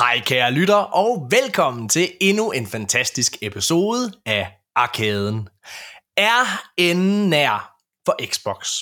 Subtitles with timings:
[0.00, 5.48] Hej kære lytter, og velkommen til endnu en fantastisk episode af Arkaden.
[6.16, 7.74] Er enden nær
[8.06, 8.78] for Xbox?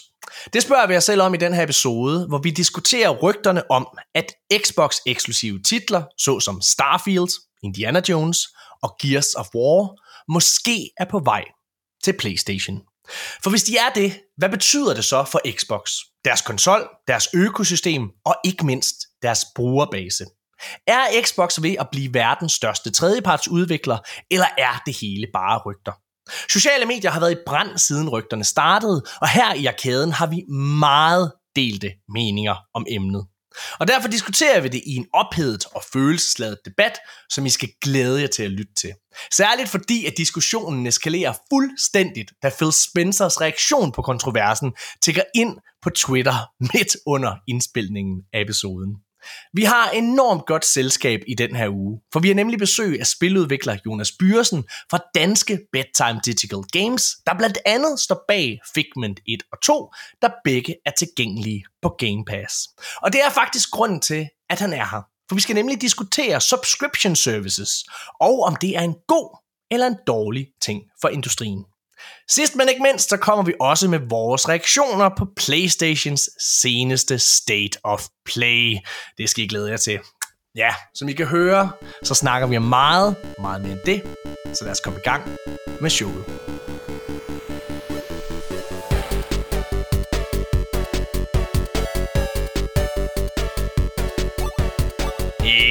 [0.53, 3.99] Det spørger vi os selv om i den her episode, hvor vi diskuterer rygterne om,
[4.15, 7.31] at Xbox-eksklusive titler, såsom Starfield,
[7.63, 8.39] Indiana Jones
[8.83, 9.95] og Gears of War,
[10.33, 11.45] måske er på vej
[12.05, 12.81] til PlayStation.
[13.43, 15.91] For hvis de er det, hvad betyder det så for Xbox?
[16.25, 20.25] Deres konsol, deres økosystem og ikke mindst deres brugerbase.
[20.87, 23.99] Er Xbox ved at blive verdens største tredjepartsudvikler,
[24.31, 25.93] eller er det hele bare rygter?
[26.53, 30.43] Sociale medier har været i brand siden rygterne startede, og her i arkaden har vi
[30.79, 33.27] meget delte meninger om emnet.
[33.81, 36.99] Og derfor diskuterer vi det i en ophedet og følelsesladet debat,
[37.31, 38.93] som I skal glæde jer til at lytte til.
[39.33, 45.91] Særligt fordi, at diskussionen eskalerer fuldstændigt, da Phil Spencers reaktion på kontroversen tigger ind på
[45.91, 48.97] Twitter midt under indspilningen af episoden.
[49.53, 53.07] Vi har enormt godt selskab i den her uge, for vi har nemlig besøg af
[53.07, 59.43] spiludvikler Jonas Byrsen fra danske Bedtime Digital Games, der blandt andet står bag Figment 1
[59.53, 62.55] og 2, der begge er tilgængelige på Game Pass.
[63.03, 65.03] Og det er faktisk grunden til, at han er her.
[65.29, 67.85] For vi skal nemlig diskutere subscription services,
[68.21, 69.39] og om det er en god
[69.71, 71.65] eller en dårlig ting for industrien.
[72.31, 76.31] Sidst men ikke mindst, så kommer vi også med vores reaktioner på PlayStations
[76.63, 78.77] seneste State of Play.
[79.19, 79.99] Det skal I glæde jer til.
[80.55, 81.71] Ja, som I kan høre,
[82.03, 84.03] så snakker vi om meget, meget mere end det.
[84.55, 85.23] Så lad os komme i gang
[85.81, 86.25] med showet.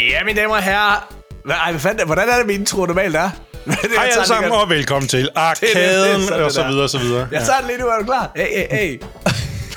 [0.10, 1.14] Ja, mine damer og herrer.
[1.50, 3.30] Ej, hvad fanden, hvordan er det, min intro normalt er?
[3.68, 7.28] Hej alle sammen, og velkommen til Arkaden, og så videre, og så videre.
[7.32, 8.32] Jeg tager den lige nu, er du klar?
[8.36, 9.02] Hey, hey, hey.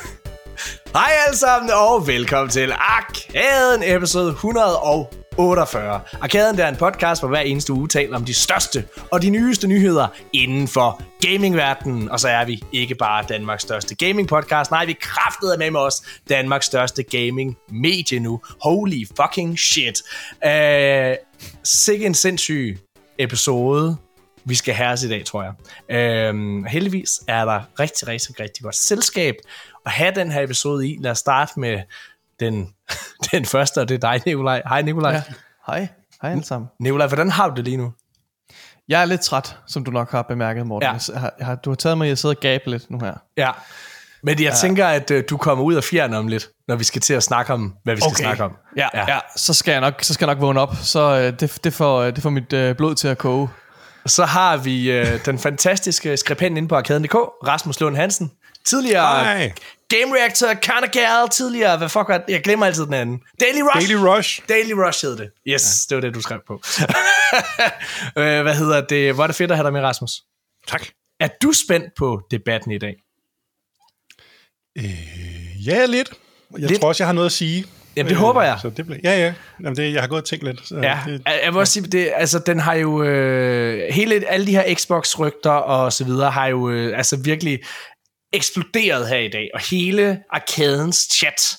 [0.98, 6.00] Hej alle sammen, og velkommen til Arkaden, episode 148.
[6.20, 9.66] Arkaden er en podcast, hvor hver eneste uge taler om de største og de nyeste
[9.66, 12.10] nyheder inden for gamingverdenen.
[12.10, 15.80] Og så er vi ikke bare Danmarks største gaming podcast, nej, vi kraftede med med
[15.80, 18.40] os Danmarks største gaming medie nu.
[18.62, 20.02] Holy fucking shit.
[20.46, 21.14] Uh,
[21.64, 22.78] sikke en sindssyg
[23.22, 23.96] episode,
[24.44, 25.52] vi skal have os i dag, tror jeg.
[25.96, 29.34] Øhm, heldigvis er der rigtig, rigtig, rigtig godt selskab
[29.86, 30.98] at have den her episode i.
[31.00, 31.82] Lad os starte med
[32.40, 32.74] den,
[33.32, 34.62] den første, og det er dig, Nikolaj.
[34.68, 35.12] Hej, Nikolaj.
[35.12, 35.22] Ja.
[35.66, 35.88] Hej.
[36.22, 36.70] Hej alle sammen.
[36.78, 37.92] Nikolaj, hvordan har du det lige nu?
[38.88, 40.86] Jeg er lidt træt, som du nok har bemærket, Morten.
[40.86, 40.98] Ja.
[41.12, 42.98] Jeg har, jeg har, du har taget mig i at sidde og gabe lidt nu
[43.00, 43.14] her.
[43.36, 43.50] Ja.
[44.22, 44.54] Men jeg ja.
[44.60, 47.22] tænker, at uh, du kommer ud af fjerne om lidt, når vi skal til at
[47.22, 48.24] snakke om, hvad vi skal okay.
[48.24, 48.56] snakke om.
[48.76, 49.04] Ja, ja.
[49.08, 49.18] ja.
[49.36, 50.74] Så, skal jeg nok, så skal jeg nok vågne op.
[50.82, 53.48] Så uh, det, det, får, det får mit uh, blod til at koge.
[54.06, 58.30] Så har vi uh, den fantastiske skribent inde på arkaden.dk, Rasmus Lund Hansen.
[58.64, 59.52] Tidligere Hej.
[59.88, 63.20] Game Reactor, Kinda Gal, tidligere, hvad fuck var Jeg glemmer altid den anden.
[63.40, 63.88] Daily Rush.
[63.88, 64.42] Daily Rush.
[64.48, 65.30] Daily Rush hed det.
[65.48, 65.96] Yes, ja.
[65.96, 66.62] det var det, du skrev på.
[68.44, 69.14] hvad hedder det?
[69.14, 70.10] Hvor er det fedt at have dig med, Rasmus.
[70.68, 70.82] Tak.
[71.20, 72.94] Er du spændt på debatten i dag?
[74.78, 76.12] Øh, ja, lidt.
[76.58, 76.80] Jeg lidt.
[76.80, 77.64] tror også, jeg har noget at sige.
[77.96, 78.58] Jamen, det øh, håber jeg.
[78.62, 79.34] Så det bliver, ja, ja.
[79.60, 80.68] Jamen, det, jeg har gået og tænkt lidt.
[80.68, 83.02] Så ja, det, jeg vil også sige, det, altså, den har jo...
[83.02, 87.58] Øh, hele, alle de her Xbox-rygter og så videre har jo øh, altså virkelig
[88.32, 89.50] eksploderet her i dag.
[89.54, 91.56] Og hele arkadens chat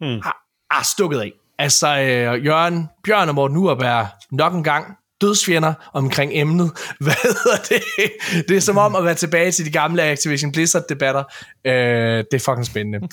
[0.00, 0.20] hmm.
[0.22, 0.36] har,
[0.70, 1.32] har stukket af.
[1.58, 6.70] Altså, øh, Jørgen, Bjørn og Morten Urup er nok en gang dødsfjender omkring emnet.
[7.00, 8.12] Hvad hedder det?
[8.48, 11.24] Det er som om at være tilbage til de gamle Activision Blizzard-debatter.
[11.66, 13.08] Øh, det er fucking spændende.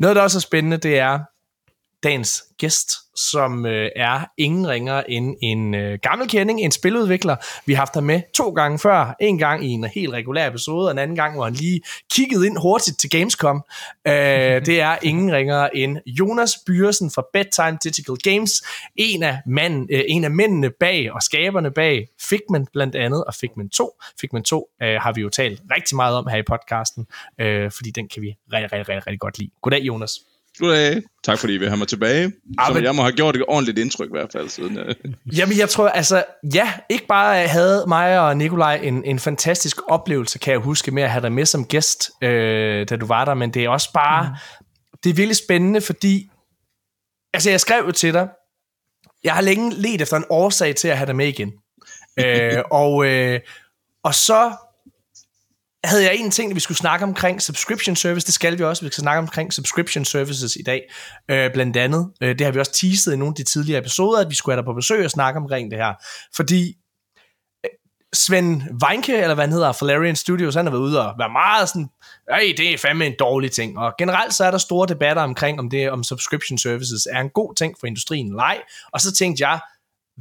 [0.00, 1.18] Noget, der også er spændende, det er
[2.02, 7.36] dagens gæst, som øh, er ingen ringer end en øh, gammel kending, en spiludvikler.
[7.66, 9.16] Vi har haft ham med to gange før.
[9.20, 11.80] En gang i en helt regulær episode, og en anden gang, hvor han lige
[12.12, 13.64] kiggede ind hurtigt til Gamescom.
[14.06, 14.12] Øh,
[14.66, 18.62] det er ingen ringer end Jonas Byrsen fra Bedtime Digital Games.
[18.96, 23.34] En af, mand, øh, en af mændene bag og skaberne bag Figment blandt andet, og
[23.34, 24.00] Figment 2.
[24.20, 27.06] Figment 2 øh, har vi jo talt rigtig meget om her i podcasten,
[27.40, 29.50] øh, fordi den kan vi rigtig, rigtig, rigtig, rigtig godt lide.
[29.62, 30.10] Goddag, Jonas.
[30.58, 31.02] Goddag.
[31.24, 32.32] Tak fordi I vil have mig tilbage.
[32.60, 32.84] Ja, men...
[32.84, 34.48] jeg må have gjort et ordentligt indtryk i hvert fald.
[34.48, 35.38] Siden, uh...
[35.38, 36.24] Jamen jeg tror, altså,
[36.54, 41.02] ja, ikke bare havde mig og Nikolaj en, en fantastisk oplevelse, kan jeg huske, med
[41.02, 43.92] at have dig med som gæst, øh, da du var der, men det er også
[43.92, 44.96] bare, mm.
[45.04, 46.30] det er virkelig spændende, fordi,
[47.34, 48.28] altså jeg skrev jo til dig,
[49.24, 51.52] jeg har længe let efter en årsag til at have dig med igen.
[52.24, 53.40] øh, og, øh,
[54.02, 54.52] og så
[55.84, 58.26] havde jeg en ting, vi skulle snakke omkring subscription service.
[58.26, 58.84] Det skal vi også.
[58.84, 60.82] Vi skal snakke omkring subscription services i dag.
[61.30, 62.12] Øh, blandt andet.
[62.22, 64.54] Øh, det har vi også teaset i nogle af de tidligere episoder, at vi skulle
[64.54, 65.94] have dig på besøg og snakke omkring det her.
[66.36, 66.76] Fordi
[67.64, 67.70] øh,
[68.14, 71.68] Svend Weinke, eller hvad han hedder, Valerian Studios, han har været ude og være meget
[71.68, 71.88] sådan,
[72.34, 73.78] hey, det er fandme en dårlig ting.
[73.78, 77.30] Og generelt så er der store debatter omkring, om det om subscription services er en
[77.30, 78.60] god ting for industrien eller ej.
[78.92, 79.60] Og så tænkte jeg,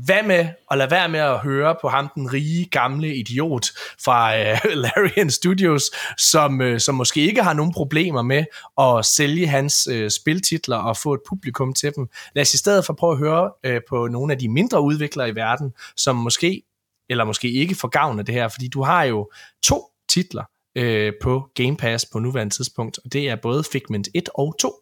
[0.06, 3.68] hvad med at lade være med at høre på ham, den rige, gamle idiot
[4.04, 5.84] fra øh, Larian Studios,
[6.18, 8.44] som, øh, som måske ikke har nogen problemer med
[8.80, 12.10] at sælge hans øh, spiltitler og få et publikum til dem.
[12.36, 15.30] Lad os i stedet for prøve at høre øh, på nogle af de mindre udviklere
[15.30, 16.64] i verden, som måske,
[17.10, 19.32] eller måske ikke får gavn af det her, fordi du har jo
[19.64, 20.44] to titler,
[20.76, 24.74] øh, på Game Pass på nuværende tidspunkt, og det er både Figment 1 og 2.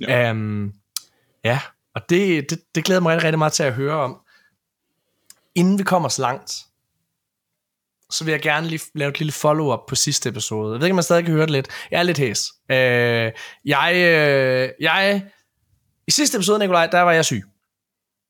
[0.00, 0.72] Ja, um,
[1.44, 1.60] ja
[1.94, 4.20] og det, det, det glæder mig rigtig, rigtig meget til at høre om.
[5.58, 6.52] Inden vi kommer så langt,
[8.10, 10.72] så vil jeg gerne lige lave et lille follow-up på sidste episode.
[10.72, 11.68] Jeg ved ikke, om man stadig kan høre det lidt.
[11.90, 12.52] Jeg er lidt hæs.
[12.70, 13.32] Øh,
[13.64, 15.26] jeg, øh, jeg,
[16.06, 17.42] I sidste episode, Nikolaj, der var jeg syg.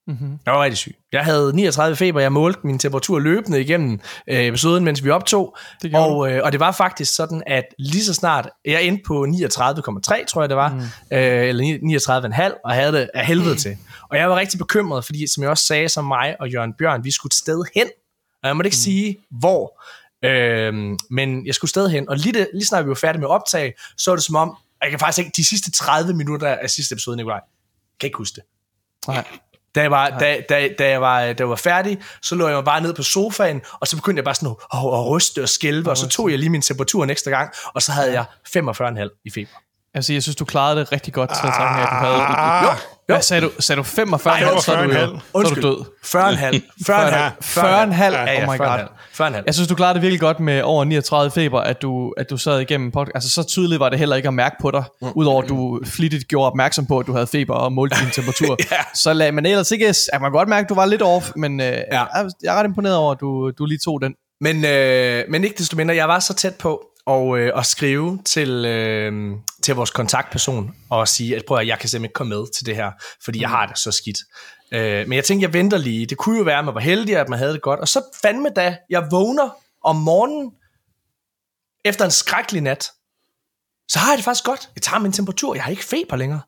[0.08, 0.38] Mm-hmm.
[0.46, 0.96] Jeg var rigtig syg.
[1.12, 5.56] Jeg havde 39 feber, jeg målte min temperatur løbende igennem øh, episoden, mens vi optog.
[5.82, 9.24] Det og, øh, og det var faktisk sådan, at lige så snart, jeg endte på
[9.24, 11.16] 39,3, tror jeg det var, mm.
[11.16, 13.56] øh, eller 39,5, og havde det af helvede mm.
[13.56, 13.76] til.
[14.10, 17.04] Og jeg var rigtig bekymret, fordi som jeg også sagde, som mig og Jørgen Bjørn,
[17.04, 17.86] vi skulle et sted hen.
[18.42, 18.90] Og jeg måtte ikke mm.
[18.90, 19.82] sige, hvor.
[20.24, 20.74] Øh,
[21.10, 23.74] men jeg skulle sted hen, og lige, det, lige snart vi var færdige med optag,
[23.96, 26.92] så var det som om, jeg kan faktisk ikke, de sidste 30 minutter af sidste
[26.92, 27.40] episode, Nikolaj,
[28.00, 28.44] kan ikke huske det.
[29.06, 29.24] Nej.
[29.78, 32.54] Da jeg, var, da, da, da, jeg var, da jeg var færdig, så lå jeg
[32.54, 35.48] mig bare ned på sofaen, og så begyndte jeg bare sådan at, at, ryste og
[35.48, 38.24] skælve, og så tog jeg lige min temperatur en ekstra gang, og så havde jeg
[38.56, 39.52] 45,5 i feber.
[39.94, 42.22] Altså, jeg synes, du klarede det rigtig godt til at tage at du havde...
[42.22, 42.64] Ah.
[42.64, 42.70] Jo,
[43.08, 43.14] jo.
[43.14, 43.50] Hvad sagde du?
[43.58, 44.40] Sagde du 45?
[44.40, 45.62] Nej, så, er du, jo, Undskyld.
[45.62, 45.84] så er du død.
[46.04, 46.58] 40,5.
[46.90, 47.60] 40,5.
[47.60, 48.48] 40,5.
[48.48, 48.78] Oh my god.
[49.36, 49.42] 40,5.
[49.46, 52.36] Jeg synes, du klarede det virkelig godt med over 39 feber, at du, at du
[52.36, 53.14] sad igennem podcast.
[53.14, 55.08] Altså, så tydeligt var det heller ikke at mærke på dig, mm.
[55.14, 58.56] udover at du flittigt gjorde opmærksom på, at du havde feber og målte din temperatur.
[58.72, 58.76] ja.
[58.94, 59.94] Så lad man ellers ikke...
[60.12, 61.80] At man godt mærke, at du var lidt off, men øh, ja.
[61.92, 64.14] jeg, jeg er ret imponeret over, at du, du lige tog den.
[64.40, 68.22] Men, øh, men ikke desto mindre, jeg var så tæt på, og, øh, og skrive
[68.24, 69.32] til, øh,
[69.62, 72.66] til vores kontaktperson og sige, at prøv at jeg kan simpelthen ikke komme med til
[72.66, 72.92] det her,
[73.24, 73.40] fordi mm.
[73.40, 74.18] jeg har det så skidt.
[74.72, 76.06] Øh, men jeg tænkte, jeg venter lige.
[76.06, 77.80] Det kunne jo være, at man var heldig, at man havde det godt.
[77.80, 80.52] Og så fandme da, jeg vågner om morgenen
[81.84, 82.90] efter en skrækkelig nat,
[83.88, 84.70] så har jeg det faktisk godt.
[84.74, 86.40] Jeg tager min temperatur, jeg har ikke feber længere.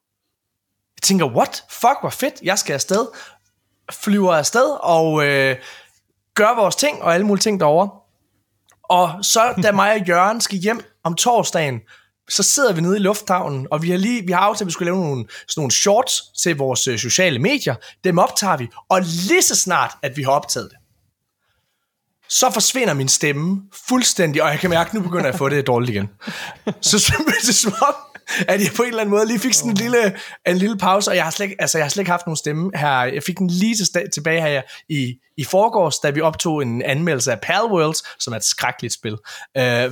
[0.96, 1.64] Jeg tænker, what?
[1.70, 3.06] Fuck, hvor fedt, jeg skal afsted.
[3.92, 5.56] Flyver afsted og øh,
[6.34, 8.00] gør vores ting og alle mulige ting derovre.
[8.90, 11.80] Og så da mig og Jørgen skal hjem om torsdagen,
[12.30, 14.72] så sidder vi nede i lufthavnen, og vi har lige vi har aftalt, at vi
[14.72, 17.74] skulle lave nogle, sådan nogle shorts til vores øh, sociale medier.
[18.04, 20.78] Dem optager vi, og lige så snart, at vi har optaget det,
[22.28, 25.48] så forsvinder min stemme fuldstændig, og jeg kan mærke, at nu begynder jeg at få
[25.48, 26.08] det dårligt igen.
[26.80, 27.94] Så det er som om,
[28.48, 30.14] at jeg på en eller anden måde lige fik sådan en lille,
[30.46, 32.70] en lille pause, og jeg har, slet, altså, jeg har slet ikke haft nogen stemme
[32.74, 33.02] her.
[33.02, 37.32] Jeg fik den lige til, tilbage her i, i forgårs, da vi optog en anmeldelse
[37.32, 39.12] af Palworlds, som er et skrækkeligt spil.
[39.12, 39.20] Uh,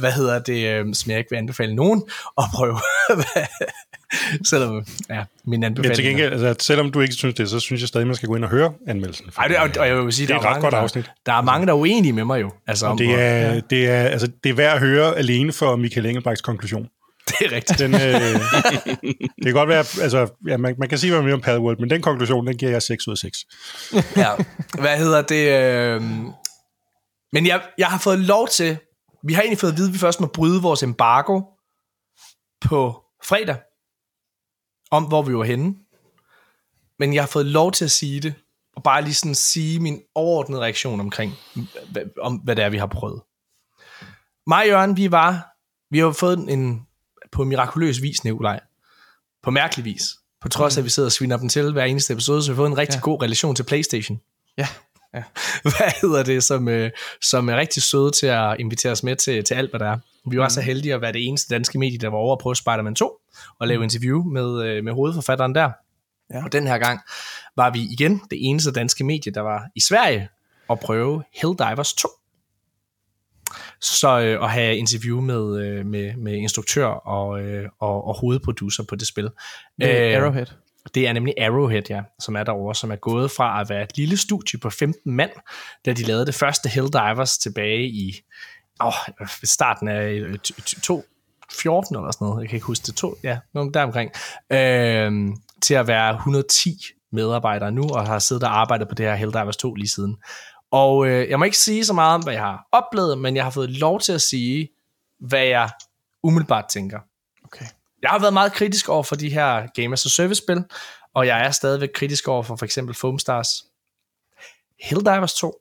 [0.01, 2.03] hvad hedder det, uh, som jeg ikke vil anbefale nogen
[2.39, 2.79] at prøve.
[4.51, 5.91] selvom, ja, min anbefaling.
[5.91, 8.29] Men til gengæld, altså, selvom du ikke synes det, så synes jeg stadig, man skal
[8.29, 9.27] gå ind og høre anmeldelsen.
[9.39, 11.05] Ej, det, og, og jeg vil sige, det er et ret mange, godt afsnit.
[11.05, 12.51] Der, der er mange, der er uenige med mig jo.
[12.67, 13.61] Altså, det, er, ja.
[13.71, 16.89] det, er, altså, det er værd at høre alene for Michael Engelbrechts konklusion.
[17.39, 17.79] Det er rigtigt.
[17.79, 18.01] Den, øh,
[19.37, 21.79] det kan godt være, altså, ja, man, man kan sige, hvad man vil om Palworld,
[21.79, 23.39] men den konklusion, den giver jeg 6 ud af 6.
[24.17, 24.31] ja,
[24.81, 25.49] hvad hedder det?
[25.49, 26.03] Øh...
[27.33, 28.79] Men jeg, jeg har fået lov til,
[29.25, 31.41] vi har egentlig fået at vide, at vi først må bryde vores embargo
[32.61, 33.57] på fredag,
[34.91, 35.75] om hvor vi var henne.
[36.99, 38.35] Men jeg har fået lov til at sige det,
[38.77, 41.33] og bare lige sådan sige min overordnede reaktion omkring,
[42.21, 43.23] om hvad det er, vi har prøvet.
[44.47, 45.49] Mig og Jørgen, vi var,
[45.91, 46.88] vi har fået en
[47.33, 48.61] på mirakuløs vis, Nikolaj.
[49.43, 50.03] På mærkelig vis.
[50.41, 52.55] På trods af, at vi sidder og sviner dem til hver eneste episode, så vi
[52.55, 53.01] har fået en rigtig ja.
[53.01, 54.21] god relation til Playstation.
[54.59, 54.69] Ja.
[55.15, 55.23] ja.
[55.63, 56.91] hvad hedder det, som, øh,
[57.23, 59.99] som er rigtig søde til at invitere os med til, til alt, hvad der er.
[60.31, 60.51] Vi var mm.
[60.51, 63.21] så heldige at være det eneste danske medie, der var over på Spider-Man 2,
[63.59, 63.83] og lave mm.
[63.83, 65.71] interview med, øh, med hovedforfatteren der.
[66.35, 66.45] Ja.
[66.45, 67.01] Og den her gang
[67.57, 70.29] var vi igen det eneste danske medie, der var i Sverige
[70.69, 72.09] og prøve Helldivers 2
[73.81, 78.83] så øh, at have interview med, øh, med, med instruktør og, øh, og, og hovedproducer
[78.83, 79.31] på det spil.
[79.81, 80.47] Det er øh, Arrowhead.
[80.95, 83.97] Det er nemlig Arrowhead, ja, som er derovre, som er gået fra at være et
[83.97, 85.31] lille studie på 15 mand,
[85.87, 88.21] da de lavede det første Helldivers tilbage i
[88.85, 88.93] åh,
[89.45, 94.11] starten af 2014 eller sådan noget, jeg kan ikke huske det, to, ja, der omkring,
[94.51, 95.13] øh,
[95.63, 96.79] til at være 110
[97.13, 100.17] medarbejdere nu, og har siddet og arbejdet på det her Helldivers 2 lige siden.
[100.71, 103.45] Og øh, jeg må ikke sige så meget om, hvad jeg har oplevet, men jeg
[103.45, 104.69] har fået lov til at sige,
[105.21, 105.71] hvad jeg
[106.23, 107.01] umiddelbart tænker.
[107.45, 107.65] Okay.
[108.03, 110.65] Jeg har været meget kritisk over for de her Game as a Service-spil,
[111.15, 113.65] og jeg er stadigvæk kritisk over for for eksempel Foam Stars.
[114.81, 115.61] Helldivers 2,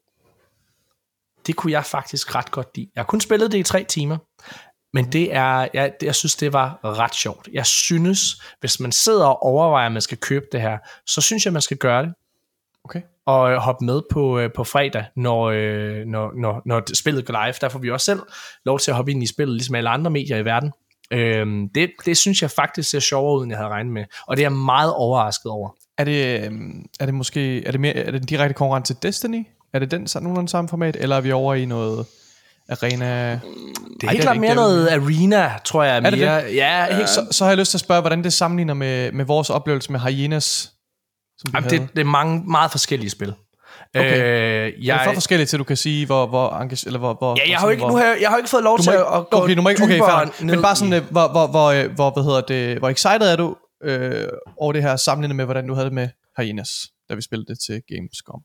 [1.48, 2.90] det kunne jeg faktisk ret godt lide.
[2.96, 4.18] Jeg har kun spillet det i tre timer,
[4.94, 7.50] men det er, jeg, jeg synes, det var ret sjovt.
[7.54, 11.46] Jeg synes, hvis man sidder og overvejer, at man skal købe det her, så synes
[11.46, 12.14] jeg, man skal gøre det.
[12.84, 13.02] Okay.
[13.28, 17.54] Og hoppe med på, øh, på fredag, når, øh, når, når, når spillet går live.
[17.62, 18.20] Der får vi også selv
[18.66, 20.72] lov til at hoppe ind i spillet, ligesom alle andre medier i verden.
[21.12, 24.04] Øhm, det, det synes jeg faktisk ser sjovere ud, end jeg havde regnet med.
[24.28, 25.70] Og det er jeg meget overrasket over.
[25.98, 28.96] Er det, øhm, er det måske er det mere, er det en direkte konkurrent til
[29.02, 29.48] Destiny?
[29.74, 32.06] Er det den nogenlunde samme format, eller er vi over i noget
[32.70, 33.32] arena?
[33.32, 33.40] Det
[34.04, 35.96] er helt klart mere noget arena, tror jeg.
[35.98, 36.46] Er det mere.
[36.46, 36.56] det?
[36.56, 39.26] Ja, helt så, så har jeg lyst til at spørge, hvordan det sammenligner med, med
[39.26, 40.72] vores oplevelse med Hyenas.
[41.38, 43.34] Som Jamen, det, det er mange meget forskellige spil.
[43.96, 44.22] Okay.
[44.22, 47.38] Øh, jeg, det er for forskelligt til, du kan sige, hvor, hvor, eller hvor, hvor
[47.38, 49.30] ja, jeg har, ikke, nu har jeg, jeg har ikke fået lov til ikke, at
[49.30, 51.92] gå okay, du må ikke, okay, fair, Men bare sådan, øh, hvor, hvor, hvor, øh,
[51.92, 54.28] hvor, hvad hedder det, hvor excited er du øh,
[54.58, 56.70] over det her sammenlignet med, hvordan du havde det med Hyenas,
[57.10, 58.42] da vi spillede det til Gamescom?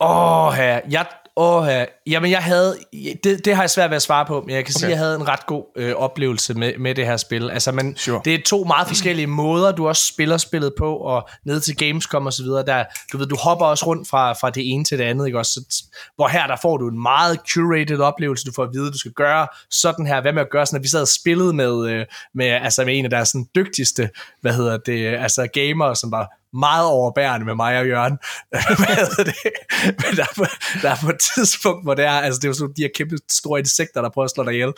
[0.00, 0.80] Åh, oh, her.
[0.90, 1.06] Jeg,
[1.40, 1.84] Åh, ja.
[2.06, 2.76] jamen jeg havde,
[3.24, 4.78] det, det har jeg svært ved at svare på, men jeg kan okay.
[4.78, 7.50] sige, at jeg havde en ret god øh, oplevelse med, med det her spil.
[7.50, 8.20] Altså, man, sure.
[8.24, 12.26] det er to meget forskellige måder, du også spiller spillet på, og ned til Gamescom
[12.26, 14.98] og så videre, der, du ved, du hopper også rundt fra, fra det ene til
[14.98, 15.52] det andet, ikke også?
[15.52, 15.84] Så,
[16.16, 19.12] hvor her, der får du en meget curated oplevelse, du får at vide, du skal
[19.12, 22.06] gøre sådan her, hvad med at gøre sådan, at vi sad og spillede med, øh,
[22.34, 26.39] med, altså med en af deres sådan, dygtigste, hvad hedder det, altså gamere, som var
[26.54, 28.12] meget overbærende med mig og Jørgen.
[29.30, 29.52] det?
[29.84, 30.44] Men der er, på,
[30.82, 32.88] der er på et tidspunkt, hvor det er, altså det er jo sådan de her
[32.94, 34.72] kæmpe store insekter, der prøver at slå dig ihjel.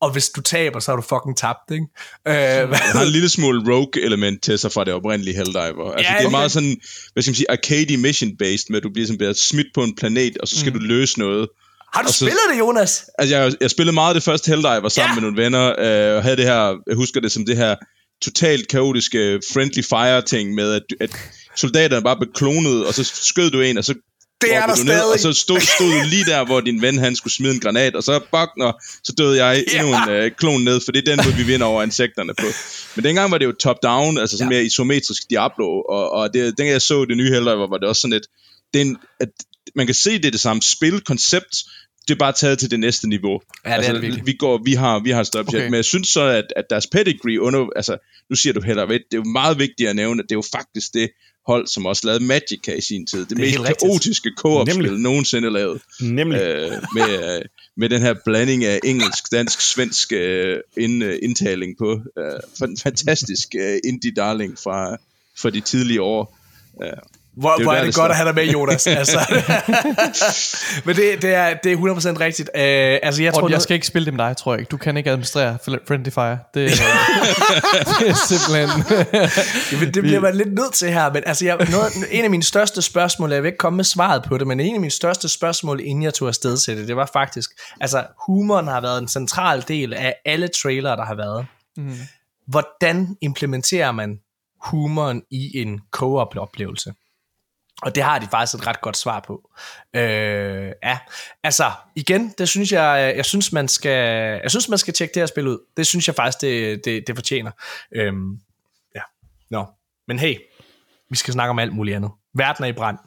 [0.00, 1.86] Og hvis du taber, så har du fucking tabt, ikke?
[2.28, 5.92] Øh, hvad har en lille smule rogue-element til sig fra det oprindelige Helldiver.
[5.92, 6.76] Altså, ja, det er meget sådan,
[7.12, 9.96] hvad skal man sige, arcade mission-based, med at du bliver sådan bliver smidt på en
[9.96, 10.78] planet, og så skal mm.
[10.78, 11.48] du løse noget.
[11.94, 13.04] Har du så, spillet det, Jonas?
[13.18, 15.14] Altså, jeg, jeg spillede meget det første Helldiver sammen ja.
[15.14, 17.76] med nogle venner, øh, og havde det her, jeg husker det som det her
[18.22, 21.10] totalt kaotiske friendly fire ting med, at, at
[21.56, 23.94] soldaterne bare blev klonet, og så skød du en, og så
[24.42, 24.86] det er der stadig.
[24.86, 27.60] Ned, og så stod, stod du lige der, hvor din ven han skulle smide en
[27.60, 28.20] granat, og så
[28.60, 31.42] og så døde jeg endnu en øh, klon ned, for det er den måde, vi
[31.42, 32.46] vinder over insekterne på.
[32.96, 34.58] Men dengang var det jo top-down, altså sådan ja.
[34.58, 38.00] mere isometrisk Diablo, og, og det, dengang jeg så det nye Helldiver, var det også
[38.00, 38.26] sådan et,
[38.74, 39.28] det en, at
[39.74, 41.54] man kan se, det er det samme spilkoncept,
[42.08, 43.40] det er bare taget til det næste niveau.
[43.64, 45.64] Ja, det altså, er det vi, går, vi har, vi har større okay.
[45.64, 47.96] men jeg synes så, at, at deres pedigree under, altså,
[48.30, 50.38] nu siger du heller ved, det er jo meget vigtigt at nævne, at det er
[50.38, 51.10] jo faktisk det
[51.46, 53.20] hold, som også lavede Magica i sin tid.
[53.20, 55.82] Det, det mest kaotiske co-op-spil nogensinde lavet.
[56.00, 56.40] Nemlig.
[56.40, 57.42] Øh, med, øh,
[57.76, 62.00] med den her blanding af engelsk, dansk, svensk øh, ind, øh, indtaling på.
[62.18, 64.96] Øh, fantastisk øh, indie darling fra,
[65.38, 66.38] fra de tidlige år.
[66.82, 66.90] Øh,
[67.36, 68.86] hvor, det hvor er det godt at have dig med, Jonas.
[69.02, 69.18] altså.
[70.86, 72.50] Men det, det, er, det er 100% rigtigt.
[72.54, 74.70] Uh, altså, jeg, tror, jeg skal ikke spille det med dig, tror jeg ikke.
[74.70, 75.58] Du kan ikke administrere
[75.88, 76.38] Friendly Fire.
[76.54, 76.54] Det,
[78.00, 78.68] det er simpelthen...
[79.72, 81.12] Jamen, det bliver man lidt nødt til her.
[81.12, 84.22] Men altså, jeg, noget, en af mine største spørgsmål, jeg vil ikke komme med svaret
[84.22, 86.96] på det, men en af mine største spørgsmål, inden jeg tog afsted til det, det
[86.96, 91.46] var faktisk, altså humoren har været en central del af alle trailere, der har været.
[91.76, 91.96] Mm.
[92.46, 94.18] Hvordan implementerer man
[94.64, 96.92] humoren i en co-op-oplevelse?
[97.82, 99.50] Og det har de faktisk et ret godt svar på.
[99.96, 100.98] Øh, ja,
[101.44, 103.98] altså igen, det synes jeg, jeg synes man skal,
[104.42, 105.58] jeg synes man skal tjekke det her spil ud.
[105.76, 107.50] Det synes jeg faktisk det, det, det fortjener.
[107.94, 108.12] Øh,
[108.94, 109.00] ja,
[109.50, 109.64] nå, no.
[110.08, 110.36] men hey,
[111.10, 112.10] vi skal snakke om alt muligt andet.
[112.34, 112.98] Verden er i brand.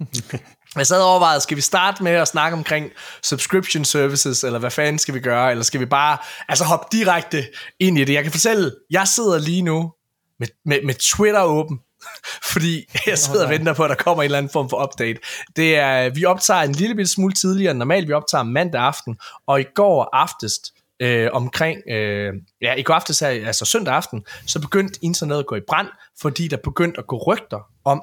[0.76, 2.90] Jeg sad overvejet, skal vi starte med at snakke omkring
[3.22, 6.18] subscription services, eller hvad fanden skal vi gøre, eller skal vi bare
[6.48, 7.44] altså hoppe direkte
[7.80, 8.12] ind i det?
[8.12, 9.92] Jeg kan fortælle, jeg sidder lige nu
[10.38, 11.80] med, med, med Twitter åben,
[12.52, 15.20] fordi jeg sidder og venter på, at der kommer en eller anden form for update.
[15.56, 18.08] Det er, vi optager en lille smule tidligere end normalt.
[18.08, 20.60] Vi optager mandag aften, og i går aftes,
[21.00, 25.54] øh, omkring, øh, ja, i går aftes, altså søndag aften, så begyndte internettet at gå
[25.54, 25.88] i brand,
[26.20, 28.02] fordi der begyndte at gå rygter om,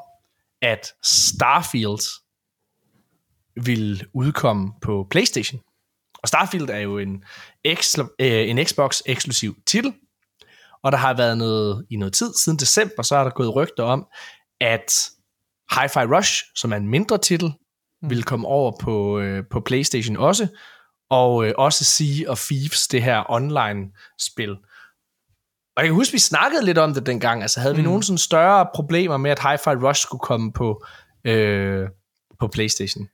[0.62, 2.22] at Starfield
[3.56, 5.62] vil udkomme på PlayStation.
[6.14, 7.24] Og Starfield er jo en,
[7.66, 9.94] øh, en Xbox eksklusiv titel,
[10.84, 13.84] og der har været noget i noget tid, siden december, så er der gået rygter
[13.84, 14.08] om,
[14.62, 15.10] at
[15.72, 17.54] Hi-Fi Rush, som er en mindre titel,
[18.02, 18.10] mm.
[18.10, 20.48] vil komme over på, øh, på PlayStation også,
[21.10, 24.58] og øh, også Sea of Thieves, det her online-spil.
[25.76, 27.78] Og jeg kan huske, vi snakkede lidt om det dengang, altså havde mm.
[27.78, 30.86] vi nogen sådan større problemer med, at Hi-Fi Rush skulle komme på,
[31.26, 31.88] øh,
[32.40, 33.08] på PlayStation?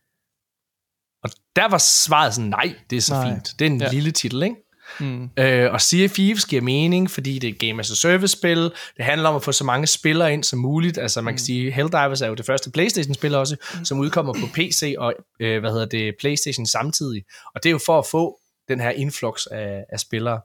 [1.24, 3.34] Og der var svaret sådan, nej, det er så nej.
[3.34, 3.56] fint.
[3.60, 3.92] Det er en ja.
[3.92, 4.56] lille titel, ikke?
[5.00, 5.30] Mm.
[5.38, 8.58] Øh, og Sea of Thieves giver mening, fordi det er et Game as a Service-spil.
[8.98, 10.98] Det handler om at få så mange spillere ind som muligt.
[10.98, 11.46] Altså man kan mm.
[11.46, 13.86] sige, Helldivers er jo det første PlayStation-spil også, mm.
[13.86, 17.24] som udkommer på PC og øh, hvad hedder det, PlayStation samtidig.
[17.56, 20.42] Og det er jo for at få den her influx af, af spillere.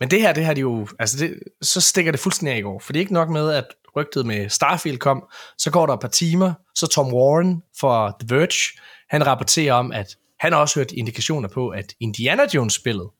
[0.00, 2.62] Men det her, det har de jo, altså det, så stikker det fuldstændig af i
[2.62, 2.78] går.
[2.78, 3.64] For det er ikke nok med, at
[3.96, 5.24] rygtet med Starfield kom,
[5.58, 9.92] så går der et par timer, så Tom Warren fra The Verge, han rapporterer om,
[9.92, 13.10] at han har også hørt indikationer på, at Indiana Jones-spillet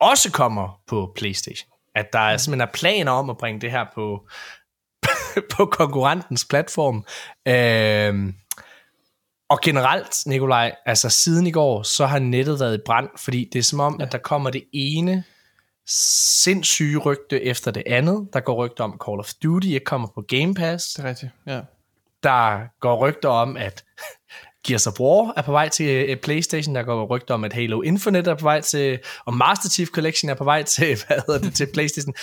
[0.00, 1.70] også kommer på PlayStation.
[1.94, 4.28] At der er simpelthen er planer om at bringe det her på,
[5.56, 7.04] på konkurrentens platform.
[7.48, 8.32] Øh,
[9.48, 13.58] og generelt, Nikolaj, altså siden i går, så har nettet været i brand, fordi det
[13.58, 14.06] er som om, ja.
[14.06, 15.24] at der kommer det ene
[15.86, 18.28] sindssyge rygte efter det andet.
[18.32, 20.92] Der går rygter om, at Call of Duty ikke kommer på Game Pass.
[20.92, 21.60] Det er rigtigt, ja.
[22.22, 23.84] Der går rygter om, at
[24.66, 26.74] Gears of War er på vej til uh, PlayStation.
[26.74, 30.30] Der går rygter om, at Halo Infinite er på vej til, og Master Chief Collection
[30.30, 32.14] er på vej til, hvad hedder det, til PlayStation.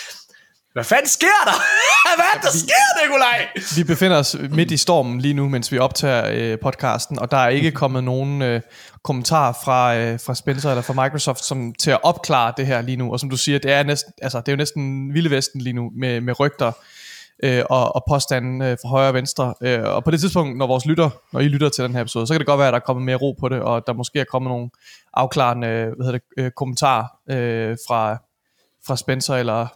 [0.73, 1.51] Hvad fanden sker der?
[2.17, 3.47] Hvad er der vi, sker, Nikolaj?
[3.75, 7.37] Vi befinder os midt i stormen lige nu, mens vi optager øh, podcasten, og der
[7.37, 8.61] er ikke kommet nogen øh,
[9.03, 12.97] kommentar fra, øh, fra Spencer eller fra Microsoft som, til at opklare det her lige
[12.97, 13.11] nu.
[13.11, 15.73] Og som du siger, det er, næsten, altså, det er jo næsten vilde vesten lige
[15.73, 16.71] nu med, med rygter
[17.43, 19.53] øh, og, og påstanden øh, fra højre og venstre.
[19.61, 22.27] Øh, og på det tidspunkt, når vores lytter, når I lytter til den her episode,
[22.27, 23.93] så kan det godt være, at der er kommet mere ro på det, og der
[23.93, 24.69] måske er kommet nogle
[25.13, 28.17] afklarende øh, hvad hedder det, øh, kommentarer øh, fra,
[28.87, 29.67] fra Spencer eller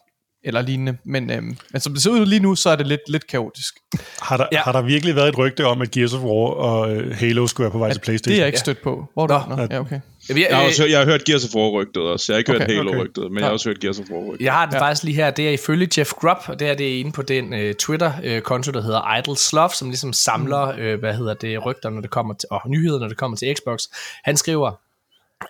[0.44, 0.98] eller lignende.
[1.06, 3.74] Men, øhm, men som det ser ud lige nu, så er det lidt, lidt kaotisk.
[4.22, 4.62] Har der, ja.
[4.62, 7.65] har der virkelig været et rygte om, at Gears of War og øh, Halo skulle
[7.65, 8.32] være på vej til Playstation?
[8.32, 9.06] Det er jeg ikke stødt på.
[9.13, 9.56] Hvor er du?
[9.56, 10.00] Nå, ja, okay.
[10.29, 12.34] Jeg, jeg, jeg, har også, jeg har hørt Gears of War-rygtet også.
[12.34, 13.29] Jeg har ikke okay, hørt Halo-rygtet, okay.
[13.29, 13.39] men ja.
[13.39, 14.46] jeg har også hørt Gears of War-rygtet.
[14.46, 14.82] Jeg har det ja.
[14.82, 15.32] faktisk lige her.
[15.32, 18.82] Det er ifølge Jeff Grubb, og det er det inde på den uh, Twitter-konto, der
[18.82, 22.48] hedder Idle Sloth, som ligesom samler, uh, hvad hedder det, rygter, når det kommer til,
[22.51, 23.79] og nyheder, når det kommer til Xbox.
[24.24, 24.72] Han skriver,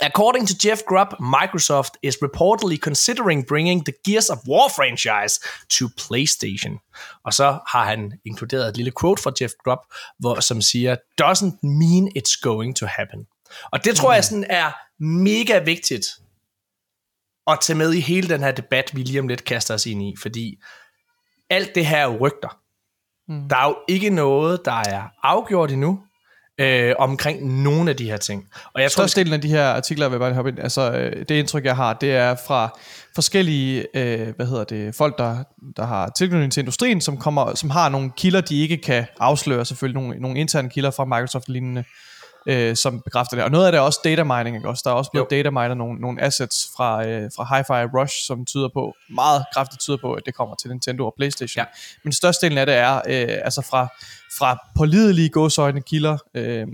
[0.01, 5.39] According to Jeff Grubb, Microsoft is reportedly considering bringing the Gears of War franchise
[5.69, 6.79] to PlayStation.
[7.23, 9.79] Og så har han inkluderet et lille quote fra Jeff Grubb,
[10.19, 13.27] hvor, som siger, doesn't mean it's going to happen.
[13.71, 14.71] Og det tror jeg sådan er
[15.03, 16.05] mega vigtigt
[17.47, 20.03] at tage med i hele den her debat, vi lige om lidt kaster os ind
[20.03, 20.59] i, fordi
[21.49, 22.59] alt det her er rygter.
[23.27, 23.49] Mm.
[23.49, 26.03] Der er jo ikke noget, der er afgjort endnu
[26.57, 28.47] øh, omkring nogle af de her ting.
[28.73, 31.25] Og jeg tror, Størstedelen af de her artikler, vil jeg bare hoppe ind, altså øh,
[31.29, 32.79] det indtryk, jeg har, det er fra
[33.15, 35.43] forskellige, øh, hvad hedder det, folk, der,
[35.77, 39.65] der har tilknytning til industrien, som, kommer, som har nogle kilder, de ikke kan afsløre,
[39.65, 41.83] selvfølgelig nogle, nogle interne kilder fra Microsoft-lignende,
[42.47, 43.43] øh, som bekræfter det.
[43.43, 44.81] Og noget af det er også data mining, ikke også?
[44.85, 48.45] Der er også blevet data miner nogle, nogle assets fra, øh, fra Hi-Fi Rush, som
[48.45, 51.61] tyder på, meget kraftigt tyder på, at det kommer til Nintendo og Playstation.
[51.61, 51.65] Ja.
[52.03, 53.87] Men størstedelen af det er øh, altså fra,
[54.37, 56.67] fra pålidelige gåsøjne kilder, øh,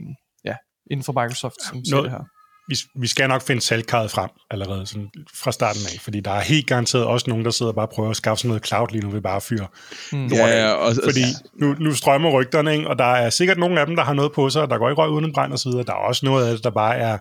[0.45, 0.55] ja,
[0.91, 2.23] inden for Microsoft, som siger det her
[2.67, 6.41] vi, vi skal nok finde salgkarret frem allerede sådan fra starten af, fordi der er
[6.41, 9.01] helt garanteret også nogen, der sidder og bare prøver at skaffe sådan noget cloud lige
[9.01, 9.67] nu ved bare at fyre
[10.11, 10.27] mm.
[10.27, 11.23] ja, ja, og, Fordi
[11.59, 12.89] nu, nu strømmer rygterne, ikke?
[12.89, 14.89] og der er sikkert nogle af dem, der har noget på sig, og der går
[14.89, 15.71] ikke røg uden en brand osv.
[15.71, 17.17] Der er også noget af det, der bare er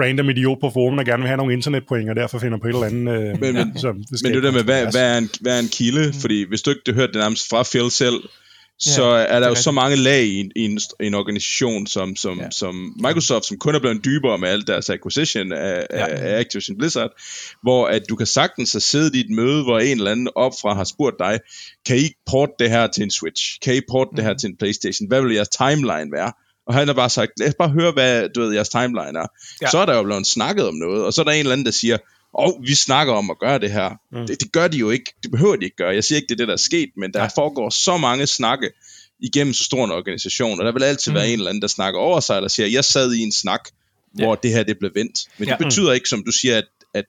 [0.00, 2.74] random idiot på forum, der gerne vil have nogle internetpoint, og derfor finder på et
[2.74, 3.12] eller andet.
[3.12, 5.56] Øh, men, men, som det men det er det med, hvad, hvad, er en, hvad
[5.56, 6.06] er en kilde?
[6.06, 6.20] Mm.
[6.20, 8.14] Fordi hvis du ikke har hørt det nærmest fra Phil selv,
[8.78, 12.16] så ja, er der jo så mange lag i, i, en, i en organisation som,
[12.16, 12.50] som, ja.
[12.50, 16.06] som Microsoft, som kun er blevet dybere med alt deres acquisition af, ja.
[16.06, 17.10] af Activision Blizzard,
[17.62, 20.74] hvor at du kan sagtens have siddet i et møde, hvor en eller anden opfra
[20.74, 21.40] har spurgt dig,
[21.86, 23.58] kan I porte det her til en Switch?
[23.62, 24.16] Kan I porte mm.
[24.16, 24.38] det her mhm.
[24.38, 25.08] til en Playstation?
[25.08, 26.32] Hvad vil jeres timeline være?
[26.66, 29.26] Og han har bare sagt, lad os bare høre, hvad du ved, jeres timeline er.
[29.62, 29.70] Ja.
[29.70, 31.66] Så er der jo blevet snakket om noget, og så er der en eller anden,
[31.66, 31.98] der siger,
[32.34, 33.90] og vi snakker om at gøre det her.
[34.12, 34.26] Mm.
[34.26, 35.14] Det, det gør de jo ikke.
[35.22, 35.94] Det behøver de ikke gøre.
[35.94, 37.26] Jeg siger ikke, det er det, der er sket, men der ja.
[37.26, 38.70] foregår så mange snakke
[39.20, 41.16] igennem så stor en organisation, og der vil altid mm.
[41.16, 43.60] være en eller anden, der snakker over sig, eller siger, jeg sad i en snak,
[44.12, 44.34] hvor ja.
[44.42, 45.20] det her det blev vendt.
[45.38, 45.56] Men ja.
[45.56, 47.04] det betyder ikke, som du siger, at, at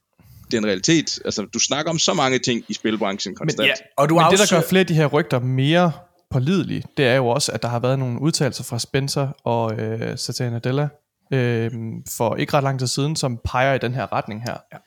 [0.51, 1.19] det er en realitet.
[1.25, 3.59] Altså, du snakker om så mange ting i spilbranchen konstant.
[3.59, 5.91] Men, ja, og du Men det, der gør flere af de her rygter mere
[6.31, 10.17] pålidelige, det er jo også, at der har været nogle udtalelser fra Spencer og øh,
[10.17, 10.87] Satya Nadella
[11.33, 11.71] øh,
[12.17, 14.57] for ikke ret lang tid siden, som peger i den her retning her.
[14.73, 14.77] Ja.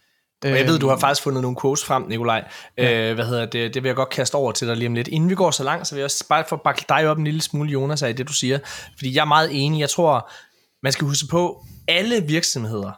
[0.44, 1.01] Og jeg ved, du har øhm.
[1.01, 2.48] faktisk fundet nogle quotes frem, Nikolaj.
[2.79, 3.11] Ja.
[3.11, 3.74] Øh, hvad hedder det?
[3.74, 5.09] Det vil jeg godt kaste over til dig lige om lidt.
[5.09, 7.24] Inden vi går så langt, så vil jeg også bare få bakke dig op en
[7.24, 8.59] lille smule, Jonas, af det, du siger.
[8.96, 9.81] Fordi jeg er meget enig.
[9.81, 10.31] Jeg tror,
[10.83, 12.92] man skal huske på, alle virksomheder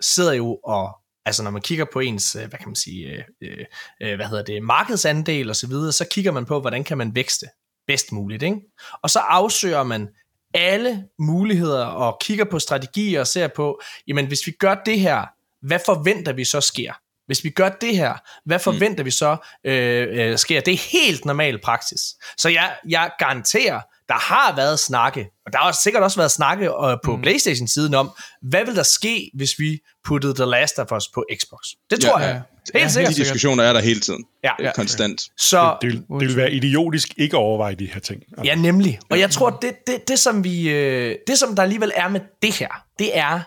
[0.00, 3.24] sidder jo og Altså når man kigger på ens, øh, hvad kan man sige, øh,
[3.42, 3.64] øh,
[4.02, 7.14] øh, hvad hedder det, markedsandel og så videre, så kigger man på, hvordan kan man
[7.14, 7.46] vækste
[7.86, 8.56] bedst muligt, ikke?
[9.02, 10.08] Og så afsøger man
[10.54, 15.26] alle muligheder og kigger på strategier og ser på, jamen hvis vi gør det her,
[15.62, 16.92] hvad forventer vi så sker?
[17.26, 18.62] Hvis vi gør det her, hvad mm.
[18.62, 19.06] forventer mm.
[19.06, 20.60] vi så øh, øh, sker?
[20.60, 22.00] Det er helt normal praksis.
[22.38, 26.64] Så jeg, jeg garanterer, der har været snakke, og der har sikkert også været snakke
[26.64, 27.22] øh, på mm.
[27.22, 28.10] Playstation-siden om,
[28.42, 31.60] hvad vil der ske, hvis vi puttede The Last of Us på Xbox?
[31.90, 32.42] Det tror ja, jeg.
[32.74, 32.78] Ja.
[32.78, 33.14] Helt sikkert.
[33.14, 34.24] De diskussioner er der hele tiden.
[34.44, 34.50] Ja.
[34.60, 34.72] ja.
[34.74, 35.22] Konstant.
[35.38, 38.22] Så, det, det, det vil være idiotisk ikke at overveje de her ting.
[38.22, 38.44] Altså.
[38.44, 38.98] Ja, nemlig.
[39.10, 42.20] Og jeg tror, det, det, det, som vi, øh, det som der alligevel er med
[42.42, 43.40] det her, det er,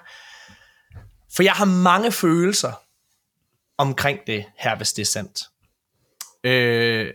[1.35, 2.71] for jeg har mange følelser
[3.77, 5.43] omkring det her, hvis det er sandt.
[6.43, 7.13] Øh,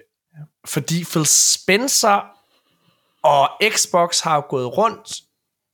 [0.65, 2.21] fordi Phil Spencer
[3.23, 5.13] og Xbox har jo gået rundt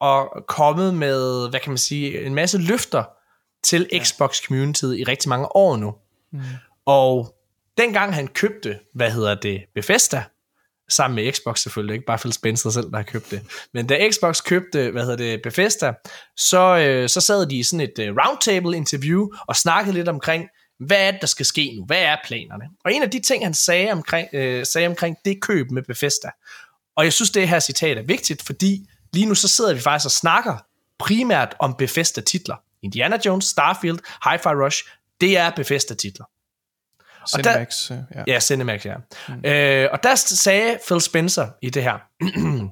[0.01, 3.05] og kommet med, hvad kan man sige, en masse løfter
[3.63, 4.05] til ja.
[4.05, 5.95] Xbox community i rigtig mange år nu.
[6.33, 6.41] Mm.
[6.87, 7.35] Og
[7.79, 10.25] dengang han købte, hvad hedder det, Bethesda,
[10.89, 13.43] sammen med Xbox selvfølgelig, ikke bare Phil Spencer selv, der har købt det.
[13.75, 15.93] Men da Xbox købte, hvad hedder det, Bethesda,
[16.37, 20.49] så, øh, så sad de i sådan et øh, roundtable interview og snakkede lidt omkring,
[20.81, 21.85] hvad er det, der skal ske nu?
[21.85, 22.65] Hvad er planerne?
[22.85, 26.31] Og en af de ting, han sagde omkring, øh, sagde omkring det køb med Bethesda,
[26.97, 30.07] og jeg synes, det her citat er vigtigt, fordi lige nu så sidder vi faktisk
[30.07, 30.57] og snakker
[30.99, 32.57] primært om Bethesda-titler.
[32.83, 34.85] Indiana Jones, Starfield, Hi-Fi Rush,
[35.21, 36.25] det er Bethesda-titler.
[37.29, 38.25] Cinemax, der, ja.
[38.27, 38.97] Ja, Cinemax, ja.
[39.29, 39.45] Mm.
[39.45, 41.99] Øh, og der sagde Phil Spencer i det her,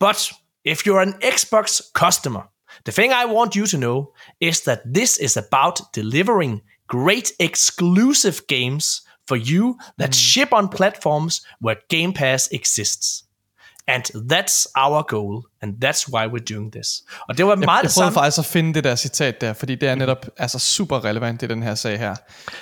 [0.00, 0.32] But
[0.64, 2.42] if you're an Xbox customer,
[2.84, 8.46] the thing I want you to know is that this is about delivering great exclusive
[8.48, 10.14] games for you that mm.
[10.14, 13.24] ship on platforms where Game Pass exists.
[13.88, 17.02] And that's our goal, and that's why we're doing this.
[17.28, 18.14] Og det var meget jeg, jeg det samme.
[18.14, 21.46] faktisk at finde det der citat der, fordi det er netop altså, super relevant i
[21.46, 22.14] den her sag her.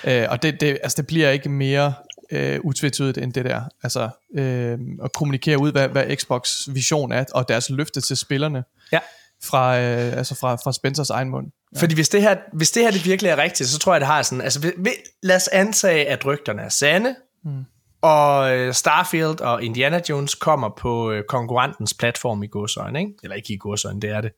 [0.07, 1.93] Uh, og det, det, altså, det bliver ikke mere
[2.33, 3.61] uh, utvetydigt end det der.
[3.83, 8.63] Altså uh, at kommunikere ud, hvad, hvad Xbox vision er, og deres løfte til spillerne.
[8.91, 8.99] Ja.
[9.43, 11.47] Fra, uh, altså fra, fra Spencers egen mund.
[11.75, 11.81] Ja.
[11.81, 14.07] Fordi hvis det, her, hvis det her det virkelig er rigtigt, så tror jeg, det
[14.07, 14.41] har sådan...
[14.41, 14.71] Altså,
[15.23, 17.65] lad os antage, at rygterne er sande, mm
[18.01, 23.13] og øh, Starfield og Indiana Jones kommer på øh, konkurrentens platform i godsøjne, ikke?
[23.23, 24.31] eller ikke i godsøjne, det er det.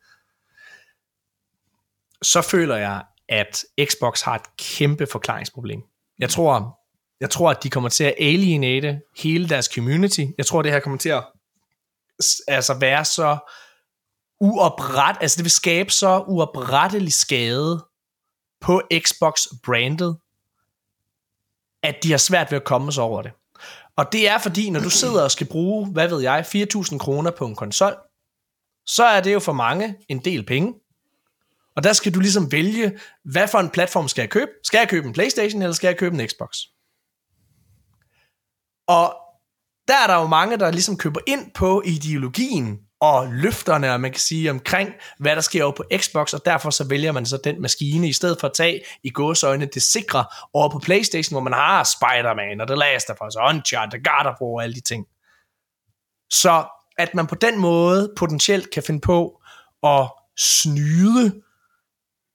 [2.22, 5.82] Så føler jeg, at Xbox har et kæmpe forklaringsproblem.
[6.19, 6.80] Jeg tror,
[7.19, 10.26] jeg tror, at de kommer til at alienate hele deres community.
[10.38, 11.24] Jeg tror, det her kommer til at
[12.48, 13.38] altså være så
[14.39, 17.86] uopret, altså det vil skabe så uoprettelig skade
[18.62, 20.17] på Xbox-brandet,
[21.84, 23.32] at de har svært ved at komme sig over det.
[23.99, 27.31] Og det er fordi, når du sidder og skal bruge, hvad ved jeg, 4.000 kroner
[27.31, 27.95] på en konsol,
[28.85, 30.73] så er det jo for mange en del penge.
[31.75, 34.51] Og der skal du ligesom vælge, hvad for en platform skal jeg købe?
[34.63, 36.57] Skal jeg købe en Playstation, eller skal jeg købe en Xbox?
[38.88, 39.15] Og
[39.88, 44.12] der er der jo mange, der ligesom køber ind på ideologien og løfterne, og man
[44.12, 47.38] kan sige omkring, hvad der sker over på Xbox, og derfor så vælger man så
[47.43, 51.43] den maskine, i stedet for at tage i gåsøjne det sikre over på Playstation, hvor
[51.43, 54.75] man har Spider-Man, og The Last of Us, og Uncharted, God of War, og alle
[54.75, 55.05] de ting.
[56.29, 56.65] Så
[56.97, 59.41] at man på den måde potentielt kan finde på
[59.83, 61.41] at snyde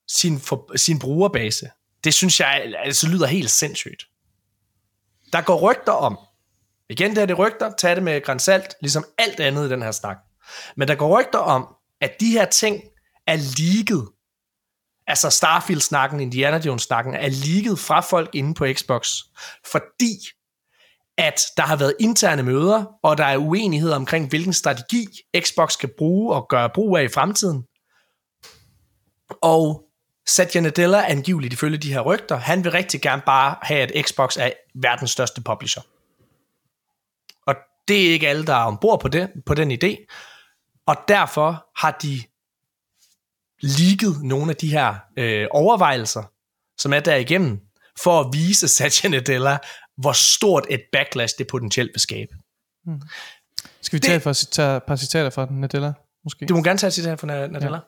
[0.09, 1.71] sin, for, sin brugerbase,
[2.05, 4.07] det synes jeg altså lyder helt sindssygt.
[5.33, 6.19] Der går rygter om,
[6.89, 9.93] igen det er det rygter, tag det med grænsalt, ligesom alt andet i den her
[9.93, 10.17] snak,
[10.77, 12.83] men der går rygter om, at de her ting
[13.27, 14.09] er leaget.
[15.07, 19.11] Altså Starfield-snakken, Indiana Jones-snakken, er leaget fra folk inde på Xbox.
[19.73, 20.19] Fordi
[21.19, 25.07] at der har været interne møder, og der er uenighed omkring, hvilken strategi
[25.39, 27.65] Xbox kan bruge og gøre brug af i fremtiden.
[29.43, 29.85] Og
[30.27, 34.37] Satya Nadella, angiveligt ifølge de her rygter, han vil rigtig gerne bare have, at Xbox
[34.37, 35.83] er verdens største publisher.
[37.47, 37.55] Og
[37.89, 40.07] det er ikke alle, der er ombord på, det, på den idé.
[40.87, 42.23] Og derfor har de
[43.63, 46.23] ligget nogle af de her øh, overvejelser,
[46.79, 47.61] som er der igennem,
[48.03, 49.59] for at vise Satya Nadella,
[49.97, 52.33] hvor stort et backlash det potentielt vil skabe.
[52.85, 53.03] Hmm.
[53.81, 55.93] Skal vi tage, for, tage et par citater fra Nadella?
[56.25, 56.47] Måske?
[56.47, 57.77] Du må gerne tage et citat fra Nadella.
[57.77, 57.81] Ja.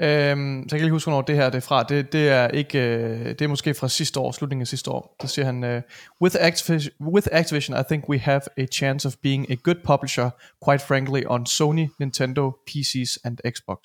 [0.00, 1.82] Øhm, så jeg kan ikke huske, hvornår det her det er fra.
[1.82, 5.16] Det, det er ikke, øh, det er måske fra sidste år, slutningen af sidste år.
[5.20, 5.82] Der siger han, øh,
[6.22, 10.30] with, Activision, with Activision, I think we have a chance of being a good publisher,
[10.68, 13.78] quite frankly, on Sony, Nintendo, PCs and Xbox.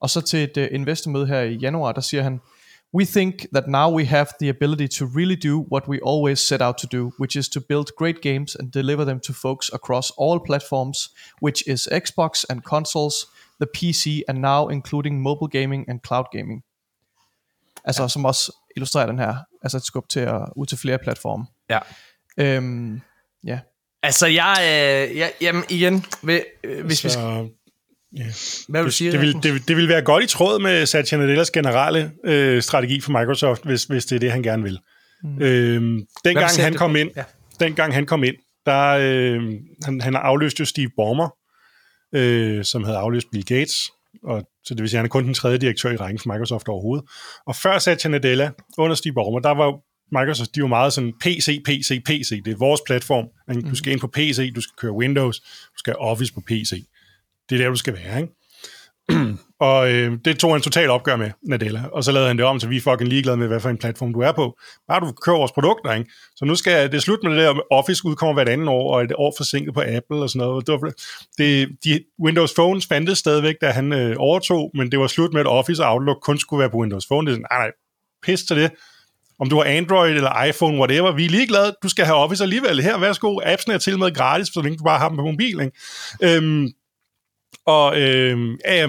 [0.00, 2.40] Og så til et øh, investormøde her i januar, der siger han,
[2.94, 6.62] We think that now we have the ability to really do what we always set
[6.62, 10.12] out to do, which is to build great games and deliver them to folks across
[10.16, 11.08] all platforms,
[11.40, 13.26] which is Xbox and consoles,
[13.60, 16.62] the PC, and now including mobile gaming and cloud gaming.
[17.84, 18.08] Altså, ja.
[18.08, 21.46] som også illustrerer den her, altså et skub til at, ud til flere platforme.
[21.70, 21.78] Ja.
[22.38, 23.00] Øhm,
[23.46, 23.58] ja.
[24.02, 27.50] Altså, jeg, øh, jeg jamen igen, hvis Så, vi skal...
[28.16, 28.24] Ja.
[28.68, 31.18] Hvad vil du sige, det, vil, det, det vil være godt i tråd med Satya
[31.18, 34.78] Nadellas generelle øh, strategi for Microsoft, hvis, hvis det er det, han gerne vil.
[35.22, 35.42] Mm.
[35.42, 37.24] Øhm, dengang han kom ind, ja.
[37.60, 38.34] dengang han kom ind,
[38.66, 39.42] der øh,
[39.84, 41.28] han, han afløst jo Steve Ballmer,
[42.14, 43.90] øh, som havde afløst Bill Gates,
[44.22, 46.32] og så det vil sige, at han er kun den tredje direktør i rækken for
[46.32, 47.08] Microsoft overhovedet.
[47.46, 49.72] Og før Satya Nadella, under Steve Ballmer, der var
[50.20, 52.42] Microsoft, de var meget sådan PC, PC, PC.
[52.44, 53.26] Det er vores platform.
[53.70, 56.84] Du skal ind på PC, du skal køre Windows, du skal have Office på PC.
[57.48, 58.32] Det er der, du skal være, ikke?
[59.64, 61.82] Og øh, det tog han totalt opgør med, Nadella.
[61.92, 63.78] Og så lavede han det om, så vi er fucking ligeglade med, hvad for en
[63.78, 64.58] platform du er på.
[64.88, 66.10] Bare du kører vores produkter, ikke?
[66.36, 69.12] Så nu skal det slut med det der, Office udkommer hvert andet år, og et
[69.16, 70.66] år forsinket på Apple og sådan noget.
[70.66, 70.92] Det, var,
[71.38, 75.40] det de, Windows Phone fandtes stadigvæk, da han øh, overtog, men det var slut med,
[75.40, 77.26] at Office og Outlook kun skulle være på Windows Phone.
[77.26, 77.72] Det er sådan, nej, nej,
[78.22, 78.70] pis til det.
[79.40, 81.76] om du har Android eller iPhone, whatever, vi er ligeglade.
[81.82, 82.82] Du skal have Office alligevel.
[82.82, 83.40] Her, værsgo.
[83.44, 85.60] Appsen er til med gratis, så længe du bare har dem på mobil.
[85.60, 86.36] Ikke?
[86.36, 86.68] Øhm,
[87.66, 88.88] og øh, ja,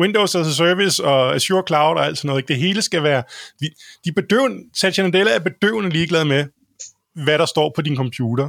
[0.00, 2.40] Windows as a Service og Azure Cloud og alt sådan noget.
[2.40, 2.48] Ikke?
[2.48, 3.22] Det hele skal være...
[3.60, 3.68] De,
[4.04, 6.44] de bedøvende, Satya Nadella er bedøvende ligeglad med,
[7.24, 8.48] hvad der står på din computer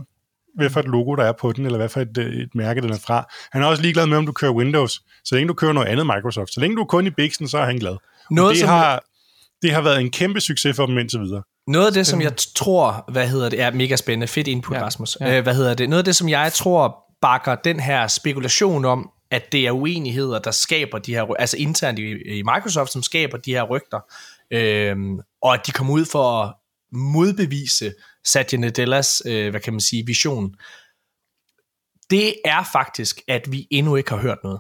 [0.56, 2.82] hvad for et logo, der er på den, eller hvad for et, øh, et mærke,
[2.82, 3.34] den er fra.
[3.52, 5.02] Han er også ligeglad med, om du kører Windows.
[5.24, 6.54] Så længe du kører noget andet Microsoft.
[6.54, 7.98] Så længe du er kun i Bixen, så er han glad.
[8.32, 9.04] Noget, det, som har,
[9.62, 11.44] det har været en kæmpe succes for dem indtil videre.
[11.68, 14.84] Noget af det, som jeg tror, hvad hedder det, er mega spændende, fedt input, ja,
[14.84, 15.18] Rasmus.
[15.22, 15.38] Ja.
[15.38, 15.90] Øh, hvad hedder det?
[15.90, 20.40] Noget af det, som jeg tror bakker den her spekulation om, at det er uenigheder,
[20.40, 24.00] der skaber de her, altså internt i, i Microsoft, som skaber de her rygter,
[24.52, 26.54] øhm, og at de kommer ud for at
[26.92, 27.94] modbevise
[28.26, 30.56] Satya Nadellas, øh, hvad kan man sige, vision,
[32.10, 34.60] det er faktisk, at vi endnu ikke har hørt noget.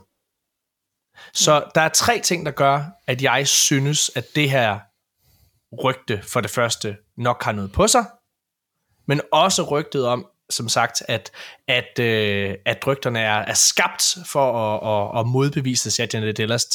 [1.33, 4.79] Så der er tre ting, der gør, at jeg synes, at det her
[5.83, 8.05] rygte for det første nok har noget på sig,
[9.07, 11.31] men også rygtet om, som sagt, at,
[11.67, 16.65] at, øh, at rygterne er, er skabt for at, at, at modbevise Satya Nadellas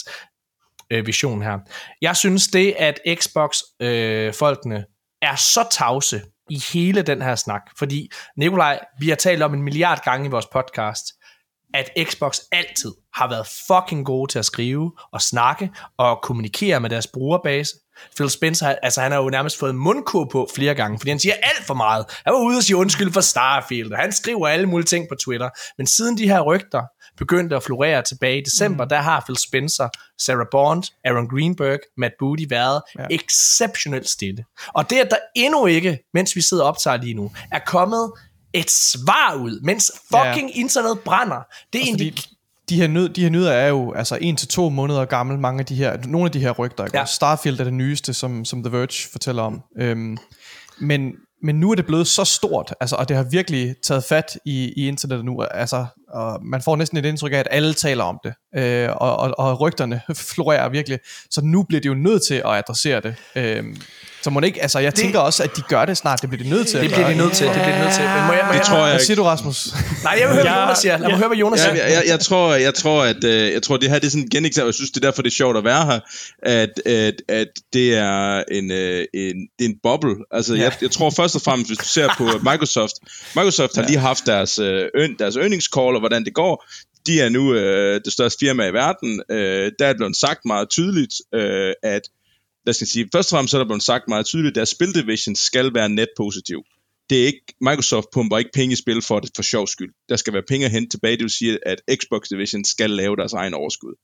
[0.90, 1.58] øh, vision her.
[2.02, 4.84] Jeg synes det, at Xbox-folkene øh,
[5.22, 9.62] er så tavse i hele den her snak, fordi Nikolaj, vi har talt om en
[9.62, 11.04] milliard gange i vores podcast,
[11.74, 16.90] at Xbox altid har været fucking gode til at skrive og snakke og kommunikere med
[16.90, 17.74] deres brugerbase.
[18.16, 21.34] Phil Spencer, altså han har jo nærmest fået mundkur på flere gange, fordi han siger
[21.34, 22.04] alt for meget.
[22.24, 25.14] Han var ude og sige undskyld for Starfield, og han skriver alle mulige ting på
[25.14, 25.48] Twitter.
[25.78, 26.82] Men siden de her rygter
[27.16, 28.88] begyndte at florere tilbage i december, mm.
[28.88, 33.06] der har Phil Spencer, Sarah Bond, Aaron Greenberg, Matt Booty været ja.
[33.10, 34.44] exceptionelt stille.
[34.74, 38.12] Og det, at der endnu ikke, mens vi sidder og optager lige nu, er kommet
[38.52, 40.60] et svar ud, mens fucking ja.
[40.60, 41.42] internet brænder.
[41.72, 42.14] Det er egentlig
[42.68, 45.60] de her, nød, de her nyheder er jo altså en til to måneder gammel, mange
[45.60, 46.84] af de her, nogle af de her rygter.
[46.84, 46.98] Ikke?
[46.98, 47.04] Ja.
[47.04, 49.62] Starfield er det nyeste, som, som The Verge fortæller om.
[49.78, 50.18] Øhm,
[50.80, 54.38] men, men nu er det blevet så stort, altså, og det har virkelig taget fat
[54.44, 55.42] i, i internettet nu.
[55.42, 59.16] Altså, og man får næsten et indtryk af, at alle taler om det, øh, og,
[59.16, 60.00] og, og rygterne
[60.34, 60.98] florerer virkelig.
[61.30, 63.14] Så nu bliver de jo nødt til at adressere det.
[63.36, 63.64] Øh,
[64.22, 66.30] så må det ikke, altså jeg det, tænker også, at de gør det snart, det
[66.30, 66.80] bliver de nødt til.
[66.80, 68.04] Det bliver de nødt til, det bliver de nødt til.
[68.04, 69.68] Men må jeg, må det jeg, tror jeg Hvad siger du, Rasmus?
[70.02, 70.98] Nej, jeg vil høre, hvad Jonas siger.
[70.98, 71.74] Lad mig høre, hvad Jonas siger.
[71.74, 74.24] Jeg, jeg, jeg, tror, jeg tror, at øh, jeg tror, det her det er sådan
[74.24, 76.00] en geneksempel, jeg synes, det er derfor, det er sjovt at være her,
[76.42, 80.16] at, at, at det er en, øh, en, det er en boble.
[80.30, 80.62] Altså, ja.
[80.62, 82.94] jeg, jeg tror først og fremmest, hvis du ser på Microsoft,
[83.36, 86.64] Microsoft har lige haft deres, øh, deres earnings call, og hvordan det går
[87.08, 89.22] de er nu øh, det største firma i verden.
[89.30, 92.02] Øh, der er blevet sagt meget tydeligt, øh, at
[92.66, 95.34] lad os sige, først og fremmest er der blevet sagt meget tydeligt, at deres spildivision
[95.34, 96.62] skal være net positiv.
[97.10, 99.92] Det er ikke, Microsoft pumper ikke penge i spil for det for sjov skyld.
[100.08, 103.16] Der skal være penge at hente tilbage, det vil sige, at Xbox Division skal lave
[103.16, 103.94] deres egen overskud.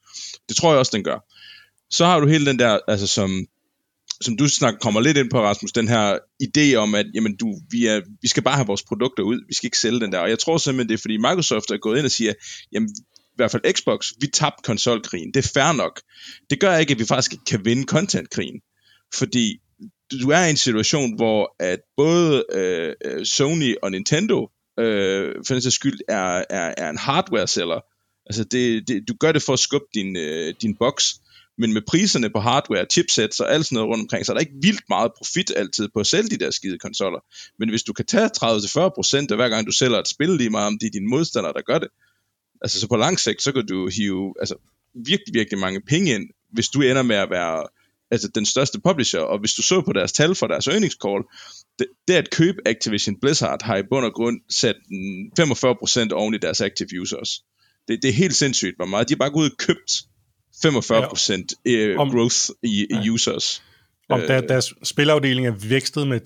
[0.48, 1.18] Det tror jeg også, den gør.
[1.90, 3.46] Så har du hele den der, altså som,
[4.20, 7.60] som du snakker, kommer lidt ind på, Rasmus, den her idé om, at jamen, du,
[7.70, 10.18] vi, er, vi skal bare have vores produkter ud, vi skal ikke sælge den der.
[10.18, 12.32] Og jeg tror simpelthen, det er, fordi Microsoft er gået ind og siger,
[12.72, 12.88] jamen,
[13.34, 15.34] i hvert fald Xbox, vi tabte konsolkrigen.
[15.34, 16.00] Det er fair nok.
[16.50, 18.60] Det gør ikke, at vi faktisk kan vinde contentkrigen.
[19.14, 19.60] Fordi
[20.10, 25.70] du er i en situation, hvor at både øh, Sony og Nintendo øh, for den
[25.70, 27.80] skyld er, er, er en hardware-seller.
[28.26, 31.14] Altså det, det, du gør det for at skubbe din, øh, din boks,
[31.58, 34.40] men med priserne på hardware, chipsets og alt sådan noget rundt omkring, så er der
[34.40, 37.20] ikke vildt meget profit altid på at sælge de der skide konsoller.
[37.58, 40.66] Men hvis du kan tage 30-40% af hver gang du sælger et spil lige meget,
[40.66, 41.88] om det er dine modstandere, der gør det,
[42.64, 44.54] altså så på lang sigt, så kan du hive altså,
[44.94, 47.66] virkelig, virkelig mange penge ind, hvis du ender med at være
[48.10, 51.22] altså, den største publisher, og hvis du så på deres tal for deres earnings call,
[51.78, 54.76] det, det at købe Activision Blizzard har i bund og grund sat
[56.10, 57.42] 45% oven i deres active users.
[57.88, 59.08] Det, det er helt sindssygt, hvor meget.
[59.08, 59.92] De har bare gået og købt
[60.66, 61.96] 45% ja.
[61.98, 63.62] Om, growth i, i users.
[64.08, 66.20] Om der, øh, deres spilafdeling er vækstet med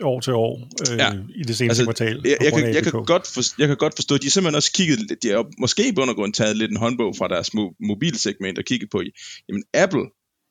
[0.00, 1.12] 60% år til år øh, ja.
[1.34, 2.20] i det seneste altså, kvartal.
[2.24, 4.72] Jeg, jeg, kan, jeg, kan godt for, jeg kan godt forstå, at de simpelthen også
[4.72, 7.76] kigget, de har måske i bund og grund taget lidt en håndbog fra deres mo-
[7.88, 9.02] mobilsegment og kigget på,
[9.48, 10.04] jamen Apple,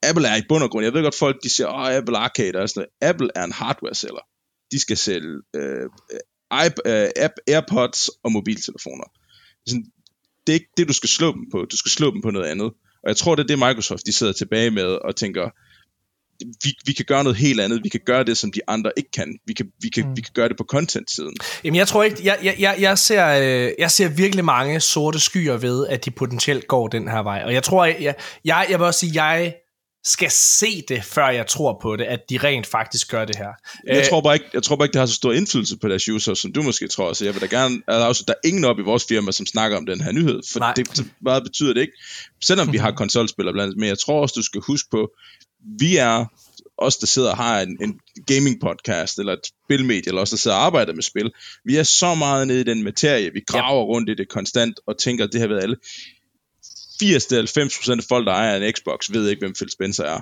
[0.04, 2.56] Apple er i bund og grund, jeg ved godt folk, de siger, åh, Apple Arcade
[2.56, 3.14] og sådan noget.
[3.14, 4.26] Apple er en hardware-sælger.
[4.72, 5.86] De skal sælge øh,
[6.54, 9.04] iP- øh, AirPods og mobiltelefoner.
[9.68, 9.86] Sådan,
[10.48, 11.66] det er ikke det, du skal slå dem på.
[11.72, 12.72] Du skal slå dem på noget andet.
[13.04, 15.50] Og jeg tror, det er det, Microsoft de sidder tilbage med og tænker,
[16.64, 17.84] vi, vi kan gøre noget helt andet.
[17.84, 19.40] Vi kan gøre det, som de andre ikke kan.
[19.46, 20.16] Vi kan, vi kan, mm.
[20.16, 21.36] vi kan gøre det på content-siden.
[21.64, 22.18] Jamen, jeg tror ikke...
[22.24, 26.12] Jeg, jeg, jeg, jeg, ser, øh, jeg ser virkelig mange sorte skyer ved, at de
[26.12, 27.42] potentielt går den her vej.
[27.46, 27.86] Og jeg tror...
[27.86, 29.56] Jeg, jeg, jeg vil også sige, jeg
[30.04, 33.50] skal se det, før jeg tror på det, at de rent faktisk gør det her.
[33.88, 35.88] Jeg, Æh, tror, bare ikke, jeg tror bare ikke, det har så stor indflydelse på
[35.88, 37.14] deres users, som du måske tror.
[37.14, 39.78] Så jeg vil da gerne, altså, der er ingen op i vores firma, som snakker
[39.78, 40.74] om den her nyhed, for Nej.
[40.74, 41.94] det så meget betyder det ikke.
[42.42, 45.12] Selvom vi har konsolspillere blandt andet, men jeg tror også, du skal huske på,
[45.80, 46.26] vi er
[46.78, 50.38] os, der sidder og har en, en gaming podcast, eller et spilmedie, eller os, der
[50.38, 51.32] sidder og arbejder med spil,
[51.66, 53.86] vi er så meget nede i den materie, vi graver ja.
[53.86, 55.76] rundt i det konstant, og tænker, at det har været alle.
[57.02, 60.22] 80-90% af folk, der ejer en Xbox, ved ikke, hvem Phil Spencer er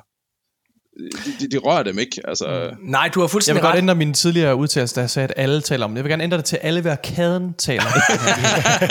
[1.40, 2.22] de, de, rører dem ikke.
[2.28, 2.70] Altså.
[2.82, 3.74] Nej, du har fuldstændig Jeg vil ret.
[3.74, 5.98] godt ændre min tidligere udtalelse, da jeg sagde, at alle taler om det.
[5.98, 8.20] Jeg vil gerne ændre det til, at alle hver kæden taler om det.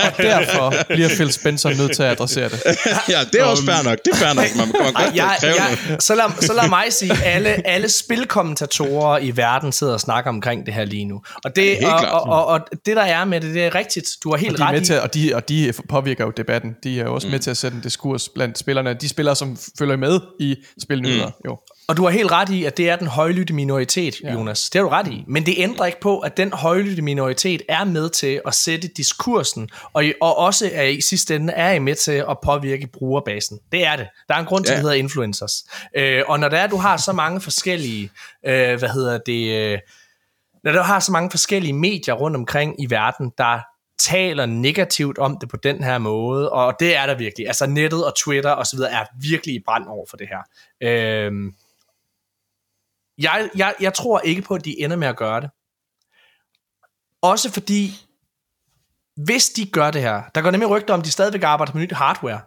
[0.05, 2.62] og derfor bliver Phil Spencer nødt til at adressere det.
[3.09, 3.99] ja, det er også fair nok.
[4.05, 4.44] Det er fair nok.
[4.57, 9.37] Man, man godt ja, ja, så, lad, så lad mig sige, alle, alle spilkommentatorer i
[9.37, 11.23] verden sidder og snakker omkring det her lige nu.
[11.44, 14.07] Og det, ja, og, og, og, og, det der er med det, det er rigtigt.
[14.25, 14.85] Du har helt og de er ret med i.
[14.85, 16.77] Til, og, de, og de påvirker jo debatten.
[16.85, 17.31] De er jo også mm.
[17.31, 18.94] med til at sætte en diskurs blandt spillerne.
[18.94, 21.27] De spillere, som følger med i spilnyheder.
[21.27, 21.33] Mm.
[21.44, 21.59] Jo.
[21.88, 24.33] Og du har helt ret i, at det er den højlytte minoritet, ja.
[24.33, 24.70] Jonas.
[24.70, 25.24] Det har du ret i.
[25.27, 29.70] Men det ændrer ikke på, at den højlytte minoritet er med til at sætte diskursen,
[29.92, 33.59] og, og også er i sidste ende er I med til at påvirke brugerbasen.
[33.72, 34.09] Det er det.
[34.29, 34.74] Der er en grund til, ja.
[34.74, 35.64] at det hedder influencers.
[35.96, 38.11] Øh, og når det er, du har så mange forskellige,
[38.46, 39.79] øh, hvad hedder det, øh,
[40.64, 43.61] når du har så mange forskellige medier rundt omkring i verden, der
[43.98, 47.46] taler negativt om det på den her måde, og det er der virkelig.
[47.46, 50.42] Altså nettet og Twitter og så videre er virkelig i brand over for det her.
[50.83, 51.33] Øh,
[53.18, 55.50] jeg, jeg, jeg tror ikke på, at de ender med at gøre det.
[57.22, 57.90] Også fordi,
[59.16, 61.78] hvis de gør det her, der går nemlig rygter om, at de stadigvæk arbejder på
[61.78, 62.40] nyt hardware.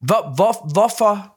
[0.00, 1.36] Hvor, hvor, hvorfor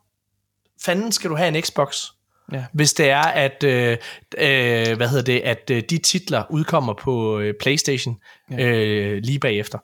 [0.82, 2.06] fanden skal du have en Xbox?
[2.52, 2.66] Ja.
[2.74, 3.98] Hvis det er, at, øh,
[4.38, 8.18] øh, hvad hedder det, at øh, de titler udkommer på øh, PlayStation
[8.52, 8.66] ja.
[8.66, 9.80] øh, lige bagefter.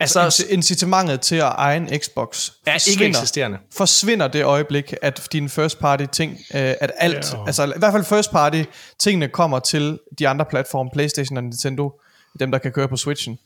[0.00, 3.58] Altså, altså incitamentet til at eje en Xbox er ikke eksisterende.
[3.76, 7.46] Forsvinder det øjeblik, at din first party ting, øh, at alt, yeah.
[7.46, 8.62] altså i hvert fald first party
[8.98, 11.92] tingene kommer til de andre platforme, Playstation og Nintendo,
[12.40, 13.38] dem der kan køre på Switchen.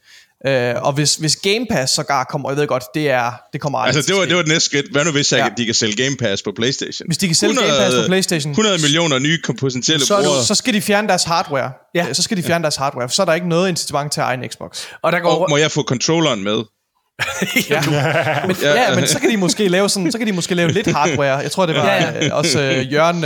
[0.46, 3.78] Øh, og hvis, hvis Game Pass sågar kommer, jeg ved godt, det er det kommer
[3.78, 4.87] aldrig Altså det var, det var det næste skridt.
[4.92, 5.48] Hvad nu hvis jeg, ja.
[5.57, 7.07] de kan sælge Game Pass på PlayStation?
[7.09, 10.44] Hvis de kan sælge 100, Game Pass på PlayStation 100 millioner nye potentielle så, brugere.
[10.44, 11.72] Så skal de fjerne deres hardware.
[11.94, 12.12] Ja.
[12.12, 12.62] Så skal de fjerne ja.
[12.62, 13.09] deres hardware.
[13.09, 14.85] Så er der ikke noget incitament til at eje en Xbox.
[15.02, 15.30] Og, der går...
[15.30, 16.62] og må jeg få controlleren med?
[17.70, 17.83] Ja.
[18.46, 20.87] men, ja, men så kan de måske lave sådan, så kan de måske lave lidt
[20.87, 21.37] hardware.
[21.37, 22.27] Jeg tror det var ja, ja.
[22.27, 23.16] Øh, også uh, Jørgen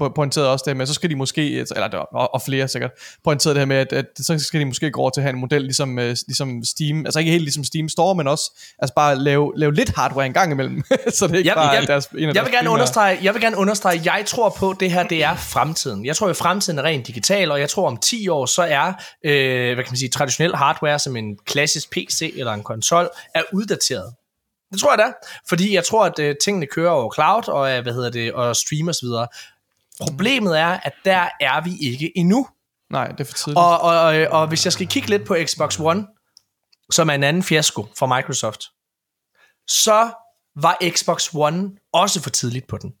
[0.00, 2.90] uh, pointerede også det med, så skal de måske eller og, og flere sikkert
[3.24, 5.32] pointerede det her med at, at så skal de måske gå over til at have
[5.32, 8.94] en model ligesom uh, ligesom Steam, altså ikke helt ligesom Steam Store, men også altså
[8.94, 10.82] bare lave lave lidt hardware en gang imellem,
[11.18, 13.34] så det er ikke jeg, bare jeg, deres, en af jeg vil gerne understrege, jeg
[13.34, 16.06] vil gerne understrege, jeg tror på det her det er fremtiden.
[16.06, 18.92] Jeg tror at fremtiden er rent digital, og jeg tror om 10 år så er
[19.24, 23.10] øh, hvad kan man sige traditionel hardware som en klassisk PC eller en konsol hold
[23.34, 24.14] er uddateret.
[24.72, 25.12] Det tror jeg da,
[25.48, 28.56] fordi jeg tror, at uh, tingene kører over cloud og, uh, hvad hedder det, og
[28.56, 29.08] streamer osv.
[30.00, 32.48] Problemet er, at der er vi ikke endnu.
[32.90, 33.58] Nej, det er for tidligt.
[33.58, 36.06] Og, og, og, og hvis jeg skal kigge lidt på Xbox One,
[36.90, 38.60] som er en anden fiasko fra Microsoft,
[39.68, 40.10] så
[40.56, 42.92] var Xbox One også for tidligt på den.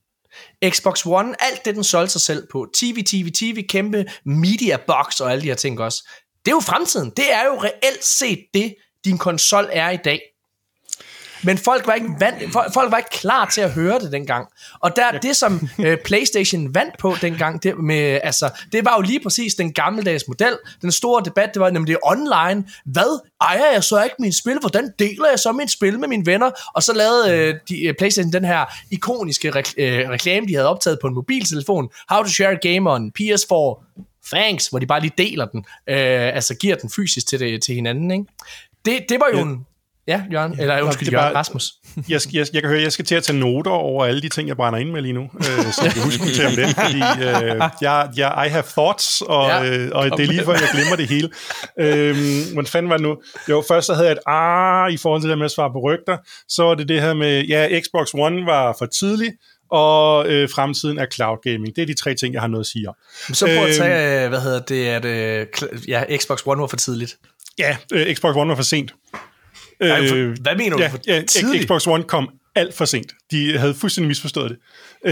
[0.70, 5.20] Xbox One, alt det den solgte sig selv på, TV, TV, TV, kæmpe media box
[5.20, 6.08] og alle de her ting også,
[6.44, 7.10] det er jo fremtiden.
[7.10, 10.20] Det er jo reelt set det, din konsol er i dag.
[11.44, 14.48] Men folk var ikke vant, folk var ikke klar til at høre det dengang.
[14.80, 19.02] Og der det som uh, PlayStation vandt på dengang, det med altså, det var jo
[19.02, 20.58] lige præcis den gammeldags model.
[20.82, 22.68] Den store debat, det var nemlig online.
[22.84, 24.58] Hvad ejer jeg så ikke min spil?
[24.60, 26.50] Hvordan deler jeg så min spil med mine venner?
[26.74, 30.68] Og så lavede uh, de, uh, PlayStation den her ikoniske re- uh, reklame, de havde
[30.68, 31.88] optaget på en mobiltelefon.
[32.08, 33.84] How to share a game on PS4
[34.34, 37.74] thanks, hvor de bare lige deler den, øh, altså giver den fysisk til, det, til
[37.74, 38.24] hinanden, ikke?
[38.84, 39.42] Det, det var jo ja.
[39.42, 39.66] en...
[40.06, 41.72] Ja, Jørgen, eller undskyld, Jørgen, bare, Rasmus.
[42.08, 44.48] Jeg, jeg, jeg kan høre, jeg skal til at tage noter over alle de ting,
[44.48, 46.96] jeg brænder ind med lige nu, øh, så jeg kan huske til om det, fordi
[46.96, 50.68] øh, jeg, jeg, I have thoughts, og, ja, øh, og det er lige før, jeg
[50.72, 51.30] glemmer det hele.
[51.80, 52.16] Øh,
[52.52, 53.16] hvordan fanden var det nu?
[53.48, 55.80] Jo, først så havde jeg et ah i forhold til det med at svare på
[55.80, 56.16] rygter,
[56.48, 59.32] så var det det her med, ja, Xbox One var for tidlig,
[59.70, 61.76] og øh, fremtiden er cloud gaming.
[61.76, 62.94] Det er de tre ting, jeg har noget at sige om.
[63.32, 65.46] Så prøv at øhm, tage, hvad hedder det, at øh,
[65.88, 67.16] ja, Xbox One var for tidligt.
[67.58, 68.94] Ja, øh, Xbox One var for sent.
[69.82, 70.82] For, øh, hvad mener du?
[70.82, 71.22] Ja, for ja,
[71.62, 73.12] Xbox One kom alt for sent.
[73.30, 74.58] De havde fuldstændig misforstået det.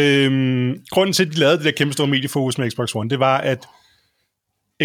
[0.00, 3.18] Øhm, grunden til, at de lavede det der kæmpe store mediefokus med Xbox One, det
[3.18, 3.66] var, at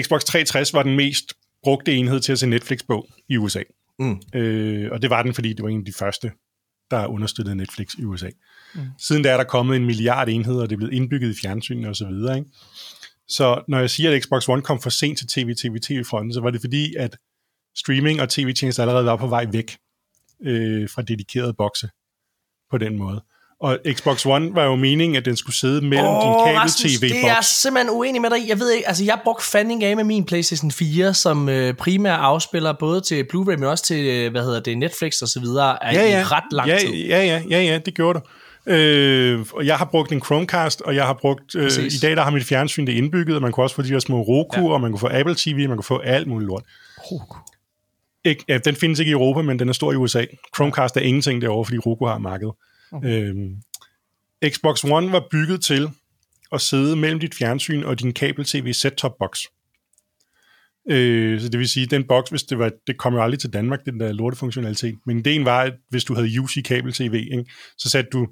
[0.02, 1.34] Xbox 360 var den mest
[1.64, 3.64] brugte enhed til at se Netflix på i USA.
[4.00, 4.22] Mm.
[4.36, 6.32] Øh, og det var den, fordi det var en af de første,
[6.92, 8.30] der understøttede Netflix i USA.
[8.76, 8.82] Mm.
[9.00, 11.90] Siden da er der kommet en milliard enheder, og det er blevet indbygget i fjernsynet
[11.90, 12.38] og så videre.
[12.38, 12.50] Ikke?
[13.28, 16.42] Så når jeg siger, at Xbox One kom for sent til TV, TV, TV-fronten, så
[16.42, 17.18] var det fordi, at
[17.80, 19.78] streaming og tv-tjenester allerede var på vej væk
[20.46, 21.90] øh, fra dedikerede bokse
[22.72, 23.22] på den måde.
[23.60, 27.00] Og Xbox One var jo meningen, at den skulle sidde mellem oh, din kabel-tv-boks.
[27.00, 29.96] Det er jeg simpelthen uenig med dig Jeg ved ikke, altså jeg brugte fanding af
[29.96, 34.32] med min PlayStation 4, som øh, primær afspiller både til Blu-ray, men også til, øh,
[34.32, 36.20] hvad hedder det, Netflix og så videre, ja, ja.
[36.20, 36.90] i ret lang ja, tid.
[36.90, 38.26] Ja, ja, ja, ja, det gjorde du.
[38.72, 41.56] Øh, og jeg har brugt en Chromecast, og jeg har brugt...
[41.56, 43.90] Øh, I dag der har mit fjernsyn det indbygget, og man kunne også få de
[43.90, 44.74] der små Roku, ja.
[44.74, 46.64] og man kunne få Apple TV, man kunne få alt muligt lort.
[46.98, 47.38] Roku.
[48.28, 50.26] Ikke, ja, den findes ikke i Europa, men den er stor i USA.
[50.56, 52.54] Chromecast er ingenting derovre, fordi Roku har markedet.
[52.92, 53.34] Okay.
[53.34, 53.36] Øh,
[54.52, 55.90] Xbox One var bygget til
[56.52, 59.40] at sidde mellem dit fjernsyn og din kabel-tv set-top box.
[60.90, 63.54] Øh, så det vil sige, den boks, hvis det var, det kom jo aldrig til
[63.54, 67.46] Danmark, den der lortefunktionalitet, men ideen var, at hvis du havde UC kabel-tv, ikke,
[67.78, 68.28] så satte du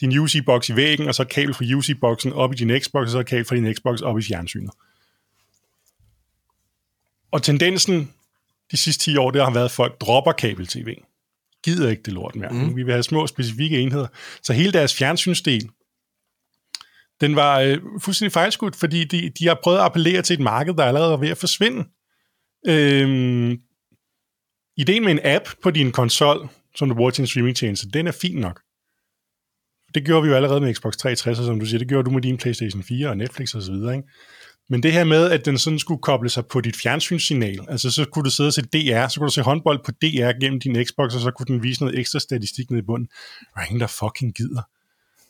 [0.00, 3.22] din UC-boks i væggen, og så kabel fra UC-boksen op i din Xbox, og så
[3.22, 4.70] kabel fra din Xbox op i fjernsynet.
[7.30, 8.10] Og tendensen
[8.70, 10.94] de sidste 10 år, det har været, at folk dropper kabel-tv.
[11.64, 12.50] Gider ikke det lort mere.
[12.50, 12.76] Mm.
[12.76, 14.06] Vi vil have små, specifikke enheder.
[14.42, 15.68] Så hele deres fjernsynsdel,
[17.20, 20.74] den var øh, fuldstændig fejlskudt, fordi de, de har prøvet at appellere til et marked,
[20.74, 21.88] der allerede er ved at forsvinde.
[22.66, 23.58] Øhm,
[24.76, 28.12] ideen med en app på din konsol, som du bruger til en streamingtjeneste, den er
[28.12, 28.60] fin nok.
[29.94, 31.78] Det gjorde vi jo allerede med Xbox 360, som du siger.
[31.78, 33.74] Det gjorde du med din PlayStation 4 og Netflix osv.
[33.74, 34.02] Ikke?
[34.70, 38.04] Men det her med, at den sådan skulle koble sig på dit fjernsynssignal, altså så
[38.04, 40.84] kunne du sidde og se DR, så kunne du se håndbold på DR gennem din
[40.84, 43.08] Xbox, og så kunne den vise noget ekstra statistik ned i bunden.
[43.54, 44.62] Der er ingen, der fucking gider.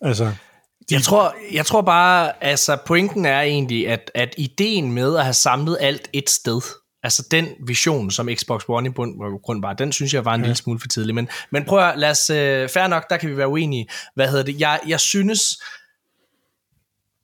[0.01, 0.95] Altså, de...
[0.95, 5.35] Jeg tror, jeg tror bare, altså pointen er egentlig, at, at ideen med at have
[5.35, 6.61] samlet alt et sted,
[7.03, 10.41] altså den vision, som Xbox One i bund grund var, den synes jeg var en
[10.41, 10.47] ja.
[10.47, 11.15] lille smule for tidlig.
[11.15, 13.89] Men, men prøv at lad os, uh, fair nok, der kan vi være uenige.
[14.15, 14.61] Hvad hedder det?
[14.61, 15.41] Jeg, jeg synes,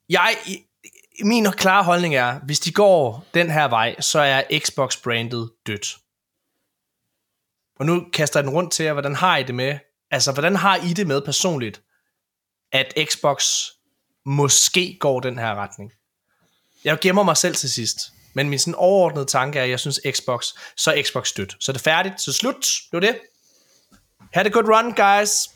[0.09, 0.35] jeg,
[1.23, 5.97] min klare holdning er, hvis de går den her vej, så er Xbox-brandet dødt.
[7.79, 9.79] Og nu kaster jeg den rundt til jer, hvordan har I det med,
[10.11, 11.81] altså hvordan har I det med personligt,
[12.71, 13.49] at Xbox
[14.25, 15.91] måske går den her retning?
[16.83, 17.99] Jeg gemmer mig selv til sidst,
[18.33, 20.47] men min sådan overordnede tanke er, at jeg synes Xbox,
[20.77, 21.55] så er Xbox dødt.
[21.59, 23.19] Så er det færdigt, så slut, det var det.
[24.33, 25.49] Have a good run, guys.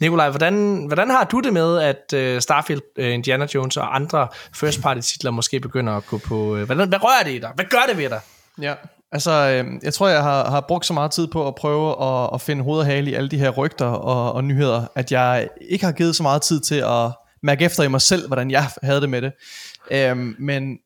[0.00, 4.28] Nikolaj, hvordan, hvordan har du det med, at uh, Starfield, uh, Indiana Jones og andre
[4.54, 6.56] first party titler måske begynder at gå på...
[6.56, 7.50] Øh, uh, hvordan, hvad rører det i dig?
[7.54, 8.20] Hvad gør det ved dig?
[8.60, 8.74] Ja,
[9.12, 12.30] altså øh, jeg tror, jeg har, har brugt så meget tid på at prøve at,
[12.34, 15.48] at finde hoved og hale i alle de her rygter og, og nyheder, at jeg
[15.60, 17.10] ikke har givet så meget tid til at
[17.42, 19.32] mærke efter i mig selv, hvordan jeg havde det med det.
[19.90, 20.78] Øh, men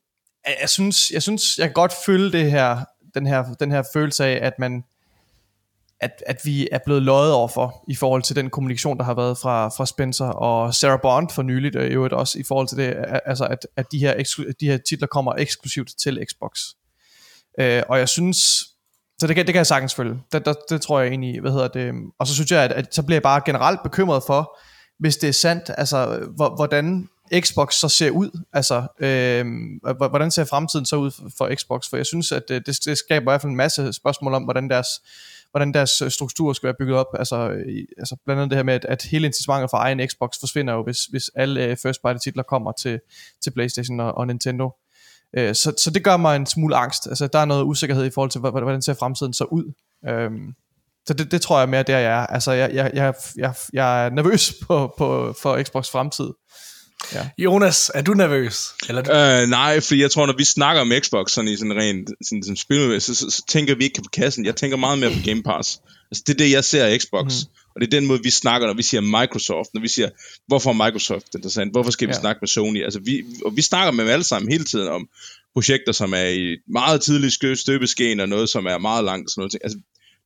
[0.46, 2.78] jeg, jeg synes, jeg synes, jeg kan godt følge det her,
[3.14, 4.84] den her, den her følelse af, at man
[6.03, 9.38] at, at vi er blevet løjet overfor i forhold til den kommunikation, der har været
[9.38, 12.78] fra, fra Spencer og Sarah Bond for nyligt, og i øvrigt også i forhold til
[12.78, 12.94] det,
[13.26, 16.59] altså at, at de, her eksklu- de her titler kommer eksklusivt til Xbox.
[17.61, 18.38] Øh, og jeg synes,
[19.18, 20.20] så det kan, det kan jeg sagtens følge.
[20.32, 22.72] Det, det, det tror jeg egentlig, hvad hedder det, øhm, og så synes jeg, at,
[22.72, 24.59] at så bliver jeg bare generelt bekymret for,
[24.98, 27.09] hvis det er sandt, altså hvordan
[27.40, 29.46] Xbox så ser ud, altså øh,
[29.98, 33.22] hvordan ser fremtiden så ud for Xbox, for jeg synes, at øh, det, det skaber
[33.22, 34.88] i hvert fald en masse spørgsmål om, hvordan deres
[35.53, 37.07] hvordan deres øh, struktur skal være bygget op.
[37.18, 40.09] Altså, øh, i, altså blandt andet det her med, at, at hele incitamentet for egen
[40.09, 43.00] Xbox forsvinder jo, hvis, hvis alle uh, first party titler kommer til,
[43.42, 44.70] til Playstation og, og Nintendo.
[45.38, 47.07] Uh, så, så det gør mig en smule angst.
[47.07, 49.72] Altså der er noget usikkerhed i forhold til, hvordan ser fremtiden så ud.
[50.09, 50.53] Uh,
[51.07, 52.26] så det, det tror jeg mere, der jeg er.
[52.26, 56.30] Altså jeg, jeg, jeg, jeg, jeg er nervøs på, på, for Xbox fremtid.
[57.14, 57.28] Ja.
[57.38, 58.68] Jonas, er du nervøs?
[58.88, 59.12] Eller du?
[59.12, 62.42] Øh, nej, for jeg tror, når vi snakker om Xbox sådan i sådan rent sådan,
[62.42, 64.44] sådan spil, så, så, så, tænker vi ikke på kassen.
[64.44, 65.80] Jeg tænker meget mere på Game Pass.
[66.11, 67.24] Altså, det er det, jeg ser af Xbox.
[67.24, 67.50] Mm.
[67.74, 69.68] Og det er den måde, vi snakker, når vi siger Microsoft.
[69.74, 70.09] Når vi siger,
[70.46, 71.72] hvorfor er Microsoft interessant?
[71.72, 72.20] Hvorfor skal vi ja.
[72.20, 72.84] snakke med Sony?
[72.84, 75.09] Altså, vi, og vi snakker med dem alle sammen hele tiden om
[75.55, 79.30] projekter, som er i meget tidlig støbeskeen, og noget, som er meget langt.
[79.30, 79.57] Sådan noget.
[79.64, 79.78] Altså,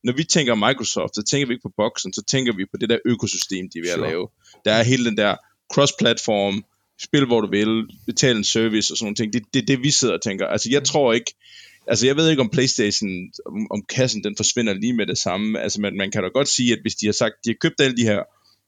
[0.03, 2.89] når vi tænker Microsoft, så tænker vi ikke på boksen, så tænker vi på det
[2.89, 4.09] der økosystem, de vil sure.
[4.09, 4.27] lave.
[4.65, 5.35] Der er hele den der
[5.73, 6.63] cross-platform,
[6.99, 9.33] spil hvor du vil, betale en service og sådan nogle ting.
[9.33, 10.47] Det er det, det, vi sidder og tænker.
[10.47, 11.33] Altså jeg tror ikke,
[11.87, 13.09] altså jeg ved ikke om Playstation,
[13.45, 15.59] om, om kassen den forsvinder lige med det samme.
[15.59, 17.81] Altså man, man kan da godt sige, at hvis de har sagt, de har købt
[17.81, 18.23] alle de her,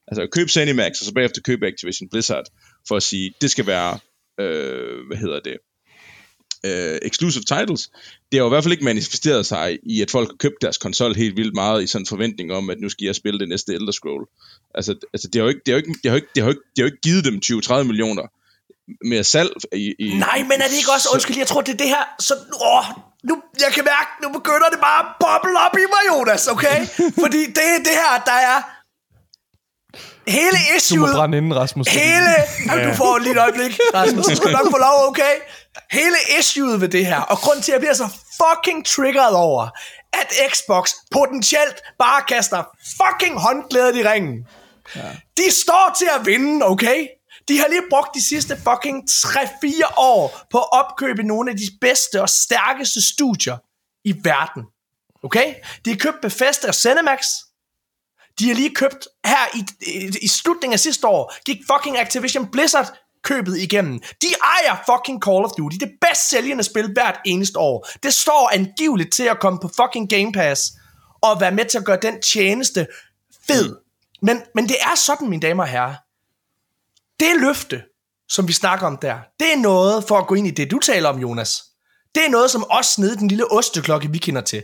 [0.08, 2.46] altså køb Zenimax, og så bagefter køb Activision Blizzard,
[2.88, 4.00] for at sige, det skal være,
[4.40, 5.58] øh, hvad hedder det,
[6.68, 7.90] uh, exclusive titles,
[8.32, 10.78] det har jo i hvert fald ikke manifesteret sig i, at folk har købt deres
[10.78, 13.50] konsol helt vildt meget i sådan en forventning om, at nu skal jeg spille det
[13.50, 14.26] næste Elder Scroll.
[14.76, 16.44] Altså, altså det, har jo ikke, det, har jo ikke, det, har jo ikke, det,
[16.44, 17.42] har jo ikke, det har jo ikke givet dem
[17.82, 18.26] 20-30 millioner
[19.12, 20.18] mere salg i, i...
[20.18, 21.10] Nej, men er det ikke også...
[21.14, 22.04] Undskyld, jeg tror, det er det her...
[22.20, 22.34] Så,
[22.72, 22.86] åh,
[23.24, 23.34] nu,
[23.66, 26.78] jeg kan mærke, nu begynder det bare at boble op i mig, Jonas, okay?
[27.24, 28.60] Fordi det er det her, der er
[30.38, 30.98] hele issue...
[30.98, 31.88] Du må brænde inden, Rasmus.
[31.88, 32.34] Hele...
[32.70, 32.90] Ja.
[32.90, 34.26] Du får lige et øjeblik, Rasmus.
[34.26, 35.34] Du skal nok få lov, okay?
[35.92, 38.10] Hele issue ved det her, og grund til, at jeg bliver så
[38.42, 39.70] fucking triggeret over,
[40.14, 42.64] at Xbox potentielt bare kaster
[42.98, 44.48] fucking håndklædet i ringen.
[44.96, 45.16] Ja.
[45.38, 47.08] De står til at vinde, okay?
[47.48, 51.68] De har lige brugt de sidste fucking 3-4 år på at opkøbe nogle af de
[51.82, 53.58] bedste og stærkeste studier
[54.04, 54.64] i verden.
[55.24, 55.56] Okay?
[55.86, 57.26] De har købt Bethesda og Cinemax.
[58.40, 62.52] De har lige købt her i, i, i slutningen af sidste år, gik fucking Activision
[62.52, 64.00] Blizzard købet igennem.
[64.22, 67.88] De ejer fucking Call of Duty, det bedst sælgende spil hvert eneste år.
[68.04, 70.72] Det står angiveligt til at komme på fucking Game Pass
[71.22, 72.88] og være med til at gøre den tjeneste
[73.48, 73.76] fed.
[74.22, 75.96] Men, men det er sådan, mine damer og herrer.
[77.20, 77.82] Det løfte,
[78.30, 80.80] som vi snakker om der, det er noget for at gå ind i det, du
[80.80, 81.64] taler om, Jonas.
[82.16, 84.64] Det er noget, som også nede den lille osteklokke, vi kender til.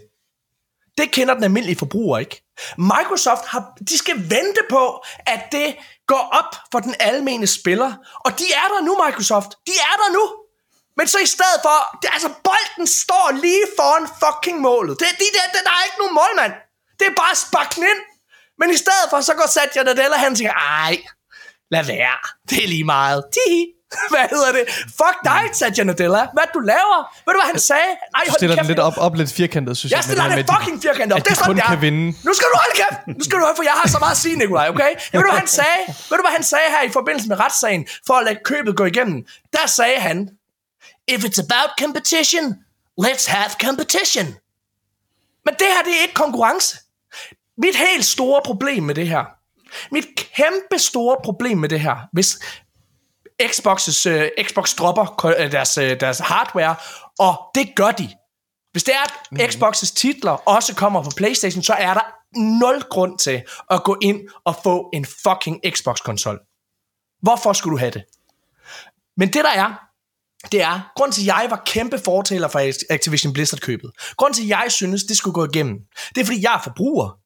[0.98, 2.44] Det kender den almindelige forbruger ikke.
[2.78, 5.76] Microsoft har, de skal vente på, at det
[6.08, 7.94] går op for den almene spiller.
[8.26, 9.50] Og de er der nu, Microsoft.
[9.68, 10.24] De er der nu.
[10.98, 15.00] Men så i stedet for, det, altså bolden står lige foran fucking målet.
[15.00, 16.54] Det, de, det, der er ikke nogen målmand.
[17.00, 18.02] Det er bare sparken ind.
[18.60, 20.98] Men i stedet for, så går Satya Nadella han og tænker, ej,
[21.72, 22.20] lad være.
[22.50, 23.24] Det er lige meget.
[23.34, 23.75] Tihi.
[24.14, 24.64] hvad hedder det?
[25.00, 26.22] Fuck dig, Satya Nadella.
[26.36, 27.00] Hvad du laver?
[27.26, 27.92] Ved du, hvad han sagde?
[28.16, 29.98] Nej, du stiller den lidt op, op lidt firkantet, synes jeg.
[29.98, 31.26] Jeg stiller det fucking firkantet op.
[31.26, 32.06] det er sådan, kun kan vinde.
[32.28, 33.00] Nu skal du holde kæft.
[33.18, 34.92] Nu skal du holde, for jeg har så meget at sige, Nikolaj, okay?
[35.12, 35.82] Ved du, hvad han sagde?
[36.10, 38.86] Ved du, hvad han sagde her i forbindelse med retssagen, for at lade købet gå
[38.86, 39.18] igennem?
[39.54, 40.18] Der sagde han,
[41.08, 42.46] If it's about competition,
[43.06, 44.26] let's have competition.
[45.46, 46.78] Men det her, det er ikke konkurrence.
[47.58, 49.24] Mit helt store problem med det her,
[49.92, 52.40] mit kæmpe store problem med det her, hvis
[53.44, 56.76] Xbox's, uh, Xbox dropper uh, deres, uh, deres hardware,
[57.20, 58.10] og det gør de.
[58.72, 59.38] Hvis det er, at mm.
[59.38, 62.02] Xbox's titler også kommer på Playstation, så er der
[62.60, 66.40] nul grund til at gå ind og få en fucking Xbox-konsol.
[67.22, 68.04] Hvorfor skulle du have det?
[69.18, 69.86] Men det der er,
[70.52, 73.92] det er, grund til, at jeg var kæmpe fortaler for Activision Blizzard-købet.
[74.18, 75.80] Grund til, at jeg synes, det skulle gå igennem.
[76.16, 77.18] Det er, fordi jeg er forbruger.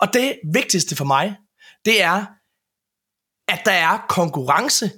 [0.00, 1.36] Og det vigtigste for mig,
[1.84, 2.26] det er,
[3.48, 4.90] at der er konkurrence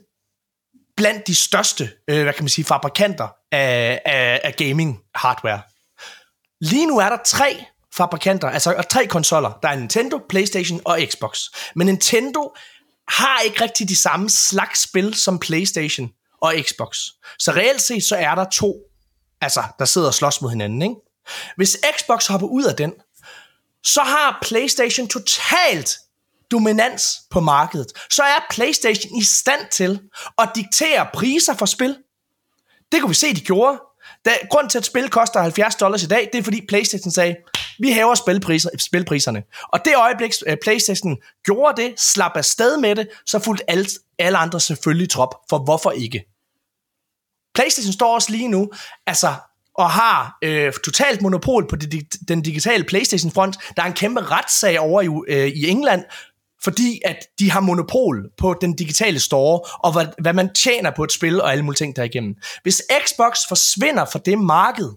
[0.97, 5.63] blandt de største, øh, hvad kan man sige, fabrikanter af, af, af gaming hardware.
[6.61, 7.65] Lige nu er der tre
[7.95, 9.59] fabrikanter, altså tre konsoller.
[9.63, 11.41] Der er Nintendo, PlayStation og Xbox.
[11.75, 12.55] Men Nintendo
[13.09, 16.11] har ikke rigtig de samme slags spil som PlayStation
[16.43, 16.99] og Xbox.
[17.39, 18.75] Så reelt set så er der to,
[19.41, 20.83] altså der sidder og slås mod hinanden.
[20.83, 20.95] Ikke?
[21.57, 22.93] Hvis Xbox hopper ud af den,
[23.85, 25.99] så har PlayStation totalt
[26.53, 30.01] dominans på markedet, så er PlayStation i stand til
[30.39, 31.97] at diktere priser for spil.
[32.93, 33.81] Det kunne vi se, de gjorde.
[34.25, 37.37] Da, grund til, at spil koster 70 dollars i dag, det er fordi PlayStation sagde,
[37.79, 39.43] vi hæver spilpriser, spilpriserne.
[39.73, 43.87] Og det øjeblik, øh, PlayStation gjorde det, slap afsted med det, så fulgte alle,
[44.19, 46.25] alle andre selvfølgelig trop, for hvorfor ikke?
[47.55, 48.71] PlayStation står også lige nu,
[49.07, 49.35] altså
[49.75, 53.57] og har øh, totalt monopol på det, den digitale PlayStation-front.
[53.77, 56.05] Der er en kæmpe retssag over i, øh, i England,
[56.65, 61.05] fordi at de har monopol på den digitale store, og hvad, hvad man tjener på
[61.05, 62.35] et spil, og alle mulige ting derigennem.
[62.63, 64.91] Hvis Xbox forsvinder fra det marked,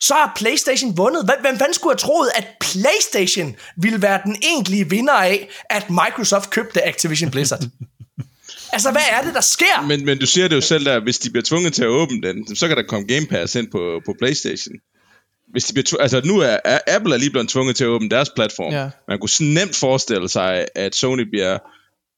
[0.00, 1.30] så har PlayStation vundet.
[1.40, 6.50] Hvem fanden skulle have troet, at PlayStation ville være den egentlige vinder af, at Microsoft
[6.50, 7.62] købte Activision Blizzard?
[8.74, 9.86] altså, hvad er det, der sker?
[9.86, 12.28] Men, men du siger det jo selv der, hvis de bliver tvunget til at åbne
[12.28, 14.74] den, så kan der komme Game Pass ind på, på PlayStation
[15.50, 18.08] hvis de bliver altså nu er, er Apple er lige blevet tvunget til at åbne
[18.08, 18.72] deres platform.
[18.72, 18.90] Ja.
[19.08, 21.58] Man kunne nemt forestille sig, at Sony bliver,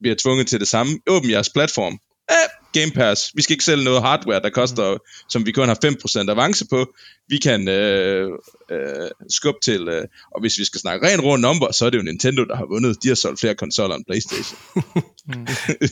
[0.01, 0.99] bliver tvunget til det samme.
[1.07, 1.99] Åbn jeres platform.
[2.31, 3.31] Ja, Game Pass.
[3.35, 4.99] Vi skal ikke sælge noget hardware, der koster, mm.
[5.28, 5.78] som vi kun har
[6.26, 6.87] 5% avance på.
[7.28, 8.28] Vi kan øh,
[8.70, 10.05] øh, skubbe til, øh,
[10.35, 12.66] og hvis vi skal snakke rent rundt number, så er det jo Nintendo, der har
[12.66, 13.03] vundet.
[13.03, 14.59] De har solgt flere konsoller end Playstation.
[15.28, 15.47] mm.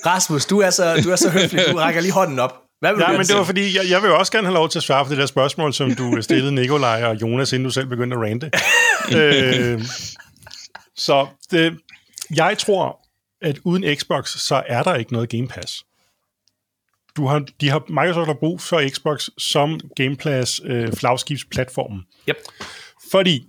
[0.07, 1.64] Rasmus, du er, så, du er så høflig.
[1.72, 2.67] Du rækker lige hånden op.
[2.81, 4.79] Hvad vil ja, men det var fordi, jeg, jeg vil også gerne have lov til
[4.79, 7.87] at svare på det der spørgsmål, som du stillede Nikolaj og Jonas, inden du selv
[7.87, 8.51] begyndte at rante.
[9.18, 9.83] øh,
[10.97, 11.79] så det,
[12.35, 13.01] jeg tror,
[13.43, 15.85] at uden Xbox, så er der ikke noget Game Pass.
[17.16, 22.03] Du har, de har, Microsoft har brug for Xbox som Game Pass øh, flagskibsplatformen.
[22.29, 22.37] Yep.
[23.11, 23.47] Fordi,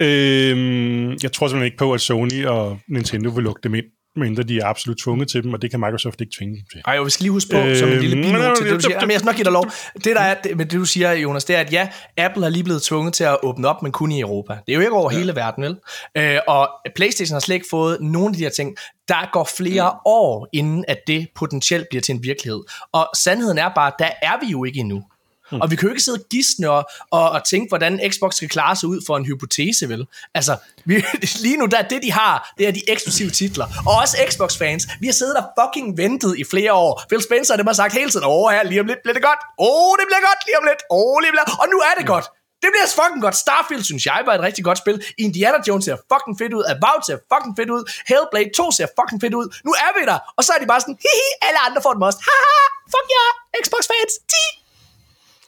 [0.00, 3.84] øh, jeg tror simpelthen ikke på, at Sony og Nintendo vil lukke dem ind
[4.16, 6.82] mindre de er absolut tvunget til dem, og det kan Microsoft ikke tvinge dem til.
[6.86, 8.98] Ej, vi skal lige huske på, øh, som en lille bino til det, du siger.
[9.00, 9.64] Jamen, jeg skal nok give dig lov.
[9.94, 12.50] Det, der er, det, men det du siger, Jonas, det er, at ja, Apple er
[12.50, 14.52] lige blevet tvunget til at åbne op, men kun i Europa.
[14.52, 15.18] Det er jo ikke over ja.
[15.18, 15.76] hele verden, vel?
[16.16, 18.76] Øh, og PlayStation har slet ikke fået nogen af de her ting.
[19.08, 19.98] Der går flere mm.
[20.06, 22.60] år, inden at det potentielt bliver til en virkelighed.
[22.92, 25.02] Og sandheden er bare, der er vi jo ikke endnu.
[25.50, 25.60] Mm.
[25.60, 28.76] Og vi kan jo ikke sidde gisne og, og, og tænke, hvordan Xbox skal klare
[28.76, 30.06] sig ud for en hypotese, vel?
[30.34, 30.94] Altså, vi,
[31.44, 33.66] lige nu, der det, de har, det er de eksklusive titler.
[33.86, 37.02] Og også Xbox-fans, vi har siddet der fucking ventet i flere år.
[37.08, 39.40] Phil Spencer, dem har sagt hele tiden, åh her, lige om lidt bliver det godt.
[39.58, 40.82] Åh, det bliver godt lige om lidt.
[40.90, 41.46] Åh, lige bliver...
[41.62, 42.14] Og nu er det mm.
[42.14, 42.26] godt.
[42.62, 43.36] Det bliver fucking godt.
[43.44, 44.96] Starfield, synes jeg, var et rigtig godt spil.
[45.24, 46.64] Indiana Jones ser fucking fedt ud.
[46.72, 47.82] Avowed ser fucking fedt ud.
[48.10, 49.46] Hellblade 2 ser fucking fedt ud.
[49.66, 50.18] Nu er vi der.
[50.36, 52.18] Og så er de bare sådan, hihi, alle andre får den must.
[52.28, 52.62] Haha,
[52.94, 53.62] fuck jer, yeah.
[53.62, 54.57] Xbox fans, 10.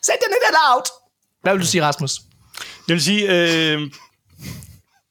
[0.03, 0.88] Satan it out!
[1.42, 2.20] Hvad vil du sige, Rasmus?
[2.88, 3.90] Jeg vil sige, øh,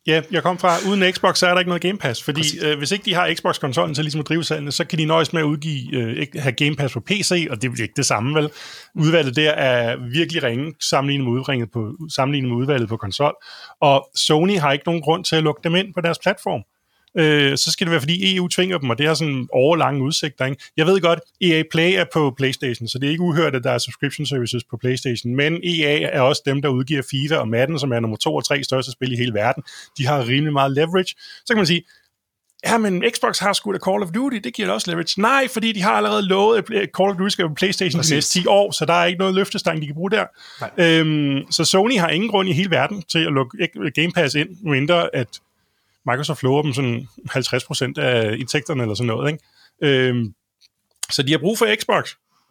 [0.07, 2.77] ja, jeg kom fra, uden Xbox, så er der ikke noget Game Pass, fordi øh,
[2.77, 5.41] hvis ikke de har Xbox-konsollen til ligesom at drive salgene, så kan de nøjes med
[5.41, 8.49] at udgive, øh, have Game Pass på PC, og det er ikke det samme, vel?
[8.95, 13.35] Udvalget der er virkelig ringe sammenlignet med, udringet på, sammenlignet med udvalget på konsol,
[13.81, 16.61] og Sony har ikke nogen grund til at lukke dem ind på deres platform
[17.17, 20.45] øh, så skal det være, fordi EU tvinger dem, og det har sådan overlange udsigter.
[20.45, 20.63] Ikke?
[20.77, 23.71] Jeg ved godt, EA Play er på PlayStation, så det er ikke uhørt, at der
[23.71, 27.79] er subscription services på PlayStation, men EA er også dem, der udgiver FIFA og Madden,
[27.79, 29.63] som er nummer to og tre største spil i hele verden.
[29.97, 31.15] De har rimelig meget leverage.
[31.45, 31.83] Så kan man sige,
[32.65, 35.21] ja, men Xbox har sgu da Call of Duty, det giver da også leverage.
[35.21, 38.39] Nej, fordi de har allerede lovet, at Call of Duty skal på PlayStation de næste
[38.39, 40.25] 10 år, så der er ikke noget løftestang, de kan bruge der.
[40.77, 44.49] Øhm, så Sony har ingen grund i hele verden til at lukke Game Pass ind,
[44.63, 45.27] mindre at
[46.05, 49.31] Microsoft lover dem sådan 50% af indtægterne eller sådan noget.
[49.31, 49.43] Ikke?
[49.83, 50.33] Øhm,
[51.11, 52.09] så de har brug for Xbox,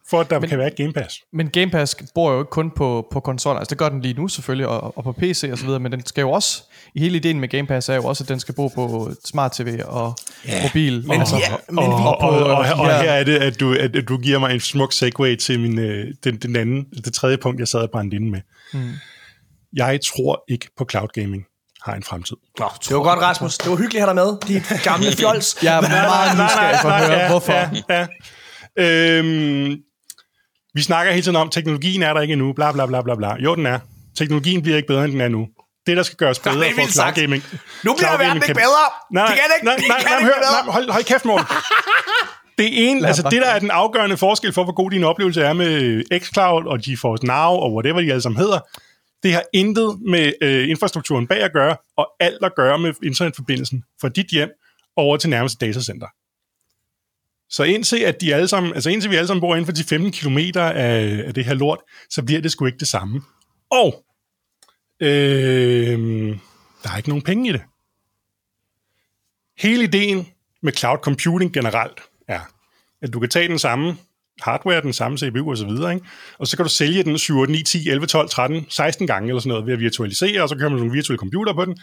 [0.09, 1.21] for at der men, kan være et Game Pass.
[1.33, 4.13] Men Game Pass bor jo ikke kun på, på konsoller, altså det gør den lige
[4.13, 6.63] nu selvfølgelig, og, og på PC og så videre, men den skal jo også,
[6.95, 9.51] i hele ideen med Game Pass er jo også, at den skal bo på smart
[9.51, 10.15] TV og
[10.47, 11.07] ja, mobil.
[11.07, 13.73] Men, altså, ja, men og, og, og, og, og, og her er det, at du,
[13.73, 17.37] at du giver mig en smuk segue til min, øh, den, den anden, det tredje
[17.37, 18.41] punkt, jeg sad og brændte inde med.
[18.73, 18.91] Hmm.
[19.73, 21.45] Jeg tror ikke på cloud gaming
[21.85, 22.35] har en fremtid.
[22.59, 23.57] Nå, det var godt, Rasmus.
[23.57, 25.63] Det var hyggeligt at have dig med, de gamle fjols.
[25.63, 27.53] Jeg er meget nysgerrig for at høre, ja, hvorfor.
[27.53, 28.07] Ja, ja.
[28.79, 29.77] Øhm,
[30.73, 33.15] vi snakker hele tiden om, at teknologien er der ikke endnu, bla bla bla bla
[33.15, 33.35] bla.
[33.35, 33.79] Jo, den er.
[34.17, 35.47] Teknologien bliver ikke bedre, end den er nu.
[35.87, 37.43] Det, der skal gøres bedre for cloud gaming.
[37.83, 38.85] Nu bliver verden ikke bedre.
[39.11, 41.47] Nej, nej, ikke, nej, nej, nej, hør, nej, hold, hold kæft, Morten.
[42.57, 45.53] Det ene, altså det der er den afgørende forskel for, hvor god din oplevelse er
[45.53, 48.59] med xCloud og GeForce Now og whatever de alle sammen hedder,
[49.23, 53.83] det har intet med øh, infrastrukturen bag at gøre, og alt at gøre med internetforbindelsen
[54.01, 54.49] fra dit hjem
[54.95, 56.07] over til nærmeste datacenter.
[57.49, 59.83] Så indtil, at de alle sammen, altså indtil vi alle sammen bor inden for de
[59.83, 63.21] 15 km af, af det her lort, så bliver det sgu ikke det samme.
[63.71, 64.05] Og
[64.99, 65.99] øh,
[66.83, 67.61] der er ikke nogen penge i det.
[69.57, 70.27] Hele ideen
[70.61, 72.39] med cloud computing generelt er,
[73.01, 73.97] at du kan tage den samme
[74.41, 76.05] hardware, den samme CPU og så videre, ikke?
[76.39, 79.27] og så kan du sælge den 7, 8, 9, 10, 11, 12, 13, 16 gange
[79.27, 81.77] eller sådan noget ved at virtualisere, og så kører man nogle virtuelle computer på den.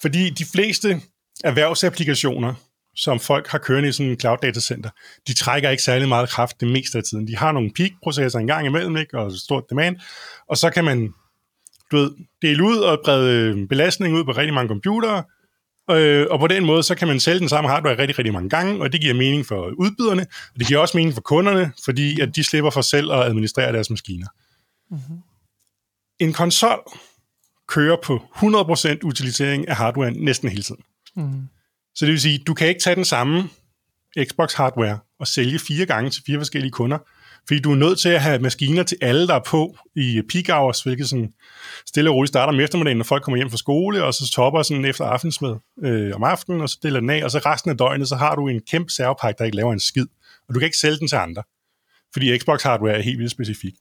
[0.00, 1.00] Fordi de fleste
[1.44, 2.54] erhvervsapplikationer,
[2.96, 4.90] som folk har kørende i sådan en cloud datacenter,
[5.26, 7.28] de trækker ikke særlig meget kraft det meste af tiden.
[7.28, 9.18] De har nogle peak-processer en gang imellem, ikke?
[9.18, 9.96] og stort demand,
[10.48, 11.12] og så kan man
[11.90, 12.10] du ved,
[12.42, 15.24] dele ud og brede belastning ud på rigtig mange computere,
[15.90, 18.48] Øh, og på den måde, så kan man sælge den samme hardware rigtig, rigtig mange
[18.48, 22.20] gange, og det giver mening for udbyderne, og det giver også mening for kunderne, fordi
[22.20, 24.26] at de slipper for selv at administrere deres maskiner.
[24.90, 25.18] Mm-hmm.
[26.18, 26.78] En konsol
[27.68, 30.82] kører på 100% utilisering af hardware næsten hele tiden.
[31.16, 31.48] Mm.
[31.94, 33.50] Så det vil sige, du kan ikke tage den samme
[34.24, 36.98] Xbox hardware og sælge fire gange til fire forskellige kunder,
[37.48, 40.48] fordi du er nødt til at have maskiner til alle, der er på i peak
[40.48, 41.32] hours, hvilket sådan
[41.86, 44.62] stille og roligt starter om eftermiddagen, når folk kommer hjem fra skole, og så topper
[44.62, 47.76] sådan efter aftensmad øh, om aftenen, og så deler den af, og så resten af
[47.76, 50.06] døgnet, så har du en kæmpe serverpakke, der ikke laver en skid.
[50.48, 51.42] Og du kan ikke sælge den til andre,
[52.12, 53.74] fordi Xbox hardware er helt vildt specifik.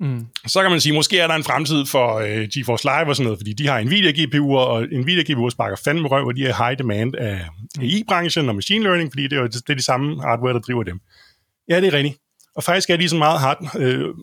[0.00, 0.26] Mm.
[0.46, 3.24] Så kan man sige, måske er der en fremtid for øh, GeForce Live og sådan
[3.24, 6.66] noget, fordi de har Nvidia GPU'er, og Nvidia GPU'er sparker fandme røv, og de er
[6.66, 7.40] high demand af
[7.80, 11.00] AI-branchen og machine learning, fordi det er det er de samme hardware, der driver dem.
[11.68, 12.18] Ja, det er rigtigt.
[12.58, 14.14] Og faktisk er de så meget hard, øh,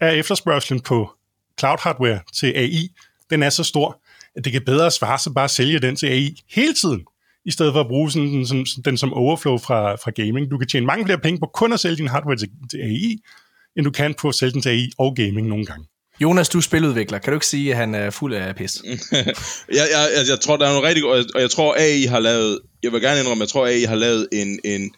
[0.00, 1.10] er efterspørgselen på
[1.58, 2.88] cloud hardware til AI,
[3.30, 4.00] den er så stor,
[4.36, 7.04] at det kan bedre svare sig bare at sælge den til AI hele tiden,
[7.44, 10.50] i stedet for at bruge sådan, den, som, den som overflow fra, fra gaming.
[10.50, 13.18] Du kan tjene mange flere penge på kun at sælge din hardware til, til AI,
[13.76, 15.86] end du kan på at sælge den til AI og gaming nogle gange.
[16.22, 17.18] Jonas, du er spiludvikler.
[17.18, 18.82] Kan du ikke sige, at han er fuld af pis?
[19.12, 19.24] jeg,
[19.68, 22.58] jeg, jeg, jeg tror, der er noget rigtig godt, og jeg tror, AI har lavet,
[22.82, 24.94] jeg vil gerne indrømme, jeg tror, AI har lavet en, en,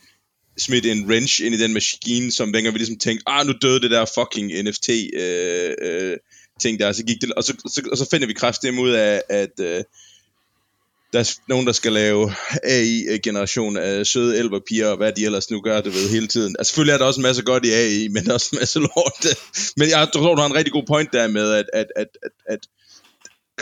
[0.59, 3.81] smidt en wrench ind i den maskine, som dengang vi ligesom tænkte, ah, nu døde
[3.81, 6.17] det der fucking NFT øh, øh,
[6.61, 9.23] ting der, så gik det, og så, så, og så finder vi kraftigt ud af,
[9.29, 9.85] at øh,
[11.13, 12.33] der er nogen, der skal lave
[12.65, 16.57] AI-generation af søde elverpiger, og hvad de ellers nu gør, det ved, hele tiden.
[16.59, 18.59] Altså, selvfølgelig er der også en masse godt i AI, men der er også en
[18.59, 19.27] masse lort.
[19.79, 22.31] Men jeg tror, du har en rigtig god point der med, at, at, at, at,
[22.47, 22.59] at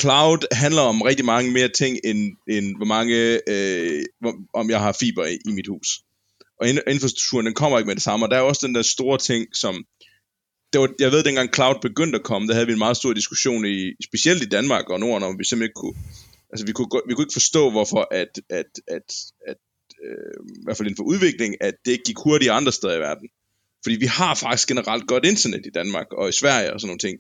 [0.01, 4.05] cloud handler om rigtig mange mere ting, end, end hvor mange, øh,
[4.55, 5.89] om jeg har fiber i, i mit hus
[6.61, 9.19] og infrastrukturen, den kommer ikke med det samme, og der er også den der store
[9.19, 9.85] ting, som,
[10.73, 13.13] det var, jeg ved, dengang cloud begyndte at komme, der havde vi en meget stor
[13.13, 15.97] diskussion, i, specielt i Danmark og Norden, om vi simpelthen ikke kunne,
[16.53, 19.09] altså vi kunne, vi kunne ikke forstå, hvorfor at, at, at,
[19.47, 19.57] at
[20.05, 23.01] øh, i hvert fald inden for udvikling, at det ikke gik hurtigt andre steder i
[23.01, 23.29] verden.
[23.85, 27.05] Fordi vi har faktisk generelt godt internet i Danmark og i Sverige og sådan nogle
[27.07, 27.19] ting.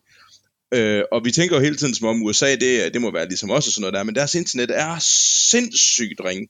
[0.74, 3.51] Øh, og vi tænker jo hele tiden som om USA, det, det må være ligesom
[3.51, 4.99] os og sådan noget der, men deres internet er
[5.51, 6.49] sindssygt ringe.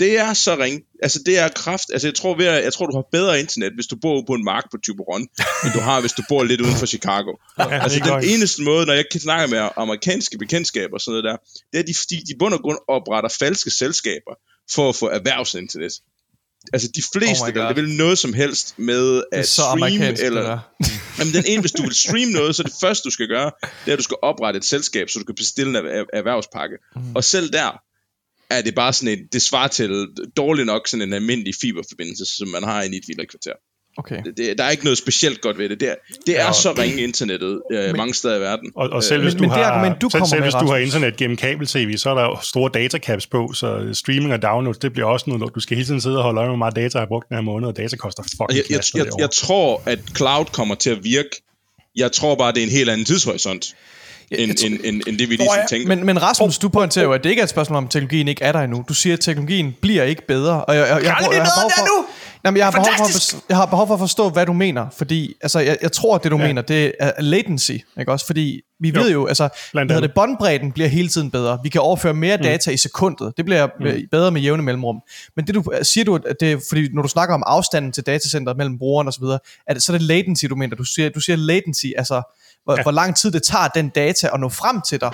[0.00, 0.82] Det er så ring.
[1.02, 1.90] Altså, det er kraft.
[1.92, 4.32] Altså, jeg tror, ved at, jeg tror, du har bedre internet, hvis du bor på
[4.32, 5.20] en mark på Tiburon,
[5.64, 7.32] end du har, hvis du bor lidt uden for Chicago.
[7.58, 11.36] Altså, den eneste måde, når jeg kan snakke med amerikanske bekendtskaber og sådan noget der,
[11.72, 14.34] det er, at de, de, de bund og grund opretter falske selskaber
[14.70, 15.92] for at få erhvervsinternet.
[16.72, 20.58] Altså, de fleste oh vil, vil noget som helst med at streame, eller...
[21.18, 23.88] jamen, den ene, hvis du vil streame noget, så det første, du skal gøre, det
[23.88, 26.76] er, at du skal oprette et selskab, så du kan bestille en erhvervspakke.
[26.96, 27.02] Mm.
[27.14, 27.80] Og selv der,
[28.58, 32.48] er det bare sådan en, det svarer til dårligt nok sådan en almindelig fiberforbindelse, som
[32.48, 33.52] man har i et villa-kvarter.
[33.96, 34.22] Okay.
[34.36, 35.80] Det, der er ikke noget specielt godt ved det.
[35.80, 35.94] Det er,
[36.26, 38.72] det er ja, så ringe internettet øh, men, mange steder i verden.
[38.76, 40.76] Og, og selv øh, hvis, du, men har, argument, du selv, selv hvis du har
[40.76, 45.08] internet gennem kabel-tv, så er der store datacaps på, så streaming og download, det bliver
[45.08, 47.06] også noget, du skal hele tiden sidde og holde øje med, hvor meget data har
[47.06, 50.44] brugt den her måned, og data koster fucking jeg, jeg, jeg, jeg tror, at cloud
[50.44, 51.42] kommer til at virke.
[51.96, 53.74] Jeg tror bare, det er en helt anden tidshorisont
[54.30, 55.88] end, end, end, end det, vi lige tænker.
[55.88, 58.28] Men, men Rasmus, du pointerer jo, at det ikke er et spørgsmål om, at teknologien
[58.28, 58.84] ikke er der endnu.
[58.88, 60.64] Du siger, at teknologien bliver ikke bedre.
[60.64, 62.04] Og jeg, jeg, jeg, jeg, jeg, jeg, for,
[62.44, 64.86] Jamen, jeg, har behov for, jeg har behov for at forstå, hvad du mener.
[64.96, 66.46] Fordi altså, jeg, jeg tror, at det du ja.
[66.46, 67.70] mener, det er latency.
[67.70, 68.26] Ikke også?
[68.26, 71.58] Fordi vi jo, ved jo, altså, hvad det, båndbredden bliver hele tiden bedre.
[71.62, 72.42] Vi kan overføre mere mm.
[72.42, 72.74] data mm.
[72.74, 73.32] i sekundet.
[73.36, 74.08] Det bliver mm.
[74.10, 75.00] bedre med jævne mellemrum.
[75.36, 78.56] Men det du siger du, at det, fordi når du snakker om afstanden til datacenteret
[78.56, 80.76] mellem brugeren osv., er det, så er det latency, du mener.
[80.76, 82.34] Du siger, du siger latency, altså
[82.64, 82.82] hvor, ja.
[82.82, 85.10] hvor lang tid det tager den data at nå frem til dig.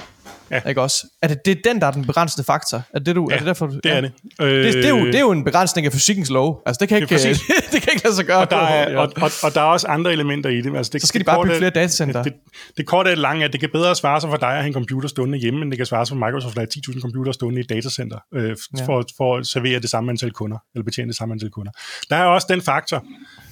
[0.50, 0.60] Ja.
[0.68, 1.06] Ikke også?
[1.22, 2.82] Er det, det er den, der er den begrænsende faktor?
[2.94, 3.66] Er det, du, ja, er det derfor?
[3.66, 4.12] det er det.
[4.40, 6.62] Øh, det, det, er jo, det er jo en begrænsning af fysikkens lov.
[6.66, 7.40] Altså, det kan ikke, det,
[7.72, 8.38] det kan ikke lade sig gøre.
[8.38, 10.76] Og der, er, og, og, og der er også andre elementer i det.
[10.76, 12.22] Altså, det så skal det, de bare bygge flere datacenter.
[12.22, 14.48] Det, det, det korte er det lange, at det kan bedre svare sig for dig
[14.48, 16.94] at have en computer stående hjemme, end det kan svare sig for Microsoft at have
[16.96, 18.84] 10.000 computer stående i et datacenter, øh, ja.
[18.84, 21.72] for, for at servere det samme antal kunder, eller betjene det samme antal kunder.
[22.10, 23.04] Der er også den faktor.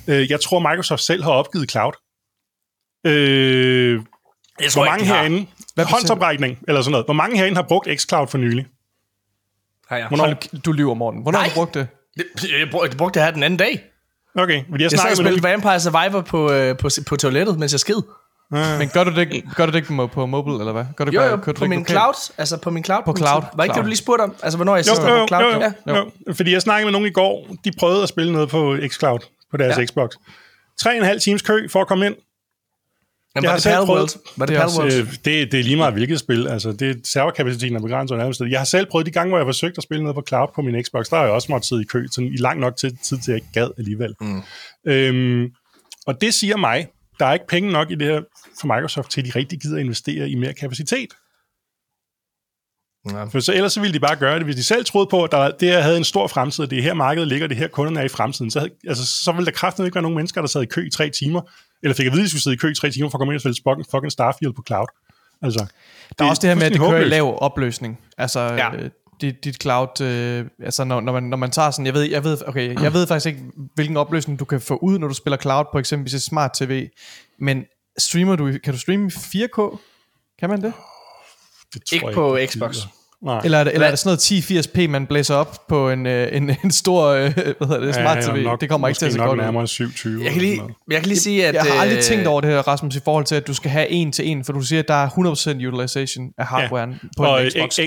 [0.09, 1.93] Øh, jeg tror, Microsoft selv har opgivet cloud.
[3.09, 4.01] Øh,
[4.61, 7.63] jeg tror Hvor mange ikke, herinde, hvad håndsoprækning eller sådan noget, hvor mange herinde har
[7.63, 8.67] brugt xCloud for nylig?
[9.89, 10.09] Har jeg.
[10.09, 10.25] Hvornår?
[10.25, 11.23] Hold, du lyver, Morten.
[11.23, 11.49] Hvornår Nej.
[11.49, 11.89] har du brugt det?
[12.43, 13.83] Jeg brugte, brugte det her den anden dag.
[14.35, 17.73] Okay, men jeg, jeg sad og spillede Vampire Survivor på, øh, på, på toilettet, mens
[17.73, 18.03] jeg skid.
[18.53, 18.79] Ja.
[18.79, 20.85] Men gør du det, gør du det ikke på mobile, eller hvad?
[20.97, 23.03] Gør du jo, jo, på, på min cloud, altså på min cloud.
[23.05, 23.43] På cloud.
[23.55, 24.35] Var ikke det, du lige spurgte om?
[24.43, 25.43] Altså, hvornår jeg sidst var på cloud?
[25.43, 26.11] Jo, jo, jo, jo.
[26.27, 26.35] jo.
[26.35, 29.19] Fordi jeg snakkede med nogen i går, de prøvede at spille noget på xCloud,
[29.51, 29.85] på deres ja.
[29.85, 30.11] Xbox.
[30.81, 32.15] Tre og en halv times kø for at komme ind.
[33.39, 35.93] Jamen, jeg har selv prøvet, var det, det, også, øh, det, det er lige meget
[35.93, 36.49] hvilket spil.
[36.49, 38.41] Altså, det, serverkapaciteten er begrænset nærmest.
[38.41, 40.49] Jeg har selv prøvet de gange, hvor jeg har forsøgt at spille noget på cloud
[40.55, 42.77] på min Xbox, der har jeg også måttet sidde i kø sådan, i lang nok
[42.77, 44.15] tid, tid til, at jeg ikke gad alligevel.
[44.21, 44.43] Mm.
[44.87, 45.51] Øhm,
[46.07, 48.21] og det siger mig, der er ikke penge nok i det her
[48.61, 51.09] for Microsoft til, at de rigtig gider investere i mere kapacitet.
[53.11, 53.25] Ja.
[53.25, 54.45] For så ellers så ville de bare gøre det.
[54.45, 56.95] Hvis de selv troede på, at der, det her havde en stor fremtid, det her
[56.95, 59.95] marked ligger, det her kunderne er i fremtiden, så, altså, så ville der kraftigt ikke
[59.95, 61.41] være nogen mennesker, der sad i kø i tre timer,
[61.83, 63.21] eller fik at vide, at de skulle sidde i kø i tre timer for at
[63.21, 64.87] komme ind og spille fucking Starfield på cloud.
[65.43, 65.67] Altså,
[66.19, 67.99] der er også det her med, at det kører i lav opløsning.
[68.19, 68.75] Altså, ja.
[68.75, 68.91] øh,
[69.21, 72.25] dit, dit cloud, øh, altså når, når, man, når man tager sådan, jeg ved, jeg
[72.25, 73.43] ved, okay, jeg ved faktisk ikke,
[73.75, 76.89] hvilken opløsning du kan få ud, når du spiller cloud på eksempelvis et smart tv,
[77.39, 77.65] men
[77.99, 79.79] streamer du, kan du streame 4K?
[80.39, 80.73] Kan man det?
[81.75, 82.77] Det tror ikke jeg, på Xbox.
[82.77, 83.41] Det Nej.
[83.45, 86.29] Eller, er det, eller er det sådan noget 1080p, man blæser op på en, øh,
[86.37, 88.37] en, en stor øh, hvad hedder det, smart TV?
[88.37, 90.25] Ja, nok, det kommer ikke til at se godt nærmere 720.
[90.25, 91.55] Jeg kan, lige, jeg kan lige sige, at...
[91.55, 93.71] Jeg har aldrig øh, tænkt over det her, Rasmus, i forhold til, at du skal
[93.71, 97.09] have en til en, for du siger, at der er 100% utilization af hardwaren ja.
[97.17, 97.79] på og en Xbox.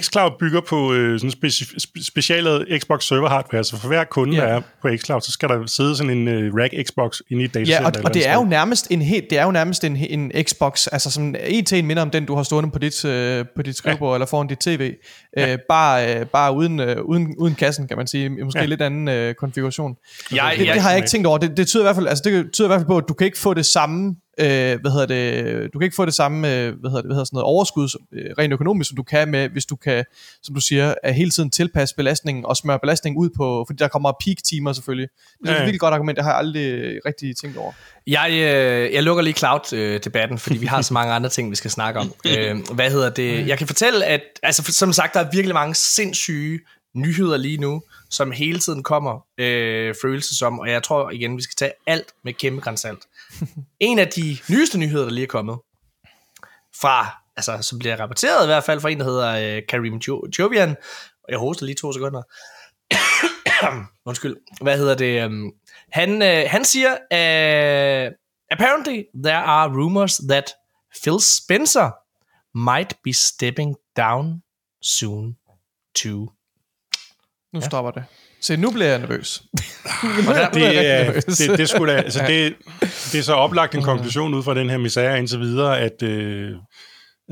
[0.00, 4.42] xCloud bygger på øh, sådan speci- specialet Xbox server hardware, så for hver kunde, ja.
[4.42, 7.44] der er på xCloud, så skal der sidde sådan en uh, rack Xbox inde i
[7.44, 7.80] et datacenter.
[7.80, 10.32] Ja, og, og det er jo nærmest en helt, det er jo nærmest en, en
[10.42, 13.10] Xbox, altså sådan en til en minder om den, du har stående på dit, uh,
[13.56, 14.14] på dit skrivebord ja.
[14.14, 14.94] eller foran dit tv.
[15.36, 15.52] Ja.
[15.52, 18.28] Øh, bare øh, bare uden, øh, uden, uden kassen, kan man sige.
[18.28, 18.66] Måske ja.
[18.66, 19.96] lidt anden øh, konfiguration.
[20.34, 21.38] Ja, det, det har jeg ikke tænkt over.
[21.38, 23.14] Det, det, tyder i hvert fald, altså, det tyder i hvert fald på, at du
[23.14, 26.54] kan ikke få det samme øh, hvad hedder det, du kan ikke få det samme
[26.54, 29.28] øh, hvad hedder det, hvad hedder sådan noget overskud øh, rent økonomisk, som du kan
[29.28, 30.04] med, hvis du kan,
[30.42, 33.88] som du siger, at hele tiden tilpasse belastningen og smøre belastningen ud på, fordi der
[33.88, 35.08] kommer peak timer selvfølgelig.
[35.42, 37.72] Det er ja, et virkelig godt argument, det har jeg aldrig rigtig tænkt over.
[38.06, 41.70] Jeg, øh, jeg lukker lige cloud-debatten, fordi vi har så mange andre ting, vi skal
[41.70, 42.14] snakke om.
[42.28, 43.48] øh, hvad hedder det?
[43.48, 46.60] Jeg kan fortælle, at altså, som sagt, der er virkelig mange sindssyge
[46.94, 51.42] nyheder lige nu, som hele tiden kommer øh, følelses om, og jeg tror igen, vi
[51.42, 53.00] skal tage alt med kæmpe grænsalt.
[53.80, 55.58] en af de nyeste nyheder, der lige er kommet,
[56.80, 59.96] fra, altså, som bliver rapporteret i hvert fald fra en, der hedder øh, Karim
[60.38, 60.70] Jovian,
[61.24, 62.22] og jeg hoster lige to sekunder.
[64.08, 64.36] Undskyld.
[64.60, 65.26] Hvad hedder det?
[65.26, 65.52] Um,
[65.92, 68.14] han, øh, han siger, uh,
[68.50, 70.54] apparently there are rumors that
[71.02, 71.90] Phil Spencer
[72.54, 74.42] might be stepping down
[74.82, 75.36] soon
[75.94, 76.30] too.
[77.52, 77.66] Nu ja.
[77.66, 78.04] stopper det.
[78.44, 79.42] Se, nu bliver jeg nervøs.
[80.54, 81.24] det, er, nervøs.
[81.24, 82.54] det, det, skulle da, altså det,
[83.12, 86.50] det er så oplagt en konklusion ud fra den her misære indtil videre, at, øh,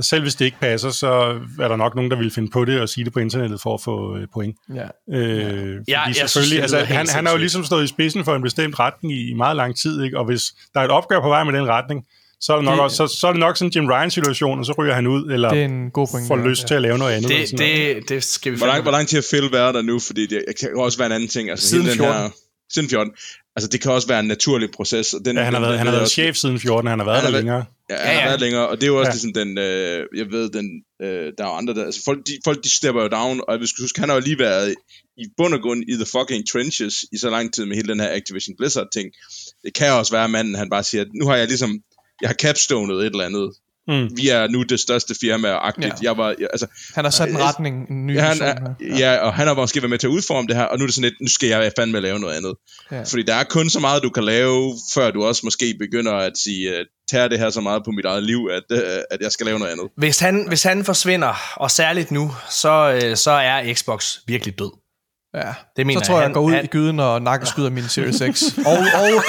[0.00, 2.80] selv hvis det ikke passer, så er der nok nogen, der vil finde på det
[2.80, 4.56] og sige det på internettet for at få øh, point.
[4.74, 5.16] Ja.
[5.18, 8.34] Øh, ja, jeg selvfølgelig, synes, altså, han, han har jo ligesom stået i spidsen for
[8.34, 10.18] en bestemt retning i, i meget lang tid, ikke?
[10.18, 10.42] og hvis
[10.74, 12.04] der er et opgør på vej med den retning,
[12.44, 14.58] så er det nok, det, også, så, så er det nok sådan en Jim Ryan-situation,
[14.58, 16.66] og så ryger han ud, eller det er en god point, får ja, lyst ja.
[16.66, 17.30] til at lave noget andet.
[17.30, 19.98] Det, det, det skal vi hvor lang, hvor lang tid har Phil været der nu?
[19.98, 21.50] Fordi det, kan også være en anden ting.
[21.50, 22.04] Altså, siden 14.
[22.04, 22.30] Den her,
[22.74, 23.12] siden 14.
[23.56, 25.14] Altså, det kan også være en naturlig proces.
[25.14, 26.98] Og den, ja, han har været, den, han har været også, chef siden 14, han
[26.98, 27.64] har været han der længere.
[27.90, 28.20] Ja, han ja, ja.
[28.20, 29.12] har været længere, og det er jo også ja.
[29.12, 30.66] ligesom den, øh, jeg ved, den,
[31.02, 33.68] øh, der er andre der, altså folk, de, folk de stepper jo down, og jeg
[33.68, 34.74] skal huske, han har jo lige været
[35.16, 38.00] i bund og grund i the fucking trenches i så lang tid med hele den
[38.00, 39.12] her Activision Blizzard ting.
[39.64, 41.82] Det kan også være, at manden, han bare siger, nu har jeg ligesom,
[42.22, 43.52] jeg har capstonet et eller andet,
[43.88, 44.16] Mm.
[44.16, 45.86] Vi er nu det største firma, agtigt.
[45.86, 45.92] Ja.
[46.02, 48.96] Jeg var, jeg, altså, han har sat en retning, en ny ja, han, er, ja.
[48.98, 50.86] ja, og han har måske været med til at udforme det her, og nu er
[50.86, 52.54] det sådan lidt, nu skal jeg fandme lave noget andet.
[52.92, 53.02] Ja.
[53.02, 56.32] Fordi der er kun så meget, du kan lave, før du også måske begynder at
[56.44, 59.32] sige, uh, tager det her så meget på mit eget liv, at, uh, at jeg
[59.32, 59.86] skal lave noget andet.
[59.96, 64.81] Hvis han, hvis han forsvinder, og særligt nu, så, så er Xbox virkelig død.
[65.34, 67.70] Ja, det mener så tror jeg, jeg, han, går ud han, i gyden og nakkeskyder
[67.70, 68.42] min Series X.
[68.70, 69.24] og, og,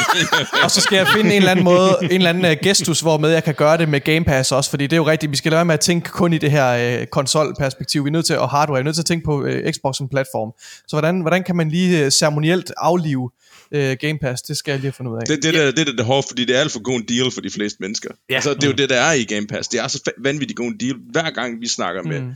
[0.63, 3.17] og så skal jeg finde en eller anden måde, en eller anden uh, gestus, hvor
[3.17, 5.37] med jeg kan gøre det med Game Pass også, fordi det er jo rigtigt, vi
[5.37, 8.25] skal lade være med at tænke kun i det her uh, konsolperspektiv, vi er nødt
[8.25, 10.51] til, og hardware, vi er nødt til at tænke på uh, Xbox som platform.
[10.87, 13.31] Så hvordan, hvordan kan man lige uh, ceremonielt aflive
[13.75, 15.25] uh, Game Pass, det skal jeg lige have fundet ud af.
[15.25, 17.31] Det, det, det, det, det, det hårdt, fordi det er alt for god en deal
[17.31, 18.09] for de fleste mennesker.
[18.29, 18.35] Ja.
[18.35, 19.67] Altså, det er jo det, der er i Game Pass.
[19.67, 22.35] Det er så vanvittigt god en deal, hver gang vi snakker med mm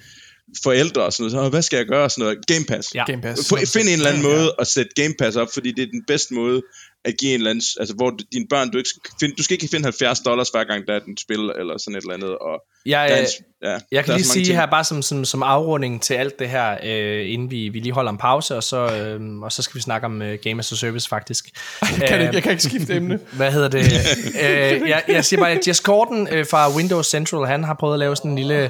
[0.63, 2.09] forældre og sådan noget, så, hvad skal jeg gøre?
[2.09, 2.47] Sådan noget.
[2.47, 2.95] Game Pass.
[2.95, 3.05] Ja.
[3.05, 3.53] Game Pass.
[3.73, 4.49] Find en eller anden ja, måde ja.
[4.59, 6.61] at sætte Game Pass op, fordi det er den bedste måde
[7.05, 9.53] at give en eller anden, altså hvor dine børn, du, ikke skal finde, du skal
[9.53, 12.37] ikke finde 70 dollars hver gang, der er et spil, eller sådan et eller andet.
[12.37, 13.29] Og jeg, dans,
[13.63, 14.57] ja, jeg kan lige sige ting.
[14.57, 17.93] her, bare som, som, som afrunding til alt det her, øh, inden vi, vi lige
[17.93, 20.71] holder en pause, og så, øh, og så skal vi snakke om øh, Game as
[20.71, 21.45] a Service faktisk.
[21.81, 23.19] jeg, kan ikke, jeg kan ikke skifte emne.
[23.37, 23.83] Hvad hedder det?
[24.43, 27.93] øh, jeg, jeg siger bare, at Jess Gordon øh, fra Windows Central, han har prøvet
[27.93, 28.69] at lave sådan en lille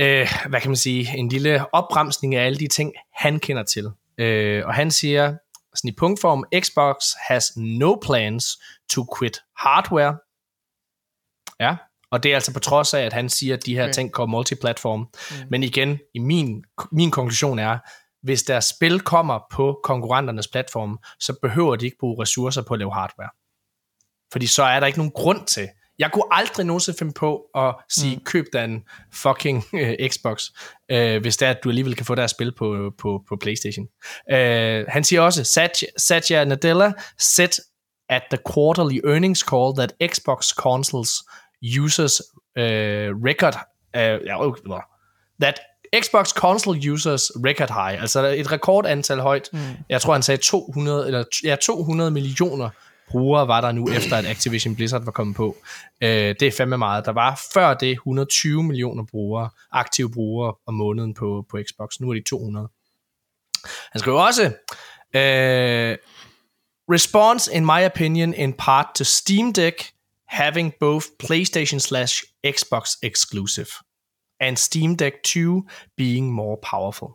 [0.00, 3.90] øh, hvad kan man sige, en lille opbremsning af alle de ting, han kender til.
[4.18, 5.36] Øh, og han siger,
[5.74, 6.96] sådan i punktform, Xbox
[7.28, 8.44] has no plans
[8.90, 10.18] to quit hardware.
[11.60, 11.76] Ja,
[12.10, 13.92] og det er altså på trods af, at han siger, at de her okay.
[13.92, 15.00] ting går multiplatform.
[15.00, 15.36] Mm.
[15.50, 17.78] Men igen, i min, min konklusion er,
[18.22, 22.78] hvis deres spil kommer på konkurrenternes platform, så behøver de ikke bruge ressourcer på at
[22.78, 23.30] lave hardware.
[24.32, 25.68] Fordi så er der ikke nogen grund til,
[25.98, 28.24] jeg kunne aldrig nogensinde finde på at sige, mm.
[28.24, 30.44] køb dig en fucking uh, Xbox,
[30.92, 33.86] uh, hvis det er, at du alligevel kan få deres spil på, på, på Playstation.
[34.32, 34.36] Uh,
[34.88, 37.64] han siger også, Satya, Satya Nadella said
[38.08, 41.10] at the quarterly earnings call that Xbox consoles
[41.78, 42.20] users
[42.58, 42.62] uh,
[43.24, 43.54] record,
[43.96, 44.50] uh, ja,
[45.40, 45.60] that
[45.96, 49.48] Xbox console users record high, altså et rekordantal højt.
[49.52, 49.58] Mm.
[49.88, 52.70] Jeg tror, han sagde 200, eller, ja, 200 millioner
[53.10, 55.56] brugere var der nu, efter at Activision Blizzard var kommet på.
[56.00, 57.04] Øh, det er fandme meget.
[57.04, 62.00] Der var før det 120 millioner brugere, aktive brugere om måneden på, på Xbox.
[62.00, 62.68] Nu er de 200.
[63.92, 64.44] Han skriver også,
[65.14, 65.96] øh,
[66.90, 69.92] Response, in my opinion, in part to Steam Deck
[70.26, 73.66] having both PlayStation slash Xbox exclusive,
[74.40, 75.62] and Steam Deck 2
[75.96, 77.08] being more powerful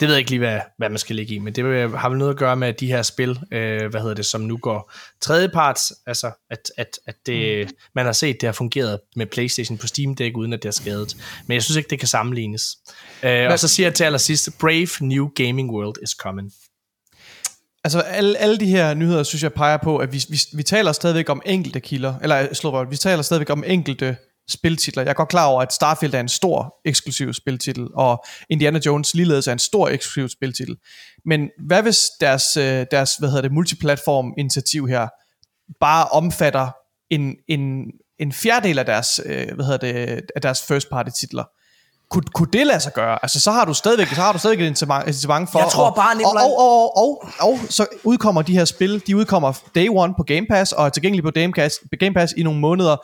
[0.00, 2.18] det ved jeg ikke lige, hvad, hvad man skal lægge i, men det har vel
[2.18, 5.92] noget at gøre med, de her spil, øh, hvad hedder det, som nu går tredjeparts,
[6.06, 7.74] altså at, at, at det, mm.
[7.94, 10.72] man har set, det har fungeret med Playstation på Steam Deck, uden at det er
[10.72, 11.16] skadet.
[11.46, 12.62] Men jeg synes ikke, det kan sammenlignes.
[13.22, 16.52] Øh, og så siger jeg til allersidst, Brave New Gaming World is coming.
[17.84, 20.92] Altså alle, alle de her nyheder, synes jeg peger på, at vi, vi, vi taler
[20.92, 24.16] stadigvæk om enkelte kilder, eller slå vi taler stadigvæk om enkelte
[24.48, 25.02] spiltitler.
[25.02, 29.14] Jeg er godt klar over, at Starfield er en stor eksklusiv spiltitel, og Indiana Jones
[29.14, 30.76] ligeledes er en stor eksklusiv spiltitel.
[31.24, 35.08] Men hvad hvis deres, øh, deres hvad hedder det, multiplatform initiativ her
[35.80, 36.70] bare omfatter
[37.10, 37.84] en, en,
[38.18, 41.44] en fjerdedel af deres, øh, hvad hedder det, af deres first party titler?
[42.10, 43.18] Kunne, kunne det lade sig gøre?
[43.22, 45.58] Altså, så har du stadigvæk, så har du stadigvæk et incitament for...
[45.58, 46.44] Jeg tror bare, Nicolai...
[46.44, 50.22] Og, og, og, og, og, så udkommer de her spil, de udkommer day one på
[50.22, 52.96] Game Pass, og er tilgængelige på Game Pass, Game Pass i nogle måneder,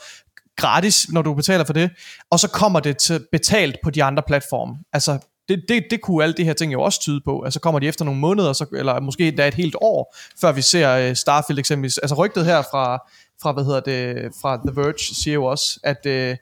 [0.56, 1.90] gratis, når du betaler for det,
[2.30, 4.76] og så kommer det til betalt på de andre platforme.
[4.92, 7.42] Altså, det, det, det kunne alle de her ting jo også tyde på.
[7.42, 10.62] Altså kommer de efter nogle måneder, så, eller måske endda et helt år, før vi
[10.62, 11.98] ser uh, Starfield eksempelvis.
[11.98, 12.98] Altså rygtet her fra,
[13.42, 16.36] fra, hvad hedder det, fra The Verge siger jo også, at, uh,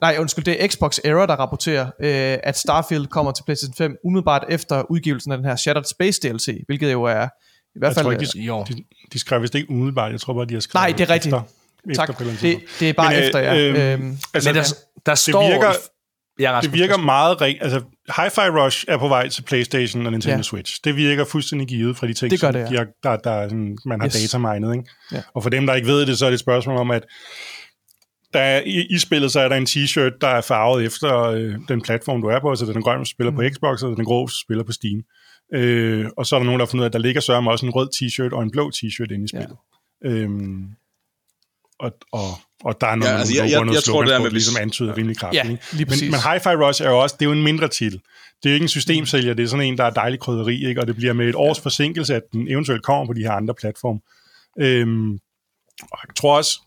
[0.00, 3.96] nej undskyld, det er Xbox Era, der rapporterer, uh, at Starfield kommer til PlayStation 5
[4.04, 7.28] umiddelbart efter udgivelsen af den her Shattered Space DLC, hvilket jo er
[7.74, 8.06] i hvert fald...
[8.06, 10.60] Jeg tror ikke, de, de, de skrev vist ikke umiddelbart, jeg tror bare, de har
[10.60, 11.34] skrevet Nej, det er rigtigt.
[11.34, 11.57] Efter
[11.94, 12.18] tak.
[12.18, 13.56] Det, det er bare men, efter, ja.
[13.56, 14.74] Øh, øhm, altså, men der,
[15.06, 15.42] der står...
[15.42, 15.72] Det virker,
[16.38, 17.62] ja, det virker meget rigtigt.
[17.62, 17.80] Altså,
[18.10, 20.42] Hi-Fi Rush er på vej til PlayStation og Nintendo ja.
[20.42, 20.80] Switch.
[20.84, 22.66] Det virker fuldstændig givet fra de ting, det gør det, ja.
[22.66, 24.14] de har, der, der, sådan, man har yes.
[24.14, 24.72] data minet.
[24.74, 24.90] Ikke?
[25.12, 25.22] Ja.
[25.34, 27.02] Og for dem, der ikke ved det, så er det et spørgsmål om, at
[28.32, 31.54] der er, i, i spillet så er der en t-shirt, der er farvet efter øh,
[31.68, 33.36] den platform, du er på, så det er den grønne, spiller mm.
[33.36, 35.02] på Xbox, og den grå, spiller på Steam.
[35.54, 37.50] Øh, og så er der nogen, der har fundet ud af, at der ligger sørme
[37.50, 39.56] også en rød t-shirt og en blå t-shirt inde i spillet.
[40.04, 40.10] Ja.
[40.10, 40.64] Øhm,
[41.78, 42.28] og, og,
[42.64, 44.96] og der er noget, ja, altså, jeg, jeg, jeg, tror, det er med, ligesom antyder
[44.96, 45.44] rimelig kraftigt.
[45.44, 48.00] Ja, lige men, men Hi-Fi Rush er jo også, det er jo en mindre titel.
[48.42, 50.80] Det er jo ikke en systemsælger, det er sådan en, der er dejlig krydderi, ikke?
[50.80, 53.54] og det bliver med et års forsinkelse, at den eventuelt kommer på de her andre
[53.54, 54.00] platforme.
[54.60, 55.12] Øhm,
[55.82, 56.60] og jeg tror også,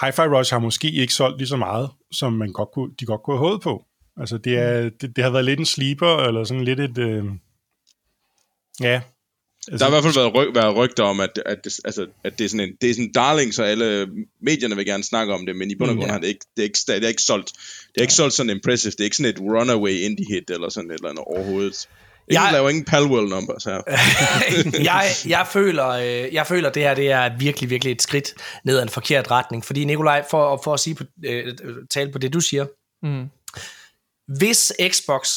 [0.00, 3.22] Hi-Fi Rush har måske ikke solgt lige så meget, som man godt kunne, de godt
[3.22, 3.84] kunne have håbet på.
[4.16, 4.90] Altså, det, er, mm.
[5.00, 6.98] det, det har været lidt en sleeper, eller sådan lidt et...
[6.98, 7.24] Øh,
[8.80, 9.00] ja,
[9.72, 12.06] Altså, der har i hvert fald været, ryg, været rygter om, at, at, det, altså,
[12.24, 14.08] at det, er sådan en, det er sådan en darling, så alle
[14.42, 16.46] medierne vil gerne snakke om det, men i bund og mm, grund har det ikke,
[16.56, 17.52] det er ikke, det er ikke solgt.
[17.94, 18.90] Det er ikke solgt sådan impressive.
[18.90, 21.88] Det er ikke sådan et runaway indie hit eller sådan et eller andet overhovedet.
[22.28, 23.82] Ingen jeg laver ingen Palwell numbers her.
[24.92, 28.78] jeg, jeg, føler, øh, jeg føler, det her det er virkelig, virkelig et skridt ned
[28.78, 29.64] ad en forkert retning.
[29.64, 31.54] Fordi Nikolaj, for, for at sige på, øh,
[31.90, 32.66] tale på det, du siger.
[33.02, 33.24] Mm.
[34.38, 35.28] Hvis Xbox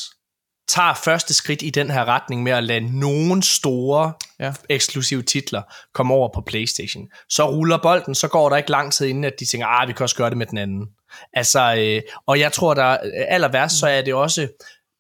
[0.70, 4.54] tager første skridt i den her retning med at lade nogen store ja.
[4.70, 5.62] eksklusive titler
[5.94, 7.08] komme over på PlayStation.
[7.30, 9.94] Så ruller bolden, så går der ikke lang tid inden, at de tænker, ah, vi
[9.94, 10.88] kan også gøre det med den anden.
[11.34, 14.48] Altså, øh, og jeg tror, der aller værst, så er det også,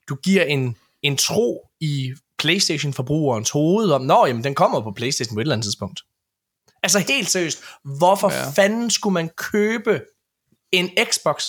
[0.10, 5.36] du giver en, en tro i PlayStation-forbrugerens hoved om, nå, jamen, den kommer på PlayStation
[5.36, 6.02] på et eller andet tidspunkt.
[6.84, 8.50] Altså helt seriøst, hvorfor ja.
[8.50, 10.02] fanden skulle man købe
[10.72, 11.44] en Xbox,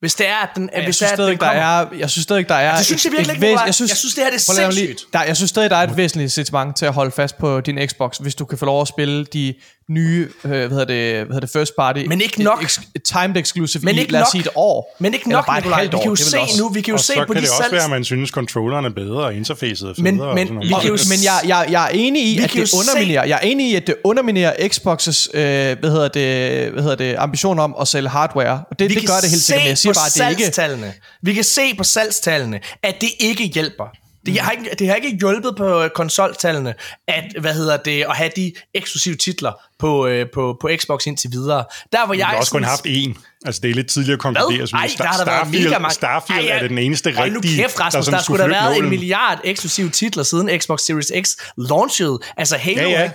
[0.00, 2.48] hvis det er, at den, ja, hvis synes at den der er, jeg synes stadig,
[2.48, 2.76] der er...
[2.76, 5.04] Det synes jeg virkelig ikke, jeg synes, jeg synes, det her det er sindssygt.
[5.12, 7.88] Der, jeg synes stadig, der er et væsentligt incitament til at holde fast på din
[7.88, 9.54] Xbox, hvis du kan få lov at spille de
[9.90, 12.00] nye, øh, hvad hedder det, hvad hedder det first party.
[12.08, 12.62] Men ikke nok.
[12.62, 14.96] Et, et timed exclusive men ikke i, lad os sige et år.
[14.98, 15.82] Men ikke nok, bare Nikolaj.
[15.82, 17.50] Vi kan jo se nu, vi kan jo se på de salgs...
[17.50, 20.34] så kan det også være, at man synes, controlleren er bedre, og interfacet er federe.
[20.34, 23.24] Men, men, vi kan jo, men jeg, jeg, jeg er enig i, at det underminerer,
[23.24, 27.16] jeg er enig i, at det underminerer Xbox's, øh, hvad hedder det, hvad hedder det,
[27.18, 28.62] ambition om at sælge hardware.
[28.70, 30.94] Og det, det gør det helt sikkert, men jeg siger bare, at det ikke...
[31.22, 33.84] Vi kan se på salgstallene, at det ikke hjælper.
[34.26, 36.74] Det har, ikke, det har ikke hjulpet på konsoltallene
[37.08, 41.32] at, hvad hedder det, at have de eksklusive titler på, øh, på, på Xbox indtil
[41.32, 41.64] videre.
[41.92, 42.26] Der hvor jeg...
[42.26, 43.14] har også kun haft én.
[43.46, 44.68] Altså, det er lidt tidligere at konkludere.
[44.74, 45.94] Ej, der har der Starfield, mega mange...
[45.94, 46.54] Starfield Ej, ja.
[46.56, 48.88] er det den eneste rigtige, nu kæft, Rasmus, der, der skulle der have været en
[48.88, 52.18] milliard eksklusive titler siden Xbox Series X launched.
[52.36, 53.10] Altså, Halo ja, ja.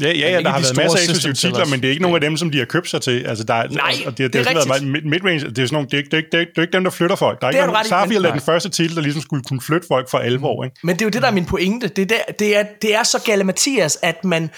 [0.00, 2.14] Ja, ja, ja der har været masser af eksklusive titler, men det er ikke nogen
[2.14, 3.24] af dem, som de har købt sig til.
[3.26, 5.06] Altså, der, Nej, og det, det, det er, er rigtigt.
[5.06, 6.84] Midrange, det er sådan nogle, det er, det, er, det, er, det er ikke dem,
[6.84, 7.40] der flytter folk.
[7.40, 9.86] Der er det ikke nogen, Starfield er den første titel, der ligesom skulle kunne flytte
[9.88, 10.64] folk for alvor.
[10.64, 10.76] Ikke?
[10.82, 11.88] Men det er jo det, der er min pointe.
[11.88, 14.50] Det er, der, det er, det er så gale Mathias, at man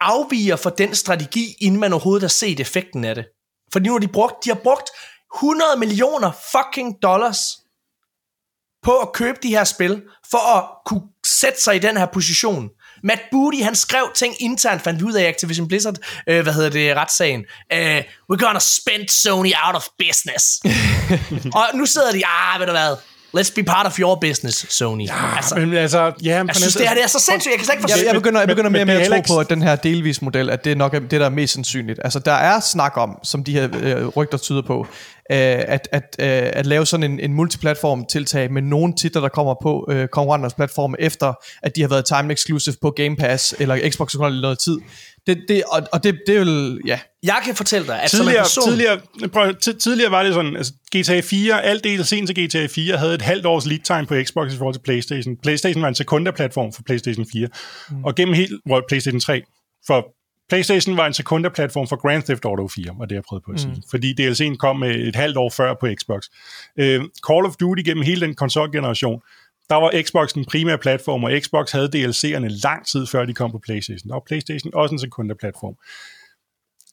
[0.00, 3.24] afviger fra den strategi, inden man overhovedet har set effekten af det.
[3.72, 4.90] For nu har de brugt, de har brugt
[5.36, 7.38] 100 millioner fucking dollars
[8.82, 12.70] på at købe de her spil, for at kunne sætte sig i den her position.
[13.04, 15.96] Matt Booty, han skrev ting internt, fandt ud af Activision Blizzard,
[16.26, 17.44] øh, hvad hedder det, retssagen.
[17.74, 17.78] Uh,
[18.32, 20.60] we're gonna spend Sony out of business.
[21.58, 22.96] og nu sidder de, ah, ved du hvad,
[23.38, 25.06] Let's be part of your business, Sony.
[25.06, 27.50] Ja, altså, men altså, ja, jeg synes, det her det er så sindssygt.
[27.50, 29.34] Jeg kan slet ikke forstå jeg, jeg begynder, jeg begynder mere og mere at tro
[29.34, 32.00] på, at den her delvis model, at det er nok det, der er mest sandsynligt.
[32.04, 36.16] Altså, der er snak om, som de her øh, rygter tyder på, øh, at, at,
[36.20, 40.08] øh, at lave sådan en, en multiplatform tiltag med nogle titler, der kommer på øh,
[40.08, 44.40] konkurrenters platform, efter at de har været time exclusive på Game Pass eller Xbox eller
[44.40, 44.78] noget tid.
[45.26, 46.98] Det, det, og, og det, det vil, ja.
[47.22, 48.70] Jeg kan fortælle dig, at tidligere, som en person...
[48.70, 49.00] Tidligere,
[49.32, 53.22] prøv, tidligere var det sådan, altså GTA 4, alt DLC'en til GTA 4 havde et
[53.22, 55.36] halvt års lead time på Xbox i forhold til Playstation.
[55.42, 57.48] Playstation var en sekundærplatform for Playstation 4.
[57.90, 58.04] Mm.
[58.04, 58.58] Og gennem hele
[58.88, 59.42] Playstation 3,
[59.86, 60.06] for
[60.48, 63.60] PlayStation var en sekundærplatform for Grand Theft Auto 4, var det, jeg prøvede på at
[63.60, 63.72] sige.
[63.72, 63.82] Mm.
[63.90, 66.22] Fordi DLC'en kom et halvt år før på Xbox.
[66.78, 66.84] Uh,
[67.28, 69.22] Call of Duty gennem hele den konsolgeneration,
[69.70, 73.52] der var Xbox den primære platform, og Xbox havde DLC'erne lang tid før de kom
[73.52, 74.08] på PlayStation.
[74.08, 75.76] Der var PlayStation også en sekundærplatform.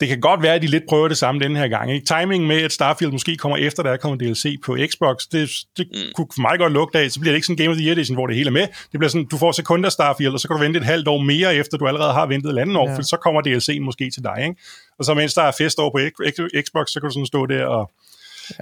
[0.02, 1.94] Det kan godt være, at de lidt prøver det samme denne her gang.
[1.94, 2.06] Ikke?
[2.06, 6.00] Timingen med, at Starfield måske kommer efter, der kommer DLC på Xbox, det, det mm.
[6.16, 7.12] kunne for mig godt lugte af.
[7.12, 8.68] Så bliver det ikke sådan Game of the Year Edition, hvor det hele er med.
[8.92, 11.18] Det bliver sådan, du får sekunder Starfield, og så kan du vente et halvt år
[11.18, 12.96] mere, efter du allerede har ventet et andet år, ja.
[12.96, 14.38] for så kommer DLC'en måske til dig.
[14.44, 14.56] Ikke?
[15.00, 16.00] Og så mens der er fest over på
[16.66, 17.92] Xbox, så kan du sådan stå der og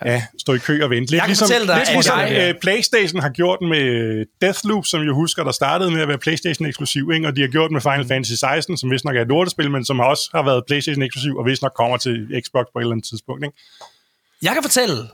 [0.06, 1.12] ja, stå i kø og vente.
[1.12, 5.12] Lidt jeg ligesom, dig, lidt ligesom jeg, uh, PlayStation har gjort med Deathloop, som jeg
[5.12, 7.28] husker, der startede med at være PlayStation-eksklusiv, ikke?
[7.28, 8.08] og de har gjort med Final.
[8.08, 11.46] Fantasy 16, som vist nok er et lortespil, men som også har været PlayStation-eksklusiv, og
[11.46, 13.46] vist nok kommer til Xbox på et eller andet tidspunkt.
[13.46, 13.58] Ikke?
[14.42, 15.08] Jeg kan fortælle,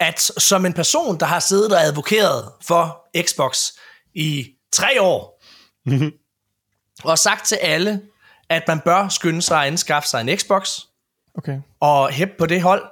[0.00, 3.70] at som en person, der har siddet og advokeret for Xbox
[4.14, 5.42] i tre år,
[5.86, 6.12] mm-hmm.
[7.04, 8.00] og sagt til alle,
[8.48, 10.78] at man bør skynde sig at anskaffe sig en Xbox,
[11.34, 11.58] okay.
[11.80, 12.84] og hæppe på det hold,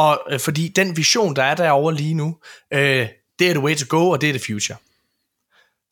[0.00, 2.36] og øh, fordi den vision, der er derovre lige nu,
[2.72, 4.78] øh, det er the way to go, og det er the future.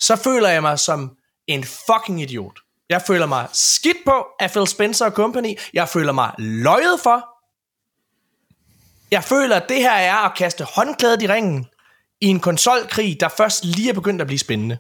[0.01, 2.59] Så føler jeg mig som en fucking idiot.
[2.89, 5.59] Jeg føler mig skidt på af Phil Spencer og company.
[5.73, 7.29] Jeg føler mig løjet for
[9.11, 11.67] Jeg føler, at det her er at kaste håndklædet i ringen
[12.21, 14.79] i en konsolkrig, der først lige er begyndt at blive spændende.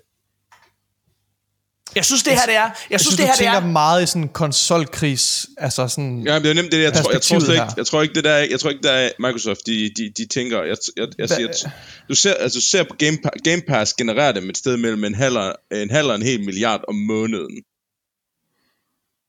[1.94, 2.60] Jeg synes, det her det er...
[2.60, 3.66] Jeg, jeg synes, det her det er...
[3.66, 5.46] meget i sådan en konsolkrigs...
[5.56, 8.14] Altså sådan ja, det er nemt det, jeg tror, jeg tror, ikke, jeg tror ikke,
[8.14, 10.62] det der, jeg tror ikke, der er Microsoft, de, de, de tænker...
[10.62, 11.70] Jeg, jeg, jeg siger,
[12.08, 15.36] du ser, altså, ser på Game, Game Pass genererer dem et sted mellem en halv,
[15.72, 17.62] en halv og en hel milliard om måneden.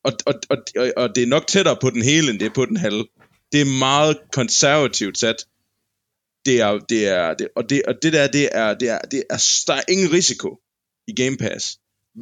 [0.04, 2.54] Og, og, og, og, og det er nok tættere på den hele, end det er
[2.56, 3.06] på den halve.
[3.52, 5.46] Det er meget konservativt sat.
[6.46, 9.24] Det er, det er, det, og, det, og det der, det er, det er, det
[9.30, 10.58] er, der er ingen risiko
[11.08, 11.78] i Game Pass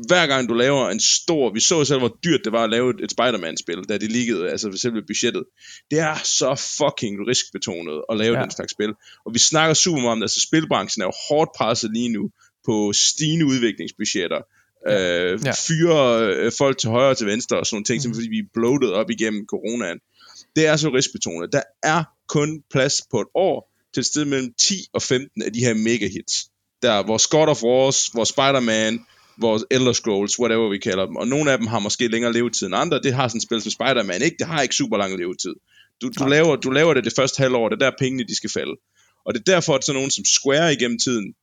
[0.08, 3.04] hver gang du laver en stor, vi så selv, hvor dyrt det var at lave
[3.04, 5.44] et, Spider-Man-spil, da det liggede, altså for selve budgettet.
[5.92, 8.44] Det er så fucking riskbetonet at lave ja.
[8.44, 8.94] den slags spil.
[9.26, 12.30] Og vi snakker super meget om det, altså spilbranchen er jo hårdt presset lige nu
[12.66, 14.42] på stigende udviklingsbudgetter.
[14.88, 15.32] Ja.
[15.34, 15.52] Øh, ja.
[15.68, 18.16] fyre øh, folk til højre og til venstre og sådan nogle ting, mm.
[18.16, 20.00] fordi vi er bloated op igennem coronaen.
[20.56, 21.54] Det er så riskbetonet.
[21.54, 25.54] Der er kun plads på et år til et sted mellem 10 og 15 af
[25.54, 26.50] de her mega hits.
[26.82, 29.06] Der hvor God of Wars, hvor Spider-Man,
[29.42, 31.16] vores Elder Scrolls, whatever vi kalder dem.
[31.16, 33.00] Og nogle af dem har måske længere levetid end andre.
[33.00, 34.38] Det har sådan et spil som Spider-Man ikke.
[34.40, 35.56] Det har ikke super lang levetid.
[36.02, 38.50] Du, du, laver, du laver det det første halvår, det er der pengene de skal
[38.50, 38.76] falde.
[39.26, 41.34] Og det er derfor, at sådan nogen som Square igennem tiden,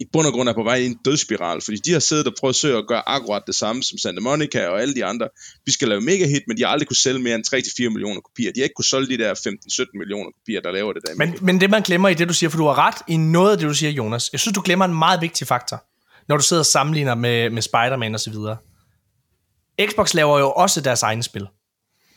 [0.00, 2.34] i bund og grund er på vej i en dødsspiral, fordi de har siddet og
[2.40, 5.28] prøvet at at gøre akkurat det samme som Santa Monica og alle de andre.
[5.66, 7.44] Vi skal lave mega hit, men de har aldrig kunne sælge mere end
[7.86, 8.52] 3-4 millioner kopier.
[8.52, 11.14] De har ikke kunne sælge de der 15-17 millioner kopier, der laver det der.
[11.14, 13.52] Men, men det man glemmer i det, du siger, for du har ret i noget
[13.52, 14.28] af det, du siger, Jonas.
[14.32, 15.84] Jeg synes, du glemmer en meget vigtig faktor
[16.28, 18.56] når du sidder og sammenligner med, med Spider-Man og så videre.
[19.90, 21.46] Xbox laver jo også deres egne spil.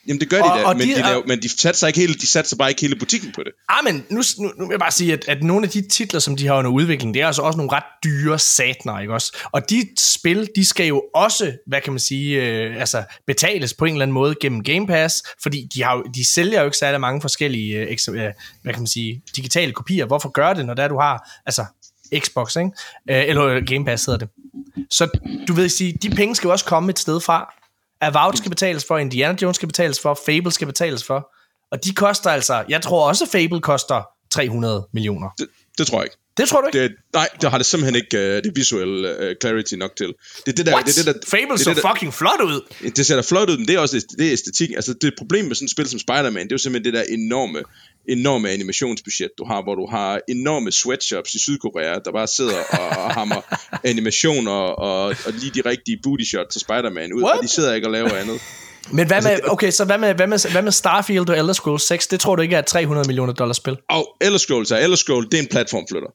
[0.08, 2.00] Jamen det gør de og, da, og men, de, de laver, men de satser, ikke
[2.00, 3.52] hele, de satser bare ikke hele butikken på det.
[3.70, 6.20] Ah, men nu, nu, nu vil jeg bare sige, at, at nogle af de titler,
[6.20, 9.38] som de har under udvikling, det er altså også nogle ret dyre satner, ikke også?
[9.52, 13.86] Og de spil, de skal jo også, hvad kan man sige, øh, altså betales på
[13.86, 17.02] en eller anden måde gennem Game Pass, fordi de, har, de sælger jo ikke særlig
[17.02, 20.06] mange forskellige, øh, øh hvad kan man sige, digitale kopier.
[20.06, 21.66] Hvorfor gør det, når der du har, altså
[22.20, 22.72] Xbox, ikke?
[23.10, 24.30] Øh, eller øh, Game Pass hedder det.
[24.90, 25.10] Så
[25.48, 27.54] du ved sige, de penge skal jo også komme et sted fra.
[28.02, 31.32] Avowed skal betales for, Indiana Jones skal betales for, Fable skal betales for.
[31.72, 34.02] Og de koster altså, jeg tror også, Fable koster
[34.32, 35.30] 300 millioner.
[35.38, 35.48] Det,
[35.78, 36.18] det tror jeg ikke.
[36.40, 36.84] Det tror du ikke?
[36.84, 40.08] Det, nej, det har det simpelthen ikke uh, det visuelle uh, clarity nok til.
[40.46, 40.86] Det er det der, What?
[40.86, 42.90] Det er det der, Fable det så det der, fucking flot ud.
[42.98, 44.70] Det ser da flot ud, men det er også det er æstetik.
[44.76, 47.14] Altså det problem med sådan et spil som Spider-Man, det er jo simpelthen det der
[47.14, 47.60] enorme
[48.08, 52.90] enorme animationsbudget, du har, hvor du har enorme sweatshops i Sydkorea, der bare sidder og,
[53.04, 53.42] og hammer
[53.92, 57.38] animationer og, og lige de rigtige booty shots til Spider-Man ud, What?
[57.38, 58.42] og de sidder ikke og laver andet.
[58.92, 61.54] Men hvad med, altså, okay, så hvad med, hvad, med, hvad med Starfield og Elder
[61.54, 62.08] Scrolls 6?
[62.08, 63.78] Det tror du ikke er et 300 millioner dollars spil?
[63.90, 66.10] Og Elder Scrolls er Elder Scrolls, det er en platformflytter.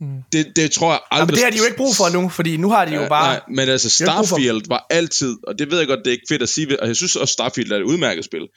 [0.00, 0.22] Mm.
[0.32, 1.22] Det, det tror jeg aldrig...
[1.22, 3.08] Ja, men det har de jo ikke brug for nu, fordi nu har de jo
[3.08, 3.32] bare...
[3.32, 6.42] Nej, men altså Starfield var altid, og det ved jeg godt, det er ikke fedt
[6.42, 8.48] at sige, og jeg synes også Starfield er et udmærket spil.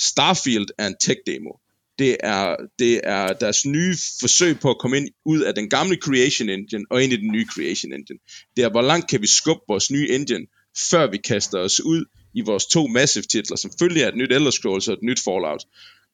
[0.00, 1.52] Starfield er en tech-demo.
[1.98, 5.96] Det er, det er deres nye forsøg på at komme ind ud af den gamle
[5.96, 8.18] Creation Engine og ind i den nye Creation Engine.
[8.56, 10.46] Det er, hvor langt kan vi skubbe vores nye engine,
[10.90, 14.50] før vi kaster os ud i vores to massive titler, som følger et nyt Elder
[14.50, 15.64] Scrolls og et nyt Fallout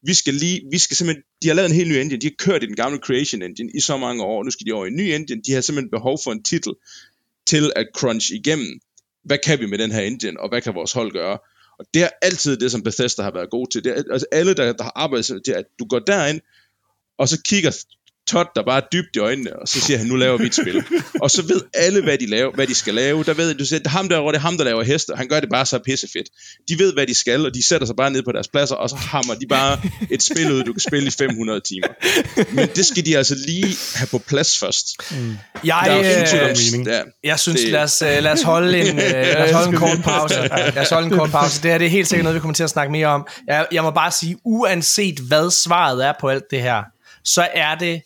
[0.07, 2.35] vi skal lige, vi skal simpelthen, de har lavet en helt ny engine, de har
[2.39, 4.89] kørt i den gamle Creation Engine i så mange år, nu skal de over i
[4.89, 6.75] en ny engine, de har simpelthen behov for en titel
[7.47, 8.81] til at crunch igennem,
[9.25, 11.39] hvad kan vi med den her engine, og hvad kan vores hold gøre?
[11.79, 13.85] Og det er altid det, som Bethesda har været god til.
[13.85, 16.41] Det er, altså alle, der, der har arbejdet til, at du går derind,
[17.19, 17.71] og så kigger
[18.27, 20.55] Todd, der bare er dybt i øjnene, og så siger han, nu laver vi et
[20.55, 20.85] spil.
[21.22, 23.24] og så ved alle, hvad de, laver, hvad de skal lave.
[23.24, 25.12] Der ved, du siger, det er ham der, det er ham, der laver heste.
[25.16, 26.29] Han gør det bare så pissefedt.
[26.68, 28.91] De ved, hvad de skal, og de sætter sig bare ned på deres pladser, og
[28.91, 31.89] så hammer de bare et spil ud, du kan spille i 500 timer.
[32.55, 34.87] Men det skal de altså lige have på plads først.
[35.11, 35.37] Mm.
[35.64, 39.12] Jeg, der øh, ja, jeg synes, det, lad, os, øh, lad os holde en, øh,
[39.12, 40.35] lad os holde en kort pause.
[40.74, 41.62] Lad os holde en kort pause.
[41.62, 43.27] Det her det er helt sikkert noget, vi kommer til at snakke mere om.
[43.47, 46.82] Jeg, jeg må bare sige, uanset hvad svaret er på alt det her,
[47.24, 48.03] så er det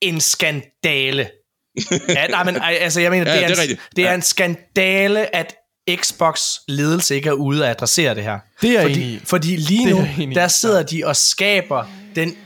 [0.00, 1.30] en skandale.
[2.08, 4.14] ja, nej, men altså, jeg mener, ja, det, er det, er en, det er ja.
[4.14, 5.54] en skandale, at
[5.96, 8.38] Xbox ledelse ikke er ude at adressere det her.
[8.62, 9.20] Det er fordi, enig.
[9.24, 11.84] fordi lige nu, der sidder de og skaber
[12.16, 12.36] den,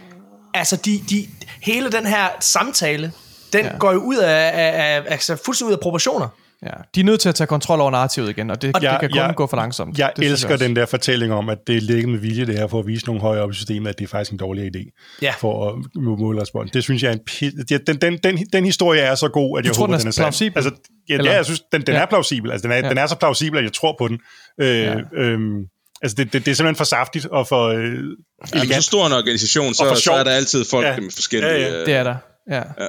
[0.54, 1.26] altså de, de,
[1.62, 3.12] hele den her samtale,
[3.52, 3.78] den ja.
[3.78, 6.28] går jo ud af, af, af altså fuldstændig ud af proportioner.
[6.64, 8.90] Ja, de er nødt til at tage kontrol over narrativet igen, og det, og det
[9.00, 9.98] kan kun jeg, gå for langsomt.
[9.98, 12.58] Jeg det elsker jeg den der fortælling om, at det er ligget med vilje det
[12.58, 14.76] her, for at vise nogle højere op i systemet, at det er faktisk en dårlig
[14.76, 15.34] idé ja.
[15.38, 16.70] for at måle respons.
[16.70, 19.64] Det synes jeg er en pil- den, den, den, den historie er så god, at
[19.64, 20.58] jeg tror, håber, den er, den er plausibel?
[20.58, 20.70] Altså,
[21.08, 22.00] ja, ja, jeg synes, den, den ja.
[22.00, 22.50] er plausibel.
[22.50, 22.88] Altså, den er, ja.
[22.88, 24.18] den er så plausibel, at jeg tror på den.
[24.60, 24.96] Øh, ja.
[25.16, 25.64] øhm,
[26.02, 28.70] Altså, det, det, det er simpelthen for saftigt og for øh, elegant.
[28.70, 31.00] Ja, så stor en organisation, så, så er der altid folk ja.
[31.00, 31.52] med forskellige...
[31.52, 31.80] Ja, ja.
[31.80, 32.16] Øh, det er der.
[32.50, 32.56] Ja.
[32.56, 32.88] ja.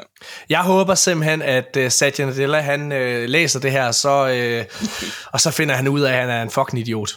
[0.49, 4.79] Jeg håber simpelthen, at uh, Satya Nadella, han uh, læser det her, så, uh,
[5.33, 7.09] og så finder han ud af, at han er en fucking idiot.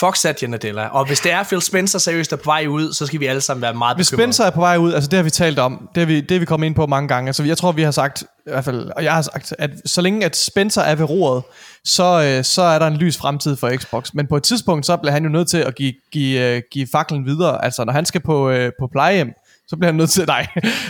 [0.00, 0.86] Fuck Satya Nadella.
[0.86, 3.40] Og hvis det er Phil Spencer seriøst er på vej ud, så skal vi alle
[3.40, 5.88] sammen være meget Hvis Spencer er på vej ud, altså det har vi talt om,
[5.94, 7.28] det har vi, det har vi kommet ind på mange gange.
[7.28, 10.00] Altså jeg tror, vi har sagt, i hvert fald, og jeg har sagt, at så
[10.00, 11.42] længe at Spencer er ved roret,
[11.84, 14.10] så, så er der en lys fremtid for Xbox.
[14.14, 17.26] Men på et tidspunkt, så bliver han jo nødt til at give, give, give faklen
[17.26, 17.64] videre.
[17.64, 19.32] Altså når han skal på, på plejehjem,
[19.68, 20.46] så bliver han nødt til, nej,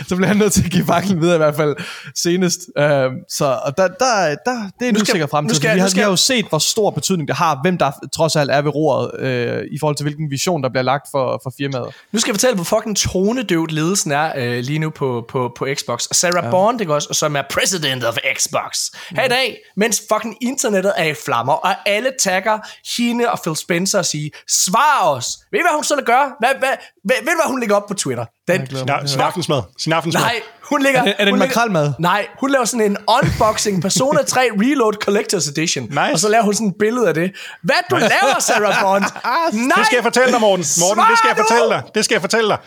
[0.07, 1.75] så bliver han nødt til at give faklen videre i hvert fald
[2.15, 2.59] senest.
[2.79, 2.83] Uh,
[3.29, 5.55] så og der, der, der, det er en usikker fremtid.
[5.55, 8.35] Skal, vi, har, vi har jo set, hvor stor betydning det har, hvem der trods
[8.35, 11.53] alt er ved roret, uh, i forhold til hvilken vision, der bliver lagt for, for
[11.57, 11.93] firmaet.
[12.11, 15.67] Nu skal jeg fortælle, hvor fucking tonedøvt ledelsen er uh, lige nu på, på, på
[15.75, 16.07] Xbox.
[16.11, 16.51] Sarah ja.
[16.51, 18.89] Bond, ikke også, som er president of Xbox.
[19.09, 22.57] Her i dag, mens fucking internettet er i flammer, og alle tagger
[22.97, 25.39] hende og Phil Spencer og siger, svar os.
[25.51, 26.35] Ved I, hvad hun sådan gør?
[26.39, 26.73] Hvad, hvad,
[27.09, 28.25] ved, ved du, hvad hun lægger op på Twitter?
[28.47, 28.67] Den,
[29.07, 29.61] sin aftensmad.
[29.77, 30.21] Sin aftensmad.
[30.21, 31.01] Nej, hun ligger...
[31.03, 31.93] Er, er det en makralmad?
[31.99, 35.83] Nej, hun laver sådan en unboxing Persona 3 Reload Collector's Edition.
[35.83, 35.99] Nice.
[36.13, 37.31] Og så laver hun sådan et billede af det.
[37.63, 39.03] Hvad du laver, Sarah Bond?
[39.53, 39.75] Nej!
[39.77, 40.65] Det skal jeg fortælle dig, Morten.
[40.79, 41.81] Morten, det skal jeg fortælle dig.
[41.95, 42.57] Det skal jeg fortælle dig.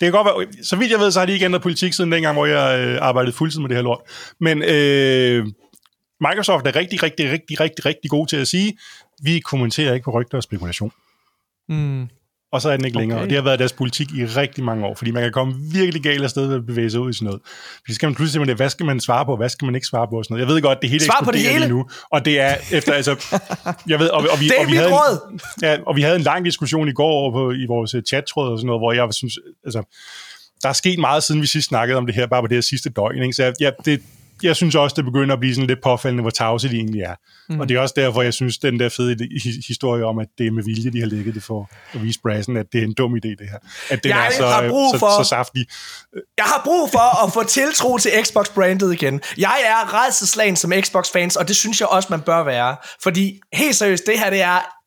[0.00, 2.12] Det kan godt være, så vidt jeg ved, så har de ikke ændret politik siden
[2.12, 4.00] dengang, hvor jeg øh, arbejdede fuldtid med det her lort.
[4.40, 5.46] Men øh,
[6.20, 8.78] Microsoft er rigtig, rigtig, rigtig, rigtig, rigtig god til at sige,
[9.22, 10.92] vi kommenterer ikke på rygter og spekulation.
[11.68, 12.08] Mm
[12.52, 13.02] og så er den ikke okay.
[13.02, 13.20] længere.
[13.20, 16.02] Og det har været deres politik i rigtig mange år, fordi man kan komme virkelig
[16.02, 17.40] galt afsted ved at bevæge sig ud i sådan noget.
[17.44, 19.86] Fordi så skal man pludselig simpelthen, hvad skal man svare på, hvad skal man ikke
[19.86, 20.48] svare på og sådan noget.
[20.48, 21.68] Jeg ved godt, det hele Svar på det hele.
[21.68, 23.12] nu, og det er efter, altså,
[23.88, 25.32] jeg ved, og, og vi, det er og vi havde råd.
[25.32, 28.52] En, ja, og vi havde en lang diskussion i går over på, i vores chat-tråd
[28.52, 29.82] og sådan noget, hvor jeg synes, altså,
[30.62, 32.62] der er sket meget, siden vi sidst snakkede om det her, bare på det her
[32.62, 33.32] sidste døgn, ikke?
[33.32, 34.02] Så ja, det,
[34.42, 37.14] jeg synes også, det begynder at blive sådan lidt påfaldende, hvor tavse de egentlig er.
[37.48, 37.60] Mm.
[37.60, 39.16] Og det er også derfor, jeg synes, den der fede
[39.68, 42.56] historie om, at det er med vilje, de har lægget det for at vise Brassen,
[42.56, 43.58] at det er en dum idé, det her.
[43.90, 45.66] At den jeg er så, har brug for, så, så saftig.
[46.36, 49.20] Jeg har brug for at få tiltro til Xbox-brandet igen.
[49.38, 52.76] Jeg er redselslagen som Xbox-fans, og det synes jeg også, man bør være.
[53.02, 54.79] Fordi helt seriøst, det her det er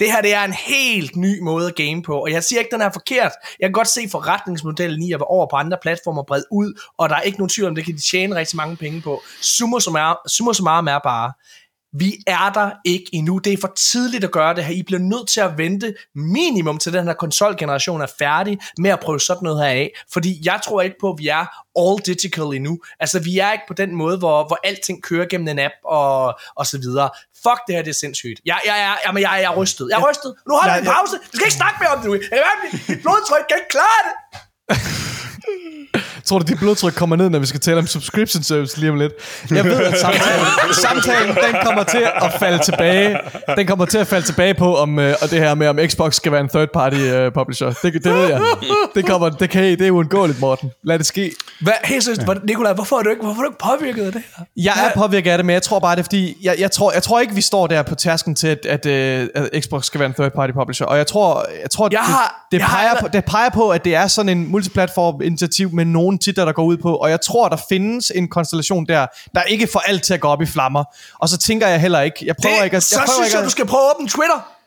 [0.00, 2.70] det her det er en helt ny måde at game på, og jeg siger ikke,
[2.72, 3.32] den er forkert.
[3.60, 7.08] Jeg kan godt se forretningsmodellen i at være over på andre platformer bredt ud, og
[7.08, 9.22] der er ikke nogen tvivl om, det kan de tjene rigtig mange penge på.
[9.40, 9.80] Summa
[10.52, 11.32] summarum er bare,
[11.92, 13.38] vi er der ikke endnu.
[13.38, 14.74] Det er for tidligt at gøre det her.
[14.74, 19.00] I bliver nødt til at vente minimum til den her konsolgeneration er færdig med at
[19.00, 19.90] prøve sådan noget her af.
[20.12, 21.46] Fordi jeg tror ikke på, at vi er
[21.78, 22.78] all digital endnu.
[23.00, 26.38] Altså vi er ikke på den måde, hvor, hvor alting kører gennem en app og,
[26.56, 27.10] og så videre.
[27.44, 28.38] Fuck det her, det er sindssygt.
[28.50, 29.86] Jeg, jeg, jeg, jeg, jeg, jeg er rystet.
[29.90, 30.30] Jeg er rystet.
[30.48, 31.16] Nu holder vi en pause.
[31.30, 32.14] Du skal ikke snakke mere om det nu.
[32.14, 32.40] Jeg
[32.86, 34.14] kan blodtryk kan ikke klare det.
[36.24, 38.98] Tror du, dit blodtryk kommer ned, når vi skal tale om subscription service lige om
[38.98, 39.12] lidt?
[39.50, 43.18] Jeg ved, at samtalen, samtalen den kommer til at falde tilbage.
[43.56, 46.14] Den kommer til at falde tilbage på, om, øh, og det her med, om Xbox
[46.14, 47.66] skal være en third party uh, publisher.
[47.82, 48.40] Det, det ved jeg.
[48.94, 50.70] Det, kommer, det, kan, det er uundgåeligt, Morten.
[50.84, 51.32] Lad det ske.
[51.60, 52.34] Hvad, helt seriøst, ja.
[52.44, 54.44] Nikolaj, hvorfor er, du ikke, hvorfor er du ikke påvirket af det her?
[54.56, 56.92] Jeg er påvirket af det, men jeg tror bare, det er fordi, jeg, jeg, tror,
[56.92, 60.00] jeg tror ikke, vi står der på tasken til, at, at, øh, at Xbox skal
[60.00, 60.86] være en third party publisher.
[60.86, 63.70] Og jeg tror, jeg tror jeg det, har, det, peger har, på, det peger på,
[63.70, 67.10] at det er sådan en multiplatform initiativ med nogle titler, der går ud på, og
[67.10, 70.42] jeg tror, der findes en konstellation der, der ikke får alt til at gå op
[70.42, 70.84] i flammer.
[71.18, 72.92] Og så tænker jeg heller ikke, jeg prøver det, ikke at...
[72.92, 74.57] Jeg så synes jeg, at, du skal prøve at åbne Twitter.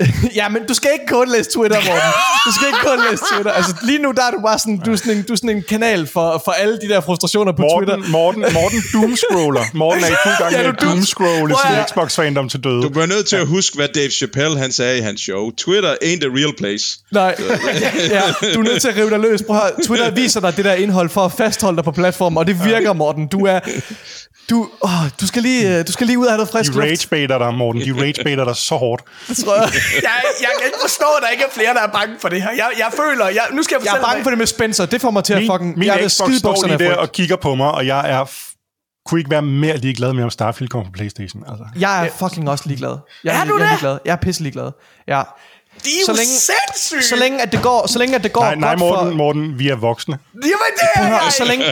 [0.40, 2.10] ja, men du skal ikke kun læse Twitter, Morten.
[2.46, 3.52] Du skal ikke kun læse Twitter.
[3.52, 5.56] Altså, lige nu der er du bare sådan, du er sådan en, du er sådan
[5.56, 8.10] en kanal for, for alle de der frustrationer på Morten, Twitter.
[8.10, 9.64] Morten, Morten doomscroller.
[9.74, 12.82] Morten er i fuld gang ja, med doomscrolle sin Xbox-fandom til døde.
[12.82, 15.50] Du bliver nødt til at huske, hvad Dave Chappelle han sagde i hans show.
[15.50, 16.98] Twitter ain't a real place.
[17.10, 17.36] Nej,
[18.16, 18.22] ja,
[18.54, 19.42] du er nødt til at rive dig løs.
[19.42, 22.46] Prøv at, Twitter viser dig det der indhold for at fastholde dig på platformen, og
[22.46, 23.26] det virker, Morten.
[23.26, 23.60] Du er,
[24.50, 24.90] du, åh,
[25.20, 27.80] du, skal lige, øh, du skal lige ud af det frisk De ragebaiter dig, Morten.
[27.82, 29.02] De ragebaiter dig så hårdt.
[29.28, 29.68] Det tror jeg.
[30.08, 30.20] jeg.
[30.40, 32.50] Jeg kan ikke forstå, at der ikke er flere, der er bange for det her.
[32.50, 33.28] Jeg, jeg føler...
[33.28, 34.86] Jeg, nu skal jeg, jeg er bange for det med Spencer.
[34.86, 35.78] Det får mig til min, at fucking...
[35.78, 38.24] Min jeg Xbox står lige der og kigger på mig, og jeg er
[39.06, 41.44] kunne ikke være mere ligeglad med, om Starfield kommer på Playstation.
[41.48, 41.64] Altså.
[41.78, 42.96] Jeg er fucking også ligeglad.
[43.24, 43.98] Jeg er, er du jeg er ligeglad.
[44.04, 44.70] Jeg er pisse ligeglad.
[45.08, 45.22] Ja.
[45.84, 47.04] Det er jo så længe, sindssygt!
[47.04, 49.16] Så længe, at det går, så længe, at det går nej, nej, Morten, for...
[49.16, 50.18] Morten, vi er voksne.
[50.34, 50.44] Jamen,
[50.76, 51.32] det er jeg!
[51.36, 51.64] Så længe...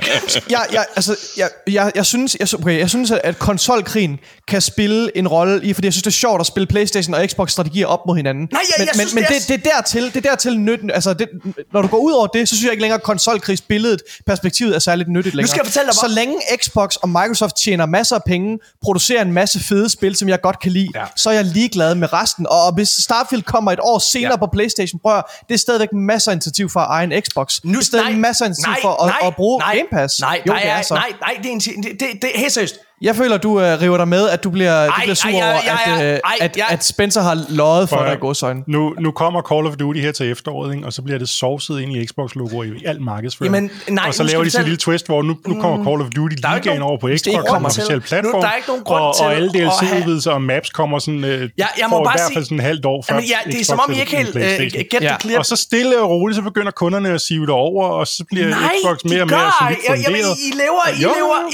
[0.50, 4.18] Jeg, jeg, altså, jeg, jeg, jeg, synes, jeg, okay, jeg synes, at konsolkrigen
[4.48, 7.26] kan spille en rolle i, fordi jeg synes, det er sjovt at spille Playstation og
[7.30, 8.48] Xbox-strategier op mod hinanden.
[8.52, 9.40] Nej, jeg, men, jeg men, synes, men det, er...
[9.54, 11.28] det, det, er dertil, det er dertil nytten, altså det,
[11.72, 14.78] når du går ud over det, så synes jeg ikke længere, at konsolkrigsbilledet, perspektivet er
[14.78, 15.46] særligt nyttigt længere.
[15.46, 16.08] Nu skal jeg fortælle dig, hvor...
[16.08, 20.28] Så længe Xbox og Microsoft tjener masser af penge, producerer en masse fede spil, som
[20.28, 21.04] jeg godt kan lide, ja.
[21.16, 22.46] så er jeg ligeglad med resten.
[22.50, 24.36] Og hvis Starfield kommer et år senere ja.
[24.36, 27.60] på Playstation, prøv det er stadigvæk masser af initiativ for egen Xbox.
[27.64, 29.76] Nu, det er stadig nej, masser af initiativ nej, for at, nej, at bruge nej,
[29.76, 30.20] Game Pass.
[30.20, 30.94] Nej, jo, nej, det er så.
[30.94, 32.76] nej, nej, det er, en, det, det, det, helt seriøst.
[33.02, 35.38] Jeg føler, du uh, river dig med, at du bliver, ej, du bliver sur ej,
[35.38, 36.66] ej, over, at, uh, ej, at, ej.
[36.70, 38.62] at Spencer har løjet for, for dig i godsøjne.
[38.66, 40.86] Nu, nu kommer Call of Duty her til efteråret, ikke?
[40.86, 43.54] og så bliver det sovset ind i Xbox-logoer i alt markedsføring.
[43.54, 45.84] Jamen, nej, og så laver de sådan en lille twist, hvor nu, nu kommer mm.
[45.84, 48.84] Call of Duty ligaen over på Xbox, kommer officiel platform, nu, der er ikke nogen
[48.84, 52.14] grund og, til og alle DLC-udvidelser og maps kommer sådan, uh, ja, jeg må bare
[52.14, 54.16] i hvert fald sådan en halvt år før ja, det er som om, I ikke
[54.16, 55.38] helt uh, get the clip.
[55.38, 58.46] Og så stille og roligt, så begynder kunderne at sive det over, og så bliver
[58.82, 60.36] Xbox mere og mere solidt funderet.
[60.48, 60.84] I lever,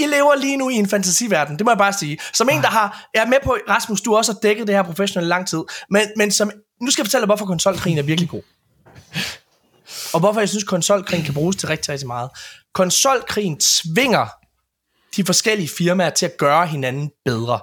[0.02, 2.18] I lever lige nu i en fantasiverden, det må jeg bare sige.
[2.32, 4.82] Som en, der har, jeg er med på, Rasmus, du også har dækket det her
[4.82, 6.50] professionelt lang tid, men, men som,
[6.82, 8.42] nu skal jeg fortælle dig, hvorfor konsolkrigen er virkelig god.
[10.14, 12.30] Og hvorfor jeg synes, konsolkrigen kan bruges til rigtig, rigtig meget.
[12.74, 14.26] Konsolkrigen tvinger
[15.16, 17.60] de forskellige firmaer til at gøre hinanden bedre.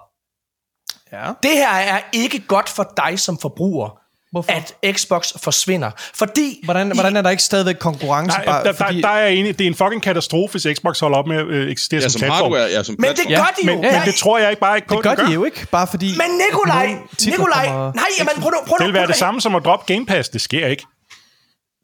[1.12, 1.34] Ja.
[1.44, 4.03] Det her er ikke godt for dig som forbruger.
[4.34, 4.51] Hvorfor?
[4.51, 5.91] at Xbox forsvinder.
[6.15, 6.60] Fordi...
[6.64, 8.38] Hvordan, I, hvordan er der ikke stadigvæk konkurrence?
[8.38, 9.01] Nej, bare, der, fordi...
[9.01, 11.47] der, der er enig, det er en fucking katastrofe, hvis Xbox holder op med at
[11.47, 12.51] øh, eksistere ja, som, som platform.
[12.51, 13.76] Hardware, ja, som men det gør de jo.
[13.76, 13.99] Men, ja, ja.
[13.99, 15.26] men det tror jeg ikke bare ikke på, det gør, det gør.
[15.26, 16.05] de jo ikke, bare fordi...
[16.18, 16.95] Men Nikolaj,
[17.26, 18.85] Nikolaj, nej, jamen prøv nu, prøv nu.
[18.85, 20.85] Det vil være det samme som at droppe Game Pass, det sker ikke.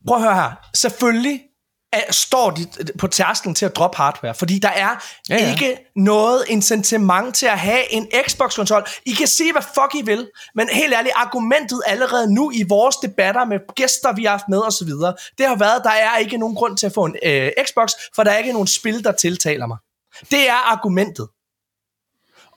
[0.07, 0.51] Prøv at høre her.
[0.75, 1.39] Selvfølgelig
[2.09, 2.67] står de
[2.99, 5.51] på tærsklen til at droppe hardware, fordi der er ja, ja.
[5.51, 8.83] ikke noget incitament til at have en Xbox-konsol.
[9.05, 12.95] I kan sige, hvad fuck I vil, men helt ærligt, argumentet allerede nu i vores
[12.95, 14.89] debatter med gæster, vi har haft med osv.,
[15.37, 17.91] det har været, at der er ikke nogen grund til at få en øh, Xbox,
[18.15, 19.77] for der er ikke nogen spil, der tiltaler mig.
[20.31, 21.27] Det er argumentet.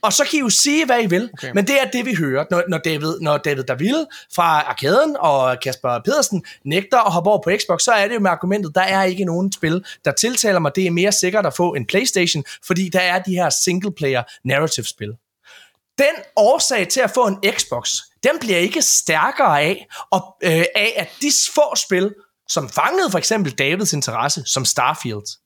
[0.03, 1.53] Og så kan I jo sige, hvad I vil, okay.
[1.55, 5.57] men det er det, vi hører, når, når, David, når David Davil fra Arkaden og
[5.63, 8.81] Kasper Pedersen nægter at hoppe over på Xbox, så er det jo med argumentet, der
[8.81, 10.73] er ikke nogen spil, der tiltaler mig.
[10.77, 15.13] Det er mere sikkert at få en Playstation, fordi der er de her single-player narrative-spil.
[15.99, 17.91] Den årsag til at få en Xbox,
[18.23, 22.15] den bliver ikke stærkere af, og, øh, af at de få spil,
[22.49, 25.39] som fangede for eksempel Davids interesse, som Starfield,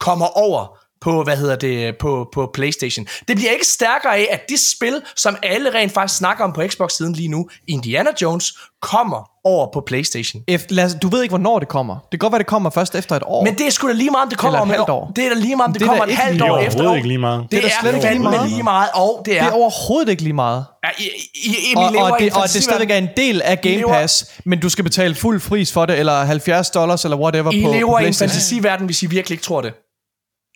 [0.00, 3.06] kommer over på, hvad hedder det, på, på Playstation.
[3.28, 6.62] Det bliver ikke stærkere af, at de spil, som alle rent faktisk snakker om på
[6.68, 8.52] Xbox-siden lige nu, Indiana Jones,
[8.82, 10.42] kommer over på Playstation.
[10.48, 11.94] If, lad, du ved ikke, hvornår det kommer.
[11.94, 13.44] Det kan godt være, det kommer først efter et år.
[13.44, 15.12] Men det er sgu da lige meget, om det kommer om et halvt år.
[15.16, 16.82] Det er da lige meget, om det, det kommer et halvt år efter.
[16.82, 17.42] Det er ikke lige meget.
[17.42, 18.50] Det, det er, er slet ikke lige meget.
[18.50, 18.88] lige meget.
[18.94, 20.64] Og det er, det er overhovedet ikke lige meget.
[20.84, 23.82] Ja, I, I, I, og, og, det, og det stadigvæk er en del af Game
[23.88, 27.64] Pass, men du skal betale fuld pris for det, eller 70 dollars, eller whatever I
[27.64, 29.72] på, lever på i en fantasiverden, hvis I virkelig ikke tror det.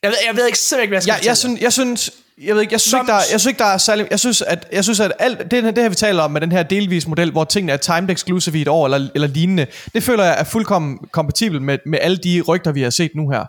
[0.04, 2.10] Jeg ved, jeg ved ikke simpelthen ikke, hvad jeg skal jeg, jeg, synes, jeg synes,
[2.38, 4.42] jeg ved ikke, jeg synes, ikke, der, jeg synes ikke, der er særlig, jeg synes,
[4.42, 7.06] at, jeg synes, at alt, det, det her, vi taler om med den her delvis
[7.06, 10.36] model, hvor tingene er timed exclusive i et år eller, eller lignende, det føler jeg
[10.38, 13.44] er fuldkommen kompatibel med, med alle de rygter, vi har set nu her.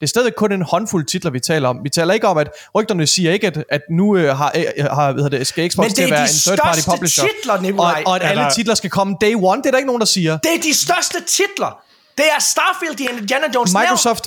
[0.00, 1.78] Det er stadig kun en håndfuld titler, vi taler om.
[1.84, 5.12] Vi taler ikke om, at rygterne siger ikke, at, at nu øh, har, øh, har
[5.12, 7.24] hvad det, skal Xbox til at være en third party publisher.
[7.24, 8.02] Titler, Nikolaj.
[8.06, 8.50] og, og at alle der...
[8.50, 10.38] titler skal komme day one, det er der ikke nogen, der siger.
[10.38, 11.80] Det er de største titler.
[12.18, 13.72] Det er Starfield i Indiana Jones.
[13.72, 14.26] Microsoft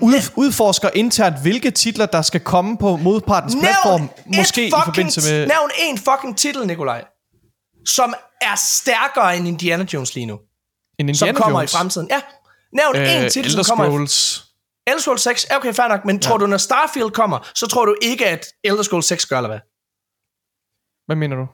[0.00, 5.32] ud, udforsker internt, hvilke titler, der skal komme på modpartens nævn platform, måske i forbindelse
[5.32, 5.46] med...
[5.46, 7.04] Nævn en fucking titel, Nikolaj,
[7.86, 10.38] som er stærkere end Indiana Jones lige nu.
[10.98, 11.72] En Indiana som kommer Jones?
[11.72, 12.08] i fremtiden.
[12.10, 12.20] Ja,
[12.72, 13.92] nævn øh, en titel, Elder som kommer...
[13.92, 14.44] Scrolls.
[14.86, 16.22] Elder Scrolls 6, okay, fair nok, men ja.
[16.22, 19.48] tror du, når Starfield kommer, så tror du ikke, at Elder Scrolls 6 gør, eller
[19.48, 19.60] hvad?
[21.06, 21.46] Hvad mener du?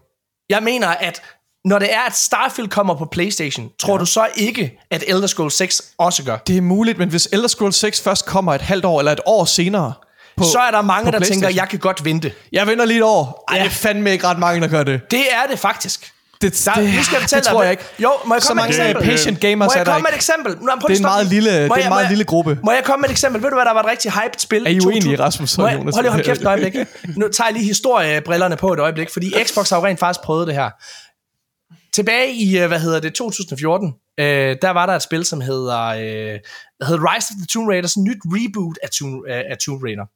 [0.48, 1.22] Jeg mener, at
[1.64, 3.98] når det er, at Starfield kommer på Playstation, tror ja.
[3.98, 6.36] du så ikke, at Elder Scrolls 6 også gør?
[6.36, 9.20] Det er muligt, men hvis Elder Scrolls 6 først kommer et halvt år eller et
[9.26, 9.92] år senere,
[10.36, 12.32] på, så er der mange, der tænker, jeg kan godt vente.
[12.52, 13.44] Jeg venter lige et år.
[13.48, 13.62] Ej, ja.
[13.62, 15.10] det er fandme ikke ret mange, der gør det.
[15.10, 16.14] Det er det faktisk.
[16.42, 17.84] Det, der, det, nu skal jeg fortælle det tror jeg ikke.
[17.98, 19.04] Jo, må jeg komme med et eksempel?
[19.10, 20.56] patient gamers må jeg komme med et eksempel?
[20.60, 22.58] Nå, det er en meget lille, det er en meget lille gruppe.
[22.64, 23.42] Må jeg komme med et eksempel?
[23.42, 24.66] Ved du hvad, der var et rigtig hyped spil?
[24.66, 25.58] Er I uenige, Rasmus?
[25.58, 26.74] Må jeg, hold lige kæft et øjeblik.
[27.16, 30.46] Nu tager jeg lige historiebrillerne på et øjeblik, fordi Xbox har jo rent faktisk prøvet
[30.46, 30.70] det her.
[31.94, 35.80] Tilbage i, øh, hvad hedder det, 2014, øh, der var der et spil, som hedder,
[35.84, 36.40] øh,
[36.86, 39.82] hedder Rise of the Tomb Raider, sådan et nyt reboot af Tomb, øh, af Tomb
[39.82, 40.06] Raider.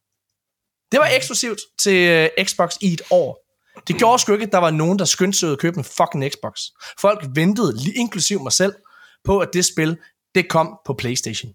[0.92, 3.44] Det var eksklusivt til øh, Xbox i et år.
[3.88, 6.32] Det gjorde sgu ikke, at der var nogen, der skyndte sig at købe en fucking
[6.32, 6.60] Xbox.
[7.00, 8.74] Folk ventede, inklusiv mig selv,
[9.24, 9.98] på at det spil,
[10.34, 11.52] det kom på Playstation.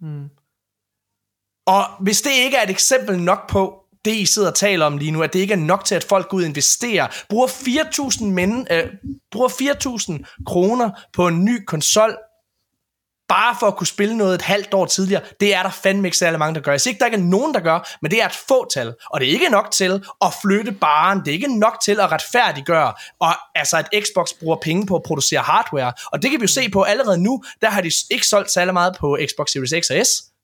[0.00, 0.28] Mm.
[1.66, 4.98] Og hvis det ikke er et eksempel nok på, det, I sidder og taler om
[4.98, 7.46] lige nu, at det ikke er nok til, at folk går ud og investerer, bruger
[7.46, 8.84] 4.000 men, øh,
[9.30, 12.16] bruger 4.000 kroner på en ny konsol,
[13.28, 16.16] bare for at kunne spille noget et halvt år tidligere, det er der fandme ikke
[16.16, 16.72] særlig mange, der gør.
[16.72, 19.20] Jeg siger ikke, der ikke er nogen, der gør, men det er et fåtal, og
[19.20, 22.92] det er ikke nok til at flytte baren, det er ikke nok til at retfærdiggøre,
[23.20, 26.48] og altså at Xbox bruger penge på at producere hardware, og det kan vi jo
[26.48, 26.82] se på.
[26.82, 30.35] Allerede nu, der har de ikke solgt særlig meget på Xbox Series X og S,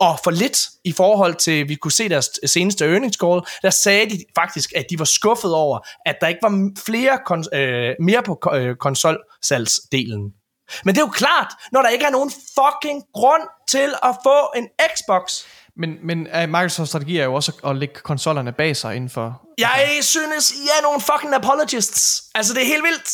[0.00, 4.10] og for lidt i forhold til, vi kunne se deres seneste earnings call, der sagde
[4.10, 8.22] de faktisk, at de var skuffet over, at der ikke var flere kon- øh, mere
[8.22, 10.32] på øh, konsolsalgsdelen.
[10.84, 14.52] Men det er jo klart, når der ikke er nogen fucking grund til at få
[14.56, 15.44] en Xbox,
[15.76, 19.42] Men, men uh, Microsofts strategi er jo også at lægge konsollerne bag sig inden for...
[19.58, 22.22] Jeg synes, I er nogle fucking apologists.
[22.34, 23.10] Altså, det er helt vildt.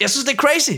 [0.00, 0.70] Jeg synes, det er crazy.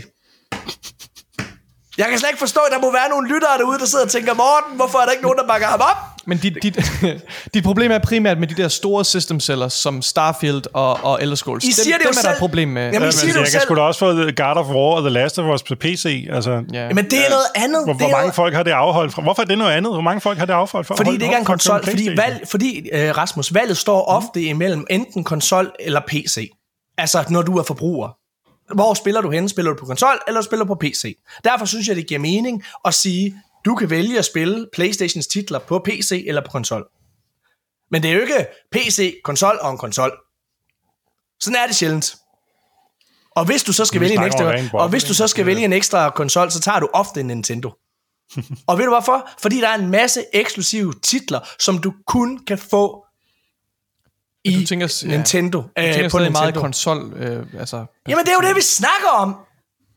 [2.01, 4.11] Jeg kan slet ikke forstå, at der må være nogle lyttere derude, der sidder og
[4.11, 5.97] tænker, Morten, hvorfor er der ikke nogen, der bakker ham op?
[6.25, 6.77] Men dit, dit,
[7.53, 11.35] dit problem er primært med de der store system sellers, som Starfield og, og Elder
[11.35, 11.63] Scrolls.
[11.65, 12.91] I siger dem, det jo dem er der et problem med.
[12.93, 13.59] Jamen, I siger det jo jeg selv.
[13.59, 16.27] kan sgu da også få God of War og The Last of Us på PC.
[16.31, 16.93] Altså, Ja.
[16.93, 17.83] Men det er noget andet.
[17.83, 19.21] hvor, det hvor mange noget, folk har det afholdt fra?
[19.21, 19.93] Hvorfor er det noget andet?
[19.93, 20.95] Hvor mange folk har det afholdt fra?
[20.95, 21.85] fordi Hold- det ikke er en konsol.
[21.85, 26.49] Fordi, valg, fordi øh, Rasmus, valget står ofte imellem enten konsol eller PC.
[26.97, 28.09] Altså, når du er forbruger.
[28.73, 29.49] Hvor spiller du hen?
[29.49, 31.17] Spiller du på konsol, eller spiller du på PC?
[31.43, 35.59] Derfor synes jeg, det giver mening at sige, du kan vælge at spille Playstations titler
[35.59, 36.87] på PC eller på konsol.
[37.91, 40.11] Men det er jo ikke PC, konsol og en konsol.
[41.39, 42.15] Sådan er det sjældent.
[43.35, 45.73] Og hvis du så skal vælge en ekstra, og hvis du så skal vælge en
[45.73, 47.71] ekstra konsol, så tager du ofte en Nintendo.
[48.67, 49.29] og ved du hvorfor?
[49.39, 53.05] Fordi der er en masse eksklusive titler, som du kun kan få
[54.43, 55.63] i du tænker, ja, Nintendo.
[55.75, 56.61] Jeg øh, tænker på stadig meget Nintendo.
[56.61, 57.85] konsol, øh, altså...
[58.07, 59.35] Jamen det er jo det, vi snakker om.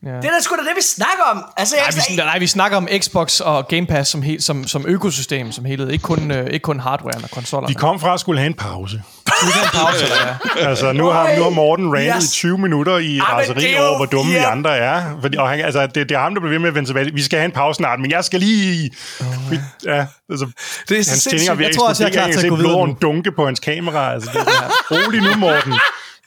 [0.07, 0.11] Ja.
[0.11, 1.45] Det er da sgu da det, vi snakker om.
[1.57, 4.67] Altså, jeg, Nej, vi, nej, vi snakker om Xbox og Game Pass som, hel, som,
[4.67, 5.91] som økosystem, som helhed.
[5.91, 7.69] Ikke kun, øh, ikke kun hardware og konsoller.
[7.69, 9.03] Vi kom fra at skulle have en pause.
[9.27, 10.67] Vi kan en pause, hvad?
[10.69, 12.25] Altså, nu har, nu har Morten randet Yes.
[12.25, 14.39] i 20 minutter i men raseri er over, hvor dumme ja.
[14.39, 15.19] vi andre er.
[15.21, 17.15] Fordi, og han, altså, det, det er ham, der bliver ved med at vende tilbage.
[17.15, 18.91] Vi skal have en pause snart, men jeg skal lige...
[19.51, 20.47] Vi, ja, altså,
[20.89, 21.31] det er hans sindssygt.
[21.31, 24.13] tændinger Jeg tror også, jeg er klar til at gå videre dunke på hans kamera.
[24.13, 25.73] Altså, det er, rolig nu, Morten.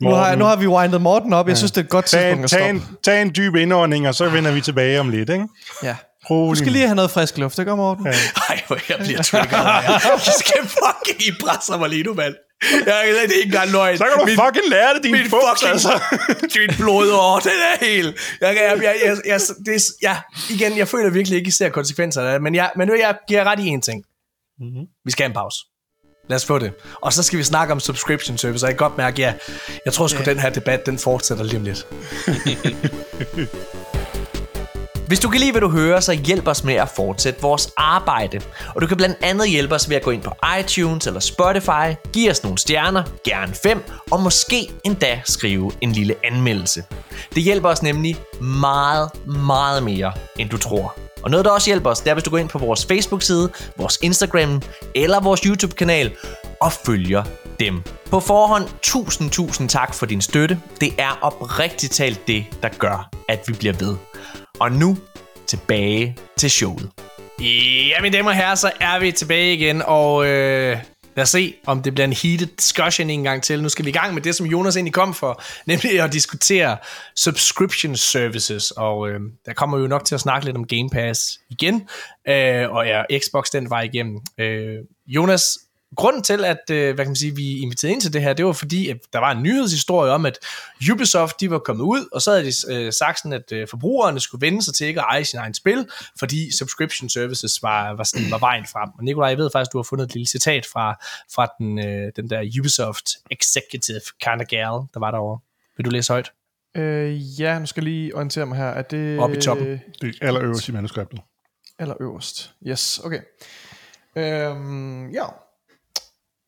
[0.01, 0.39] Nu har, Morten.
[0.39, 1.47] nu har vi windet Morten op.
[1.47, 2.91] Jeg synes, det er et godt Tag, tidspunkt en, at tag, stoppe.
[2.91, 5.47] en, tag en dyb indånding, og så vender vi tilbage om lidt, ikke?
[5.83, 5.95] Ja.
[6.29, 6.57] Du Rolig.
[6.57, 8.05] skal lige have noget frisk luft, det gør Morten.
[8.05, 8.11] Ja.
[8.49, 10.01] Ej, hvor jeg bliver triggeret.
[10.17, 12.35] I skal fucking I presser mig lige nu, mand.
[12.71, 13.97] Jeg, det er ikke engang løgn.
[13.97, 16.01] Så kan du Min- fucking lære det, din min fuks, fucking altså.
[16.53, 18.15] dit blodår, den er helt...
[18.41, 20.17] Jeg, jeg, jeg, jeg, jeg, det ja,
[20.49, 23.15] igen, jeg føler virkelig ikke, I ser konsekvenserne af det, men, jeg, men nu jeg
[23.27, 24.03] giver ret i en ting.
[24.59, 24.85] Mm-hmm.
[25.05, 25.57] Vi skal have en pause.
[26.27, 26.71] Lad os få det.
[27.01, 29.33] Og så skal vi snakke om subscription service, og jeg kan godt mærke, ja,
[29.85, 30.25] jeg tror sgu, yeah.
[30.25, 31.87] den her debat, den fortsætter lige om lidt.
[35.07, 38.41] Hvis du kan lide, hvad du hører, så hjælp os med at fortsætte vores arbejde.
[38.75, 42.09] Og du kan blandt andet hjælpe os ved at gå ind på iTunes eller Spotify,
[42.13, 46.83] give os nogle stjerner, gerne fem, og måske endda skrive en lille anmeldelse.
[47.35, 51.06] Det hjælper os nemlig meget, meget mere, end du tror.
[51.27, 53.51] Og noget, der også hjælper os, det er, hvis du går ind på vores Facebook-side,
[53.77, 54.61] vores Instagram
[54.95, 56.11] eller vores YouTube-kanal
[56.61, 57.23] og følger
[57.59, 57.83] dem.
[58.09, 60.59] På forhånd, tusind, tusind tak for din støtte.
[60.81, 63.95] Det er oprigtigt talt det, der gør, at vi bliver ved.
[64.59, 64.97] Og nu
[65.47, 66.89] tilbage til showet.
[67.89, 70.77] Ja, mine damer og herrer, så er vi tilbage igen, og øh,
[71.17, 73.63] lad os se, om det bliver en heated discussion en gang til.
[73.63, 76.77] Nu skal vi i gang med det, som Jonas egentlig kom for, nemlig at diskutere
[77.15, 80.89] subscription services, og øh, der kommer vi jo nok til at snakke lidt om Game
[80.91, 81.87] Pass igen,
[82.27, 84.19] øh, og ja, Xbox den vej igennem.
[84.37, 84.77] Øh,
[85.07, 85.57] Jonas,
[85.95, 88.45] grunden til, at øh, hvad kan man sige, vi inviterede ind til det her, det
[88.45, 90.39] var fordi, at der var en nyhedshistorie om, at
[90.91, 94.19] Ubisoft de var kommet ud, og så havde de øh, sagt sådan, at øh, forbrugerne
[94.19, 95.87] skulle vende sig til ikke at eje sin egen spil,
[96.19, 98.89] fordi subscription services var, var, sådan, var vejen frem.
[98.97, 100.93] Og Nikolaj, jeg ved faktisk, du har fundet et lille citat fra,
[101.33, 105.39] fra den, øh, den der Ubisoft executive kind of gal, der var derovre.
[105.77, 106.31] Vil du læse højt?
[106.75, 108.65] Øh, ja, nu skal jeg lige orientere mig her.
[108.65, 109.19] Er det...
[109.19, 109.81] Oppe i toppen.
[110.01, 111.19] Det er allerøverst i manuskriptet.
[111.79, 112.51] Eller øverst.
[112.67, 113.19] Yes, okay.
[114.15, 115.29] Um, yeah.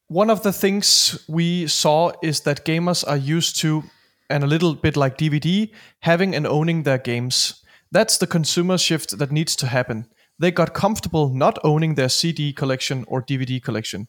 [0.09, 3.83] One of the things we saw is that gamers are used to,
[4.27, 7.63] and a little bit like DVD, having and owning their games.
[7.91, 10.07] That's the consumer shift that needs to happen.
[10.39, 14.07] They got comfortable not owning their CD collection or DVD collection.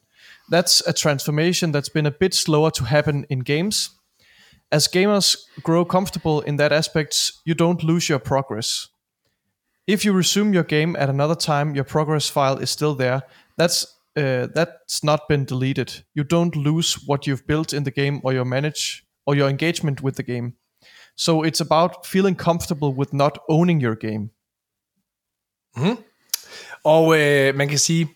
[0.49, 3.91] That's a transformation that's been a bit slower to happen in games.
[4.73, 8.89] As gamers grow comfortable in that aspect, you don't lose your progress.
[9.87, 13.25] If you resume your game at another time, your progress file is still there.
[13.59, 16.05] That's uh, that's not been deleted.
[16.15, 20.03] You don't lose what you've built in the game or your manage or your engagement
[20.03, 20.53] with the game.
[21.17, 24.31] So it's about feeling comfortable with not owning your game.
[25.77, 25.97] Mm-hmm.
[26.85, 28.09] Og øh, man kan sige,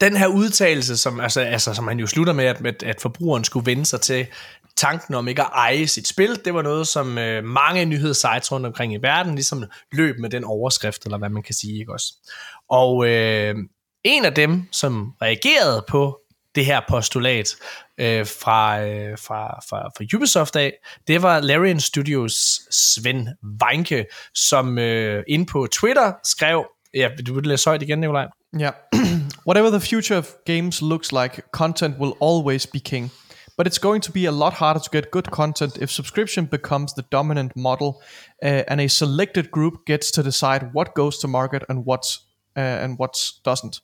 [0.00, 3.44] den her udtalelse, som, altså, altså, som han jo slutter med, at, at, at forbrugeren
[3.44, 4.26] skulle vende sig til
[4.76, 8.66] tanken om ikke at eje sit spil, det var noget, som øh, mange nyhedssites rundt
[8.66, 12.14] omkring i verden ligesom løb med den overskrift, eller hvad man kan sige, ikke også?
[12.70, 13.56] Og øh,
[14.04, 16.20] en af dem, som reagerede på
[16.54, 17.56] det her postulat
[17.98, 20.72] øh, fra, øh, fra, fra, fra Ubisoft af,
[21.08, 23.28] det var Larian Studios Sven
[23.62, 28.26] Weinke, som øh, ind på Twitter skrev, ja, du vil læse højt igen, Nikolaj?
[28.58, 28.70] Ja.
[29.48, 33.10] Whatever the future of games looks like, content will always be king.
[33.58, 36.92] But it's going to be a lot harder to get good content if subscription becomes
[36.92, 38.00] the dominant model
[38.44, 42.27] uh, and a selected group gets to decide what goes to market and what's
[42.58, 43.10] uh, and what
[43.48, 43.80] doesn't.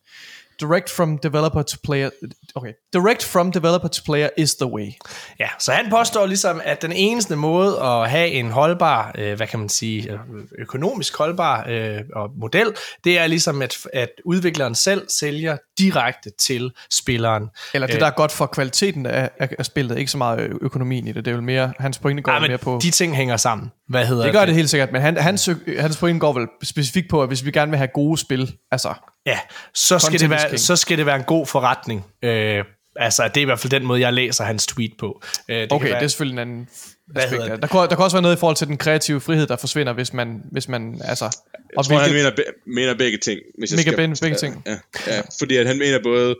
[0.60, 2.10] Direct from developer to player.
[2.54, 2.72] Okay.
[2.92, 4.92] Direct from developer to player is the way.
[5.40, 9.46] Ja, så han påstår ligesom, at den eneste måde at have en holdbar, øh, hvad
[9.46, 10.18] kan man sige, øh,
[10.58, 12.66] økonomisk holdbar øh, og model,
[13.04, 17.48] det er ligesom, at, at udvikleren selv sælger direkte til spilleren.
[17.74, 21.12] Eller det, der er godt for kvaliteten af, af spillet, ikke så meget økonomien i
[21.12, 21.24] det.
[21.24, 22.78] Det er jo mere, hans pointe går ja, mere på...
[22.82, 23.72] de ting hænger sammen.
[23.88, 24.32] Hvad hedder det?
[24.32, 27.28] gør det, det helt sikkert, men han, hans, hans pointe går vel specifikt på, at
[27.28, 28.94] hvis vi gerne vil have gode spil, altså
[29.26, 29.38] Ja,
[29.74, 32.04] så skal, det være, så skal det være en god forretning.
[32.22, 32.64] Øh,
[32.96, 35.22] altså, det er i hvert fald den måde, jeg læser hans tweet på.
[35.48, 36.68] Øh, det okay, være, det er selvfølgelig en anden
[37.16, 37.42] aspekt.
[37.42, 39.56] Der, der, kan, der kan også være noget i forhold til den kreative frihed, der
[39.56, 41.24] forsvinder, hvis man, hvis man altså...
[41.24, 43.40] Jeg tror, hvilket, han mener, mener begge ting.
[43.58, 44.62] Hvis jeg skal, begge, begge ting.
[44.66, 46.36] Ja, ja, fordi at han mener både,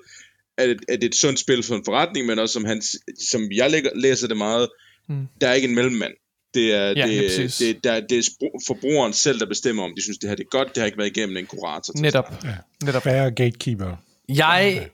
[0.59, 2.83] at, at det er et sundt spil for en forretning, men også som, han,
[3.31, 4.69] som jeg læser det meget,
[5.09, 5.27] hmm.
[5.41, 6.13] der er ikke en mellemmand.
[6.55, 8.31] Det er, ja, det, ja, det, der, det er
[8.67, 10.69] forbrugeren selv, der bestemmer, om de synes, det her det er godt.
[10.69, 11.93] Det har ikke været igennem en kurator.
[11.97, 12.45] Netop.
[12.45, 12.57] Ja.
[12.85, 13.03] Netop.
[13.03, 13.97] Færre gatekeeper.
[14.29, 14.89] Jeg,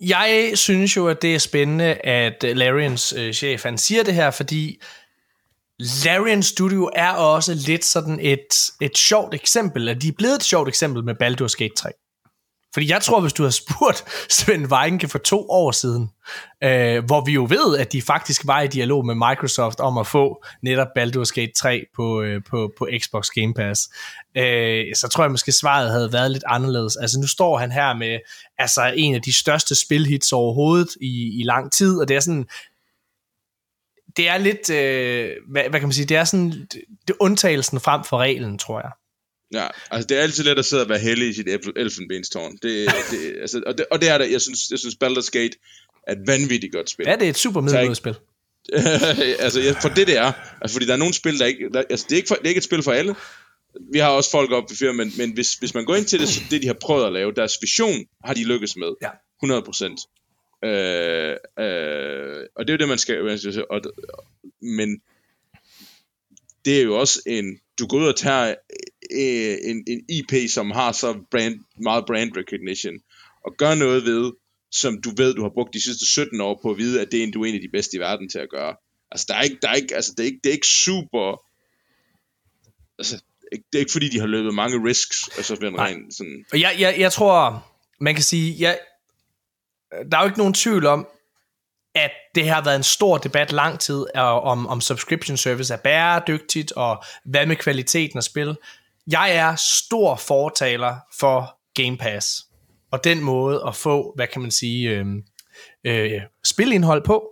[0.00, 4.30] jeg synes jo, at det er spændende, at Larians øh, chef, han siger det her,
[4.30, 4.80] fordi
[6.04, 10.42] Larian Studio er også lidt sådan et, et sjovt eksempel, at de er blevet et
[10.42, 11.90] sjovt eksempel med Baldur's Gate 3.
[12.74, 14.04] Fordi jeg tror, hvis du har spurgt
[14.38, 16.10] Svend Weinke for to år siden,
[16.64, 20.06] øh, hvor vi jo ved, at de faktisk var i dialog med Microsoft om at
[20.06, 23.88] få netop Baldur's Gate 3 på, øh, på, på Xbox Game Pass,
[24.36, 26.96] øh, så tror jeg måske svaret havde været lidt anderledes.
[26.96, 28.18] Altså nu står han her med
[28.58, 32.46] altså en af de største spilhits overhovedet i, i lang tid, og det er sådan,
[34.16, 36.68] det er lidt, øh, hvad, hvad kan man sige, det er sådan,
[37.08, 38.90] det undtagelsen frem for reglen, tror jeg.
[39.52, 42.52] Ja, altså det er altid let at sidde og være heldig i sit elfenbenstårn.
[42.52, 42.62] Det,
[43.10, 44.32] det, altså, og, det, og det er det.
[44.32, 45.56] Jeg synes, jeg synes Baldur's Gate
[46.06, 47.06] er et vanvittigt godt spil.
[47.08, 48.14] Ja, det er et super middelmåde spil.
[49.44, 50.32] altså, jeg, for det det er.
[50.60, 51.70] Altså, fordi der er nogle spil, der ikke...
[51.74, 53.14] Der, altså, det er, ikke for, det er ikke et spil for alle.
[53.92, 56.20] Vi har også folk op i firmaet, men, men hvis, hvis man går ind til
[56.20, 58.88] det, så det, de har prøvet at lave, deres vision har de lykkes med.
[59.02, 59.08] Ja.
[59.42, 60.00] 100 procent.
[60.64, 63.40] Øh, øh, og det er jo det, man skal...
[63.70, 63.80] Og,
[64.62, 65.02] men
[66.64, 67.58] det er jo også en...
[67.78, 68.54] Du går ud og tager
[69.10, 72.94] øh, en, en IP, som har så brand, meget brand recognition,
[73.46, 74.32] og gør noget ved,
[74.70, 77.18] som du ved, du har brugt de sidste 17 år på at vide, at det
[77.18, 78.76] er en, du er en af de bedste i verden til at gøre.
[79.10, 81.42] Altså, der er ikke, der er ikke, altså, det er ikke, det er ikke super...
[82.98, 83.22] Altså,
[83.52, 86.44] det er ikke fordi, de har løbet mange risks, altså ved en ren sådan...
[86.52, 87.66] Jeg, jeg, jeg tror,
[88.00, 88.78] man kan sige, jeg,
[90.10, 91.06] der er jo ikke nogen tvivl om,
[91.94, 96.72] at det har været en stor debat lang tid, om, om subscription service er bæredygtigt,
[96.72, 98.56] og hvad med kvaliteten af spil.
[99.10, 102.46] Jeg er stor fortaler for Game Pass,
[102.90, 105.06] og den måde at få, hvad kan man sige, øh,
[105.84, 107.28] øh, spilindhold på.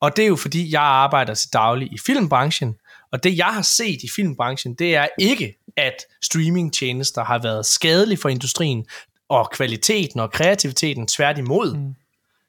[0.00, 2.74] Og det er jo fordi, jeg arbejder til daglig i filmbranchen,
[3.12, 8.18] og det jeg har set i filmbranchen, det er ikke, at streamingtjenester har været skadelige
[8.18, 8.86] for industrien,
[9.28, 11.76] og kvaliteten og kreativiteten tværtimod.
[11.76, 11.94] Mm.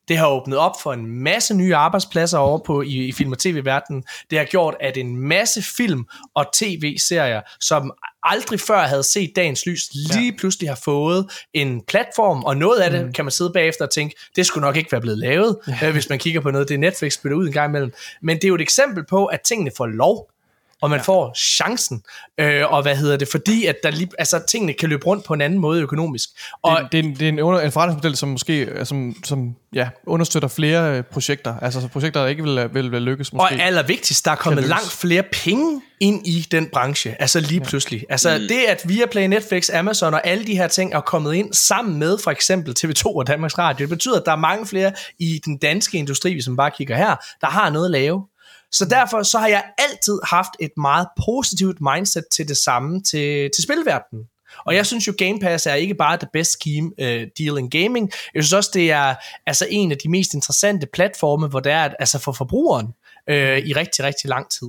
[0.07, 3.39] Det har åbnet op for en masse nye arbejdspladser over på i, i film- og
[3.39, 4.03] tv-verdenen.
[4.29, 6.05] Det har gjort, at en masse film
[6.35, 7.91] og tv-serier, som
[8.23, 10.37] aldrig før havde set dagens lys, lige ja.
[10.37, 13.13] pludselig har fået en platform, og noget af det mm.
[13.13, 15.87] kan man sidde bagefter og tænke, det skulle nok ikke være blevet lavet, ja.
[15.87, 17.93] Øh, hvis man kigger på noget, det Netflix spiller ud en gang imellem.
[18.21, 20.29] Men det er jo et eksempel på, at tingene får lov
[20.81, 21.03] og man ja.
[21.03, 22.03] får chancen.
[22.39, 23.27] Øh, og hvad hedder det?
[23.27, 26.29] Fordi at der lige, altså, tingene kan løbe rundt på en anden måde økonomisk.
[26.61, 29.15] Og det, det, er, en, det er en, under, en forretningsmodel, som måske øh, som,
[29.23, 31.55] som, ja, understøtter flere øh, projekter.
[31.61, 33.33] Altså så projekter, der ikke vil, vil, vil lykkes.
[33.33, 33.43] Måske.
[33.43, 37.15] Og allervigtigst, der er kommet langt flere penge ind i den branche.
[37.19, 38.05] Altså lige pludselig.
[38.09, 38.47] Altså mm.
[38.47, 42.17] det, at Viaplay, Netflix, Amazon og alle de her ting er kommet ind sammen med
[42.23, 43.83] for eksempel TV2 og Danmarks Radio.
[43.83, 46.95] Det betyder, at der er mange flere i den danske industri, hvis man bare kigger
[46.95, 48.23] her, der har noget at lave.
[48.71, 53.49] Så derfor så har jeg altid haft et meget positivt mindset til det samme til,
[53.55, 54.23] til spilverdenen.
[54.65, 57.69] Og jeg synes jo, Game Pass er ikke bare the best scheme uh, deal in
[57.69, 58.11] gaming.
[58.33, 59.15] Jeg synes også, det er
[59.45, 62.85] altså en af de mest interessante platforme, hvor det er altså for forbrugeren
[63.31, 64.67] uh, i rigtig, rigtig lang tid.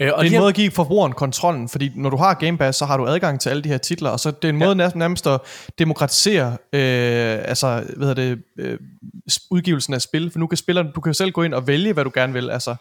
[0.00, 2.58] Øh, og det er en måde at give forbrugeren kontrollen, fordi når du har Game
[2.58, 4.58] Pass, så har du adgang til alle de her titler, og så det er en
[4.58, 4.90] måde ja.
[4.94, 5.40] nærmest at
[5.78, 8.78] demokratisere øh, altså, hvad det, øh,
[9.50, 12.04] udgivelsen af spil, for nu kan spilleren, du kan selv gå ind og vælge, hvad
[12.04, 12.76] du gerne vil, altså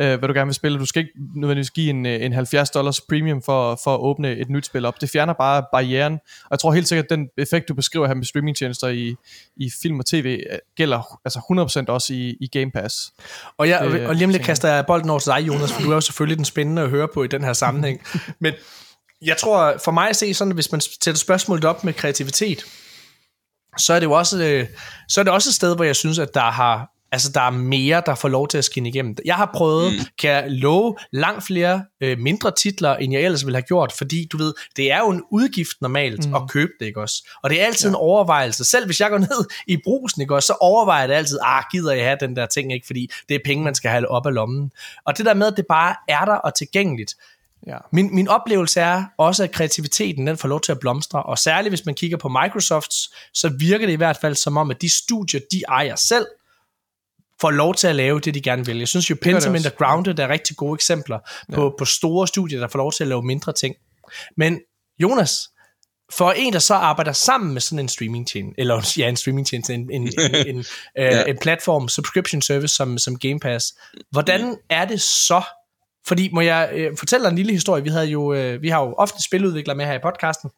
[0.00, 0.78] øh, hvad du gerne vil spille.
[0.78, 4.36] Du skal ikke nødvendigvis give en, øh, en 70 dollars premium for, for at åbne
[4.36, 5.00] et nyt spil op.
[5.00, 8.14] Det fjerner bare barrieren, og jeg tror helt sikkert, at den effekt, du beskriver her
[8.14, 9.14] med streamingtjenester i,
[9.56, 13.12] i film og tv, øh, gælder altså 100% også i, i Game Pass.
[13.58, 15.82] Og, jeg, øh, og lige om lidt kaster jeg bolden over til dig, Jonas, for
[15.82, 18.02] du er jo selvfølgelig den spændende at høre på i den her sammenhæng.
[18.40, 18.54] Men
[19.22, 22.64] jeg tror, for mig at se sådan, hvis man sætter spørgsmålet op med kreativitet,
[23.78, 24.66] så er det jo også, øh,
[25.08, 27.50] så er det også et sted, hvor jeg synes, at der har Altså, der er
[27.50, 29.16] mere, der får lov til at skinne igennem.
[29.24, 29.98] Jeg har prøvet, mm.
[30.18, 34.28] kan jeg love, langt flere øh, mindre titler, end jeg ellers ville have gjort, fordi
[34.32, 36.34] du ved, det er jo en udgift normalt mm.
[36.34, 37.28] at købe det, ikke også?
[37.42, 37.90] Og det er altid ja.
[37.90, 38.64] en overvejelse.
[38.64, 41.64] Selv hvis jeg går ned i brusen, ikke også, så overvejer jeg det altid, ah,
[41.72, 42.86] gider jeg have den der ting, ikke?
[42.86, 44.70] Fordi det er penge, man skal have op af lommen.
[45.06, 47.14] Og det der med, at det bare er der og tilgængeligt,
[47.66, 47.76] Ja.
[47.92, 51.70] Min, min oplevelse er også, at kreativiteten den får lov til at blomstre, og særligt
[51.70, 54.88] hvis man kigger på Microsofts, så virker det i hvert fald som om, at de
[54.88, 56.26] studier, de ejer selv,
[57.40, 58.78] får lov til at lave det, de gerne vil.
[58.78, 61.18] Jeg synes jo, Pentiment og Grounded er rigtig gode eksempler
[61.50, 61.54] ja.
[61.54, 63.74] på, på store studier, der får lov til at lave mindre ting.
[64.36, 64.60] Men
[65.02, 65.48] Jonas,
[66.12, 69.46] for en, der så arbejder sammen med sådan en streaming chain, eller ja, en streaming
[69.46, 70.64] chain, en, en, en, en, en,
[70.96, 71.24] ja.
[71.24, 73.74] en platform, subscription service som, som Game Pass,
[74.10, 75.42] hvordan er det så,
[76.06, 78.80] fordi må jeg øh, fortælle dig en lille historie, vi havde jo, øh, vi har
[78.80, 80.50] jo ofte spiludviklere med her i podcasten,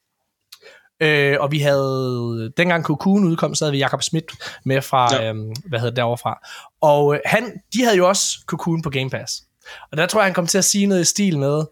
[1.01, 4.32] Øh, og vi havde, dengang Cocoon udkom, så havde vi Jakob Schmidt
[4.64, 5.28] med fra, ja.
[5.28, 6.48] øhm, hvad hedder det derovre fra.
[6.81, 9.43] Og øh, han, de havde jo også Cocoon på Game Pass.
[9.90, 11.64] Og der tror jeg, han kom til at sige noget i stil med,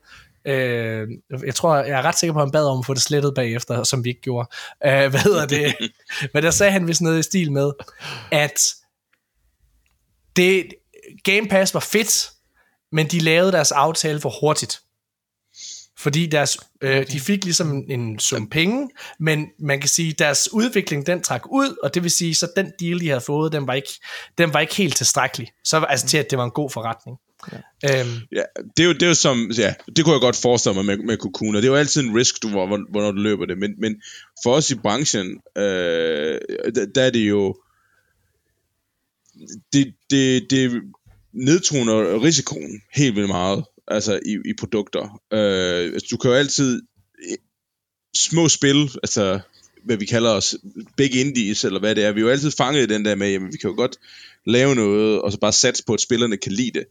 [0.45, 1.09] øh,
[1.47, 3.35] jeg tror, jeg er ret sikker på, at han bad om at få det slettet
[3.35, 4.49] bagefter, som vi ikke gjorde.
[4.87, 5.75] Øh, hvad hedder det?
[6.35, 7.73] Men der sagde han vist noget i stil med,
[8.31, 8.61] at
[10.37, 10.67] det,
[11.25, 12.31] Game Pass var fedt,
[12.93, 14.81] men de lavede deres aftale for hurtigt.
[15.99, 18.89] Fordi deres, øh, de fik ligesom en sum penge,
[19.21, 22.73] men man kan sige, deres udvikling, den trak ud, og det vil sige, så den
[22.81, 23.93] deal, de havde fået, den var ikke,
[24.39, 25.49] den var ikke helt tilstrækkelig.
[25.65, 27.17] Så altså til, at det var en god forretning.
[27.53, 28.01] Ja.
[28.01, 28.11] Øhm.
[28.33, 28.43] ja,
[28.77, 30.97] det er jo, det er jo som, ja, det kunne jeg godt forestille mig med,
[30.97, 33.59] med Cocoon, og det er jo altid en risk, du, hvor, hvornår du løber det,
[33.59, 34.03] men, men
[34.43, 36.39] for os i branchen, øh,
[36.75, 37.57] der, der er det jo,
[39.73, 40.83] det, det, det
[41.33, 45.21] nedtoner risikoen helt vildt meget altså i, i produkter.
[45.33, 46.83] Øh, altså, du kan jo altid
[48.17, 49.41] små spil, altså
[49.85, 50.57] hvad vi kalder os,
[50.97, 53.31] big indies, eller hvad det er, vi er jo altid fanget i den der med,
[53.31, 53.97] jamen vi kan jo godt
[54.47, 56.85] lave noget, og så bare satse på, at spillerne kan lide det.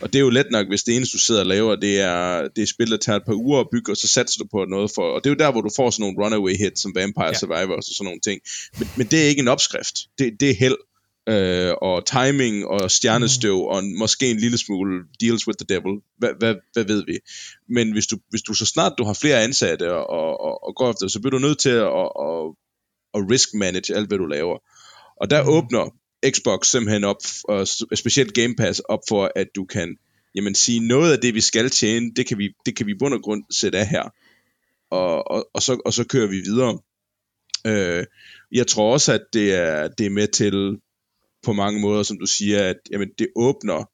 [0.00, 2.48] Og det er jo let nok, hvis det eneste, du sidder og laver, det er,
[2.56, 4.64] det er spil, der tager et par uger at bygge, og så satser du på
[4.64, 5.02] noget for...
[5.02, 7.38] Og det er jo der, hvor du får sådan nogle runaway hits, som Vampire ja.
[7.38, 8.40] Survivors og sådan nogle ting.
[8.78, 9.96] Men, men det er ikke en opskrift.
[10.18, 10.76] Det, det er held
[11.28, 13.62] øh, og timing og stjernestøv mm.
[13.62, 16.00] og måske en lille smule deals with the devil.
[16.18, 17.18] Hvad, hvad, hvad ved vi?
[17.68, 20.90] Men hvis du, hvis du så snart du har flere ansatte og, og, og går
[20.90, 22.54] efter, så bliver du nødt til at, at, at,
[23.14, 24.58] at risk manage alt, hvad du laver.
[25.20, 25.48] Og der mm.
[25.48, 25.94] åbner
[26.30, 29.96] Xbox simpelthen op, og specielt Game Pass, op for, at du kan
[30.34, 33.14] jamen, sige, noget af det, vi skal tjene, det kan vi, det kan vi bund
[33.14, 34.14] og grund sætte af her.
[34.90, 36.78] Og, og, og, så, og så kører vi videre.
[37.66, 38.06] Øh,
[38.52, 40.78] jeg tror også, at det er, det er med til
[41.44, 43.90] på mange måder, som du siger, at jamen, det åbner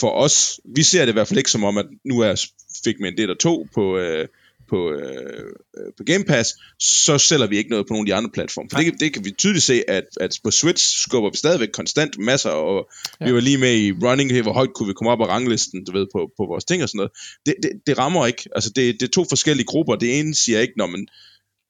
[0.00, 0.60] for os.
[0.76, 2.44] Vi ser det i hvert fald ikke som om, at nu er
[2.84, 4.28] fik man det der to på, øh,
[4.68, 5.52] på, øh,
[5.96, 8.68] på Game Pass, så sælger vi ikke noget på nogle af de andre platforme.
[8.72, 12.18] For det, det kan vi tydeligt se, at, at på Switch skubber vi stadigvæk konstant
[12.18, 12.90] masser, og
[13.20, 13.26] ja.
[13.26, 15.84] vi var lige med i running her, hvor højt kunne vi komme op af ranglisten,
[15.84, 17.12] du ved, på, på vores ting og sådan noget.
[17.46, 18.48] Det, det, det rammer ikke.
[18.54, 19.96] Altså, det, det er to forskellige grupper.
[19.96, 21.06] Det ene siger ikke, når man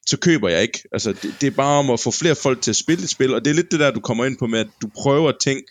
[0.05, 0.83] så køber jeg ikke.
[0.91, 3.33] Altså, det, det er bare om at få flere folk til at spille et spil,
[3.33, 5.61] og det er lidt det der, du kommer ind på med, at du prøver ting,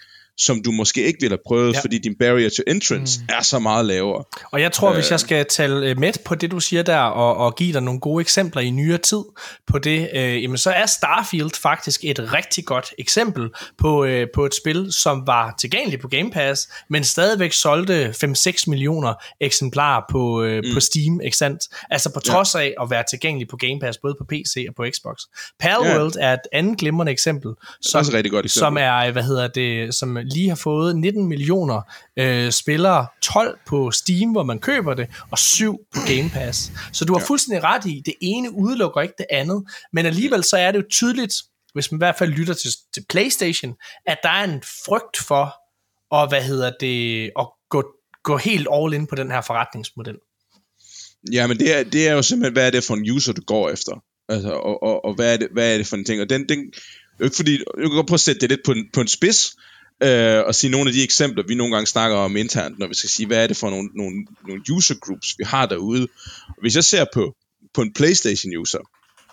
[0.41, 1.81] som du måske ikke ville have prøvet, ja.
[1.81, 3.35] fordi din barrier to entrance mm.
[3.39, 4.25] er så meget lavere.
[4.53, 6.99] Og jeg tror, øh, hvis jeg skal tale øh, med på det, du siger der,
[6.99, 9.23] og, og give dig nogle gode eksempler i nyere tid
[9.67, 14.47] på det, øh, jamen så er Starfield faktisk et rigtig godt eksempel på, øh, på
[14.47, 20.43] et spil, som var tilgængeligt på Game Pass, men stadigvæk solgte 5-6 millioner eksemplarer på,
[20.43, 20.75] øh, mm.
[20.75, 21.63] på Steam, ikke sandt?
[21.91, 24.85] Altså på trods af at være tilgængelig på Game Pass, både på PC og på
[24.95, 25.17] Xbox.
[25.61, 26.27] Palworld ja.
[26.27, 27.51] er et andet glimrende eksempel,
[27.81, 28.67] som, er, rigtig godt eksempel.
[28.67, 31.81] som er, hvad hedder det, som lige har fået 19 millioner
[32.19, 36.73] øh, spillere, 12 på Steam, hvor man køber det, og 7 på Game Pass.
[36.93, 37.27] Så du har ja.
[37.27, 40.85] fuldstændig ret i, det ene udelukker ikke det andet, men alligevel så er det jo
[40.91, 41.35] tydeligt,
[41.75, 43.75] hvis man i hvert fald lytter til, til PlayStation,
[44.07, 45.55] at der er en frygt for,
[46.11, 47.85] og hvad hedder det, at gå,
[48.25, 50.17] gå helt all in på den her forretningsmodel.
[51.33, 53.43] Ja, men det er, det er jo simpelthen, hvad er det for en user, du
[53.47, 53.93] går efter?
[54.29, 56.21] Altså, og, og, og hvad, er det, hvad er det for en ting?
[56.21, 56.73] Og den, den,
[57.23, 59.57] ikke fordi, jeg kan godt prøve at sætte det lidt på en, på en spids,
[60.03, 62.95] øh, og sige nogle af de eksempler, vi nogle gange snakker om internt, når vi
[62.95, 66.09] skal sige, hvad er det for nogle, nogle, nogle user groups, vi har derude.
[66.61, 67.35] Hvis jeg ser på,
[67.75, 68.79] på en PlayStation user,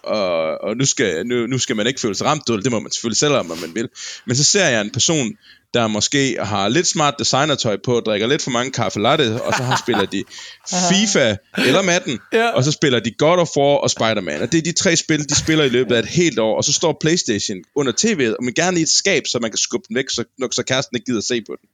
[0.08, 2.92] og, og nu, skal, nu, nu skal man ikke føle sig ramt, det må man
[2.92, 3.90] selvfølgelig selv om, man vil,
[4.26, 5.38] men så ser jeg en person,
[5.74, 9.64] der måske har lidt smart designertøj på, drikker lidt for mange kaffe latte, og så
[9.64, 10.24] har spiller de
[10.90, 12.50] FIFA eller Madden, ja.
[12.50, 14.42] og så spiller de God of War og Spider-Man.
[14.42, 16.64] Og det er de tre spil, de spiller i løbet af et helt år, og
[16.64, 19.86] så står Playstation under tv'et, og man gerne i et skab, så man kan skubbe
[19.88, 21.70] den væk, så, så kæresten ikke gider se på den.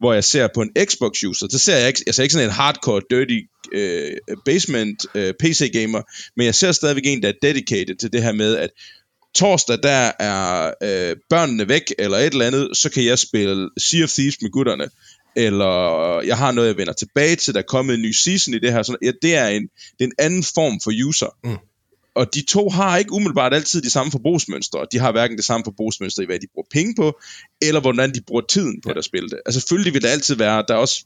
[0.00, 2.54] Hvor jeg ser på en Xbox-user, så ser jeg ikke, jeg ser ikke sådan en
[2.54, 3.40] hardcore, dirty
[3.72, 6.02] øh, basement øh, PC-gamer,
[6.36, 8.70] men jeg ser stadigvæk en, der er dedicated til det her med, at
[9.34, 14.04] torsdag, der er øh, børnene væk, eller et eller andet, så kan jeg spille Sea
[14.04, 14.88] of Thieves med gutterne,
[15.36, 18.58] eller jeg har noget, jeg vender tilbage til, der er kommet en ny season i
[18.58, 18.82] det her.
[18.82, 21.36] Sådan, ja, det, er en, det er en anden form for user.
[21.44, 21.56] Mm.
[22.14, 24.86] Og de to har ikke umiddelbart altid de samme forbrugsmønstre.
[24.92, 27.20] De har hverken det samme forbrugsmønster i, hvad de bruger penge på,
[27.62, 28.98] eller hvordan de bruger tiden på ja.
[28.98, 29.40] at spille det.
[29.46, 31.04] Altså selvfølgelig vil det altid være, der er også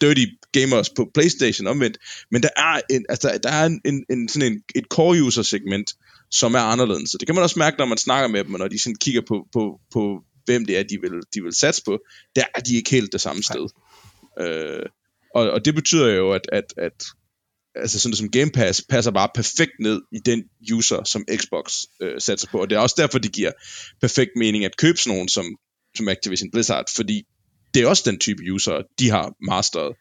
[0.00, 1.98] dirty gamers på Playstation omvendt,
[2.30, 5.42] men der er, en, altså, der er en, en, en, sådan en, et core user
[5.42, 5.94] segment,
[6.30, 7.10] som er anderledes.
[7.10, 8.96] Så det kan man også mærke, når man snakker med dem, og når de sådan
[8.96, 11.98] kigger på, på, på hvem det er, de vil, de vil satse på,
[12.36, 13.68] der er de ikke helt det samme sted.
[14.40, 14.86] Øh,
[15.34, 17.04] og, og det betyder jo, at, at, at
[17.74, 22.20] altså sådan som Game Pass passer bare perfekt ned i den user, som Xbox øh,
[22.20, 22.58] satser på.
[22.60, 23.52] Og det er også derfor, det giver
[24.00, 25.56] perfekt mening at købe sådan nogen som,
[25.96, 27.22] som Activision Blizzard, fordi
[27.74, 29.96] det er også den type user, de har masteret.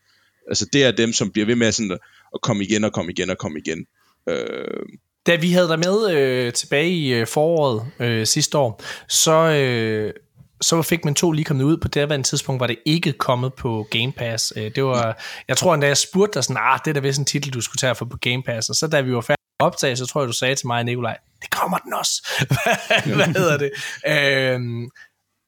[0.47, 1.97] Altså det er dem, som bliver ved med sådan
[2.33, 3.85] at komme igen og komme igen og komme igen.
[4.29, 4.85] Øh,
[5.25, 10.13] da vi havde dig med øh, tilbage i øh, foråret øh, sidste år, så, øh,
[10.61, 11.77] så fik man to lige kommet ud.
[11.77, 14.53] På det en tidspunkt var det ikke kommet på Game Pass.
[14.55, 17.19] Øh, det var, jeg tror endda, jeg spurgte dig sådan, ah, det er da vist
[17.19, 18.69] en titel, du skulle tage for på Game Pass.
[18.69, 20.83] Og så da vi var færdige med optage, så tror jeg, du sagde til mig,
[20.83, 22.45] Nikolaj, det kommer den også.
[23.15, 23.71] Hvad hedder det?
[24.07, 24.89] Øhm,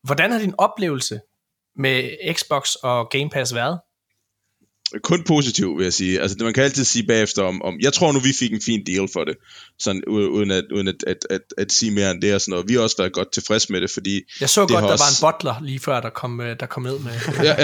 [0.03, 1.19] hvordan har din oplevelse
[1.75, 3.79] med Xbox og Game Pass været?
[5.03, 6.21] Kun positiv, vil jeg sige.
[6.21, 8.85] Altså, man kan altid sige bagefter om, om jeg tror nu, vi fik en fin
[8.85, 9.37] deal for det,
[9.79, 12.69] sådan, uden, at, uden at, at, at, at sige mere end det og sådan noget.
[12.69, 14.21] Vi har også været godt tilfreds med det, fordi...
[14.39, 15.03] Jeg så godt, der også...
[15.21, 17.11] var en butler lige før, der kom, øh, der kom ned med...
[17.47, 17.55] ja,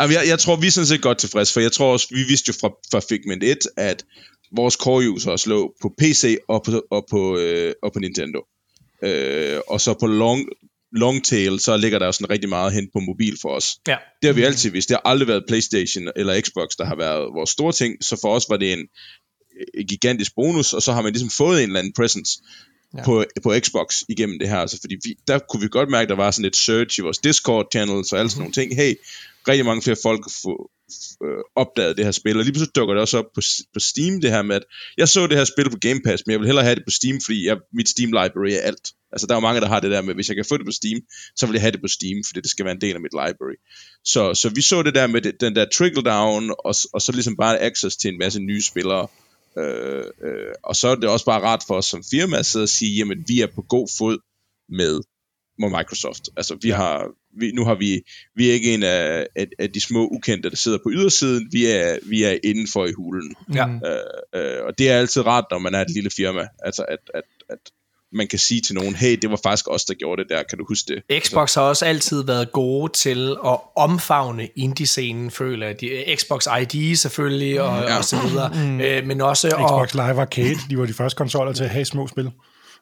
[0.00, 2.22] Jamen, jeg, jeg tror, vi er sådan set godt tilfreds, for jeg tror også, vi
[2.22, 4.04] vidste jo fra, fra Figment 1, at
[4.56, 8.40] vores core users lå på PC og på, og på, øh, og på Nintendo.
[9.04, 10.48] Øh, og så på long,
[10.94, 13.76] long tail, så ligger der jo sådan rigtig meget hen på mobil for os.
[13.88, 13.96] Ja.
[14.22, 14.88] Det har vi altid vidst.
[14.88, 18.34] Det har aldrig været Playstation eller Xbox, der har været vores store ting, så for
[18.34, 18.86] os var det en,
[19.74, 22.32] en gigantisk bonus, og så har man ligesom fået en eller anden presence
[22.96, 23.04] ja.
[23.04, 24.58] på, på Xbox igennem det her.
[24.58, 27.02] Altså, fordi vi, der kunne vi godt mærke, at der var sådan et search i
[27.02, 28.40] vores Discord-channels og alle sådan mm-hmm.
[28.40, 28.76] nogle ting.
[28.76, 28.94] Hey,
[29.48, 30.70] rigtig mange flere folk få,
[31.24, 33.40] øh, opdaget det her spil, og lige pludselig dukker det også op på,
[33.74, 34.64] på Steam, det her med, at
[34.96, 36.90] jeg så det her spil på Game Pass, men jeg vil hellere have det på
[36.90, 38.92] Steam, fordi jeg, mit Steam library er alt.
[39.14, 40.66] Altså, der er jo mange, der har det der med, hvis jeg kan få det
[40.66, 41.00] på Steam,
[41.36, 43.12] så vil jeg have det på Steam, fordi det skal være en del af mit
[43.12, 43.58] library.
[44.04, 47.12] Så, så vi så det der med det, den der trickle down, og, og så
[47.12, 49.06] ligesom bare access til en masse nye spillere.
[49.58, 52.62] Øh, øh, og så er det også bare rart for os som firma at sidde
[52.62, 54.18] og sige, jamen, vi er på god fod
[54.68, 55.00] med
[55.58, 56.28] med Microsoft.
[56.36, 57.10] Altså, vi har,
[57.40, 58.02] vi, nu har vi,
[58.34, 61.66] vi er ikke en af, af, af de små ukendte, der sidder på ydersiden, vi
[61.66, 63.34] er, vi er indenfor i hulen.
[63.54, 63.68] Ja.
[63.68, 66.98] Øh, øh, og det er altid rart, når man er et lille firma, altså at,
[67.14, 67.58] at, at
[68.14, 70.58] man kan sige til nogen, hey, det var faktisk os, der gjorde det der, kan
[70.58, 71.22] du huske det?
[71.24, 75.80] Xbox har også altid været gode til at omfavne indie-scenen, føler jeg.
[75.80, 77.98] De, Xbox ID selvfølgelig, og, ja.
[77.98, 78.52] og så videre.
[78.54, 78.80] Mm.
[78.80, 79.48] Øh, men også...
[79.48, 82.30] Xbox Live Arcade, de var de første konsoller til at have små spil.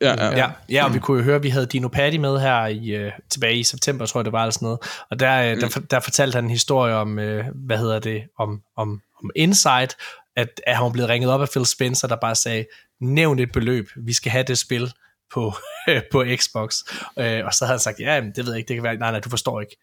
[0.00, 0.36] Ja, ja.
[0.36, 3.06] ja, ja og vi kunne jo høre, at vi havde Dino Patti med her i,
[3.06, 4.78] uh, tilbage i september, tror jeg det var, eller sådan noget.
[5.10, 5.60] Og der, mm.
[5.60, 9.96] der, der fortalte han en historie om, uh, hvad hedder det, om, om, om Insight,
[10.36, 12.64] at, at han blevet ringet op af Phil Spencer, der bare sagde,
[13.00, 14.92] nævn et beløb, vi skal have det spil
[15.34, 15.54] på,
[16.12, 16.76] på Xbox.
[17.16, 19.10] Uh, og så havde han sagt, ja, det ved jeg ikke, det kan være, nej,
[19.10, 19.76] nej, du forstår ikke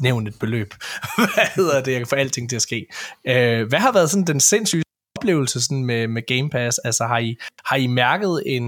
[0.00, 0.74] nævn et beløb.
[1.16, 1.92] hvad hedder det?
[1.92, 2.86] Jeg kan få alting til at ske.
[3.24, 4.82] Uh, hvad har været sådan den sindssyge
[5.20, 6.78] oplevelse sådan med, med Game Pass?
[6.78, 8.62] Altså har I, har I mærket en,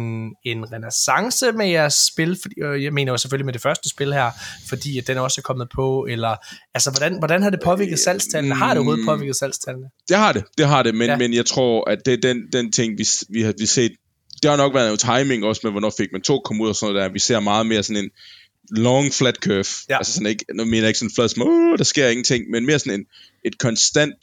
[0.45, 2.39] en renaissance med jeres spil?
[2.43, 4.31] Fordi, øh, jeg mener jo selvfølgelig med det første spil her,
[4.69, 6.37] fordi at den også er kommet på, eller
[6.75, 8.55] altså hvordan, hvordan har det påvirket salgstallene?
[8.55, 9.87] Har det overhovedet påvirket salgstallene?
[10.09, 11.17] Det har det, det har det, men, ja.
[11.17, 13.93] men jeg tror, at det er den, den ting, vi, vi har vi set,
[14.43, 16.77] det har nok været en timing også med, hvornår fik man to kom ud og
[16.77, 17.13] sådan noget der.
[17.13, 18.11] Vi ser meget mere sådan en,
[18.71, 19.65] long flat curve.
[19.89, 19.97] Ja.
[19.97, 22.67] Altså sådan ikke, nu mener jeg ikke sådan flad som, uh, der sker ingenting, men
[22.67, 23.07] mere sådan en,
[23.45, 24.15] et konstant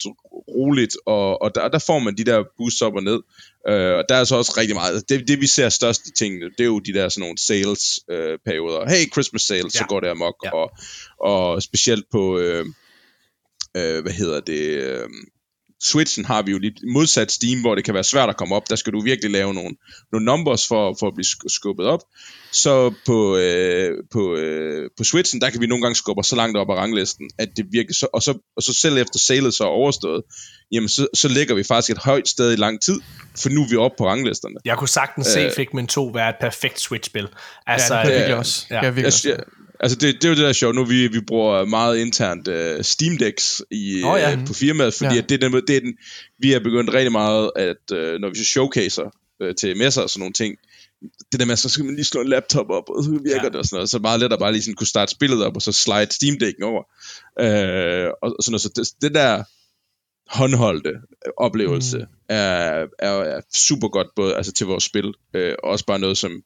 [0.48, 3.20] roligt, og, og der, der får man de der boosts op og ned.
[3.68, 6.60] Uh, og der er så også rigtig meget, det, det vi ser største ting, det
[6.60, 8.88] er jo de der sådan nogle sales uh, perioder.
[8.88, 9.78] Hey, Christmas sales, ja.
[9.78, 10.50] så går det amok, ja.
[10.54, 10.70] og,
[11.20, 12.66] og specielt på, uh,
[13.78, 15.10] uh, hvad hedder det, uh,
[15.82, 18.70] Switchen har vi jo lidt modsat Steam, hvor det kan være svært at komme op.
[18.70, 19.76] Der skal du virkelig lave nogle,
[20.12, 22.00] nogle numbers for, for at blive skubbet op.
[22.52, 26.56] Så på, øh, på, øh, på Switchen, der kan vi nogle gange skubbe så langt
[26.56, 29.64] op ad ranglisten, at det virker så, og så, og så selv efter salet så
[29.64, 30.22] er overstået,
[30.72, 33.00] jamen så, så ligger vi faktisk et højt sted i lang tid,
[33.36, 34.54] for nu er vi oppe på ranglisterne.
[34.64, 37.28] Jeg kunne sagtens se øh, Figment 2 være et perfekt Switch-spil.
[37.66, 38.66] Altså, ja, det kan virkelig også.
[38.70, 39.06] Ja.
[39.06, 39.28] Også.
[39.28, 39.38] Jeg,
[39.80, 42.82] Altså det, det er jo det der sjovt, nu vi, vi bruger meget internt uh,
[42.82, 44.36] Steam Decks i, oh, ja.
[44.36, 45.22] uh, på firmaet, fordi ja.
[45.22, 45.96] at det, er den, det er den,
[46.38, 49.10] vi har begyndt rigtig meget, at uh, når vi så showcaser
[49.44, 50.56] uh, til messer og sådan nogle ting,
[51.32, 53.48] det der med, så skal man lige slå en laptop op, og så virker ja.
[53.48, 55.56] det og sådan noget, så meget let at bare lige sådan kunne starte spillet op,
[55.56, 56.82] og så slide Steam Deck'en over,
[57.40, 59.44] uh, og, og sådan noget, så det, det der
[60.30, 60.92] håndholdte
[61.36, 62.04] oplevelse mm.
[62.28, 66.18] er, er, er super godt både altså til vores spil, øh, og også bare noget,
[66.18, 66.42] som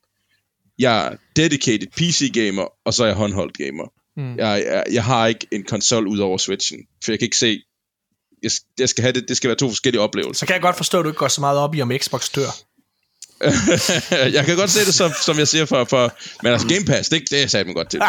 [0.79, 3.85] jeg er dedicated PC-gamer, og så er jeg håndholdt gamer.
[4.17, 4.39] Mm.
[4.39, 7.63] Jeg, jeg, jeg har ikke en konsol ud over Switchen, for jeg kan ikke se,
[8.43, 10.39] jeg, jeg skal have det, det skal være to forskellige oplevelser.
[10.39, 12.31] Så kan jeg godt forstå, at du ikke går så meget op i, om Xbox
[12.31, 12.51] dør.
[14.37, 17.09] jeg kan godt se det, som, som jeg siger for, for men altså Game Pass,
[17.09, 18.01] det, det er sat mig godt til.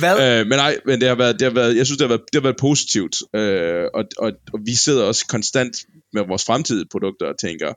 [0.00, 0.40] Hvad?
[0.40, 2.22] Øh, men nej, men det har været, det har været, jeg synes, det har været,
[2.32, 5.76] det har været positivt, øh, og, og, og vi sidder også konstant
[6.12, 7.72] med vores fremtidige produkter og tænker,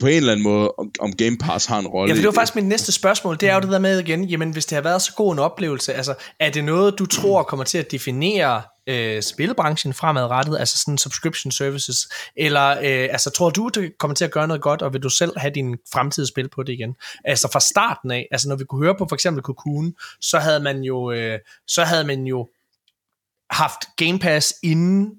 [0.00, 2.26] på en eller anden måde, om, om Game Pass har en rolle Ja, for det
[2.26, 4.76] var faktisk mit næste spørgsmål, det er jo det der med igen, jamen hvis det
[4.76, 7.90] har været så god en oplevelse, altså er det noget, du tror kommer til at
[7.90, 14.14] definere øh, spilbranchen fremadrettet, altså sådan subscription services, eller øh, altså tror du, det kommer
[14.14, 16.72] til at gøre noget godt, og vil du selv have din fremtidige spil på det
[16.72, 16.94] igen?
[17.24, 20.60] Altså fra starten af, altså når vi kunne høre på for eksempel Cocoon, så havde
[20.60, 22.48] man jo, øh, så havde man jo
[23.50, 25.10] haft Game Pass inden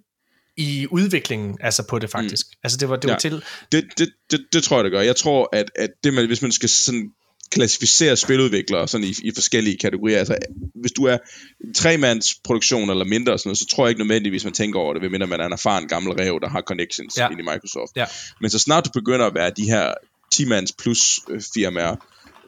[0.58, 2.48] i udviklingen altså på det faktisk.
[2.50, 2.60] Mm.
[2.64, 3.14] Altså det var det ja.
[3.14, 5.02] var til det, det, det, det tror jeg det gør.
[5.02, 7.12] Jeg tror at at det man hvis man skal sådan
[7.52, 10.20] klassificere spiludviklere sådan i, i forskellige kategorier.
[10.20, 10.38] Altså,
[10.76, 11.18] hvis du er
[11.64, 14.80] en tremands produktion eller mindre, og sådan noget, så tror jeg ikke nødvendigvis, man tænker
[14.80, 17.30] over det, ved mindre man er en erfaren gammel rev, der har connections ja.
[17.30, 17.92] ind i Microsoft.
[17.96, 18.06] Ja.
[18.42, 19.94] Men så snart du begynder at være de her
[20.36, 21.96] 10-mands plus øh, firmaer,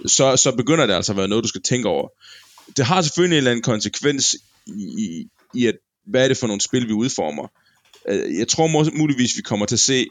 [0.06, 2.08] så, så begynder det altså at være noget, du skal tænke over.
[2.78, 4.36] Det har selvfølgelig en eller anden konsekvens
[4.68, 5.76] i, i at,
[6.06, 7.48] hvad er det for nogle spil, vi udformer.
[8.10, 10.08] Øh, jeg tror muligvis, vi kommer til at se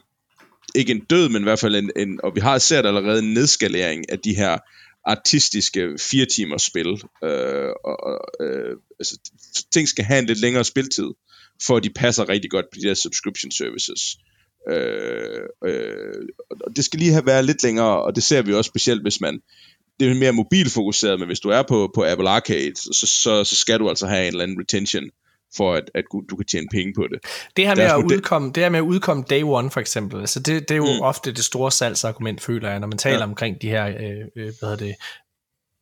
[0.75, 3.35] ikke en død, men i hvert fald en, en og vi har set allerede en
[3.35, 4.59] nedskalering af de her
[5.05, 6.89] artistiske fire timers spil.
[7.25, 9.19] Øh, og, øh, altså,
[9.73, 11.09] ting skal have en lidt længere spiltid,
[11.62, 14.16] for at de passer rigtig godt på de der subscription services.
[14.70, 18.69] Øh, øh, og det skal lige have været lidt længere, og det ser vi også
[18.69, 19.41] specielt, hvis man
[20.01, 23.57] det er mere mobilfokuseret, men hvis du er på, på Apple Arcade, så, så, så
[23.57, 25.11] skal du altså have en eller anden retention
[25.57, 27.19] for at, at du kan tjene penge på det.
[27.57, 30.41] Det her med, at udkomme, det her med at udkomme day one for eksempel, altså
[30.41, 31.01] det, det er jo mm.
[31.01, 33.25] ofte det store salgsargument, føler jeg, når man taler ja.
[33.25, 33.95] omkring de her, øh,
[34.37, 34.95] øh, hvad hedder det,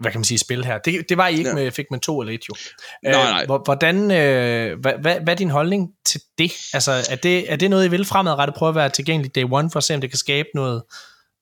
[0.01, 0.79] hvad kan man sige, spil her.
[0.79, 1.55] Det, det var I ikke ja.
[1.55, 2.55] med fik man to eller et jo.
[3.03, 3.47] Nej, nej.
[3.51, 6.53] Øh, hvordan, øh, hvad, hvad, hvad er din holdning til det?
[6.73, 9.71] Altså, er det, er det noget, I vil fremadrettet prøve at være tilgængelig day one,
[9.71, 10.83] for at se, om det kan skabe noget,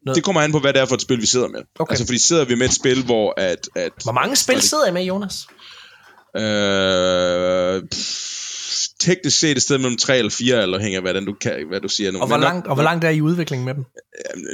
[0.07, 0.17] noget?
[0.17, 1.61] Det kommer an på, hvad det er for et spil, vi sidder med.
[1.79, 1.93] Okay.
[1.93, 3.69] Altså, fordi sidder vi med et spil, hvor at...
[3.77, 5.47] at hvor mange spil sidder I med, Jonas?
[6.37, 7.83] Øh,
[9.01, 11.81] teknisk set et sted mellem 3 eller 4, eller hænger hvad, den, du, kan, hvad
[11.81, 12.21] du siger nu.
[12.21, 13.85] Og hvor, langt, og hvor langt er I udvikling med dem?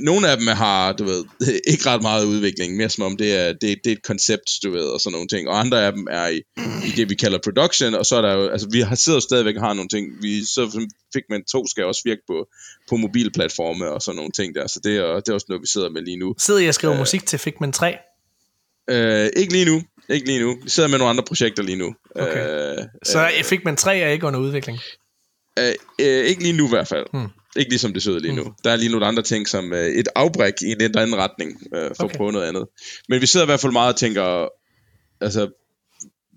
[0.03, 1.25] Nogle af dem har, du ved,
[1.73, 4.71] ikke ret meget udvikling, mere som om det er, det, det er et koncept, du
[4.71, 5.49] ved, og sådan nogle ting.
[5.49, 6.41] Og andre af dem er i,
[6.87, 9.57] i det, vi kalder production, og så er der jo, altså vi har sidder stadigvæk
[9.57, 12.49] og har nogle ting, vi så fik man to skal også virke på,
[12.89, 15.67] på mobilplatforme og sådan nogle ting der, så det er, det er også noget, vi
[15.67, 16.35] sidder med lige nu.
[16.39, 17.97] Sidder I og skriver uh, musik til Figment 3?
[18.91, 19.83] Øh, ikke lige nu.
[20.11, 20.57] Ikke lige nu.
[20.65, 21.95] Vi sidder med nogle andre projekter lige nu.
[22.17, 22.79] Okay.
[22.79, 24.79] Øh, så øh, Figment 3 er ikke under udvikling?
[25.59, 27.07] Øh, øh, ikke lige nu i hvert fald.
[27.13, 27.29] Hmm.
[27.57, 28.43] Ikke ligesom det sidder lige nu.
[28.43, 28.53] Hmm.
[28.65, 31.63] Der er lige nogle andre ting, som øh, et afbræk i en eller anden retning,
[31.75, 32.15] øh, for okay.
[32.15, 32.67] at prøve noget andet.
[33.09, 34.49] Men vi sidder i hvert fald meget og tænker,
[35.21, 35.51] altså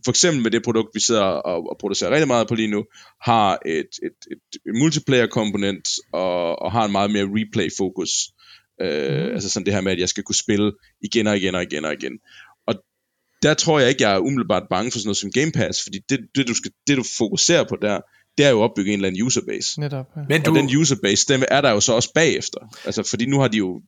[0.06, 2.86] for eksempel med det produkt, vi sidder og, og producerer rigtig meget på lige nu,
[3.22, 8.10] har et, et, et, et multiplayer-komponent og, og har en meget mere replay-fokus.
[8.82, 9.34] Øh, mm.
[9.34, 10.72] Altså sådan det her med, at jeg skal kunne spille
[11.02, 12.20] igen og igen og igen og igen
[13.44, 16.00] der tror jeg ikke, jeg er umiddelbart bange for sådan noget som Game Pass, fordi
[16.10, 18.00] det, det, du, skal, det du fokuserer på der,
[18.38, 19.80] det er jo at opbygge en eller anden userbase.
[19.80, 20.22] Netop, ja.
[20.30, 20.52] Men du...
[20.52, 22.60] Og den userbase, den er der jo så også bagefter.
[22.86, 23.82] Altså, fordi nu har de jo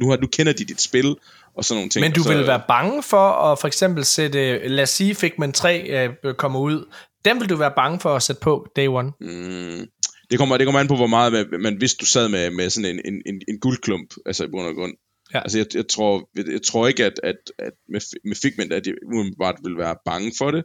[0.00, 1.16] nu, har, nu kender de dit spil,
[1.56, 2.00] og sådan nogle ting.
[2.00, 5.54] Men du så, vil være bange for at for eksempel sætte, lad os sige Figment
[5.54, 6.92] 3 øh, kommer ud,
[7.24, 9.12] den vil du være bange for at sætte på day one?
[9.20, 9.86] Mm,
[10.30, 13.00] det kommer, det kommer an på, hvor meget, men hvis du sad med, med sådan
[13.04, 14.92] en, en, en guldklump, altså i bund og grund,
[15.34, 15.40] Ja.
[15.40, 18.86] Altså, jeg, jeg, tror, jeg, jeg tror ikke, at, at, at med, med Figment, at
[18.86, 20.64] jeg umiddelbart vil være bange for det.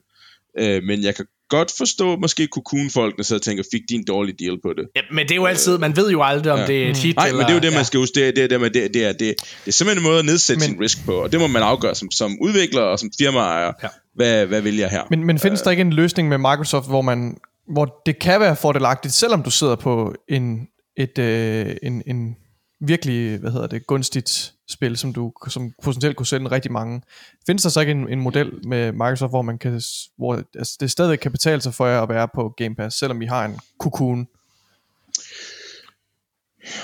[0.59, 4.61] Øh, men jeg kan godt forstå, måske Cocoon-folkene så tænker, fik de en dårlig deal
[4.61, 4.85] på det.
[4.95, 6.65] Ja, men det er jo altid, man ved jo aldrig, om ja.
[6.67, 7.15] det er et hit.
[7.15, 7.83] Nej, eller, men det er jo det, man ja.
[7.83, 8.15] skal huske.
[8.15, 10.19] Det er, det, er, det, er, det, er, det, er, det er simpelthen en måde
[10.19, 12.99] at nedsætte men, sin risk på, og det må man afgøre som, som udvikler og
[12.99, 13.71] som firmaejer.
[13.83, 13.87] Ja.
[14.15, 15.03] Hvad, hvad vil jeg her?
[15.09, 17.37] Men, men findes uh, der ikke en løsning med Microsoft, hvor man
[17.73, 20.67] hvor det kan være fordelagtigt, selvom du sidder på en,
[20.97, 22.35] et, øh, en, en
[22.87, 27.01] virkelig, hvad hedder det, gunstigt spil, som du som potentielt kunne sælge rigtig mange.
[27.45, 29.81] Findes der så ikke en, en model med Microsoft, hvor man kan,
[30.17, 33.21] hvor altså, det stadig kan betale sig for jer at være på Game Pass, selvom
[33.21, 34.27] I har en cocoon?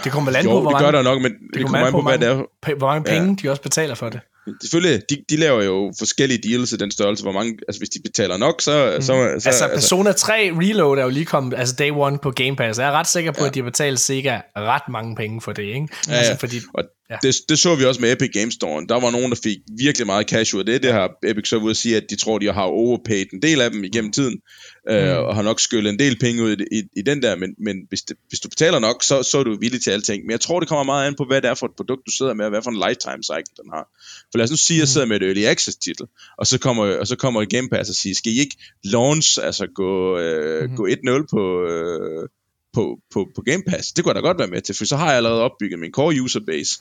[0.04, 1.78] Det kommer vel an på, hvor mange, det gør der nok, men det, det kommer
[1.78, 2.76] an på, på hvad det er.
[2.78, 3.36] Hvor mange penge ja.
[3.42, 4.20] de også betaler for det.
[4.62, 8.00] Selvfølgelig, de, de laver jo forskellige deals i den størrelse, hvor mange, altså hvis de
[8.04, 8.94] betaler nok, så...
[8.96, 9.02] Mm.
[9.02, 12.32] så, så altså, altså Persona 3 Reload er jo lige kommet, altså day one på
[12.32, 12.80] Game Pass.
[12.80, 13.48] Jeg er ret sikker på, ja.
[13.48, 15.88] at de har betalt sikkert ret mange penge for det, ikke?
[16.08, 16.38] Ja, altså, ja.
[16.38, 16.58] Fordi...
[16.74, 17.18] Og Ja.
[17.22, 18.86] Det, det så vi også med Epic Games Store.
[18.90, 20.84] Der var nogen, der fik virkelig meget cash ud af det.
[20.84, 23.62] Det har Epic så ud at sige, at de tror, de har overpaid en del
[23.62, 24.42] af dem igennem tiden,
[24.90, 25.24] øh, mm.
[25.24, 27.76] og har nok skyllet en del penge ud i, i, i den der, men, men
[27.90, 30.24] hvis, det, hvis du betaler nok, så, så er du villig til alting.
[30.24, 32.12] Men jeg tror, det kommer meget an på, hvad det er for et produkt, du
[32.12, 33.88] sidder med, og hvad for en lifetime cycle den har.
[34.32, 34.94] For lad os nu sige, at jeg mm.
[34.94, 36.06] sidder med et early access titel,
[36.38, 39.68] og så kommer, og så kommer Game Pass og siger, skal I ikke launch, altså
[39.76, 40.76] gå, øh, mm.
[40.76, 41.68] gå 1-0 på...
[41.68, 42.30] Øh,
[42.76, 43.92] på, på, på Game Pass.
[43.92, 45.92] Det kunne jeg da godt være med til, for så har jeg allerede opbygget min
[45.92, 46.74] core user base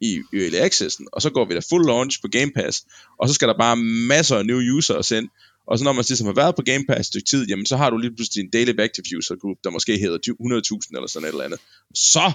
[0.00, 2.84] i Early Access'en, og så går vi da full launch på Game Pass,
[3.20, 3.76] og så skal der bare
[4.12, 5.28] masser af new users ind,
[5.66, 7.76] og så når man ligesom har været på Game Pass et stykke tid, jamen så
[7.76, 11.28] har du lige pludselig en daily active user group, der måske hedder 100.000 eller sådan
[11.28, 11.60] et eller andet.
[11.94, 12.32] Så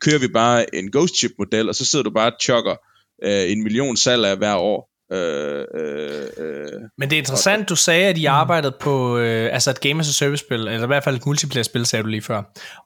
[0.00, 2.76] kører vi bare en ghost chip model, og så sidder du bare og chokker
[3.24, 4.93] øh, en million salg af hver år.
[5.12, 6.66] Øh, øh, øh,
[6.98, 10.08] Men det er interessant, du sagde, at I arbejdede på øh, altså et Game as
[10.08, 12.42] a Service spil, eller i hvert fald et multiplayer spil, sagde du lige før.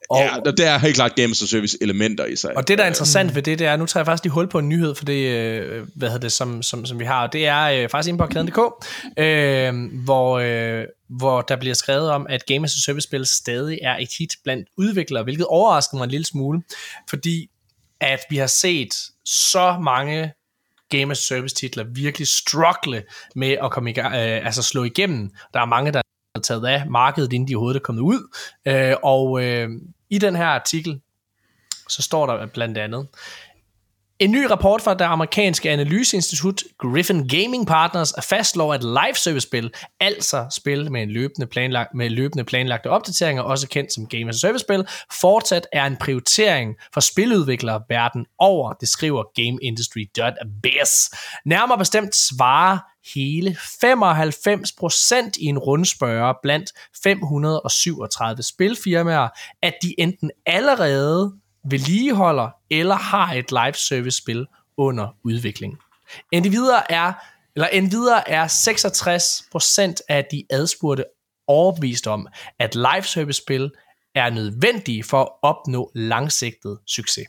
[0.09, 2.57] Og, ja, det er helt klart Game as a Service elementer i sig.
[2.57, 4.47] Og det, der er interessant ved det, det er, nu tager jeg faktisk lige hul
[4.47, 7.33] på en nyhed for det, øh, hvad hedder det, som, som, som vi har, og
[7.33, 8.59] det er øh, faktisk inde på arkaden.dk,
[9.17, 13.79] øh, hvor, øh, hvor der bliver skrevet om, at Game as a Service spil stadig
[13.81, 16.61] er et hit blandt udviklere, hvilket overrasker mig en lille smule,
[17.09, 17.49] fordi
[18.01, 18.93] at vi har set
[19.25, 20.33] så mange
[20.89, 23.03] Game as Service titler virkelig struggle
[23.35, 25.31] med at komme i gang, øh, altså slå igennem.
[25.53, 26.01] Der er mange, der
[26.35, 28.35] er taget af markedet, inden de overhovedet er kommet ud.
[28.65, 29.69] Øh, og øh,
[30.09, 31.01] i den her artikel,
[31.89, 33.07] så står der blandt andet,
[34.19, 39.47] en ny rapport fra det amerikanske analyseinstitut Griffin Gaming Partners er fastslår, at live service
[39.47, 44.29] spil, altså spil med, en løbende, planlagt, med løbende planlagte opdateringer, også kendt som Game
[44.29, 44.87] as a Service spil,
[45.21, 51.09] fortsat er en prioritering for spiludviklere verden over, det skriver GameIndustry.biz.
[51.45, 52.77] Nærmere bestemt svarer
[53.15, 56.71] hele 95% i en rundspørge blandt
[57.03, 59.27] 537 spilfirmaer,
[59.61, 61.33] at de enten allerede
[61.63, 65.77] vedligeholder eller har et live service spil under udvikling.
[66.31, 67.13] Endvidere er,
[67.55, 68.47] eller endvidere er
[69.97, 71.05] 66% af de adspurgte
[71.47, 72.27] overbevist om,
[72.59, 73.71] at live service spil
[74.15, 77.27] er nødvendige for at opnå langsigtet succes.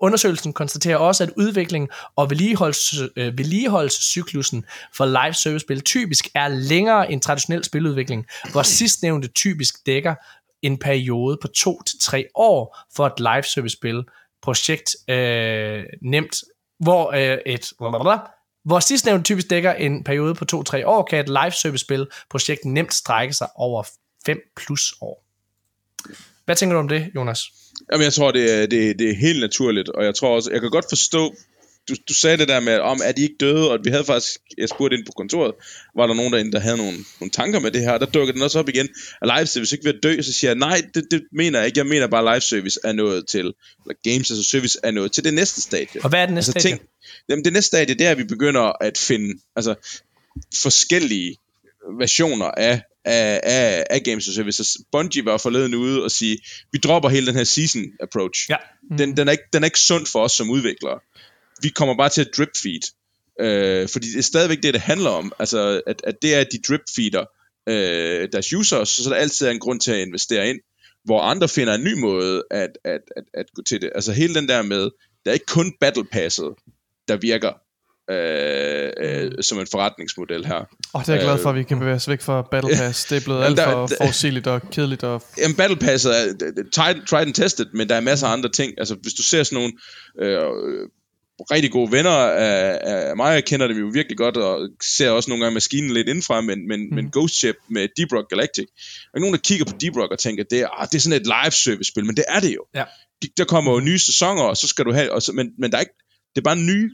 [0.00, 4.64] Undersøgelsen, konstaterer også, at udvikling og vedligeholds, øh, vedligeholdelsescyklusen
[4.94, 10.14] for live service spil typisk er længere end traditionel spiludvikling, hvor sidstnævnte typisk dækker
[10.62, 14.04] en periode på to til tre år for et live service spil
[14.42, 16.36] projekt øh, nemt,
[16.78, 17.72] hvor øh, et
[18.64, 22.64] hvor sidstnævnte typisk dækker en periode på 2-3 år, kan et live service spil projekt
[22.64, 23.84] nemt strække sig over
[24.26, 25.24] 5 plus år.
[26.44, 27.42] Hvad tænker du om det, Jonas?
[27.92, 30.60] Jamen, jeg tror, det er, det, det er helt naturligt, og jeg tror også, jeg
[30.60, 31.34] kan godt forstå
[31.88, 34.40] du, du sagde det der med, om er de ikke døde, og vi havde faktisk,
[34.58, 35.54] jeg spurgte ind på kontoret,
[35.96, 38.42] var der nogen derinde, der havde nogle, nogle tanker med det her, der dukkede den
[38.42, 38.88] også op igen,
[39.22, 41.78] at live service ikke vil dø, så siger jeg, nej, det, det mener jeg ikke,
[41.78, 44.90] jeg mener bare, at live service er noget til, eller games as a service er
[44.90, 46.04] noget til det næste stadie.
[46.04, 46.76] Og hvad er det næste altså, stadie?
[46.76, 46.88] Ting,
[47.28, 49.74] jamen, det næste stadie, det er, at vi begynder at finde, altså,
[50.54, 51.36] forskellige
[51.98, 54.64] versioner af af, af, af Games as Service.
[54.64, 56.38] Så Bungie var forleden ude og sige,
[56.72, 58.50] vi dropper hele den her season approach.
[58.50, 58.56] Ja.
[58.90, 58.96] Mm.
[58.96, 60.98] Den, den, er ikke, den er ikke sund for os som udviklere
[61.62, 62.80] vi kommer bare til at drip feed.
[63.40, 65.32] Øh, fordi det er stadigvæk det, det handler om.
[65.38, 67.24] Altså, at, at det er, at de drip feeder
[67.68, 70.58] øh, deres users, så der altid er en grund til at investere ind,
[71.04, 73.90] hvor andre finder en ny måde at, at, at, at gå til det.
[73.94, 74.90] Altså hele den der med,
[75.24, 76.54] der er ikke kun battle passet,
[77.08, 77.52] der virker
[78.10, 80.68] øh, øh, som en forretningsmodel her.
[80.94, 83.04] Oh, det er jeg glad for, at vi kan bevæge os væk fra Battle Pass.
[83.04, 85.04] Det er blevet alt for forudsigeligt og kedeligt.
[85.04, 85.22] Og...
[85.38, 86.10] Jamen, Battle Pass er
[86.74, 88.72] tried, tried and tested, men der er masser af andre ting.
[88.78, 89.72] Altså, hvis du ser sådan nogle
[90.20, 90.88] øh,
[91.50, 92.78] rigtig gode venner af,
[93.10, 96.08] af mig, jeg kender dem jo virkelig godt, og ser også nogle gange maskinen lidt
[96.08, 96.94] indfra, men, men, mm.
[96.94, 98.66] men Ghost Ship med Deep Rock Galactic,
[99.14, 101.20] og nogen, der kigger på Deep Rock og tænker, det er, ah, det er sådan
[101.20, 102.64] et live service spil, men det er det jo.
[102.74, 102.84] Ja.
[103.36, 105.76] Der kommer jo nye sæsoner, og så skal du have, og så, men, men der
[105.76, 105.98] er ikke,
[106.34, 106.92] det er bare ny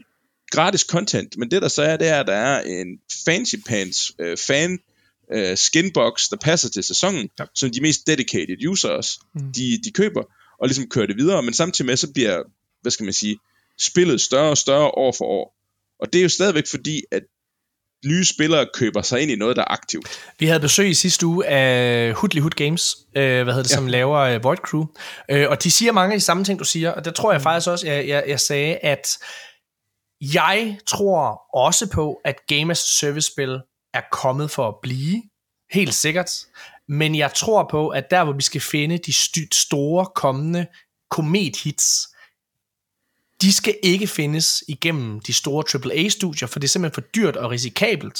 [0.51, 2.87] gratis content, men det der så er, det er, at der er en
[3.25, 4.79] fancy pants uh, fan
[5.35, 7.45] uh, skinbox, der passer til sæsonen, ja.
[7.55, 9.53] som de mest dedicated users, mm.
[9.53, 10.23] de, de køber,
[10.59, 12.43] og ligesom kører det videre, men samtidig med, så bliver,
[12.81, 13.37] hvad skal man sige,
[13.79, 15.53] spillet større og større år for år.
[15.99, 17.23] Og det er jo stadigvæk fordi, at
[18.05, 20.07] nye spillere køber sig ind i noget, der er aktivt.
[20.39, 23.75] Vi havde besøg i sidste uge af Hoodly Hood Games, øh, hvad hedder det, ja.
[23.75, 24.85] som laver øh, Void Crew.
[25.31, 27.41] Øh, og de siger mange af de samme ting, du siger, og der tror jeg
[27.41, 29.17] faktisk også, jeg, jeg, jeg sagde, at
[30.21, 33.59] jeg tror også på, at Game as Service-spil
[33.93, 35.23] er kommet for at blive,
[35.71, 36.45] helt sikkert.
[36.89, 39.13] Men jeg tror på, at der hvor vi skal finde de
[39.53, 40.67] store kommende
[41.11, 42.07] komet-hits,
[43.41, 47.51] de skal ikke findes igennem de store AAA-studier, for det er simpelthen for dyrt og
[47.51, 48.19] risikabelt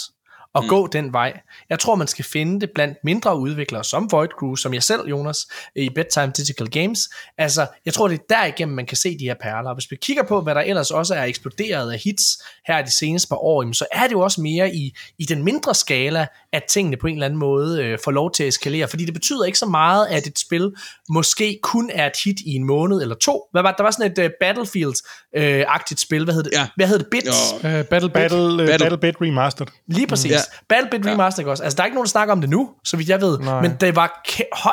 [0.56, 0.70] at mm.
[0.70, 1.42] gå den vej.
[1.70, 5.08] Jeg tror, man skal finde det blandt mindre udviklere, som Void Crew, som jeg selv,
[5.08, 7.10] Jonas, i Bedtime Digital Games.
[7.38, 9.74] Altså, jeg tror, det er derigennem, man kan se de her perler.
[9.74, 13.30] Hvis vi kigger på, hvad der ellers også er eksploderet af hits her de seneste
[13.30, 16.98] par år, så er det jo også mere i, i den mindre skala, at tingene
[16.98, 18.88] på en eller anden måde øh, får lov til at eskalere.
[18.88, 20.72] Fordi det betyder ikke så meget, at et spil
[21.10, 23.44] måske kun er et hit i en måned eller to.
[23.52, 26.24] Hvad var, der var sådan et uh, Battlefield-agtigt uh, spil.
[26.24, 26.52] Hvad hed det?
[26.54, 26.68] Ja.
[26.76, 27.08] Hvad hed det?
[27.12, 27.54] Bits?
[27.54, 29.68] Uh, Battle, Battle, Battle, Battle Bit Remastered.
[29.88, 30.32] Lige præcis.
[30.32, 30.66] Mm.
[30.70, 31.52] Battle Bit Remastered ja.
[31.52, 31.64] også.
[31.64, 33.40] Altså, der er ikke nogen, der snakker om det nu, så vidt jeg ved.
[33.40, 33.62] Nej.
[33.62, 34.24] Men det var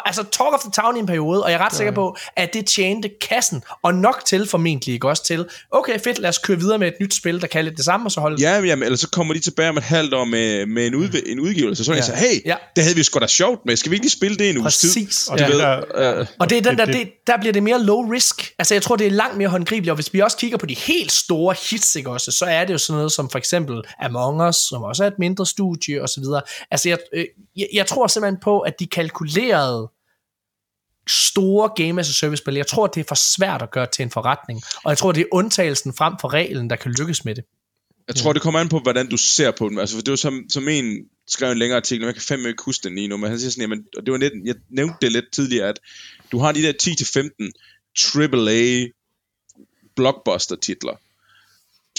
[0.06, 2.54] altså talk of the town i en periode, og jeg er ret sikker på, at
[2.54, 6.58] det tjente kassen, og nok til formentlig ikke også til, okay fedt, lad os køre
[6.58, 8.82] videre med et nyt spil, der kan lidt det samme, og så holde Ja, jamen,
[8.82, 11.73] eller så kommer de tilbage om et halvt år med, med en, udv- en udgivelse,
[11.76, 11.96] så ja.
[11.96, 12.56] jeg siger, hey, ja.
[12.76, 14.88] det havde vi sgu da sjovt med, skal vi ikke spille det en uges tid?
[14.88, 15.28] Præcis.
[15.28, 15.48] Og, ja.
[15.48, 18.52] ved, der, uh, og det er den der, det, der bliver det mere low risk.
[18.58, 20.74] Altså jeg tror, det er langt mere håndgribeligt, og hvis vi også kigger på de
[20.74, 24.48] helt store hits, ikke også, så er det jo sådan noget som for eksempel Among
[24.48, 26.42] Us, som også er et mindre studie, og så videre.
[26.70, 27.24] Altså jeg, øh,
[27.56, 29.90] jeg, jeg tror simpelthen på, at de kalkulerede
[31.08, 32.54] store game as a service spil.
[32.54, 34.62] Jeg tror, det er for svært at gøre til en forretning.
[34.84, 37.44] Og jeg tror, det er undtagelsen frem for reglen, der kan lykkes med det.
[38.08, 39.78] Jeg tror, det kommer an på, hvordan du ser på dem.
[39.78, 40.98] Altså, for det var som, som en
[41.28, 43.50] skrev en længere artikel, jeg kan fandme ikke huske den lige nu, men han siger
[43.50, 45.80] sådan, jamen, og det var net, jeg nævnte det lidt tidligere, at
[46.32, 47.50] du har de der 10-15
[48.22, 48.86] AAA
[49.96, 51.00] blockbuster titler.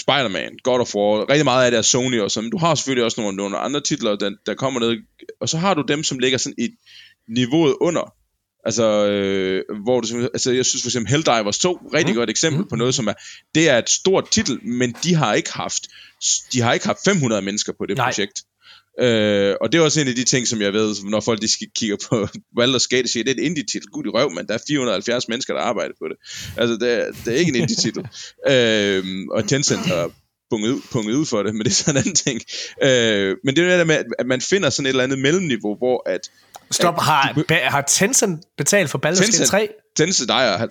[0.00, 2.50] Spider-Man, God of War, rigtig meget af det er Sony og sådan.
[2.50, 5.02] Du har selvfølgelig også nogle, nogle andre titler, der, der kommer ned,
[5.40, 6.74] og så har du dem, som ligger sådan et
[7.28, 8.14] niveauet under.
[8.64, 12.18] Altså, øh, hvor du, altså, jeg synes for eksempel Helldivers 2, rigtig mm.
[12.18, 12.68] godt eksempel mm.
[12.68, 13.12] på noget, som er,
[13.54, 15.88] det er et stort titel, men de har ikke haft,
[16.52, 18.06] de har ikke haft 500 mennesker på det Nej.
[18.06, 18.42] projekt.
[19.00, 21.48] Øh, og det er også en af de ting, som jeg ved, når folk de
[21.76, 22.28] kigger på
[22.60, 23.88] Baldur's Gate, siger, det er et indie-titel.
[23.88, 26.16] Gud i røv, men der er 470 mennesker, der arbejder på det.
[26.56, 28.08] Altså, det er, det er ikke en indie-titel.
[28.52, 30.10] øh, og Tencent har
[30.50, 32.40] punget ud, punget ud for det, men det er sådan en anden ting.
[32.82, 35.18] Øh, men det er jo det der med, at man finder sådan et eller andet
[35.18, 36.20] mellemniveau, hvor at...
[36.70, 39.68] Stop, har, du, har Tencent betalt for Baldur's Gate 3?
[39.96, 40.66] Tencent ejer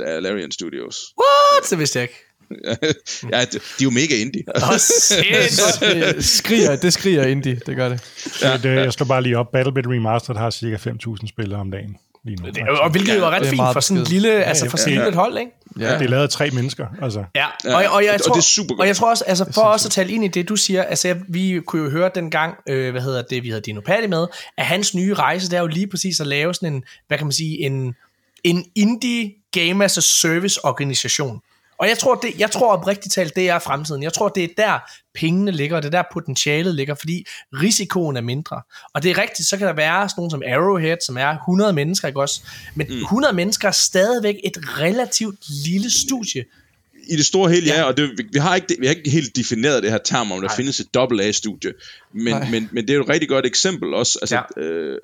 [0.00, 0.96] 30% af Larian Studios.
[1.20, 1.70] What?
[1.70, 2.33] Det vidste jeg ikke.
[3.32, 4.42] ja, de, er jo mega indie.
[4.46, 8.00] Det skriger, det skriger indie, det gør det.
[8.42, 9.52] Ja, det jeg slår bare lige op.
[9.52, 12.48] Battlebit Remastered har cirka 5.000 spillere om dagen lige nu.
[12.48, 15.08] Det, og hvilket jo er ret fint for sådan et lille, altså for sådan ja.
[15.08, 15.52] et hold, ikke?
[15.78, 15.92] Ja.
[15.92, 15.98] ja.
[15.98, 17.24] Det er lavet af tre mennesker, altså.
[17.34, 18.80] Ja, og, og, jeg tror, og det er super godt.
[18.80, 21.16] Og jeg tror også, altså for også at tale ind i det, du siger, altså
[21.28, 24.26] vi kunne jo høre dengang, øh, hvad hedder det, vi havde Dino Patti med,
[24.58, 27.26] at hans nye rejse, det er jo lige præcis at lave sådan en, hvad kan
[27.26, 27.94] man sige, en,
[28.44, 31.40] en indie game as a service organisation.
[31.78, 34.02] Og jeg tror, det, jeg tror oprigtigt talt, det er fremtiden.
[34.02, 34.78] Jeg tror, det er der
[35.14, 38.62] pengene ligger, og det er der potentialet ligger, fordi risikoen er mindre.
[38.94, 41.72] Og det er rigtigt, så kan der være sådan nogen som Arrowhead, som er 100
[41.72, 42.42] mennesker, ikke også?
[42.74, 43.02] Men mm.
[43.02, 46.44] 100 mennesker er stadigvæk et relativt lille studie,
[47.08, 49.10] i det store hele, ja, ja og det, vi, vi, har ikke, vi har ikke
[49.10, 50.56] helt defineret det her term, om der Nej.
[50.56, 51.72] findes et AA-studie,
[52.14, 54.62] men, men, men det er jo et rigtig godt eksempel også, altså, ja.
[54.62, 54.98] øh,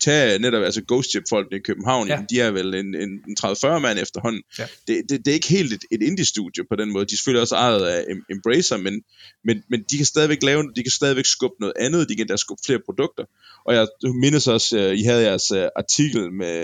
[0.00, 2.22] tag netop, altså Ghost Ship folk i København, ja.
[2.30, 4.66] de er vel en, en, en 30-40 mand efterhånden, ja.
[4.86, 7.42] det, det, det er ikke helt et, et indie-studie på den måde, de er selvfølgelig
[7.42, 9.02] også ejet af Embracer, men,
[9.44, 12.36] men, men de kan stadigvæk lave, de kan stadigvæk skubbe noget andet, de kan da
[12.36, 13.24] skubbe flere produkter,
[13.64, 16.56] og jeg mindes også, uh, I havde jeres uh, artikel med,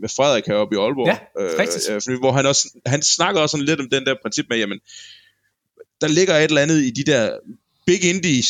[0.00, 1.18] med Frederik heroppe i Aalborg, ja,
[1.62, 2.08] rigtigt.
[2.08, 4.78] Uh, hvor han også, han snakker også sådan lidt om den der princip med, jamen,
[6.00, 7.36] der ligger et eller andet i de der
[7.86, 8.42] big indie,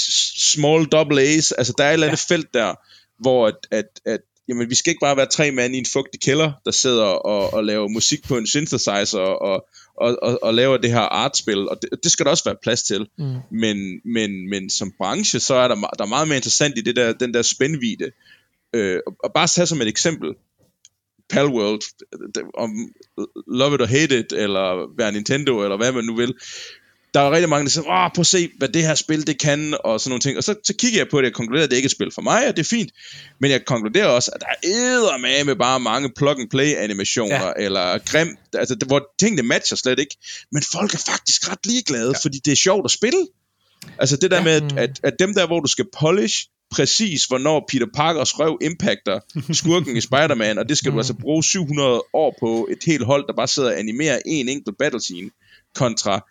[0.53, 2.35] small double A's, altså der er et eller andet ja.
[2.35, 2.75] felt der,
[3.19, 6.21] hvor at, at, at jamen, vi skal ikke bare være tre mand i en fugtig
[6.21, 9.67] kælder, der sidder og, og laver musik på en synthesizer og,
[9.97, 12.83] og, og, og laver det her artspil, og det, det skal der også være plads
[12.83, 13.09] til.
[13.19, 13.35] Mm.
[13.51, 16.97] Men, men, men som branche, så er der, der er meget mere interessant i det
[16.97, 18.11] der, den der spændvide.
[18.73, 20.35] Øh, og bare tage som et eksempel,
[21.29, 21.83] Palworld,
[22.55, 22.71] om
[23.47, 26.35] love it or hate it, eller være Nintendo, eller hvad man nu vil,
[27.17, 29.41] der er rigtig mange, der siger, åh, prøv at se, hvad det her spil, det
[29.41, 30.37] kan, og sådan nogle ting.
[30.37, 32.11] Og så, så kigger jeg på det, og konkluderer, at det ikke er et spil
[32.15, 32.91] for mig, og det er fint.
[33.41, 37.53] Men jeg konkluderer også, at der er med med bare mange plug-and-play animationer, ja.
[37.57, 40.17] eller grim, altså, hvor tingene matcher slet ikke.
[40.53, 42.19] Men folk er faktisk ret ligeglade, ja.
[42.23, 43.27] fordi det er sjovt at spille.
[43.99, 44.45] Altså det der ja.
[44.45, 48.59] med, at, at, at dem der, hvor du skal polish, præcis, hvornår Peter Parkers røv
[48.63, 49.21] impacter
[49.61, 50.99] skurken i Spider-Man, og det skal du mm.
[50.99, 54.79] altså bruge 700 år på et helt hold, der bare sidder og animerer en enkelt
[54.79, 55.31] battle scene,
[55.75, 56.27] kontra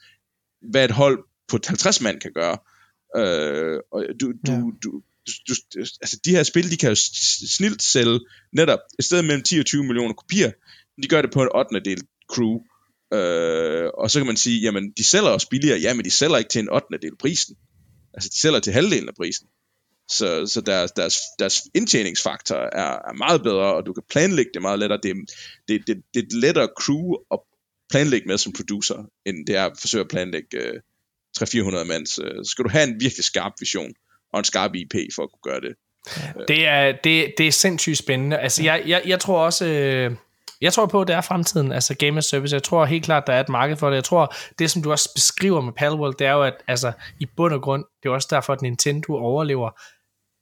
[0.72, 2.58] hvad et hold på 50 mand kan gøre.
[3.18, 4.60] Øh, og du, du, ja.
[4.60, 5.02] du, du,
[5.74, 6.96] du, altså de her spil, de kan jo
[7.56, 8.20] snilt sælge
[8.54, 10.52] netop et sted mellem 10 og 20 millioner kopier.
[11.04, 11.80] De gør det på en 8.
[11.80, 12.02] del
[12.32, 12.60] crew.
[13.14, 16.38] Øh, og så kan man sige, jamen de sælger også billigere, ja, men de sælger
[16.38, 16.88] ikke til en 8.
[17.02, 17.56] del prisen.
[18.14, 19.48] Altså de sælger til halvdelen af prisen.
[20.08, 24.62] Så, så deres, deres, deres indtjeningsfaktor er, er meget bedre, og du kan planlægge det
[24.62, 25.00] meget lettere.
[25.04, 25.16] Det,
[25.68, 27.40] det, det, det er et lettere crew at
[27.90, 30.80] planlægge med som producer, end det er at forsøge at planlægge øh,
[31.40, 32.20] 300-400 mands.
[32.20, 33.94] Øh, så skal du have en virkelig skarp vision
[34.34, 35.76] og en skarp IP for at kunne gøre det.
[36.38, 36.48] Øh.
[36.48, 38.38] Det er, det, det er sindssygt spændende.
[38.38, 39.66] Altså, jeg, jeg, jeg tror også...
[39.66, 40.16] Øh,
[40.62, 42.54] jeg tror på, at det er fremtiden, altså game as service.
[42.54, 43.96] Jeg tror helt klart, der er et marked for det.
[43.96, 47.26] Jeg tror, det som du også beskriver med Palworld, det er jo, at altså, i
[47.38, 49.70] bund og grund, det er også derfor, at Nintendo overlever.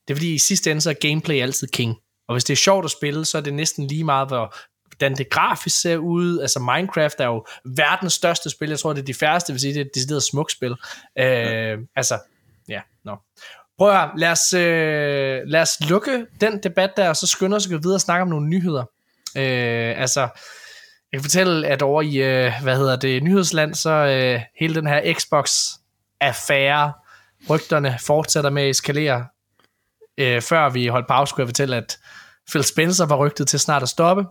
[0.08, 1.96] Det er fordi, i sidste ende, så er gameplay altid king.
[2.28, 4.56] Og hvis det er sjovt at spille, så er det næsten lige meget, hvor,
[4.98, 6.40] hvordan det grafisk ser ud.
[6.40, 8.70] Altså Minecraft er jo verdens største spil.
[8.70, 10.76] Jeg tror, det er de færreste, vil sige, det er et decideret smukt spil.
[11.20, 12.20] Øh, altså,
[12.70, 13.12] ja, nå.
[13.12, 13.18] No.
[13.78, 17.56] Prøv at høre, lad os, øh, lad os lukke den debat der, og så skynde
[17.56, 18.84] os at gå videre og snakke om nogle nyheder.
[19.38, 20.20] Øh, altså,
[21.12, 24.88] jeg kan fortælle, at over i, øh, hvad hedder det, nyhedsland, så øh, hele den
[24.88, 26.94] her Xbox-affære,
[27.50, 29.26] rygterne fortsætter med at eskalere.
[30.18, 31.98] Øh, før vi holdt pause, skulle jeg fortælle, at
[32.50, 34.26] Phil Spencer var rygtet til snart at stoppe.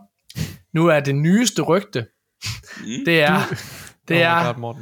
[0.73, 2.05] Nu er det nyeste rygte,
[2.79, 3.05] mm.
[3.05, 3.39] det er,
[4.07, 4.75] det er God,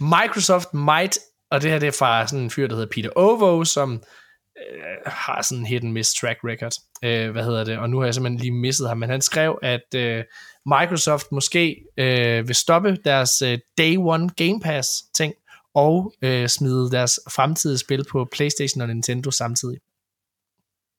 [0.00, 1.18] Microsoft might,
[1.50, 4.02] og det her det er fra sådan en fyr, der hedder Peter Ovo, som
[4.58, 6.72] øh, har sådan en hit and miss track record.
[7.04, 7.78] Øh, hvad hedder det?
[7.78, 10.24] Og nu har jeg simpelthen lige misset ham, men han skrev, at øh,
[10.66, 15.34] Microsoft måske øh, vil stoppe deres øh, Day One Game Pass ting,
[15.74, 19.78] og øh, smide deres fremtidige spil på PlayStation og Nintendo samtidig.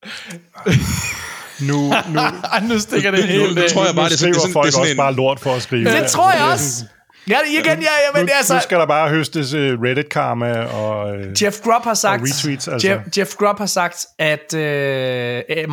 [1.59, 2.21] nu, nu,
[2.73, 4.79] nu stikker det helt nu, nu, tror jeg bare, det, det, det, folk det, det,
[4.79, 4.97] også en...
[4.97, 5.85] bare lort for at skrive.
[5.85, 6.85] Det tror jeg også.
[7.27, 8.53] Ja, igen, ja, ja, men nu, altså...
[8.53, 12.87] Nu skal der bare høstes uh, Reddit-karma og uh, Jeff Grubb har sagt, retweets, altså.
[12.87, 14.59] Jeff, Jeff Grubb har sagt, at uh,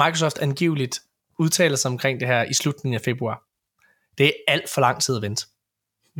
[0.04, 1.00] Microsoft angiveligt
[1.38, 3.42] udtaler sig omkring det her i slutningen af februar.
[4.18, 5.46] Det er alt for lang tid at vente.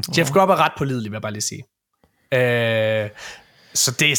[0.08, 0.18] Oh.
[0.18, 1.64] Jeff Grubb er ret pålidelig, vil jeg bare lige sige.
[2.34, 3.10] Uh,
[3.74, 4.16] så det er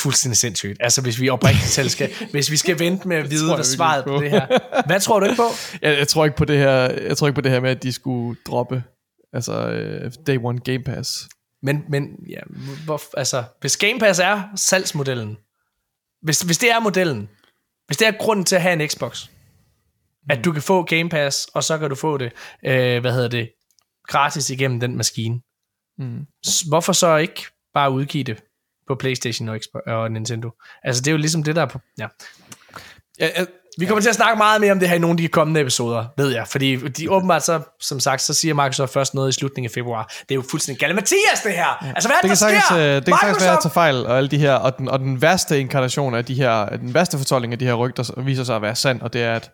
[0.00, 0.76] fuldstændig sindssygt.
[0.80, 4.04] Altså, hvis vi oprigtigt selv skal, hvis vi skal vente med at vide, hvad svaret
[4.04, 4.16] på.
[4.16, 4.46] på det her.
[4.86, 5.48] Hvad tror du ikke på?
[5.82, 6.74] Jeg, jeg, tror ikke på det her,
[7.06, 8.82] jeg tror ikke på det her med, at de skulle droppe
[9.32, 11.28] altså uh, Day One Game Pass.
[11.62, 12.40] Men, men ja,
[12.84, 15.36] hvor, altså, hvis Game Pass er salgsmodellen,
[16.22, 17.28] hvis, hvis det er modellen,
[17.86, 19.30] hvis det er grunden til at have en Xbox, mm.
[20.30, 22.32] at du kan få Game Pass, og så kan du få det,
[22.64, 23.50] øh, hvad hedder det,
[24.08, 25.40] gratis igennem den maskine.
[25.98, 26.26] Mm.
[26.68, 28.42] Hvorfor så ikke bare udgive det
[28.88, 30.50] på PlayStation og, Xbox, og Nintendo.
[30.84, 31.78] Altså, det er jo ligesom det, der er på...
[31.98, 32.06] Ja.
[33.20, 33.44] Ja, ja,
[33.78, 34.02] vi kommer ja.
[34.02, 36.30] til at snakke meget mere om det her i nogle af de kommende episoder, ved
[36.30, 36.48] jeg.
[36.48, 40.06] Fordi de åbenbart så, som sagt, så siger Microsoft først noget i slutningen af februar.
[40.20, 40.94] Det er jo fuldstændig galt.
[40.94, 41.78] Mathias, det her!
[41.82, 41.92] Ja.
[41.94, 42.78] Altså, hvad det der sagtens, sker?
[42.78, 44.98] Øh, det kan sagtens være, at tage fejl, og alle de her, og den, og
[44.98, 48.56] den værste inkarnation af de her, den værste fortolkning af de her rygter, viser sig
[48.56, 49.50] at være sand, og det er, at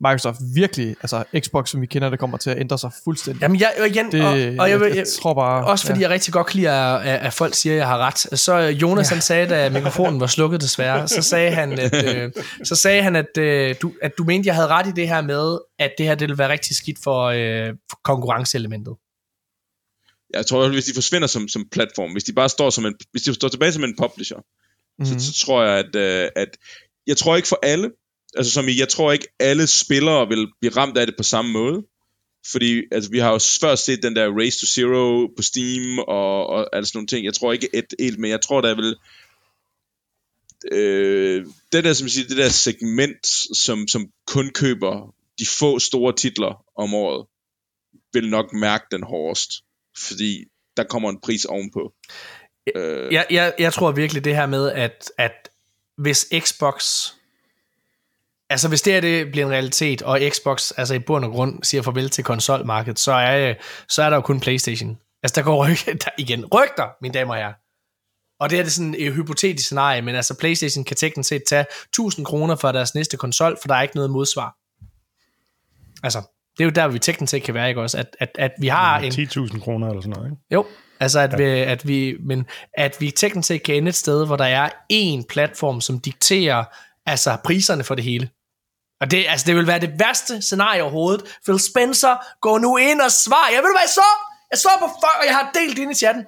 [0.00, 3.42] Microsoft virkelig, altså Xbox, som vi kender det, kommer til at ændre sig fuldstændig.
[3.42, 5.64] Jamen jeg, igen, det, og, og jeg, jeg, jeg, jeg tror bare...
[5.64, 6.02] Også fordi ja.
[6.02, 8.38] jeg rigtig godt kan lide, at, at folk siger, at jeg har ret.
[8.38, 9.14] Så Jonas, ja.
[9.14, 12.32] han sagde, da mikrofonen var slukket desværre, så sagde han, at, øh,
[12.64, 15.22] så sagde han, at, øh, du, at du mente, jeg havde ret i det her
[15.22, 18.94] med, at det her det ville være rigtig skidt for, øh, for konkurrenceelementet.
[20.34, 23.22] Jeg tror, hvis de forsvinder som, som platform, hvis de bare står som en, hvis
[23.22, 25.06] de står tilbage som en publisher, mm-hmm.
[25.06, 25.20] så, mhm.
[25.20, 26.48] så tror jeg, at, øh, at
[27.06, 27.90] jeg tror ikke for alle,
[28.36, 31.52] altså som i, jeg tror ikke alle spillere vil blive ramt af det på samme
[31.52, 31.82] måde.
[32.46, 36.46] Fordi altså, vi har jo før set den der Race to Zero på Steam og,
[36.46, 37.24] og alle sådan nogle ting.
[37.24, 38.96] Jeg tror ikke et helt, men jeg tror der vil...
[40.72, 46.12] Øh, det der, som siger, det der segment, som, som kun køber de få store
[46.12, 47.26] titler om året,
[48.12, 49.50] vil nok mærke den hårdest.
[49.98, 50.44] Fordi
[50.76, 51.94] der kommer en pris ovenpå.
[52.74, 53.12] Øh.
[53.12, 55.48] Jeg, jeg, jeg tror virkelig det her med, at, at
[55.96, 57.08] hvis Xbox
[58.50, 61.62] Altså hvis det her det bliver en realitet, og Xbox altså i bund og grund
[61.62, 63.54] siger farvel til konsolmarkedet, så er,
[63.88, 64.98] så er der jo kun Playstation.
[65.22, 67.52] Altså der går ryg, der, igen rygter, mine damer og herrer.
[68.40, 71.66] Og det er det sådan et hypotetisk scenarie, men altså Playstation kan teknisk set tage
[71.88, 74.56] 1000 kroner for deres næste konsol, for der er ikke noget modsvar.
[76.02, 76.18] Altså,
[76.58, 77.98] det er jo der, vi teknisk set kan være, ikke også?
[77.98, 80.42] At, at, at vi har ja, 10.000 kroner eller sådan noget, ikke?
[80.50, 80.66] Jo,
[81.00, 81.36] altså at, ja.
[81.36, 84.68] vi, at vi, men at vi teknisk set kan ende et sted, hvor der er
[84.92, 86.64] én platform, som dikterer
[87.06, 88.30] altså priserne for det hele.
[89.00, 91.38] Og det, altså, det vil være det værste scenarie overhovedet.
[91.44, 93.50] Phil Spencer går nu ind og svarer.
[93.54, 94.10] Jeg ved du hvad jeg så?
[94.50, 96.24] Jeg så på fuck, og jeg har delt ind i chatten.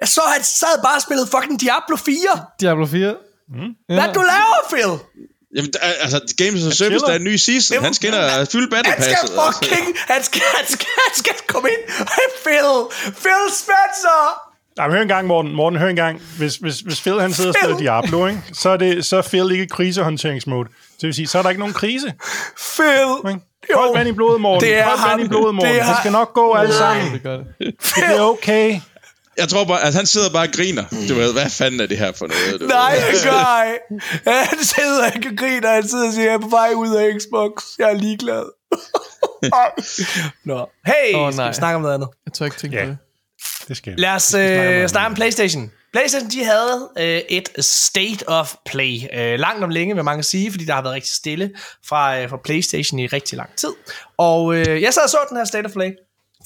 [0.00, 2.46] Jeg så, at han sad bare og spillede fucking Diablo 4.
[2.60, 3.16] Diablo 4?
[3.48, 3.70] Mm.
[3.98, 4.92] Hvad du laver, Phil?
[5.56, 5.72] Jamen,
[6.04, 7.74] altså, Games of Service, der er en ny season.
[7.74, 9.16] Jamen, han skal ind og fylde battle passet.
[9.16, 10.12] Han skal fucking, altså.
[10.12, 11.82] han skal, han skal, han skal komme ind.
[12.14, 12.72] Hey, Phil,
[13.22, 14.49] Phil Spencer.
[14.78, 15.52] Jamen, hør en gang, Morten.
[15.52, 16.22] Morten, hør en gang.
[16.38, 18.42] Hvis, hvis, hvis Phil han sidder og spiller Diablo, ikke?
[18.52, 20.68] Så, er det, så er Phil ikke i krisehåndteringsmode.
[21.00, 22.14] Det vil sige, så er der ikke nogen krise.
[22.74, 23.38] Phil!
[23.74, 24.68] Hold vand i blodet, Morten.
[24.68, 25.72] Det er Hold vand i blodet, Morten.
[25.72, 25.86] Det, er...
[25.86, 27.12] det skal nok gå alle sammen.
[27.12, 27.46] Det, gør det.
[27.58, 28.80] det bliver okay.
[29.36, 30.84] Jeg tror bare, at han sidder bare og griner.
[31.08, 32.60] Du ved, hvad fanden er det her for noget?
[32.60, 33.78] Du Nej, det gør jeg.
[34.50, 35.74] Han sidder ikke og griner.
[35.74, 37.52] Han sidder og siger, jeg er på vej ud af Xbox.
[37.78, 38.44] Jeg er ligeglad.
[40.50, 40.68] Nå.
[40.86, 42.08] Hey, oh, skal vi snakke om noget andet?
[42.26, 42.86] Jeg tør ikke tænke yeah.
[42.86, 42.98] på det.
[43.70, 45.70] Det skal Lad os øh, snakke om PlayStation.
[45.92, 48.98] PlayStation, de havde øh, et State of Play.
[49.12, 51.50] Øh, langt om længe, vil mange sige, fordi der har været rigtig stille
[51.86, 53.72] fra, øh, fra PlayStation i rigtig lang tid.
[54.18, 55.90] Og øh, jeg sad og så den her State of Play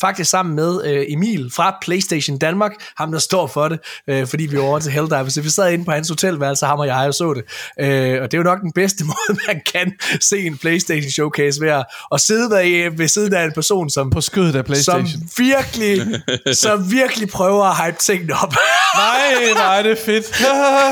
[0.01, 4.47] faktisk sammen med øh, Emil fra PlayStation Danmark, ham der står for det, øh, fordi
[4.47, 5.33] vi var over til Helldivers.
[5.33, 7.45] Så vi sad inde på hans hotelværelse, ham og jeg, og så det.
[7.81, 11.61] Øh, og det er jo nok den bedste måde, man kan se en PlayStation Showcase
[11.61, 15.07] ved at, at sidde der ved siden af en person, som, på skødet af PlayStation.
[15.09, 16.23] som virkelig,
[16.65, 18.55] som virkelig prøver at hype tingene op.
[18.97, 20.41] nej, nej, det er fedt.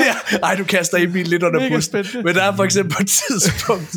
[0.05, 2.05] ja, ej, du kaster Emil lidt under bussen.
[2.23, 3.95] Men der er for eksempel på et tidspunkt,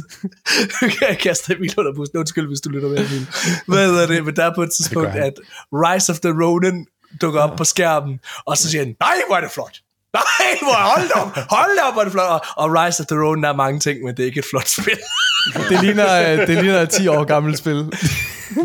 [1.01, 2.19] jeg kaster Emil under bussen.
[2.19, 3.27] Undskyld, hvis du lytter med, Emil.
[3.67, 4.25] Hvad er det?
[4.25, 5.35] Men der er på et tidspunkt, tidspunkt, at
[5.73, 6.87] Rise of the Ronin
[7.21, 9.77] dukker op på skærmen, og så siger han, nej, hvor er det flot.
[10.15, 12.31] Nej, hvor hold op, hold op, hvor er det flot.
[12.31, 14.69] Og, og Rise of the Ronin er mange ting, men det er ikke et flot
[14.69, 14.99] spil.
[15.71, 17.77] det, ligner, øh, det ligner et 10 år gammelt spil.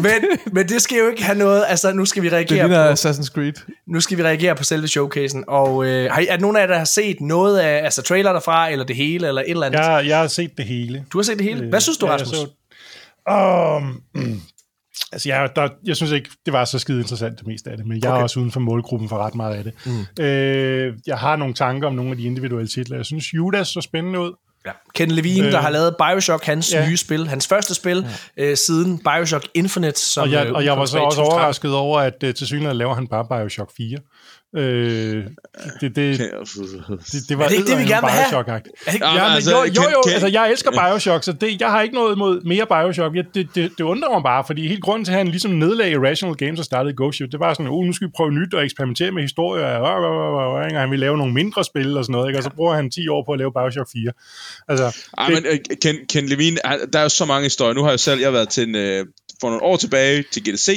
[0.06, 0.22] men,
[0.52, 2.94] men det skal jo ikke have noget, altså nu skal vi reagere det ligner på...
[2.94, 3.54] Assassin's Creed.
[3.88, 6.78] Nu skal vi reagere på selve showcasen, og øh, har, er nogen af jer, der
[6.78, 9.80] har set noget af, altså trailer derfra, eller det hele, eller et eller andet?
[9.80, 11.06] Jeg, jeg har set det hele.
[11.14, 11.70] Du har set det hele?
[11.70, 12.38] Hvad synes du, ja, Rasmus?
[12.38, 12.48] Så,
[13.32, 14.42] um,
[15.12, 17.88] Altså, jeg, der, jeg synes ikke, det var så skide interessant det meste af det,
[17.88, 18.20] men jeg okay.
[18.20, 19.74] er også uden for målgruppen for ret meget af det.
[19.86, 20.24] Mm.
[20.24, 22.98] Øh, jeg har nogle tanker om nogle af de individuelle titler.
[22.98, 24.34] Jeg synes, Judas så spændende ud.
[24.66, 24.72] Ja.
[24.96, 26.88] Ken Levine, øh, der har lavet Bioshock, hans ja.
[26.88, 28.06] nye spil, hans første spil
[28.38, 28.44] ja.
[28.44, 30.00] øh, siden Bioshock Infinite.
[30.00, 32.96] Som, og, jeg, og jeg var så også overrasket over, at øh, til synligheden laver
[32.96, 33.98] han bare Bioshock 4.
[34.56, 35.24] Øh,
[35.82, 36.20] det, det, det,
[37.30, 38.44] det, var er det ikke det, vi gerne vil have?
[39.02, 41.96] Ja, men altså, jo, jo, jo, altså, jeg elsker Bioshock, så det, jeg har ikke
[41.96, 43.16] noget imod mere Bioshock.
[43.16, 45.92] Jeg, det, det, det undrer mig bare, fordi helt grunden til, at han ligesom nedlagde
[45.92, 48.54] Irrational Games og startede Ghost Ship, det var sådan, oh, nu skal vi prøve nyt
[48.54, 52.06] og eksperimentere med historier, og, og, og, og, han vil lave nogle mindre spil og
[52.06, 52.40] sådan noget, ikke?
[52.40, 54.12] og så bruger han 10 år på at lave Bioshock 4.
[54.68, 56.58] Altså, Ej, det, men øh, Ken, Ken Levine,
[56.94, 57.74] der er jo så mange historier.
[57.74, 59.06] Nu har jeg selv jeg har været til en, øh,
[59.42, 60.70] for nogle år tilbage til GDC,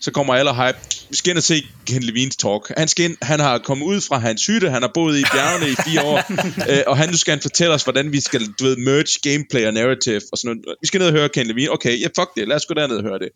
[0.00, 0.78] så kommer alle hype.
[1.10, 2.72] Vi skal ind og se Ken Levines talk.
[2.76, 5.72] Han, skal ind, han har kommet ud fra hans hytte, han har boet i bjergene
[5.72, 6.18] i fire år,
[6.70, 9.66] øh, og han nu skal han fortælle os, hvordan vi skal du ved, merge gameplay
[9.66, 10.76] og narrative og sådan noget.
[10.80, 11.72] Vi skal ned og høre Ken Levine.
[11.72, 13.28] Okay, ja, fuck det, lad os gå derned og høre det.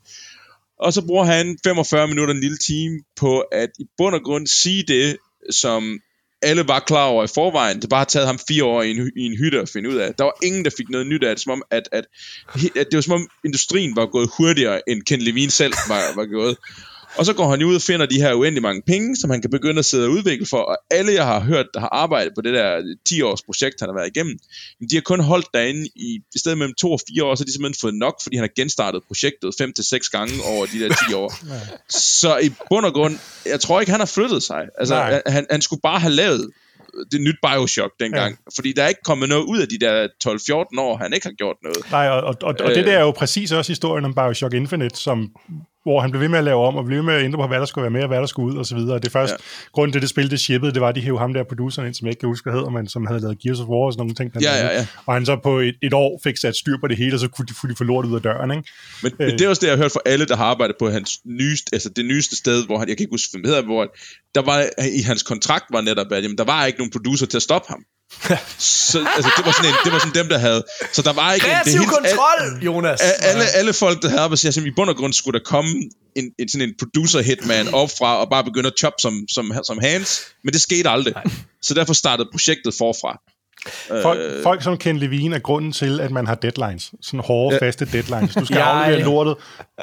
[0.78, 4.46] Og så bruger han 45 minutter, en lille time, på at i bund og grund
[4.46, 5.16] sige det,
[5.50, 6.00] som
[6.42, 7.82] alle var klar over i forvejen.
[7.82, 9.94] Det bare har taget ham fire år i en, i en hytte at finde ud
[9.94, 10.14] af.
[10.14, 11.42] Der var ingen, der fik noget nyt af det.
[11.42, 12.04] Som om, at, at,
[12.54, 16.26] at det var som om industrien var gået hurtigere, end Ken Levine selv var, var
[16.26, 16.56] gået.
[17.16, 19.50] Og så går han ud og finder de her uendelig mange penge, som han kan
[19.50, 20.56] begynde at sidde og udvikle for.
[20.56, 23.94] Og alle, jeg har hørt, der har arbejdet på det der 10-års projekt, han har
[23.94, 24.38] været igennem,
[24.90, 27.46] de har kun holdt derinde i, i stedet mellem 2 og 4 år, så har
[27.46, 30.80] de simpelthen fået nok, fordi han har genstartet projektet 5 til seks gange over de
[30.80, 31.34] der 10 år.
[31.88, 34.62] så i bund og grund, jeg tror ikke, han har flyttet sig.
[34.78, 36.50] Altså, han, han skulle bare have lavet
[37.12, 38.30] det nyt Bioshock dengang.
[38.30, 38.50] Ja.
[38.56, 41.32] Fordi der er ikke kommet noget ud af de der 12-14 år, han ikke har
[41.32, 41.90] gjort noget.
[41.90, 44.96] Nej, og, og, og, og det der er jo præcis også historien om Bioshock Infinite,
[44.96, 45.36] som
[45.82, 47.46] hvor han blev ved med at lave om, og blev ved med at ændre på,
[47.46, 48.94] hvad der skulle være med, og hvad der skulle ud, og så videre.
[48.94, 49.70] Og det første ja.
[49.72, 51.94] grund til, det spil, det shippede, det var, at de hævde ham der produceren ind,
[51.94, 53.92] som jeg ikke kan huske, hvad hedder, men som havde lavet Gears of War og
[53.92, 54.42] sådan nogle ting.
[54.42, 54.86] Ja, ja, ja.
[55.06, 57.28] Og han så på et, et, år fik sat styr på det hele, og så
[57.28, 58.68] kunne de, kunne de få lort ud af døren, ikke?
[59.02, 59.26] Men, øh.
[59.26, 61.20] men det er også det, jeg har hørt fra alle, der har arbejdet på hans
[61.24, 63.94] nyeste, altså det nyeste sted, hvor han, jeg kan ikke huske, hvad hedder, hvor
[64.34, 64.58] der var,
[65.00, 67.68] i hans kontrakt var netop, at jamen, der var ikke nogen producer til at stoppe
[67.68, 67.84] ham
[68.58, 70.64] så, altså, det var sådan en, det var sådan dem, der havde...
[70.92, 71.46] Så der var ikke...
[71.46, 73.00] Kreativ en, det kontrol, al, Jonas!
[73.00, 75.70] Alle, alle folk, der havde og siger, i bund og grund skulle der komme
[76.16, 79.78] en, en, sådan en producer-hitman op fra og bare begynde at chop som, som, som
[79.78, 81.14] hands, men det skete aldrig.
[81.14, 81.24] Nej.
[81.62, 83.20] Så derfor startede projektet forfra.
[84.02, 86.92] Folk, øh, folk som Ken Levine er grunden til, at man har deadlines.
[87.02, 87.66] Sådan hårde, ja.
[87.66, 88.34] faste deadlines.
[88.34, 89.36] Du skal ja, aflevere lortet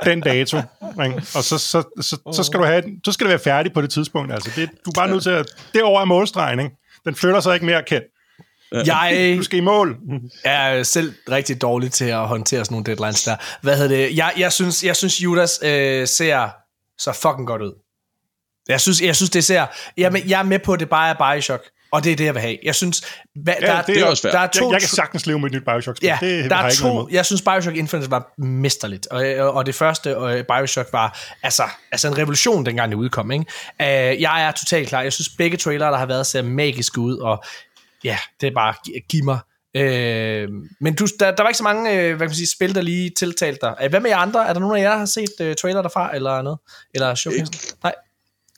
[0.04, 0.58] den dato,
[1.06, 1.16] ikke?
[1.36, 3.90] og så, så, så, så, skal du have, så skal det være færdig på det
[3.90, 4.34] tidspunkt.
[4.34, 5.46] Altså, det, du er bare nødt til at...
[5.74, 6.76] Det over er målstregen, ikke?
[7.06, 8.06] Den flytter sig ikke mere kendt.
[8.72, 9.98] Jeg du skal i mål.
[10.44, 13.36] er selv rigtig dårlig til at håndtere sådan nogle deadlines der.
[13.62, 14.18] Hvad hedder det?
[14.18, 16.50] Jeg, jeg, synes, jeg synes, Judas øh, ser
[16.98, 17.84] så fucking godt ud.
[18.68, 19.66] Jeg synes, jeg synes det ser...
[19.98, 21.64] Jamen, jeg er med på, at det bare er Bioshock.
[21.92, 22.58] Og det er det, jeg vil have.
[22.64, 23.02] Jeg synes,
[23.36, 25.50] hva, ja, der, det er også der er to, jeg, jeg kan sagtens leve med
[25.50, 26.08] et nyt Bioshock-spil.
[26.08, 29.08] Ja, det, der er to, jeg synes, Bioshock Infinite var mesterligt.
[29.08, 33.32] Og, og det første og Bioshock var altså, altså en revolution, dengang det udkom.
[33.32, 33.46] Ikke?
[33.80, 35.02] Uh, jeg er totalt klar.
[35.02, 37.18] Jeg synes, begge trailer, der har været, ser magiske ud.
[37.18, 37.44] Og
[38.08, 38.74] ja, det er bare,
[39.10, 39.40] giv mig.
[39.76, 40.50] Øh,
[40.82, 42.82] men du, der, der var ikke så mange øh, hvad kan man sige, spil, der
[42.82, 43.76] lige tiltalte dig.
[43.84, 44.48] Øh, hvad med jer andre?
[44.48, 46.60] Er der nogen af jer, der har set øh, trailer derfra, eller noget?
[46.94, 47.52] Eller showcase?
[47.84, 47.94] Nej.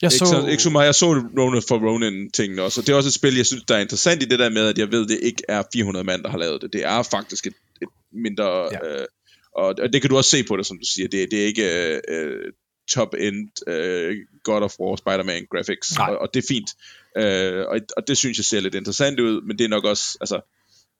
[0.02, 0.24] Jeg så...
[0.24, 0.86] Ikke, så, ikke så meget.
[0.86, 1.06] Jeg så
[1.38, 4.22] Ronin for Ronin-tingene også, og det er også et spil, jeg synes, der er interessant
[4.22, 6.62] i det der med, at jeg ved, det ikke er 400 mand, der har lavet
[6.62, 6.72] det.
[6.72, 8.68] Det er faktisk et, et mindre...
[8.72, 9.00] Ja.
[9.00, 9.06] Øh,
[9.54, 11.08] og det kan du også se på det, som du siger.
[11.08, 12.52] Det, det er ikke øh,
[12.90, 16.70] top-end øh, God of War, Spider-Man graphics, og, og det er fint.
[17.16, 20.18] Øh, og, og det synes jeg ser lidt interessant ud, men det er nok også,
[20.20, 20.40] altså,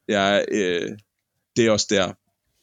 [0.09, 0.89] jeg, øh,
[1.57, 2.13] det er også der,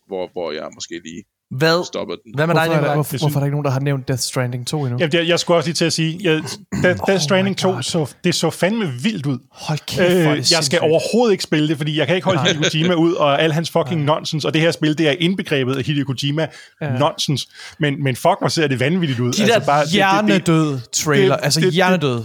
[0.07, 2.33] hvor, hvor jeg måske lige Hvad, stopper den.
[2.35, 4.07] Hvad med hvorfor, dig, er der, hvorfor, hvorfor er der ikke nogen, der har nævnt
[4.07, 4.97] Death Stranding 2 endnu?
[4.99, 6.41] Ja, jeg, jeg skulle også lige til at sige, ja,
[6.83, 9.39] Death, Death Stranding 2, så, det så fandme vildt ud.
[9.51, 10.81] Hold kæft, øh, jeg skal sindssygt.
[10.81, 13.71] overhovedet ikke spille det, fordi jeg kan ikke holde Hideo Kojima ud, og al hans
[13.71, 14.15] fucking Nej.
[14.15, 16.47] nonsens, og det her spil, det er indbegrebet af Hideo Kojima
[16.81, 16.97] ja.
[16.97, 17.47] nonsens.
[17.79, 19.31] Men, men fuck, hvor ser det vanvittigt ud.
[19.31, 22.23] De altså, der bare, hjernedød det, det, trailer, det, altså det, hjernedød.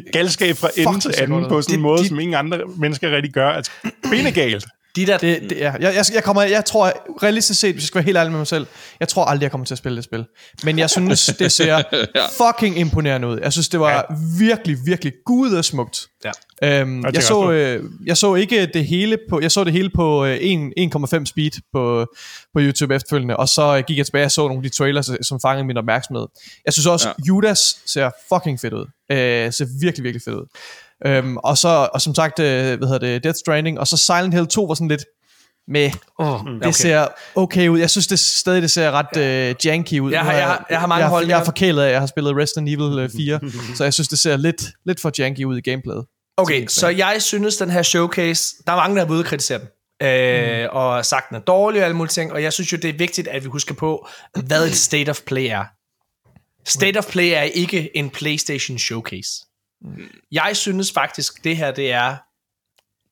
[0.00, 2.60] Det, er galskab fra ende til anden på sådan en måde, de, som ingen andre
[2.76, 3.48] mennesker rigtig gør.
[3.48, 3.70] Altså,
[4.02, 4.66] benegalt.
[4.96, 5.72] De der, det, det, ja.
[5.72, 6.92] jeg, jeg, jeg, kommer, jeg tror,
[7.22, 8.66] realistisk set, hvis jeg skal være helt ærlig med mig selv,
[9.00, 10.24] jeg tror aldrig, jeg kommer til at spille det spil.
[10.64, 11.82] Men jeg synes, det ser
[12.42, 13.38] fucking imponerende ud.
[13.42, 14.02] Jeg synes, det var ja.
[14.38, 16.06] virkelig, virkelig gudesmukt.
[16.24, 16.30] Ja.
[16.62, 19.90] Øhm, jeg, jeg, så, øh, jeg så ikke det hele på, jeg så det hele
[19.94, 22.06] på øh, 1,5 speed på,
[22.54, 25.40] på YouTube efterfølgende, og så gik jeg tilbage og så nogle af de trailers, som
[25.40, 26.26] fangede min opmærksomhed.
[26.64, 27.14] Jeg synes også, ja.
[27.28, 28.86] Judas ser fucking fedt ud.
[29.12, 30.46] Øh, ser virkelig, virkelig fedt ud.
[31.06, 34.34] Øhm, og så, og som sagt, øh, hvad hedder det, Death Stranding, og så Silent
[34.34, 35.04] Hill 2 var sådan lidt
[35.68, 35.90] med.
[36.18, 36.72] Oh, det okay.
[36.72, 37.78] ser okay ud.
[37.78, 40.12] Jeg synes det stadig det ser ret øh, janky ud.
[40.12, 41.26] Jeg har, jeg, har, jeg har mange jeg, hold.
[41.26, 44.18] Jeg er forkælet af, jeg har spillet Resident Evil 4, øh, så jeg synes det
[44.18, 46.04] ser lidt, lidt for janky ud i gameplayet.
[46.36, 49.68] Okay, så jeg synes den her showcase, der er mange der har været kritisere den.
[50.02, 50.68] Øh, mm.
[50.76, 52.98] og sagt den er dårlig og alle mulige ting, og jeg synes jo det er
[52.98, 54.08] vigtigt at vi husker på
[54.46, 55.64] hvad et state of play er.
[56.64, 59.30] State of play er ikke en PlayStation showcase.
[60.32, 62.16] Jeg synes faktisk, det her det er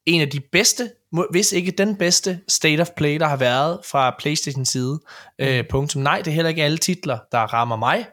[0.06, 0.90] en af de bedste,
[1.30, 5.00] hvis ikke den bedste state of play, der har været fra Playstation side.
[5.38, 5.44] Mm.
[5.44, 6.02] Øh, punktum.
[6.02, 8.06] Nej, det er heller ikke alle titler, der rammer mig,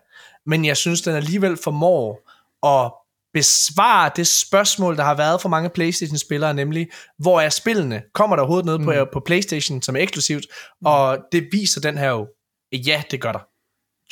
[0.46, 2.30] men jeg synes, den alligevel formår
[2.68, 2.92] at
[3.34, 6.88] besvare det spørgsmål, der har været for mange Playstation-spillere, nemlig,
[7.18, 8.02] hvor er spillene?
[8.14, 8.88] Kommer der overhovedet noget mm.
[8.88, 10.46] på, på Playstation, som er eksklusivt?
[10.82, 10.86] Mm.
[10.86, 12.28] Og det viser den her jo,
[12.74, 13.40] ja, det gør der.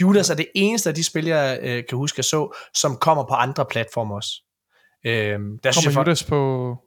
[0.02, 3.24] Judas er det eneste af de spil, jeg øh, kan huske, jeg så, som kommer
[3.24, 4.32] på andre platformer også.
[5.06, 6.78] Øh, der kommer synes jeg, Judas på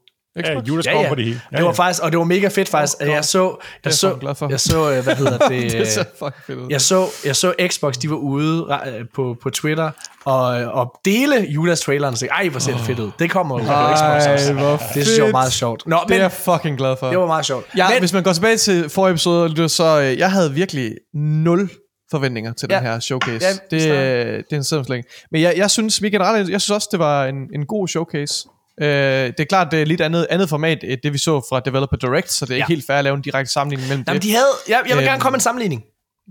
[0.40, 0.54] Xbox?
[0.54, 1.08] Ja, Judas ja, ja.
[1.08, 1.40] på det hele.
[1.52, 4.18] Ja, det var faktisk, og det var mega fedt faktisk, oh, jeg så, jeg så,
[4.22, 6.04] jeg, jeg så, øh, hvad hedder det, det så
[6.46, 6.66] fedt ud.
[6.70, 9.90] Jeg så, jeg så Xbox, de var ude øh, på, på Twitter,
[10.24, 13.10] og, og dele Judas-traileren og sige, ej, hvor ser det fedt ud.
[13.18, 14.52] Det kommer jo på Xbox også.
[14.52, 15.82] Hvor det synes jeg var meget sjovt.
[15.86, 17.08] Nå, men, det er jeg fucking glad for.
[17.08, 17.66] Det var meget sjovt.
[17.76, 21.70] Ja, men, hvis man går tilbage til forrige episode, så øh, jeg havde virkelig nul
[22.10, 22.76] forventninger til ja.
[22.76, 23.46] den her showcase.
[23.46, 25.04] Ja, det, det er en sidemslæng.
[25.32, 28.48] Men jeg, jeg synes, vi generelt, jeg synes også, det var en, en god showcase.
[28.80, 31.96] Uh, det er klart, det er lidt andet, andet format, det vi så fra Developer
[31.96, 32.64] Direct, så det er ja.
[32.64, 34.28] ikke helt fair at lave en direkte sammenligning mellem Jamen, det.
[34.28, 35.82] De havde, jeg, jeg vil gerne øhm, komme med en sammenligning.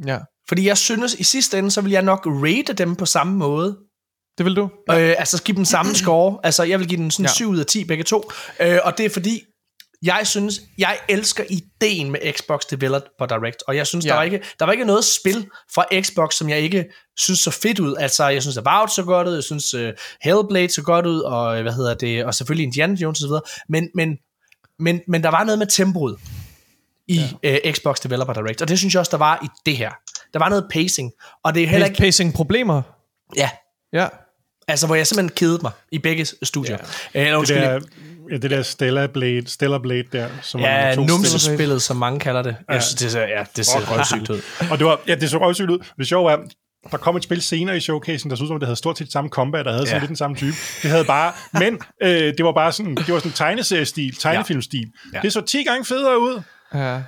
[0.07, 0.18] Ja.
[0.47, 3.77] Fordi jeg synes, i sidste ende, så vil jeg nok rate dem på samme måde.
[4.38, 4.69] Det vil du?
[4.91, 6.39] Øh, altså give dem samme score.
[6.43, 7.34] Altså jeg vil give den sådan ja.
[7.34, 8.31] 7 ud af 10 begge to.
[8.59, 9.41] Øh, og det er fordi,
[10.03, 14.10] jeg synes, jeg elsker ideen med Xbox Developer Direct, og jeg synes, ja.
[14.10, 16.86] der, var ikke, der var ikke noget spil fra Xbox, som jeg ikke
[17.18, 17.95] synes så fedt ud.
[17.99, 19.90] Altså, jeg synes, Avowed så godt ud, jeg synes, uh,
[20.22, 24.18] Hellblade så godt ud, og hvad hedder det, og selvfølgelig Indiana Jones videre, men, men,
[24.80, 26.18] men, men der var noget med tempoet
[27.07, 27.57] i ja.
[27.68, 29.91] uh, Xbox Developer Direct, og det synes jeg også, der var i det her.
[30.34, 31.11] Der var noget pacing,
[31.44, 31.98] og det er heller ikke...
[31.98, 32.82] Pacing-problemer?
[33.36, 33.49] Ja.
[33.94, 34.07] Ja.
[34.68, 36.78] Altså, hvor jeg simpelthen kedede mig i begge studier.
[37.14, 37.26] Ja.
[37.26, 37.80] Eller, det der,
[38.32, 40.30] Ja, det der Stellar Blade, Stellar Blade der.
[40.41, 42.56] Som ja, numsespillet, som mange kalder det.
[42.70, 42.74] Ja.
[42.74, 44.41] Jeg synes, det ser, ja, det ser røvsygt ud.
[44.72, 45.80] Og det var, ja, det så røvsygt ud.
[45.98, 46.38] Det sjove er,
[46.91, 49.12] der kom et spil senere i showcasen, der så ud som, det havde stort set
[49.12, 49.99] samme combat, der havde sådan ja.
[49.99, 50.56] lidt den samme type.
[50.82, 54.80] Det havde bare, men øh, det var bare sådan, det var sådan en tegneseriestil, tegnefilmstil.
[55.14, 55.18] Ja.
[55.18, 55.22] Ja.
[55.22, 56.41] Det så 10 gange federe ud.
[56.74, 57.02] Ja.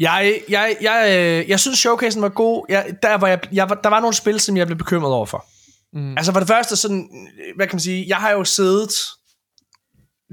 [0.00, 2.66] Jeg, jeg, jeg, øh, jeg synes, showcasen var god.
[2.68, 5.46] Jeg, der, var jeg, jeg, der var nogle spil, som jeg blev bekymret over for.
[5.92, 6.16] Mm.
[6.16, 7.08] Altså for det første, sådan,
[7.56, 8.90] hvad kan man sige, jeg har jo siddet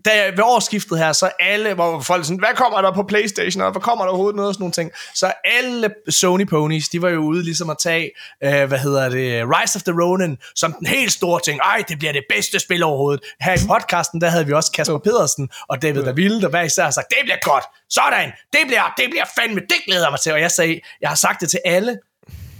[0.05, 3.71] da, ved årsskiftet her, så alle, hvor folk sådan, hvad kommer der på Playstation, og
[3.71, 4.91] hvad kommer der overhovedet noget, og sådan nogle ting.
[5.15, 8.11] Så alle Sony ponies, de var jo ude ligesom at tage,
[8.43, 11.99] øh, hvad hedder det, Rise of the Ronin, som den helt store ting, ej, det
[11.99, 13.23] bliver det bedste spil overhovedet.
[13.41, 16.05] Her i podcasten, der havde vi også Kasper Pedersen og David ja.
[16.07, 19.59] Daville, der hver især har sagt, det bliver godt, sådan, det bliver, det bliver fandme,
[19.59, 20.33] det glæder mig til.
[20.33, 21.97] Og jeg sagde, jeg har sagt det til alle,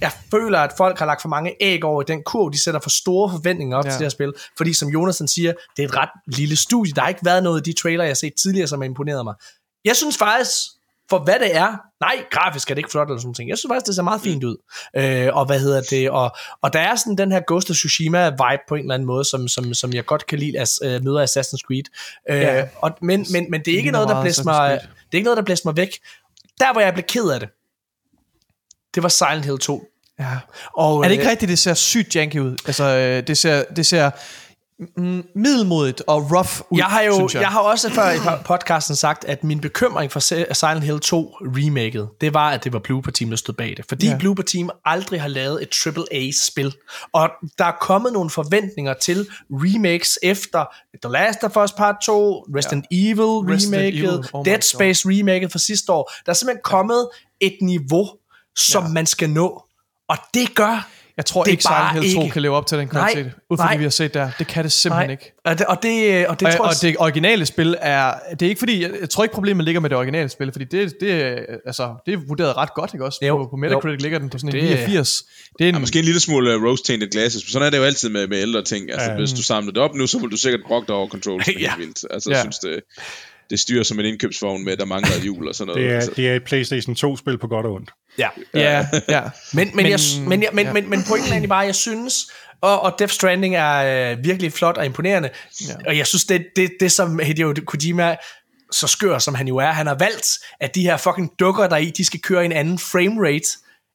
[0.06, 2.52] jeg føler, at folk har lagt for mange æg over i den kurv.
[2.52, 3.90] De sætter for store forventninger op ja.
[3.90, 4.34] til det her spil.
[4.58, 6.94] Fordi som Jonas siger, det er et ret lille studie.
[6.94, 9.26] Der har ikke været noget i de trailer, jeg har set tidligere, som har imponeret
[9.26, 9.36] mig.
[9.86, 10.52] Jeg synes faktisk,
[11.10, 13.50] for hvad det er, nej, grafisk er det ikke flot eller sådan noget.
[13.50, 14.58] Jeg synes faktisk, det ser meget fint ud.
[14.96, 18.30] Øh, og hvad hedder det, og, og der er sådan den her Ghost of Tsushima
[18.30, 21.04] vibe på en eller anden måde, som, som, som jeg godt kan lide at uh,
[21.04, 21.84] møde Assassin's Creed.
[22.30, 22.68] Øh, ja.
[22.76, 25.38] og, men, men, men det er ikke noget, der blæser mig, det er ikke noget,
[25.38, 25.90] der blæser mig væk.
[26.60, 27.50] Der, hvor jeg blev ked af det,
[28.96, 29.84] det var Silent Hill 2.
[30.20, 30.38] Ja.
[30.78, 32.58] Og, er det ikke øh, rigtigt, det ser sygt janky ud?
[32.66, 34.12] Altså, øh, det ser, det ser
[35.36, 37.42] middelmodigt og rough ud, jeg har jo, jeg.
[37.42, 40.20] jeg har også før i podcasten sagt, at min bekymring for
[40.54, 43.86] Silent Hill 2 remaket, det var, at det var Blooper Team, der stod bag det.
[43.90, 44.18] Fordi ja.
[44.18, 46.76] Blooper Team aldrig har lavet et AAA-spil.
[47.14, 50.66] Og der er kommet nogle forventninger til remakes efter
[51.04, 52.98] The Last of Us Part 2, Resident ja.
[52.98, 54.30] Evil remaket.
[54.34, 56.12] Oh Dead Space remaket fra sidste år.
[56.26, 57.08] Der er simpelthen kommet
[57.42, 58.10] et niveau
[58.56, 58.90] som ja.
[58.90, 59.65] man skal nå.
[60.10, 60.88] Og det gør
[61.18, 62.34] jeg tror det ikke, Silent Hill 2 ikke.
[62.34, 64.32] kan leve op til den kvalitet, ud fra det, vi har set der.
[64.40, 65.12] Det kan det simpelthen nej.
[65.12, 65.34] ikke.
[65.46, 68.14] Og det, og det, og det, og, tror jeg, og det originale spil er...
[68.32, 68.82] Det er ikke fordi...
[68.82, 71.12] Jeg, jeg tror ikke, problemet ligger med det originale spil, fordi det, det,
[71.66, 73.20] altså, det er vurderet ret godt, ikke også?
[73.22, 74.04] Jo, på, på Metacritic jo.
[74.04, 75.24] ligger den på sådan en 89.
[75.60, 77.78] Det er en, ja, måske en lille smule uh, rose-tainted glasses, men sådan er det
[77.78, 78.92] jo altid med, med ældre ting.
[78.92, 81.08] Altså, ja, hvis du samler det op nu, så vil du sikkert brokke dig over
[81.08, 81.48] controls.
[81.60, 81.76] ja.
[81.78, 82.06] vildt.
[82.10, 82.42] Altså, jeg ja.
[82.42, 82.82] synes, det,
[83.50, 85.84] det styrer som en indkøbsvogn med, der mangler et hjul og sådan noget.
[85.84, 86.12] Det er, altså.
[86.16, 87.90] det er et PlayStation 2-spil på godt og ondt.
[88.18, 89.22] Ja, ja, ja.
[89.54, 90.74] Men, men, men, jeg, men, jeg, men, ja.
[90.74, 92.28] men, men pointen er egentlig bare, jeg synes,
[92.62, 95.30] og, og Death Stranding er øh, virkelig flot og imponerende,
[95.68, 95.74] ja.
[95.88, 98.16] og jeg synes, det, det, det som Hideo Kojima
[98.72, 100.28] så skør som han jo er, han har valgt,
[100.60, 103.48] at de her fucking dukker der i, de skal køre en anden frame rate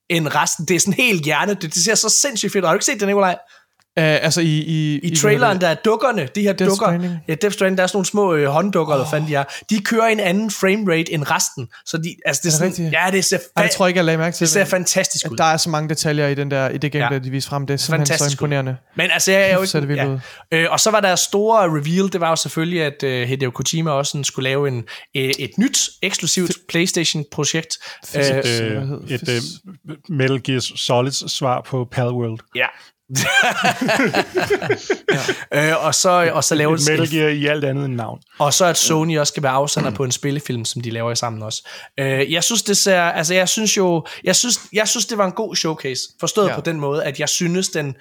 [0.08, 0.64] end resten.
[0.64, 1.54] Det er sådan helt hjerne.
[1.54, 2.64] Det, det ser så sindssygt fedt.
[2.64, 3.36] Har du ikke set det, Nikolaj?
[4.00, 7.14] Uh, altså i, i, I, i traileren, der er dukkerne, de her Death dukker, Stranding.
[7.28, 9.00] ja, Death Stranding, der er sådan nogle små øh, hånddukker, oh.
[9.00, 12.40] eller fandt de er, de kører en anden frame rate end resten, så de, altså
[12.44, 12.92] det er, sådan, rigtigt?
[12.92, 15.36] ja, det ser, fa- jeg tror ikke, jeg lagde mærke til det ser fantastisk ud.
[15.36, 17.24] Der er så mange detaljer i den der, i det gameplay, ja.
[17.24, 18.72] de viser frem, det er simpelthen fantastisk så imponerende.
[18.72, 18.76] Ud.
[18.96, 20.58] Men altså, jeg er jo ikke, ja.
[20.58, 23.90] øh, og så var der store reveal, det var jo selvfølgelig, at uh, Hideo Kojima
[23.90, 27.78] også skulle lave en, et, et nyt, eksklusivt Playstation-projekt.
[28.14, 32.38] Et, uh, et, et, et uh, Metal Gear Solid svar på Palworld.
[32.54, 32.66] Ja,
[35.52, 35.70] ja.
[35.70, 38.20] øh, og så og så laver Metal Gear i alt andet end navn.
[38.38, 41.42] Og så at Sony også skal være afsender på en spillefilm, som de laver sammen
[41.42, 41.68] også.
[41.98, 45.26] Øh, jeg synes det ser, altså jeg synes jo, jeg synes, jeg synes det var
[45.26, 46.54] en god showcase, forstået ja.
[46.54, 47.96] på den måde, at jeg synes den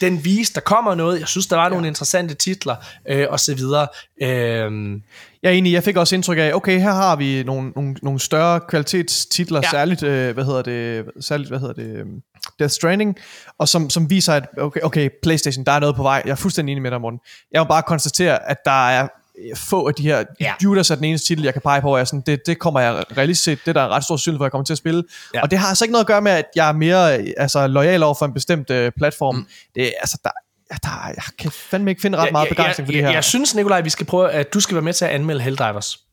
[0.00, 1.20] den viste, der kommer noget.
[1.20, 1.68] Jeg synes, der var ja.
[1.68, 2.76] nogle interessante titler,
[3.08, 3.88] øh, og så videre.
[4.22, 5.00] Øh,
[5.46, 8.20] jeg er enig, jeg fik også indtryk af, okay, her har vi nogle, nogle, nogle
[8.20, 9.70] større kvalitetstitler, ja.
[9.70, 12.20] særligt, øh, hvad hedder det, særligt, hvad hedder det, øhm,
[12.58, 13.16] Death Stranding,
[13.58, 16.22] og som, som viser, at okay, okay, Playstation, der er noget på vej.
[16.24, 17.18] Jeg er fuldstændig enig med dig, Morten.
[17.52, 19.08] Jeg må bare konstatere, at der er
[19.54, 20.54] få af de her ja.
[20.64, 22.80] Judas er den eneste titel, jeg kan pege på, og jeg sådan, det, det kommer
[22.80, 24.78] jeg realistisk set, det er der ret stor synd for, at jeg kommer til at
[24.78, 25.04] spille.
[25.34, 25.42] Ja.
[25.42, 28.02] Og det har altså ikke noget at gøre med, at jeg er mere altså, lojal
[28.02, 29.36] over for en bestemt uh, platform.
[29.36, 29.46] Mm.
[29.74, 30.30] Det, altså, der,
[30.70, 33.08] der, jeg kan fandme ikke finde ret meget begejstring for det her.
[33.08, 35.40] Jeg, jeg synes, Nikolaj, vi skal prøve, at du skal være med til at anmelde
[35.40, 36.05] Helldivers.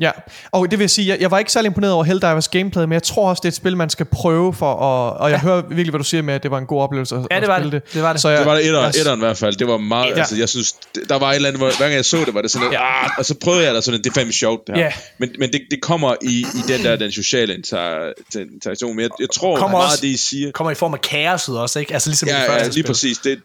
[0.00, 0.10] Ja,
[0.52, 3.02] og det vil sige, jeg, jeg var ikke særlig imponeret over Helldivers gameplay, men jeg
[3.02, 5.42] tror også, det er et spil, man skal prøve for, og, og jeg ja.
[5.42, 7.48] hører virkelig, hvad du siger med, at det var en god oplevelse at, ja, det
[7.48, 7.84] var at spille det.
[7.84, 7.94] det.
[7.94, 8.22] det var det.
[8.22, 9.56] Så jeg, det var det etteren, jeg, etteren i hvert fald.
[9.56, 10.18] Det var meget, ja.
[10.18, 10.72] altså jeg synes,
[11.08, 13.04] der var et eller andet, hvor, hver gang jeg så det, var det sådan, ja.
[13.04, 14.84] ah, og så prøvede jeg da sådan, det er fandme sjovt det her.
[14.84, 14.92] Ja.
[15.18, 19.10] Men, men det, det kommer i, i den der, den sociale inter, interaktion, men jeg,
[19.20, 20.50] jeg tror kommer meget, også, det I siger.
[20.50, 21.94] kommer i form af kaoset også, ikke?
[21.94, 22.84] Altså ligesom ja, det første ja, lige spil.
[22.86, 23.18] præcis.
[23.18, 23.38] Det,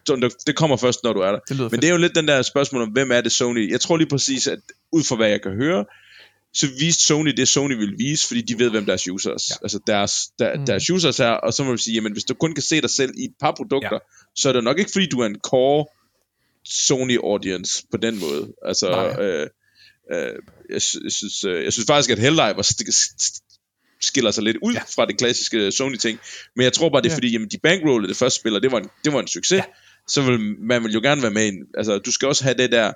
[0.47, 1.39] det kommer først, når du er der.
[1.49, 1.81] Det men fedt.
[1.81, 3.71] det er jo lidt den der spørgsmål om, hvem er det Sony?
[3.71, 4.59] Jeg tror lige præcis, at
[4.91, 5.85] ud fra hvad jeg kan høre,
[6.53, 9.55] så viste Sony det, Sony ville vise, fordi de ved, hvem deres users, ja.
[9.61, 10.65] altså deres, der, mm.
[10.65, 12.89] deres users er, og så må vi sige, jamen hvis du kun kan se dig
[12.89, 14.31] selv i et par produkter, ja.
[14.35, 15.85] så er det nok ikke, fordi du er en core
[16.65, 18.53] Sony audience på den måde.
[18.65, 18.89] Altså,
[19.19, 19.47] øh,
[20.11, 20.35] øh,
[20.69, 22.75] jeg, jeg, synes, øh, jeg synes faktisk, at Helldivers
[24.01, 24.81] skiller sig lidt ud ja.
[24.95, 26.19] fra det klassiske Sony-ting,
[26.55, 27.15] men jeg tror bare, det er ja.
[27.15, 29.57] fordi, jamen de bankrollede det første spil, og det var en, det var en succes,
[29.57, 29.63] ja.
[30.07, 32.57] så vil man vil jo gerne være med i en, altså du skal også have
[32.57, 32.93] det der,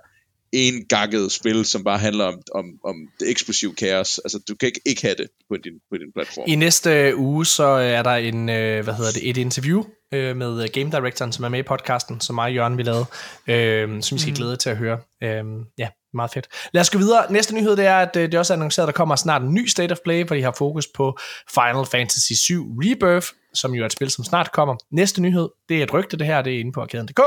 [0.52, 4.18] en gakket spil, som bare handler om, om, om det eksplosive kaos.
[4.18, 6.46] Altså, du kan ikke, ikke have det på din, på din platform.
[6.48, 9.84] I næste uge, så er der en, øh, hvad hedder det, et interview
[10.14, 13.06] øh, med game directoren, som er med i podcasten, som mig og Jørgen vi lavede,
[13.48, 14.36] øh, som I skal mm.
[14.36, 15.00] glæde til at høre.
[15.24, 15.44] Øh,
[15.78, 16.48] ja, meget fedt.
[16.74, 17.32] Lad os gå videre.
[17.32, 19.54] Næste nyhed, det er, at øh, det også er annonceret, at der kommer snart en
[19.54, 21.18] ny State of Play, hvor de har fokus på
[21.54, 24.76] Final Fantasy 7 Rebirth, som jo er et spil, som snart kommer.
[24.92, 27.22] Næste nyhed, det er et rygte, det her, det er inde på arkaden.dk,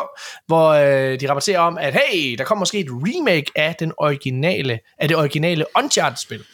[0.46, 4.80] hvor øh, de rapporterer om, at hey, der kommer måske et remake af, den originale,
[4.98, 6.44] af det originale Uncharted-spil.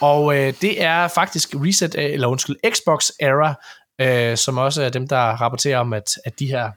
[0.00, 3.54] Og øh, det er faktisk Reset, eller undskyld, Xbox Era,
[3.98, 6.70] øh, som også er dem, der rapporterer om, at, at de her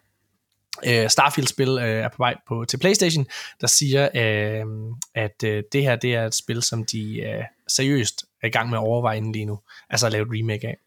[0.85, 3.25] øh, Starfield-spil øh, er på vej på, til PlayStation,
[3.61, 4.65] der siger, øh,
[5.15, 8.69] at øh, det her det er et spil, som de øh, seriøst er i gang
[8.69, 9.59] med at overveje lige nu.
[9.89, 10.77] Altså at lave et remake af.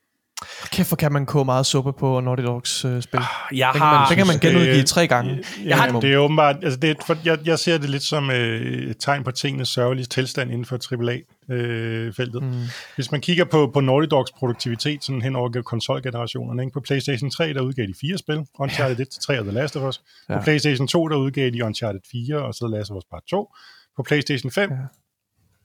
[0.73, 3.19] Kæft, hvor kan man koge meget suppe på Naughty Dogs uh, spil.
[3.19, 5.31] Ah, jeg den, har, kan man, den kan man genudgive tre gange.
[5.65, 8.31] Ja, jeg har, det er åbenbart, altså det for jeg, jeg ser det lidt som
[8.31, 12.43] øh, et tegn på tingenes sørgelige tilstand inden for AAA-feltet.
[12.43, 12.65] Øh, mm.
[12.95, 16.73] Hvis man kigger på, på Naughty Dogs produktivitet sådan hen over konsolgenerationerne, ikke?
[16.73, 19.03] på PlayStation 3, der udgav de fire spil, Uncharted ja.
[19.03, 20.01] 1 til 3 og The Last of Us.
[20.29, 20.37] Ja.
[20.37, 23.23] På PlayStation 2, der udgav de Uncharted 4 og så The Last of Us Part
[23.31, 23.55] 2.
[23.97, 24.77] På PlayStation 5, ja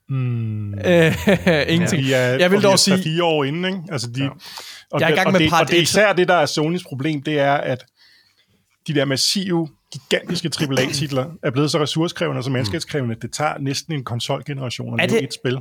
[0.08, 0.74] Mm.
[1.68, 2.02] Ingenting.
[2.02, 3.02] Ja, er, jeg vil dog sige...
[3.02, 3.78] fire år inden, ikke?
[3.92, 4.28] Altså, de, ja.
[4.90, 6.46] og, jeg er i gang med og, det, og det er især det, der er
[6.46, 7.84] Sonys problem, det er, at
[8.86, 13.58] de der massive, gigantiske AAA-titler er blevet så ressourcekrævende og så menneskeskrævende, at det tager
[13.58, 15.58] næsten en konsolgeneration at lave et spil.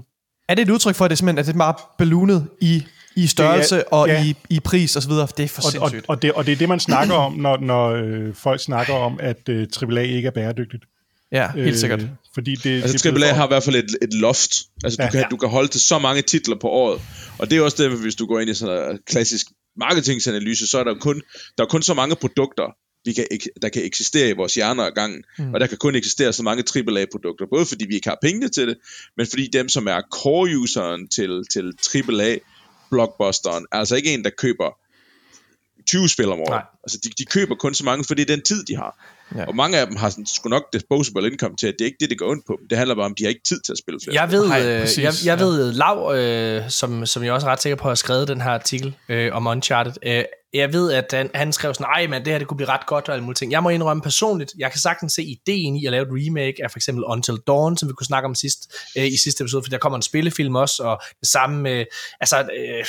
[0.50, 2.86] Er det et udtryk for, at det simpelthen at det er meget ballonet i,
[3.16, 4.24] i størrelse det er, og ja.
[4.24, 5.28] i, i pris og så videre?
[5.38, 6.06] Det er for og, sindssygt.
[6.08, 8.94] Og, og, det, og det er det, man snakker om, når, når øh, folk snakker
[8.94, 10.84] om, at øh, AAA ikke er bæredygtigt.
[11.32, 12.02] Ja, helt øh, sikkert.
[12.34, 14.56] Fordi det, altså, det AAA har i hvert fald et, et loft.
[14.84, 15.28] Altså, ja, du, kan, ja.
[15.32, 17.02] du kan holde til så mange titler på året.
[17.38, 19.48] Og det er også det, hvis du går ind i sådan en klassisk
[19.78, 21.22] marketingsanalyse, så er der kun,
[21.58, 22.76] der er kun så mange produkter,
[23.06, 23.26] vi kan,
[23.62, 25.24] der kan eksistere i vores hjerner ad gangen.
[25.38, 25.54] Mm.
[25.54, 28.68] Og der kan kun eksistere så mange AAA-produkter, både fordi vi ikke har pengene til
[28.68, 28.78] det,
[29.18, 34.78] men fordi dem, som er core-useren til, til AAA-blockbusteren, er altså ikke en, der køber
[35.88, 36.50] 20 spil om året.
[36.50, 36.64] Nej.
[36.84, 39.15] Altså, de, de køber kun så mange, fordi det er den tid, de har.
[39.36, 39.46] Ja.
[39.46, 41.98] Og mange af dem har sådan, sgu nok disposable income til, at det er ikke
[42.00, 42.68] det, det går ondt på dem.
[42.68, 44.48] Det handler bare om, at de har ikke tid til at spille flere Jeg ved,
[44.48, 47.88] Nej, øh, jeg, jeg ved Lav, øh, som, som jeg også er ret sikker på
[47.88, 50.24] har skrevet den her artikel øh, om Uncharted, øh,
[50.56, 52.86] jeg ved, at han, han skrev sådan, ej, men det her det kunne blive ret
[52.86, 53.52] godt og alle mulige ting.
[53.52, 56.72] Jeg må indrømme personligt, jeg kan sagtens se ideen i at lave et remake af
[56.72, 59.70] for eksempel Until Dawn, som vi kunne snakke om sidst, øh, i sidste episode, for
[59.70, 61.86] der kommer en spillefilm også, og det samme med
[62.20, 62.86] altså, øh,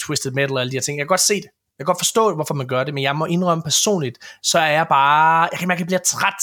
[0.00, 0.98] Twisted Metal og alle de her ting.
[0.98, 1.50] Jeg kan godt se det.
[1.78, 4.70] Jeg kan godt forstå, hvorfor man gør det, men jeg må indrømme personligt, så er
[4.70, 6.42] jeg bare, jeg kan mærke, at jeg bliver træt.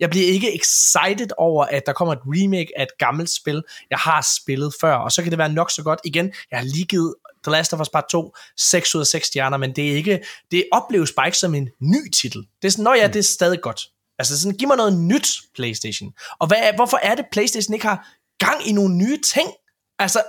[0.00, 3.98] Jeg bliver ikke excited over, at der kommer et remake af et gammelt spil, jeg
[3.98, 6.00] har spillet før, og så kan det være nok så godt.
[6.04, 7.14] Igen, jeg har lige givet
[7.44, 10.24] The Last of Us Part 2 6 ud af 6 stjerner, men det er ikke,
[10.50, 12.46] det opleves bare ikke som en ny titel.
[12.62, 13.12] Det er sådan, nå ja, mm.
[13.12, 13.80] det er stadig godt.
[14.18, 16.12] Altså sådan, giv mig noget nyt PlayStation.
[16.38, 19.48] Og hvad, hvorfor er det, PlayStation ikke har gang i nogle nye ting?
[19.98, 20.22] Altså,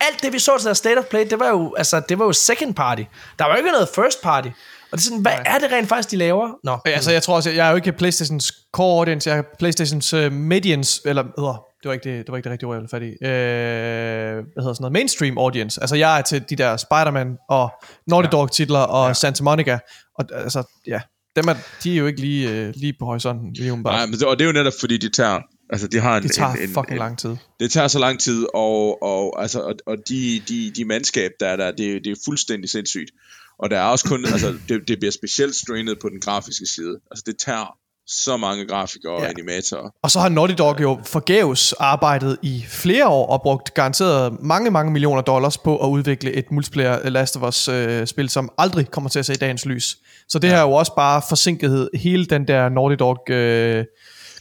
[0.00, 2.32] alt det vi så til State of Play, det var jo, altså, det var jo
[2.32, 3.02] second party.
[3.38, 4.48] Der var jo ikke noget first party.
[4.92, 5.42] Og det er sådan, hvad Nej.
[5.46, 6.50] er det rent faktisk, de laver?
[6.64, 6.78] Nå.
[6.84, 10.32] Altså, jeg tror også, jeg er jo ikke Playstations core audience, jeg er Playstations uh,
[10.32, 12.88] medians, eller, hedder, det var ikke det, det, var ikke det rigtige ord, jeg ville
[12.90, 13.10] fat i.
[13.26, 14.92] Øh, hvad hedder sådan noget?
[14.92, 15.80] Mainstream audience.
[15.80, 17.70] Altså, jeg er til de der Spider-Man og
[18.06, 19.12] Naughty Dog titler og ja.
[19.12, 19.78] Santa Monica.
[20.18, 21.00] Og altså, ja,
[21.36, 23.52] dem er, de er jo ikke lige, øh, lige på horisonten.
[23.52, 23.96] Lige bare.
[23.96, 26.22] Nej, men det, og det er jo netop, fordi de tager Altså, det har en,
[26.22, 27.36] det tager en, en, fucking en, lang tid.
[27.60, 31.46] Det tager så lang tid, og, og, altså, og, og de, de, de mandskab, der
[31.46, 33.10] er der, det, det er fuldstændig sindssygt.
[33.58, 37.00] Og der er også kun, altså, det, det bliver specielt strainet på den grafiske side.
[37.10, 37.78] Altså, det tager
[38.08, 39.28] så mange grafikere og ja.
[39.28, 39.90] animatorer.
[40.02, 44.70] Og så har Naughty Dog jo forgæves arbejdet i flere år og brugt garanteret mange,
[44.70, 48.90] mange millioner dollars på at udvikle et multiplayer Last of Us øh, spil, som aldrig
[48.90, 49.98] kommer til at se dagens lys.
[50.28, 50.52] Så det ja.
[50.52, 53.84] her er jo også bare forsinket hele den der Naughty Dog øh,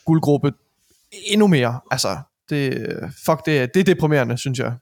[0.05, 0.51] guldgruppe
[1.11, 1.79] endnu mere.
[1.91, 2.17] Altså,
[2.49, 2.87] det,
[3.25, 4.73] fuck, det, det er deprimerende, synes jeg.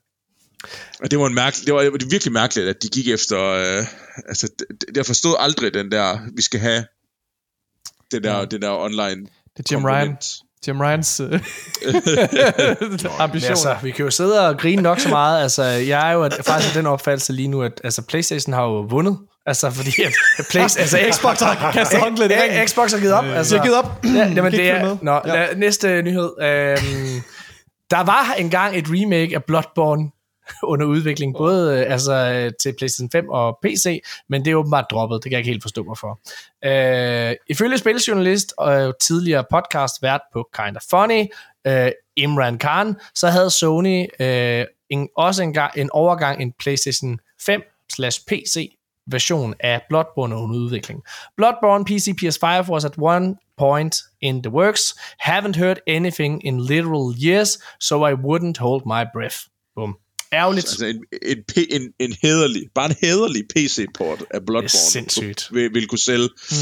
[1.02, 3.42] Og det var, en mærkelig, det var, det var virkelig mærkeligt, at de gik efter...
[3.42, 3.86] Øh,
[4.28, 6.84] altså, det, jeg forstod aldrig den der, vi skal have
[8.10, 8.44] det der, ja.
[8.44, 9.26] det der online
[9.56, 10.16] Det er Jim Ryan.
[10.66, 11.40] Jim Ryans uh,
[13.18, 13.50] ambition.
[13.50, 15.42] Altså, vi kan jo sidde og grine nok så meget.
[15.42, 19.18] Altså, jeg er jo faktisk den opfattelse lige nu, at altså, Playstation har jo vundet.
[19.46, 20.12] Altså, fordi at,
[20.50, 22.68] Playstation, altså, Xbox har kastet håndklædet i ringen.
[22.68, 23.24] Xbox har givet op.
[23.24, 24.04] Altså, de har givet op.
[24.04, 25.54] Ja, jamen, det er, nå, ja.
[25.54, 26.32] næste nyhed.
[26.40, 27.22] Øhm,
[27.90, 30.10] der var engang et remake af Bloodborne
[30.72, 35.16] under udvikling, både øh, altså, til PlayStation 5 og PC, men det er åbenbart droppet,
[35.16, 36.20] det kan jeg ikke helt forstå hvorfor.
[36.64, 41.24] Øh, ifølge spiljournalist og tidligere podcast vært på Kinda Funny,
[41.66, 47.62] øh, Imran Khan, så havde Sony øh, en, også en, en overgang en PlayStation 5
[47.92, 48.75] slash PC
[49.06, 51.02] version af Bloodborne under udvikling.
[51.40, 54.94] Bloodborne PC PS5 was at one point in the works.
[55.18, 59.38] Haven't heard anything in literal years, so I wouldn't hold my breath.
[59.74, 59.96] Boom.
[60.32, 60.66] Ærgerligt.
[60.66, 61.38] Altså en, en,
[61.70, 65.48] en, en hederlig, bare en hederlig PC-port af Bloodborne sindssygt.
[65.52, 66.56] Vil, vil kunne sælge mm,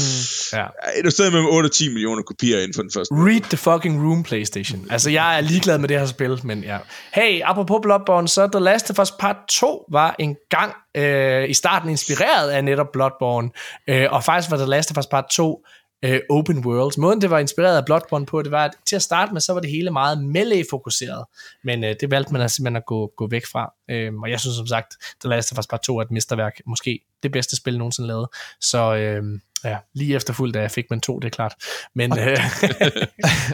[0.53, 0.65] ja.
[1.05, 3.15] et sted mellem 8 og 10 millioner kopier inden for den første.
[3.15, 4.87] Read the fucking room, PlayStation.
[4.89, 6.77] Altså, jeg er ligeglad med det her spil, men ja.
[7.13, 11.53] Hey, apropos Bloodborne, så The Last of Us Part 2 var en gang øh, i
[11.53, 13.49] starten inspireret af netop Bloodborne,
[13.89, 15.65] øh, og faktisk var The Last of Us Part 2
[16.05, 16.97] øh, open worlds.
[16.97, 19.53] Måden det var inspireret af Bloodborne på, det var, at til at starte med, så
[19.53, 21.25] var det hele meget melee-fokuseret,
[21.63, 23.73] men øh, det valgte man at, simpelthen at gå, gå væk fra.
[23.89, 26.61] Øh, og jeg synes som sagt, The Last of Us Part 2 er et mesterværk,
[26.65, 28.27] måske det bedste spil nogensinde lavet.
[28.61, 29.23] Så øh,
[29.63, 31.53] ja, lige efterfuldt, da jeg fik man to, det er klart.
[31.93, 32.27] Men, øh,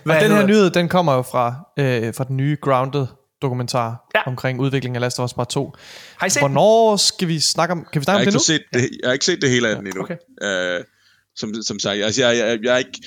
[0.06, 3.08] og den her nyhed, den kommer jo fra, øh, fra den nye Grounded
[3.42, 4.22] dokumentar ja.
[4.28, 5.74] omkring udviklingen af Last of Us Part 2.
[6.18, 8.40] Har I set Hvornår skal vi snakke om, kan vi snakke om det nu?
[8.40, 10.02] Set det, jeg har ikke set det hele af den endnu.
[10.02, 10.16] Okay.
[10.42, 10.86] Uh,
[11.36, 13.02] som, som sagt, altså jeg, jeg, jeg er ikke,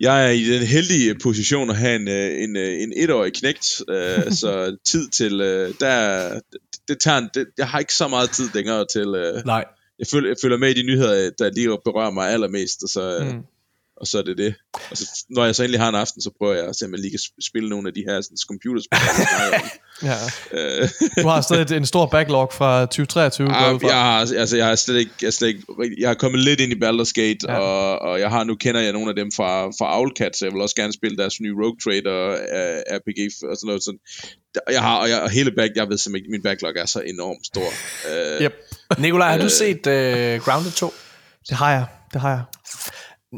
[0.00, 3.82] jeg er i den heldige position at have en, øh, en, øh, en etårig knægt,
[3.88, 6.40] øh, så tid til, øh, der,
[6.88, 9.64] det tager en, det, jeg har ikke så meget tid længere til, øh, Nej.
[9.98, 13.18] Jeg, følger, jeg følger med i de nyheder, der lige berører mig allermest, og så,
[13.32, 13.42] mm
[14.00, 14.54] og så er det det.
[14.90, 16.92] Og så, når jeg så endelig har en aften, så prøver jeg at se, om
[16.92, 17.20] jeg lige kan
[17.50, 18.98] spille nogle af de her sådan, computerspil.
[20.10, 20.18] ja.
[20.52, 20.88] Øh.
[21.22, 23.48] du har stadig en stor backlog fra 2023.
[23.48, 25.62] Ah, jeg, har, altså, jeg har slet ikke, jeg, slet ikke,
[25.98, 27.58] jeg har kommet lidt ind i Baldur's Gate, ja.
[27.58, 30.52] og, og jeg har nu kender jeg nogle af dem fra, fra Owlcat, så jeg
[30.52, 33.20] vil også gerne spille deres nye Rogue Trader uh, RPG
[33.50, 33.82] og sådan noget.
[33.84, 34.00] Sådan.
[34.70, 37.46] Jeg har, og, jeg, og hele back, jeg ved simpelthen, min backlog er så enormt
[37.46, 37.70] stor.
[38.10, 38.54] Uh, yep.
[38.98, 40.94] Nikolaj, har du set uh, Grounded 2?
[41.48, 42.42] Det har jeg, det har jeg.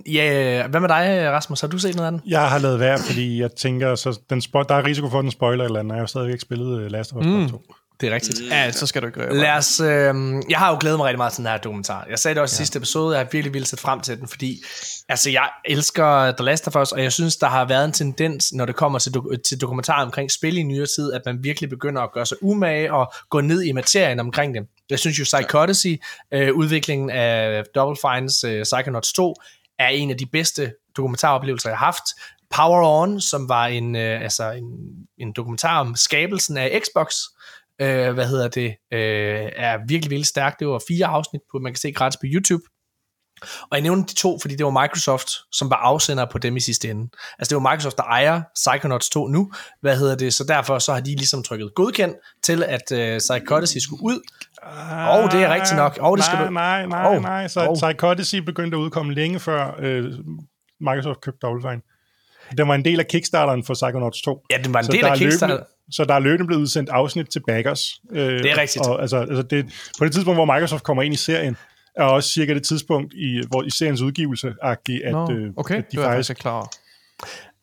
[0.07, 1.61] Ja, hvad med dig, Rasmus?
[1.61, 2.21] Har du set noget af den?
[2.27, 5.23] Jeg har lavet værd, fordi jeg tænker, så den spo- der er risiko for, at
[5.23, 5.95] den spoiler eller andet.
[5.95, 7.49] Jeg har stadigvæk ikke spillet uh, Last of Us mm.
[7.49, 7.63] 2.
[8.01, 8.41] Det er rigtigt.
[8.51, 10.15] Ja, så skal du ikke gøre Lad os, øh,
[10.51, 12.07] jeg har jo glædet mig rigtig meget til den her dokumentar.
[12.11, 12.57] Jeg sagde det også i ja.
[12.57, 14.63] sidste episode, jeg har virkelig vildt set frem til den, fordi
[15.09, 18.53] altså, jeg elsker The Last of Us, og jeg synes, der har været en tendens,
[18.53, 21.71] når det kommer til, do- til dokumentarer omkring spil i nyere tid, at man virkelig
[21.71, 24.67] begynder at gøre sig umage og gå ned i materien omkring det.
[24.91, 26.01] Jeg synes jo, Psychodyssey,
[26.33, 29.35] øh, udviklingen af Double Fines øh, Psychonauts 2,
[29.81, 32.05] er en af de bedste dokumentaroplevelser, jeg har haft.
[32.51, 34.65] Power On, som var en, øh, altså en,
[35.19, 37.15] en dokumentar om skabelsen af Xbox,
[37.81, 40.61] øh, hvad hedder det, øh, er virkelig, virkelig stærkt.
[40.61, 42.63] Det var fire afsnit, på, man kan se gratis på YouTube.
[43.43, 46.61] Og jeg nævnte de to, fordi det var Microsoft, som var afsender på dem i
[46.61, 47.09] sidste ende.
[47.39, 50.93] Altså det var Microsoft, der ejer Psychonauts 2 nu, hvad hedder det, så derfor så
[50.93, 54.21] har de ligesom trykket godkendt til, at øh, Psychodyssey skulle ud.
[54.63, 55.99] Og oh, det er rigtigt nok.
[56.01, 56.53] Oh, det skal nej, du...
[56.53, 57.49] nej, nej, oh, nej.
[57.49, 57.75] Så oh.
[57.75, 60.05] Psychodyssey begyndte at udkomme længe før uh,
[60.81, 61.81] Microsoft købte Double.
[62.59, 64.47] Den var en del af Kickstarteren for Psychonauts 2.
[64.51, 65.55] Ja, den var en så del af Kickstarter.
[65.55, 68.01] Løbende, så der er løbende blevet udsendt afsnit til backers.
[68.13, 68.87] Øh, det er rigtigt.
[68.87, 71.57] Og, altså, altså det, på det tidspunkt, hvor Microsoft kommer ind i serien,
[71.97, 74.79] er også cirka det tidspunkt, i, hvor i seriens udgivelse, at,
[75.13, 76.31] Nå, øh, okay, at de faktisk...
[76.31, 76.71] er klar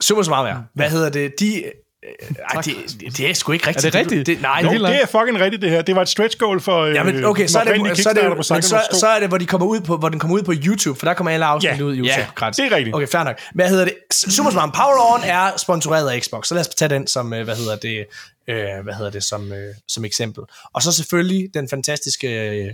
[0.02, 0.66] Super smart mere.
[0.74, 1.40] Hvad hedder det?
[1.40, 1.72] De, Øh,
[2.04, 3.86] ej, det, det er sgu ikke rigtigt.
[3.86, 4.28] Er det rigtigt?
[4.28, 5.82] Det, nej, jo, det er fucking rigtigt det her.
[5.82, 8.46] Det var et stretch goal for ja, men okay, så er, det, så, er det,
[8.46, 10.54] så, så, så er det, hvor, de kommer ud på, hvor den kommer ud på
[10.66, 12.20] YouTube, for der kommer alle afsnit ja, ud i YouTube.
[12.20, 12.58] Ja, gratis.
[12.58, 12.96] det er rigtigt.
[12.96, 13.40] Okay, fair nok.
[13.54, 13.94] Hvad hedder det?
[14.12, 17.44] Super Smart Power On er sponsoreret af Xbox, så lad os tage den som, øh,
[17.44, 18.06] hvad hedder det,
[18.48, 20.44] øh, hvad hedder det som, øh, som eksempel.
[20.74, 22.74] Og så selvfølgelig den fantastiske øh,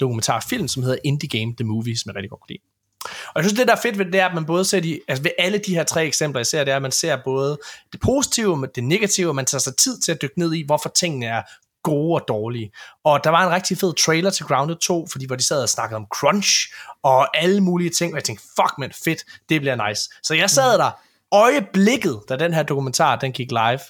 [0.00, 2.71] dokumentarfilm, som hedder Indie Game The Movie, som jeg rigtig godt kunne lide.
[3.04, 5.00] Og jeg synes, det der er fedt ved det, er, at man både ser de,
[5.08, 7.58] altså ved alle de her tre eksempler, jeg ser, det er, at man ser både
[7.92, 10.62] det positive og det negative, og man tager sig tid til at dykke ned i,
[10.66, 11.42] hvorfor tingene er
[11.82, 12.72] gode og dårlige.
[13.04, 15.68] Og der var en rigtig fed trailer til Grounded 2, fordi hvor de sad og
[15.68, 16.72] snakkede om crunch
[17.02, 20.10] og alle mulige ting, og jeg tænkte, fuck man, fedt, det bliver nice.
[20.22, 20.90] Så jeg sad der
[21.32, 23.80] øjeblikket, da den her dokumentar, den gik live,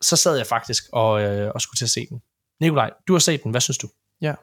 [0.00, 2.22] så sad jeg faktisk og, øh, og skulle til at se den.
[2.60, 3.88] Nikolaj, du har set den, hvad synes du?
[4.20, 4.34] Ja.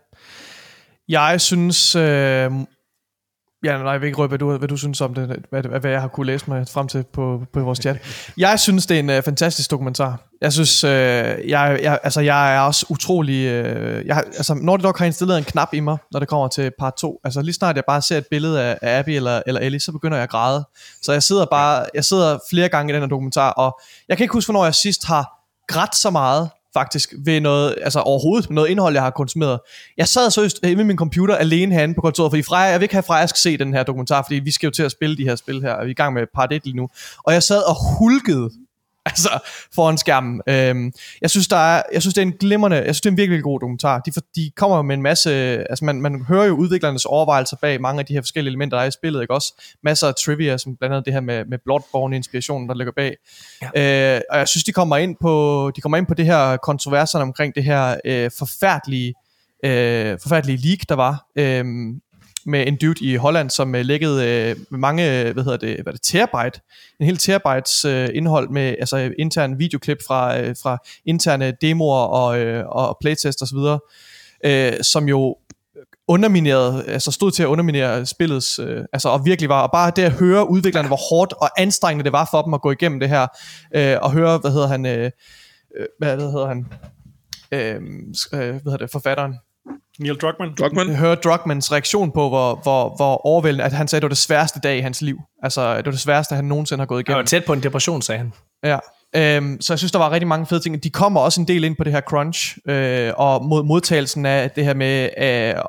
[1.07, 2.51] Jeg synes, øh,
[3.65, 5.91] Ja, nej, jeg vil ikke røbe, hvad du, hvad du synes om det, hvad, hvad
[5.91, 7.97] jeg har kunne læse mig frem til på, på vores chat.
[8.37, 10.19] Jeg synes, det er en uh, fantastisk dokumentar.
[10.41, 13.35] Jeg synes, uh, jeg, jeg, altså, jeg er også utrolig...
[13.35, 16.71] Uh, jeg, altså, Nordic dog har installeret en knap i mig, når det kommer til
[16.79, 17.19] part 2.
[17.23, 19.91] Altså lige snart jeg bare ser et billede af, af Abby eller, eller Ellie, så
[19.91, 20.65] begynder jeg at græde.
[21.01, 23.79] Så jeg sidder bare, jeg sidder flere gange i den her dokumentar, og
[24.09, 25.31] jeg kan ikke huske, hvornår jeg sidst har
[25.67, 29.59] grædt så meget faktisk ved noget, altså overhovedet noget indhold, jeg har konsumeret.
[29.97, 32.83] Jeg sad seriøst hjemme med min computer alene herinde på kontoret, fordi Freja, jeg vil
[32.83, 35.17] ikke have Freja skal se den her dokumentar, fordi vi skal jo til at spille
[35.17, 36.89] de her spil her, og vi er i gang med part 1 lige nu.
[37.23, 38.49] Og jeg sad og hulkede
[39.11, 39.29] altså
[39.75, 40.41] foran skærmen.
[40.49, 43.11] Øhm, jeg synes der er, jeg synes det er en glimrende, jeg synes det er
[43.11, 43.99] en virkelig, god dokumentar.
[43.99, 45.31] De, de kommer med en masse,
[45.69, 48.83] altså man, man hører jo udviklernes overvejelser bag mange af de her forskellige elementer, der
[48.83, 49.61] er i spillet, ikke også?
[49.83, 53.15] Masser af trivia, som blandt andet det her med, med Bloodborne inspirationen, der ligger bag.
[53.75, 54.15] Ja.
[54.15, 57.23] Øh, og jeg synes de kommer ind på, de kommer ind på det her kontroverserne
[57.23, 59.13] omkring det her øh, forfærdelige
[59.65, 61.25] øh, forfærdelige leak, der var.
[61.35, 61.65] Øh,
[62.45, 65.93] med en dude i Holland, som øh, lækkede øh, mange, øh, hvad hedder det, hvad
[65.93, 66.61] det, terabyte,
[66.99, 72.05] en hel terabytes øh, indhold med altså øh, intern videoklip fra, øh, fra interne demoer
[72.05, 73.57] og, øh, og playtest osv.,
[74.45, 75.35] øh, som jo
[76.07, 80.01] underminerede, altså stod til at underminere spillets, øh, altså og virkelig var, og bare det
[80.03, 83.09] at høre udviklerne, hvor hårdt og anstrengende det var for dem at gå igennem det
[83.09, 83.27] her,
[83.75, 85.11] øh, og høre, hvad hedder han, øh,
[85.77, 86.67] øh hvad hedder han,
[87.51, 87.75] øh,
[88.33, 89.33] øh, hvad hedder det, forfatteren,
[89.99, 90.53] Neil Druckmann.
[90.59, 90.95] Druckmann.
[90.95, 94.17] Høre Druckmanns reaktion på, hvor, hvor, hvor overvældende, at han sagde, at det var det
[94.17, 95.17] sværeste dag i hans liv.
[95.43, 97.15] Altså, det var det sværeste, han nogensinde har gået igennem.
[97.15, 98.33] Han var tæt på en depression, sagde han.
[98.63, 98.79] Ja.
[99.15, 100.83] Øhm, så jeg synes, der var rigtig mange fede ting.
[100.83, 104.51] De kommer også en del ind på det her crunch, øh, og mod, modtagelsen af
[104.51, 105.61] det her med, øh,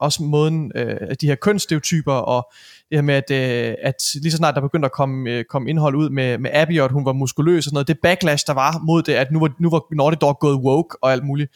[0.00, 2.52] også måden, øh, de her kønsstereotyper, og
[2.90, 5.70] det her med, at, øh, at lige så snart der begyndte at komme, øh, komme
[5.70, 8.46] indhold ud med, med Abby, og at hun var muskuløs og sådan noget, det backlash,
[8.46, 11.24] der var mod det, at nu var, nu var Naughty Dog gået woke og alt
[11.24, 11.50] muligt.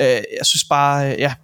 [0.00, 1.34] Øh, jeg synes bare, øh, ja,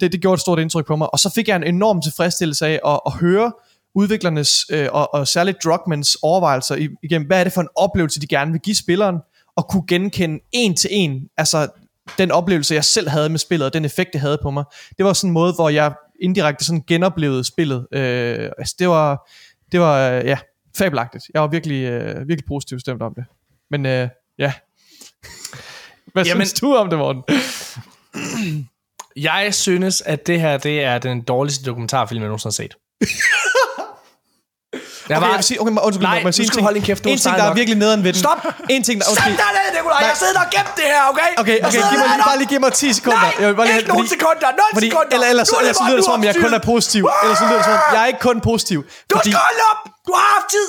[0.00, 1.12] det, det gjorde et stort indtryk på mig.
[1.12, 3.52] Og så fik jeg en enorm tilfredsstillelse af at, at høre
[3.94, 8.26] udviklernes øh, og, og særligt Druckmans overvejelser igennem, hvad er det for en oplevelse, de
[8.26, 9.16] gerne vil give spilleren,
[9.56, 11.68] og kunne genkende en til en, altså
[12.18, 14.64] den oplevelse, jeg selv havde med spillet, og den effekt, det havde på mig.
[14.98, 17.86] Det var sådan en måde, hvor jeg indirekte sådan genoplevede spillet.
[17.92, 19.30] Øh, altså det var,
[19.72, 20.38] det var ja,
[20.76, 21.24] fabelagtigt.
[21.34, 23.24] Jeg var virkelig, øh, virkelig positivt stemt om det.
[23.70, 24.52] Men øh, ja.
[26.12, 27.22] Hvad Jamen, synes du om det, Morten?
[29.22, 32.74] Jeg synes, at det her det er den dårligste dokumentarfilm, jeg nogensinde har set.
[35.08, 35.32] Jeg okay, var...
[35.32, 37.02] jeg vil sige, okay, undskyld, Nej, må, du skal holde din kæft.
[37.06, 38.20] En ting, der er virkelig nederen ved den.
[38.26, 38.40] Stop!
[38.74, 39.06] En ting, der...
[39.12, 39.30] Okay.
[39.30, 40.00] Sæt dig ned, Nikolaj!
[40.08, 41.30] Jeg sidder og gemt det her, okay?
[41.42, 43.28] Okay, okay, giv mig, bare lige giv mig 10 sekunder.
[43.28, 44.48] Nej, jeg vil bare lige, ikke nogen sekunder.
[44.50, 45.12] 0 fordi, sekunder.
[45.14, 47.02] Eller, ellers, ellers, ellers lyder det som om, jeg kun er positiv.
[47.22, 48.78] Ellers lyder det som om, jeg er ikke kun positiv.
[49.10, 49.80] Du skal holde op!
[50.06, 50.68] Du har haft tid!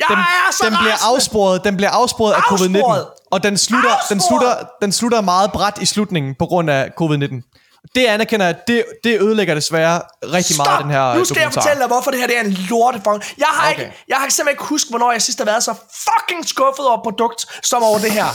[0.00, 3.90] Jeg den, er så den bliver afsporet, den bliver afsporet af covid-19, og den slutter,
[4.08, 7.54] den slutter, den slutter meget bræt i slutningen på grund af covid-19.
[7.94, 10.66] Det anerkender jeg, det, det ødelægger desværre rigtig Stop.
[10.66, 11.42] meget den her Nu skal dokumentar.
[11.42, 13.22] jeg fortælle dig, hvorfor det her det er en lortefang.
[13.38, 13.80] Jeg har, okay.
[13.84, 15.74] ikke, jeg har simpelthen ikke husket, hvornår jeg sidst har været så
[16.06, 18.26] fucking skuffet over produkt, som over det her.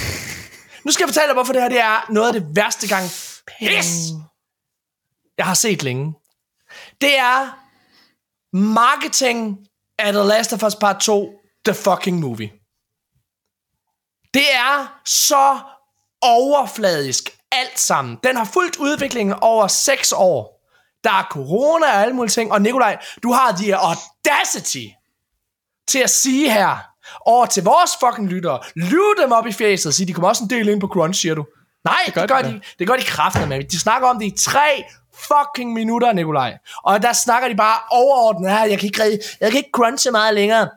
[0.84, 3.10] nu skal jeg fortælle dig, hvorfor det her det er noget af det værste gang
[3.58, 3.86] pis,
[5.38, 6.14] jeg har set længe.
[7.00, 7.48] Det er
[8.56, 9.58] marketing
[9.98, 11.32] af The Last of Us Part 2,
[11.64, 12.52] The Fucking Movie.
[14.34, 15.58] Det er så
[16.22, 18.18] overfladisk alt sammen.
[18.24, 20.56] Den har fulgt udviklingen over 6 år.
[21.04, 22.52] Der er corona og alle mulige ting.
[22.52, 24.86] Og Nikolaj, du har the audacity
[25.88, 26.78] til at sige her
[27.20, 28.60] over til vores fucking lyttere.
[28.76, 31.20] Lyve dem op i fjeset og sige, de kommer også en del ind på Crunch,
[31.20, 31.46] siger du.
[31.84, 33.64] Nej, det gør, det gør, de, det gør de kraftigt med.
[33.64, 34.84] De snakker om det i tre
[35.28, 36.58] fucking minutter, Nikolaj.
[36.84, 38.64] Og der snakker de bare overordnet her.
[38.64, 40.68] Jeg kan ikke, jeg kan ikke crunche meget længere.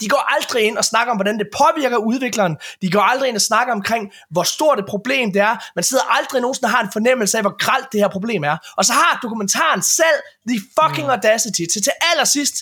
[0.00, 2.56] De går aldrig ind og snakker om, hvordan det påvirker udvikleren.
[2.82, 5.56] De går aldrig ind og snakker omkring, hvor stort et problem det er.
[5.76, 8.56] Man sidder aldrig nogensinde og har en fornemmelse af, hvor gralt det her problem er.
[8.76, 11.10] Og så har dokumentaren selv the fucking mm.
[11.10, 12.56] audacity til til allersidst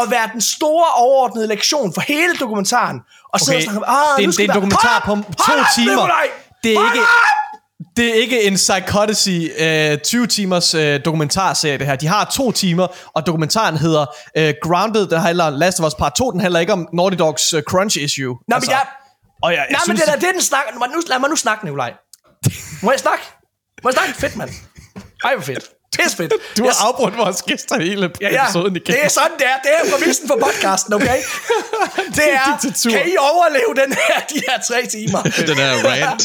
[0.00, 2.96] at være den store overordnede lektion for hele dokumentaren.
[2.98, 3.44] Og okay.
[3.44, 5.12] sidde og snakke om, ah, det, er, det er en dokumentar på
[5.46, 6.06] to timer.
[6.64, 7.04] Det er ikke...
[7.96, 9.38] Det er ikke en Psychodicy
[9.94, 11.96] uh, 20 timers uh, dokumentarserie det her.
[11.96, 14.06] De har to timer, og dokumentaren hedder
[14.38, 17.54] uh, Grounded, den handler Last of Us Part 2, den handler ikke om Naughty Dogs
[17.54, 18.36] uh, crunch issue.
[18.48, 18.86] Nå, altså, men jeg...
[19.42, 20.72] Og jeg, jeg Nej, synes, men det er det, den snakker...
[20.72, 21.92] Nu, lad mig nu snakke, Nikolaj.
[22.82, 23.24] Må jeg snakke?
[23.82, 24.14] Må jeg snakke?
[24.14, 24.50] Fedt, mand.
[25.24, 25.70] Ej, hvor fedt.
[25.98, 26.32] Pisse fedt.
[26.58, 26.76] Du har yes.
[26.86, 28.44] afbrudt vores gæster hele ja, ja.
[28.44, 28.86] episoden igen.
[28.86, 29.58] Det er sådan, det er.
[29.62, 31.18] Det er præmissen for podcasten, okay?
[32.18, 35.22] det er, kan I overleve den her, de her tre timer?
[35.50, 36.22] den her rant.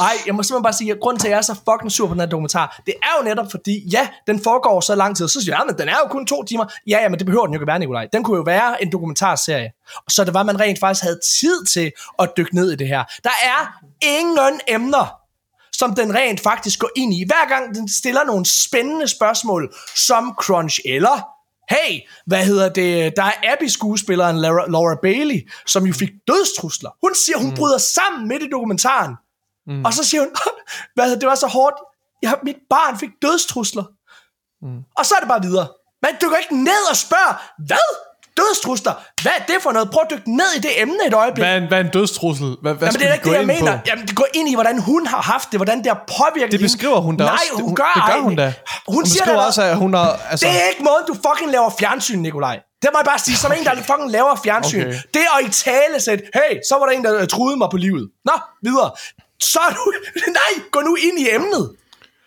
[0.00, 2.06] Ej, jeg må simpelthen bare sige, at grunden til, at jeg er så fucking sur
[2.06, 5.28] på den her dokumentar, det er jo netop fordi, ja, den foregår så lang tid,
[5.28, 6.64] så siger jeg, men den er jo kun to timer.
[6.86, 8.06] Ja, ja, men det behøver den jo ikke være, Nikolaj.
[8.12, 9.70] Den kunne jo være en dokumentarserie.
[10.08, 12.88] Så det var, at man rent faktisk havde tid til at dykke ned i det
[12.88, 13.04] her.
[13.24, 15.23] Der er ingen emner,
[15.78, 17.24] som den rent faktisk går ind i.
[17.26, 21.34] Hver gang den stiller nogle spændende spørgsmål, som Crunch eller
[21.70, 23.16] Hey, hvad hedder det?
[23.16, 26.90] Der er Abby-skuespilleren Laura, Laura Bailey, som jo fik dødstrusler.
[27.02, 27.56] Hun siger, hun mm.
[27.56, 29.14] bryder sammen midt i dokumentaren.
[29.66, 29.84] Mm.
[29.84, 30.30] Og så siger hun,
[30.94, 31.76] hvad hedder, det var så hårdt.
[32.22, 33.84] Ja, mit barn fik dødstrusler.
[34.62, 34.78] Mm.
[34.98, 35.68] Og så er det bare videre.
[36.02, 37.34] Men du går ikke ned og spørger,
[37.66, 37.88] hvad?
[38.36, 38.92] Dødstrusler.
[39.22, 39.90] Hvad er det for noget?
[39.90, 41.44] Prøv at dykke ned i det emne et øjeblik.
[41.44, 42.56] Hvad er, hvad er en dødstrussel?
[42.62, 43.72] Hvad, hvad Jamen, det er ikke det, jeg mener.
[43.72, 43.82] På?
[43.86, 46.60] Jamen, det går ind i, hvordan hun har haft det, hvordan det har påvirket Det
[46.60, 47.54] beskriver hun da Nej, også.
[47.54, 48.54] Nej, hun, gør, det gør hun da.
[48.88, 50.20] Hun, hun siger også, at hun har...
[50.30, 50.46] Altså...
[50.46, 52.60] Det er ikke måden, du fucking laver fjernsyn, Nikolaj.
[52.82, 54.80] Det må jeg bare sige, som en, der fucking laver fjernsyn.
[54.80, 54.98] Okay.
[55.14, 57.76] Det er at i tale sæt, hey, så var der en, der troede mig på
[57.76, 58.10] livet.
[58.24, 58.32] Nå,
[58.62, 58.90] videre.
[59.40, 59.92] Så er du...
[60.40, 61.72] Nej, gå nu ind i emnet.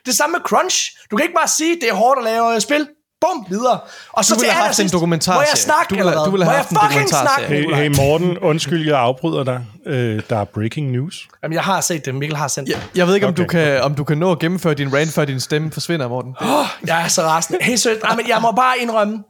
[0.06, 0.78] Det samme med Crunch.
[1.12, 2.88] Du kan ikke bare sige, det er hårdt at lave spil.
[3.22, 3.80] Bum, videre.
[4.14, 5.34] Og så du ville have haft en dokumentar.
[5.34, 7.42] Må jeg snakke, du ville, du ville have haft en dokumentar.
[7.48, 9.66] Hey, hey Morten, undskyld, jeg afbryder dig.
[9.86, 11.28] Øh, der er breaking news.
[11.44, 12.16] Jamen, jeg har set det.
[12.16, 12.74] Mikkel har sendt det.
[12.74, 13.44] Jeg, jeg ved ikke, om, okay.
[13.44, 16.36] du kan, om du kan nå at gennemføre din rant, før din stemme forsvinder, Morten.
[16.42, 17.60] Oh, jeg er så rasende.
[17.62, 18.04] Hey, sødt.
[18.16, 19.24] men jeg må bare indrømme,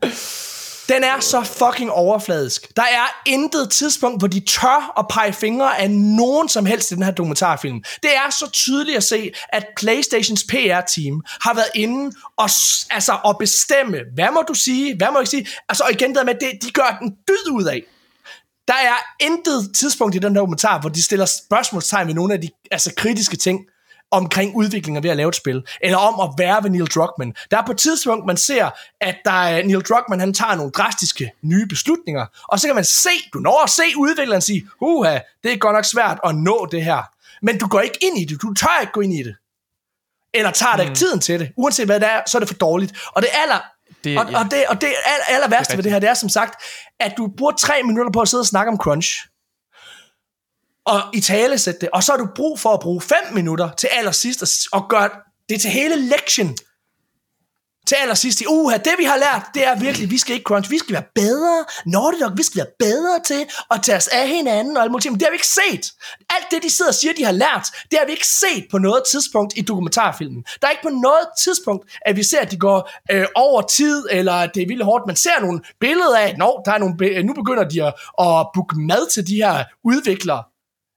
[0.90, 2.76] den er så fucking overfladisk.
[2.76, 6.96] Der er intet tidspunkt, hvor de tør at pege fingre af nogen som helst i
[6.96, 7.84] den her dokumentarfilm.
[8.04, 12.50] Det er så tydeligt at se, at Playstations PR-team har været inde og,
[12.90, 15.48] altså, og bestemme, hvad må du sige, hvad må jeg ikke sige.
[15.70, 17.84] Altså, og igen der med, det, de gør den dyd ud af.
[18.68, 22.42] Der er intet tidspunkt i den her dokumentar, hvor de stiller spørgsmålstegn ved nogle af
[22.42, 23.60] de altså, kritiske ting
[24.12, 27.34] omkring udviklingen ved at lave et spil, eller om at være ved Neil Druckmann.
[27.52, 28.70] Der er på et tidspunkt, man ser,
[29.02, 32.86] at der er Neil Druckmann, han tager nogle drastiske nye beslutninger, og så kan man
[32.86, 36.68] se, du når at se udvikleren sige, uha, det er godt nok svært at nå
[36.72, 37.02] det her.
[37.42, 39.36] Men du går ikke ind i det, du tør ikke gå ind i det.
[40.34, 40.92] Eller tager dig mm.
[40.92, 41.52] ikke tiden til det.
[41.58, 42.94] Uanset hvad det er, så er det for dårligt.
[43.12, 43.62] Og det aller,
[44.04, 44.40] det, og, ja.
[44.40, 46.64] og, det, og det aller, aller værste det ved det her, det er som sagt,
[47.00, 49.28] at du bruger tre minutter på at sidde og snakke om crunch
[50.88, 53.70] og i tale sætte det, og så har du brug for at bruge 5 minutter
[53.72, 55.10] til allersidst og gøre
[55.50, 56.58] det til hele lektien.
[57.88, 60.72] Til allersidst i uha, det vi har lært, det er virkelig, vi skal ikke crunch,
[60.72, 64.28] vi skal være bedre, Nordic Dog, vi skal være bedre til at tage os af
[64.28, 65.94] hinanden og alt muligt, men det har vi ikke set.
[66.30, 68.78] Alt det, de sidder og siger, de har lært, det har vi ikke set på
[68.78, 70.46] noget tidspunkt i dokumentarfilmen.
[70.62, 74.06] Der er ikke på noget tidspunkt, at vi ser, at de går øh, over tid,
[74.12, 75.08] eller at det er vildt hårdt.
[75.08, 76.36] Man ser nogle billeder af, at
[76.66, 80.44] der er nogle, nu begynder de at, at booke mad til de her udviklere,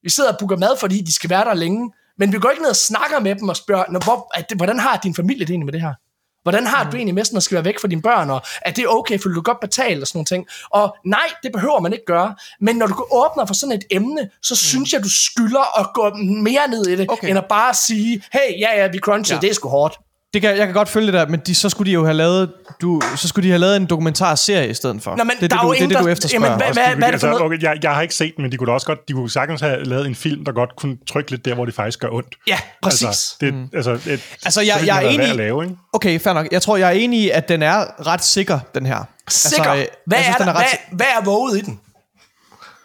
[0.03, 1.93] vi sidder og booker mad, fordi de skal være der længe.
[2.19, 4.97] Men vi går ikke ned og snakker med dem og spørger, hvor, at, hvordan har
[4.97, 5.95] din familie det egentlig med det her?
[6.43, 8.71] Hvordan har du egentlig med sådan at skal være væk fra dine børn, og er
[8.71, 10.47] det okay, for du godt betale og sådan nogle ting?
[10.71, 12.35] Og nej, det behøver man ikke gøre.
[12.61, 14.57] Men når du åbner for sådan et emne, så mm.
[14.57, 17.29] synes jeg, du skylder at gå mere ned i det, okay.
[17.29, 19.41] end at bare sige, hey, ja, ja, vi cruncher, ja.
[19.41, 19.99] det er sgu hårdt
[20.35, 22.15] det kan, jeg kan godt følge det der, men de, så skulle de jo have
[22.15, 25.17] lavet, du, så skulle de have lavet en dokumentarserie i stedet for.
[25.17, 26.47] Nå, men det, er det, du, det, det, du efterspørger.
[26.47, 28.43] Jamen, hvad, hvad, hvad er det for altså, okay, jeg, jeg har ikke set den,
[28.43, 30.77] men de kunne da også godt, de kunne sagtens have lavet en film, der godt
[30.77, 32.35] kunne trykke lidt der, hvor det faktisk gør ondt.
[32.47, 33.07] Ja, præcis.
[33.07, 33.69] Altså, det, mm.
[33.75, 35.77] altså, et, altså jeg, jeg er enig, lave, ikke?
[35.93, 36.47] okay, fair nok.
[36.53, 39.05] Jeg tror, jeg er enig i, at den er ret sikker, den her.
[39.29, 39.71] Sikker?
[39.71, 41.81] Altså, hvad, synes, er der, er ret, hvad, hvad er våget i den?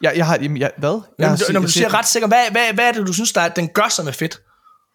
[0.01, 0.89] Jeg, jeg har, jeg, hvad?
[0.89, 3.33] Jeg Jamen, har, når du siger ret sikker, hvad, hvad, hvad er det, du synes,
[3.33, 4.41] der, den gør sig med fedt?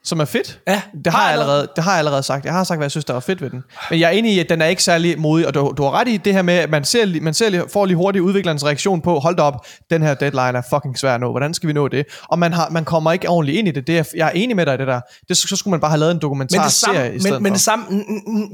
[0.04, 0.60] Som er fedt?
[0.68, 0.82] Ja.
[1.04, 2.44] Det har, jeg allerede, det har jeg allerede sagt.
[2.44, 3.62] Jeg har sagt, hvad jeg synes, der var fedt ved den.
[3.90, 5.90] Men jeg er enig i, at den er ikke særlig modig, og du, du har
[5.90, 9.00] ret i det her med, at man, ser, man ser, får lige hurtigt udviklerens reaktion
[9.00, 11.30] på, hold da op, den her deadline er fucking svær at nå.
[11.30, 12.06] Hvordan skal vi nå det?
[12.28, 13.86] Og man, har, man kommer ikke ordentligt ind i det.
[13.86, 15.00] det er, jeg er enig med dig i det der.
[15.28, 17.84] Det, så skulle man bare have lavet en dokumentarserie i stedet men, men det samme,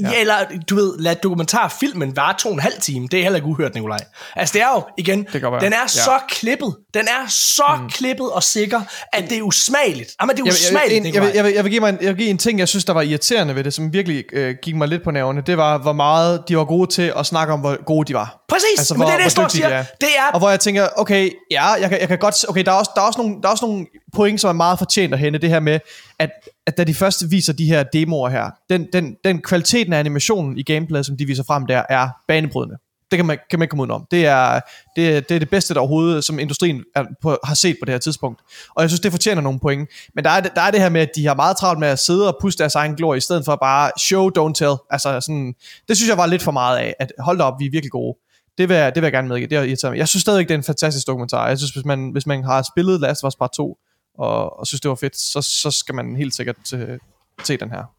[0.01, 0.09] ja.
[0.11, 0.21] ja.
[0.21, 0.35] eller
[0.71, 3.09] du ved, lad dokumentarfilmen vare to og en halv time.
[3.11, 3.99] Det er heller ikke uhørt, Nikolaj.
[4.37, 5.87] Altså det er jo, igen, det den er ja.
[5.87, 6.77] så klippet.
[6.95, 7.89] Den er så mm.
[7.89, 8.81] klippet og sikker,
[9.13, 10.11] at det er usmageligt.
[10.21, 12.09] Jamen, det er usmageligt, jeg, jeg, jeg, jeg, jeg, jeg vil give mig en, jeg
[12.09, 14.75] vil give en ting, jeg synes, der var irriterende ved det, som virkelig øh, gik
[14.75, 17.61] mig lidt på nervene, det var, hvor meget de var gode til at snakke om,
[17.61, 18.45] hvor gode de var.
[18.49, 19.69] Præcis, altså, men hvor, det er det, jeg står siger.
[19.69, 20.33] De det er...
[20.33, 22.49] Og hvor jeg tænker, okay, ja, jeg kan, jeg kan godt...
[22.49, 24.53] Okay, der er, også, der, er også nogle, der er også nogle point, som er
[24.53, 25.81] meget fortjent at hente, det her med,
[26.19, 26.31] at,
[26.67, 30.59] at da de først viser de her demoer her, den, den, den kvaliteten af animationen
[30.59, 32.77] i gameplayet, som de viser frem der, er banebrydende.
[33.11, 34.07] Det kan man, kan man ikke komme ud om.
[34.11, 34.61] Det er,
[34.97, 37.95] det, det er det bedste der overhovedet, som industrien er på, har set på det
[37.95, 38.41] her tidspunkt.
[38.75, 39.91] Og jeg synes, det fortjener nogle point.
[40.15, 41.99] Men der er, der er det her med, at de har meget travlt med at
[41.99, 44.77] sidde og puste deres egen glorie, i stedet for bare show, don't tell.
[44.91, 45.55] Altså sådan,
[45.89, 47.91] det synes jeg var lidt for meget af, at hold da op, vi er virkelig
[47.91, 48.17] gode.
[48.59, 49.49] Det vil, jeg, det vil jeg gerne medgive.
[49.49, 49.99] Det er mig.
[49.99, 51.49] Jeg synes stadig det er en fantastisk dokumentar.
[51.49, 53.79] Jeg synes, hvis man, hvis man har spillet Last of Us Part 2,
[54.19, 56.99] og, og synes, det var fedt, så, så skal man helt sikkert øh,
[57.45, 57.96] se den her.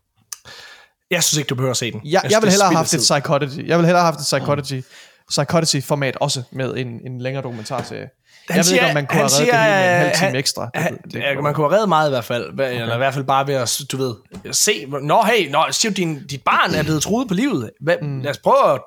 [1.12, 2.02] Jeg synes ikke, du behøver at se den.
[2.04, 3.68] Jeg, jeg, jeg vil hellere have haft et psychology.
[3.68, 4.84] Jeg vil hellere have haft et psychology,
[5.30, 8.10] psychology format også med en, en længere dokumentarserie.
[8.50, 10.18] Han jeg siger, ved ikke, om man kunne have reddet det hele med en halv
[10.18, 10.70] time ekstra.
[10.74, 12.54] Han, det, det, man kunne have reddet meget i hvert fald.
[12.54, 12.82] Okay.
[12.82, 14.16] Eller i hvert fald bare ved at, du ved,
[14.54, 17.72] se, nå hey, nå, siger din, dit barn er blevet truet på livet.
[17.82, 18.22] Hvad, mm.
[18.22, 18.82] Lad os prøve at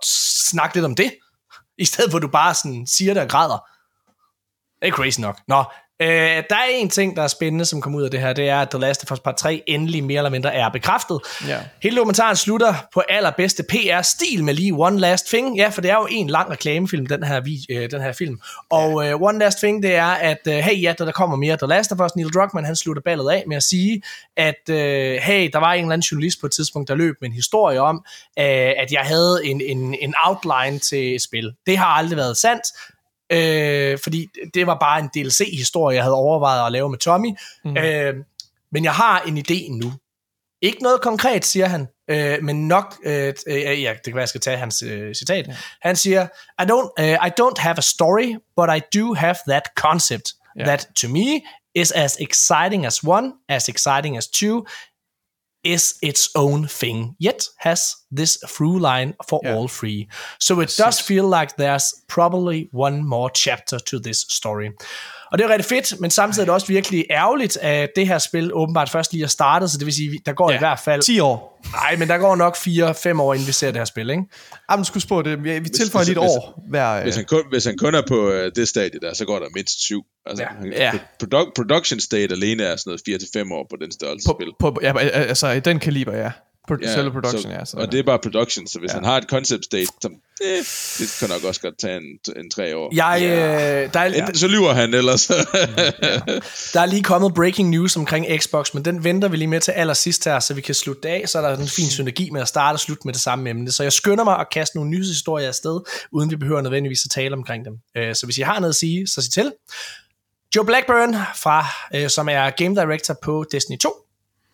[0.51, 1.13] snakke lidt om det.
[1.79, 3.67] I stedet for at du bare sådan siger det og græder.
[4.83, 5.39] Det er crazy nok.
[5.49, 5.65] Nå,
[6.03, 6.09] Øh,
[6.51, 8.61] der er en ting, der er spændende, som kommer ud af det her, det er,
[8.61, 11.21] at The Last of Us Part 3 endelig mere eller mindre er bekræftet.
[11.49, 11.59] Ja.
[11.83, 15.57] Hele dokumentaren slutter på allerbedste PR-stil med lige One Last Thing.
[15.57, 18.41] Ja, for det er jo en lang reklamefilm, den her, øh, den her film.
[18.71, 19.11] Og ja.
[19.11, 21.93] øh, One Last Thing, det er, at øh, hey, ja, der kommer mere The Last
[21.93, 22.17] of Us.
[22.17, 24.03] Neil Druckmann, han slutter ballet af med at sige,
[24.37, 27.29] at øh, hey, der var en eller anden journalist på et tidspunkt, der løb med
[27.29, 28.05] en historie om,
[28.39, 28.45] øh,
[28.83, 31.53] at jeg havde en, en, en outline til spil.
[31.67, 32.63] Det har aldrig været sandt.
[33.33, 37.31] Øh, fordi det var bare en DLC-historie, jeg havde overvejet at lave med Tommy.
[37.65, 37.77] Mm.
[37.77, 38.15] Øh,
[38.73, 39.93] men jeg har en idé nu.
[40.63, 44.29] Ikke noget konkret, siger han, øh, men nok, øh, øh, ja, det kan være, jeg
[44.29, 45.47] skal tage hans øh, citat.
[45.49, 45.59] Yeah.
[45.83, 46.27] Han siger,
[46.63, 50.67] I don't, uh, I don't have a story, but I do have that concept, yeah.
[50.67, 51.41] that to me
[51.75, 54.65] is as exciting as one, as exciting as two,
[55.63, 59.55] is its own thing, yet has this through line for yeah.
[59.55, 60.09] all three.
[60.39, 64.73] So it does feel like there's probably one more chapter to this story.
[65.33, 68.19] Og det er rigtig fedt, men samtidig er det også virkelig ærgerligt, at det her
[68.19, 70.79] spil åbenbart først lige er startet, så det vil sige, der går ja, i hvert
[70.79, 71.03] fald...
[71.03, 71.61] 10 år.
[71.73, 74.23] Nej, men der går nok 4-5 år, inden vi ser det her spil, ikke?
[74.71, 75.45] Jamen, skulle på det.
[75.45, 77.03] Vi tilføjer lige et år hver...
[77.03, 79.47] Hvis han, kun, hvis han kun er på uh, det stadie der, så går der
[79.55, 80.03] mindst 7.
[80.27, 80.85] Altså, ja.
[80.85, 80.93] ja.
[81.23, 84.53] Produ- production state alene er sådan noget 4-5 år på den størrelse på, spil.
[84.61, 86.31] På, ja, altså i den kaliber, ja.
[86.71, 87.65] Pro- ja, selve production, så, ja.
[87.65, 88.95] Så, og det er bare production, så hvis ja.
[88.95, 90.09] han har et concept state, så
[90.43, 90.65] eh,
[90.99, 92.03] det kan nok også godt tage en,
[92.37, 92.95] en tre år.
[92.95, 93.85] Jeg, ja.
[93.85, 95.31] øh, der er, Enten så lyver han, ellers...
[95.31, 95.35] ja.
[96.73, 99.73] Der er lige kommet breaking news omkring Xbox, men den venter vi lige med til
[99.73, 102.49] allersidst her, så vi kan slutte af, så er der en fin synergi med at
[102.49, 103.73] starte og slutte med det samme emne.
[103.73, 105.81] Så jeg skynder mig at kaste nogle nyhedshistorier afsted,
[106.13, 107.75] uden vi behøver nødvendigvis at tale omkring dem.
[107.97, 109.53] Øh, så hvis I har noget at sige, så sig til.
[110.57, 113.93] Joe Blackburn, fra, øh, som er Game Director på Destiny 2,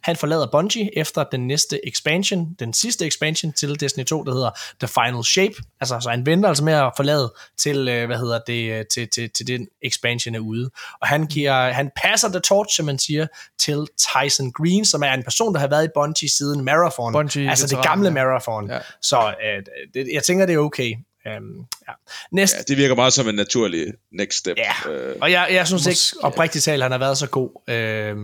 [0.07, 4.51] han forlader Bungie efter den næste expansion, den sidste expansion til Destiny 2, der hedder
[4.81, 5.55] The Final Shape.
[5.81, 9.09] Altså, så han venter altså med at forlade til, øh, hvad hedder det, øh, til,
[9.09, 10.70] til, til den expansion er ude.
[11.01, 13.26] Og han, giver, han passer the torch, som man siger,
[13.59, 17.12] til Tyson Green, som er en person, der har været i Bungie siden Marathon.
[17.12, 18.15] Bungie, altså det gamle ja.
[18.15, 18.70] Marathon.
[18.70, 18.78] Ja.
[19.02, 19.62] Så øh,
[19.94, 20.94] det, jeg tænker, det er okay.
[21.26, 21.93] Um, ja.
[22.33, 24.57] Næst, ja, det virker meget som en naturlig next step.
[24.57, 27.62] Ja, øh, og jeg, jeg synes ikke, oprigtigt talt, han har været så god.
[27.68, 28.17] Øh,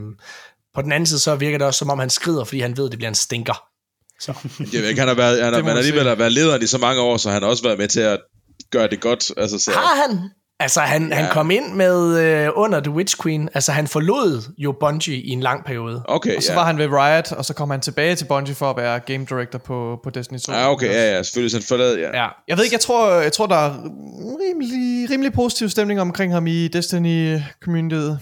[0.74, 2.84] på den anden side, så virker det også, som om han skrider, fordi han ved,
[2.84, 3.64] at det bliver en stinker.
[4.20, 4.32] Så.
[4.72, 6.78] Jeg ved ikke, han har, været, han har, man alligevel har været lederen i så
[6.78, 8.20] mange år, så han har også været med til at
[8.70, 9.30] gøre det godt.
[9.36, 9.70] Altså, så...
[9.70, 10.30] Har han?
[10.60, 11.14] Altså, han, ja.
[11.14, 13.48] han kom ind med øh, under The Witch Queen.
[13.54, 16.02] Altså, han forlod jo Bungie i en lang periode.
[16.04, 16.58] Okay, Og så ja.
[16.58, 19.26] var han ved Riot, og så kom han tilbage til Bungie for at være game
[19.30, 20.52] director på, på Destiny 2.
[20.52, 21.62] Ja, okay, ja, ja, selvfølgelig.
[21.62, 22.22] Så forlod, ja.
[22.22, 22.28] ja.
[22.48, 23.70] Jeg ved ikke, jeg tror, jeg tror der er
[24.40, 28.18] rimelig, rimelig positiv stemning omkring ham i Destiny-communityet.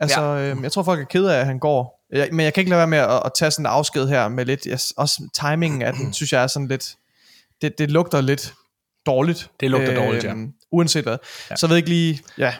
[0.00, 0.50] Altså, ja.
[0.50, 1.93] øh, jeg tror, folk er ked af, at han går.
[2.12, 4.28] Jeg, men jeg kan ikke lade være med at, at tage sådan en afsked her
[4.28, 4.66] med lidt...
[4.66, 6.96] Jeg, også timingen af den, synes jeg er sådan lidt...
[7.62, 8.54] Det, det lugter lidt
[9.06, 9.50] dårligt.
[9.60, 10.34] Det lugter øh, dårligt, ja.
[10.72, 11.16] Uanset hvad.
[11.50, 11.56] Ja.
[11.56, 12.20] Så jeg ved ikke lige...
[12.38, 12.54] Ja,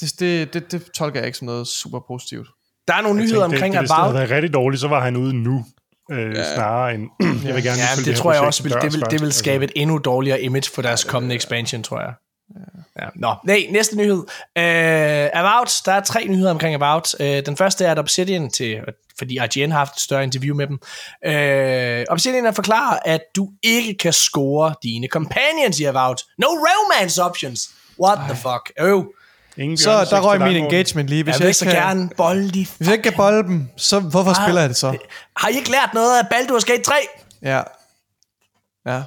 [0.00, 2.48] det, det, det, det tolker jeg ikke som noget super positivt.
[2.88, 3.82] Der er nogle jeg nyheder tænkte, omkring det, About...
[3.82, 5.64] Hvis det havde været rigtig dårligt, så var han ude nu.
[6.10, 6.54] Øh, ja.
[6.54, 7.08] snarere end...
[7.46, 9.64] jeg vil gerne ja, det, det tror jeg også, vil, det, vil, det vil skabe
[9.64, 12.12] et endnu dårligere image for deres ja, kommende expansion, tror jeg.
[13.00, 13.06] Ja.
[13.14, 14.18] Nå, nej, næste nyhed.
[14.56, 17.14] Uh, About, der er tre nyheder omkring About.
[17.20, 18.80] Uh, den første er, at Obsidian, til,
[19.18, 20.78] fordi IGN har haft et større interview med dem,
[21.26, 26.22] uh, Obsidian har forklaret, at du ikke kan score dine companions i About.
[26.38, 27.70] No romance options.
[28.00, 28.24] What Ej.
[28.24, 28.72] the fuck?
[28.80, 29.04] Oh.
[29.56, 31.22] Ingen så der røg min engagement lige.
[31.22, 33.68] Hvis jeg, jeg vil så kan, gerne bolde de Hvis jeg ikke kan bolde dem,
[33.76, 34.96] så hvorfor har, spiller jeg det så?
[35.36, 36.94] Har I ikke lært noget af Baldur's Gate 3?
[37.42, 37.62] Ja.
[38.86, 39.02] Ja.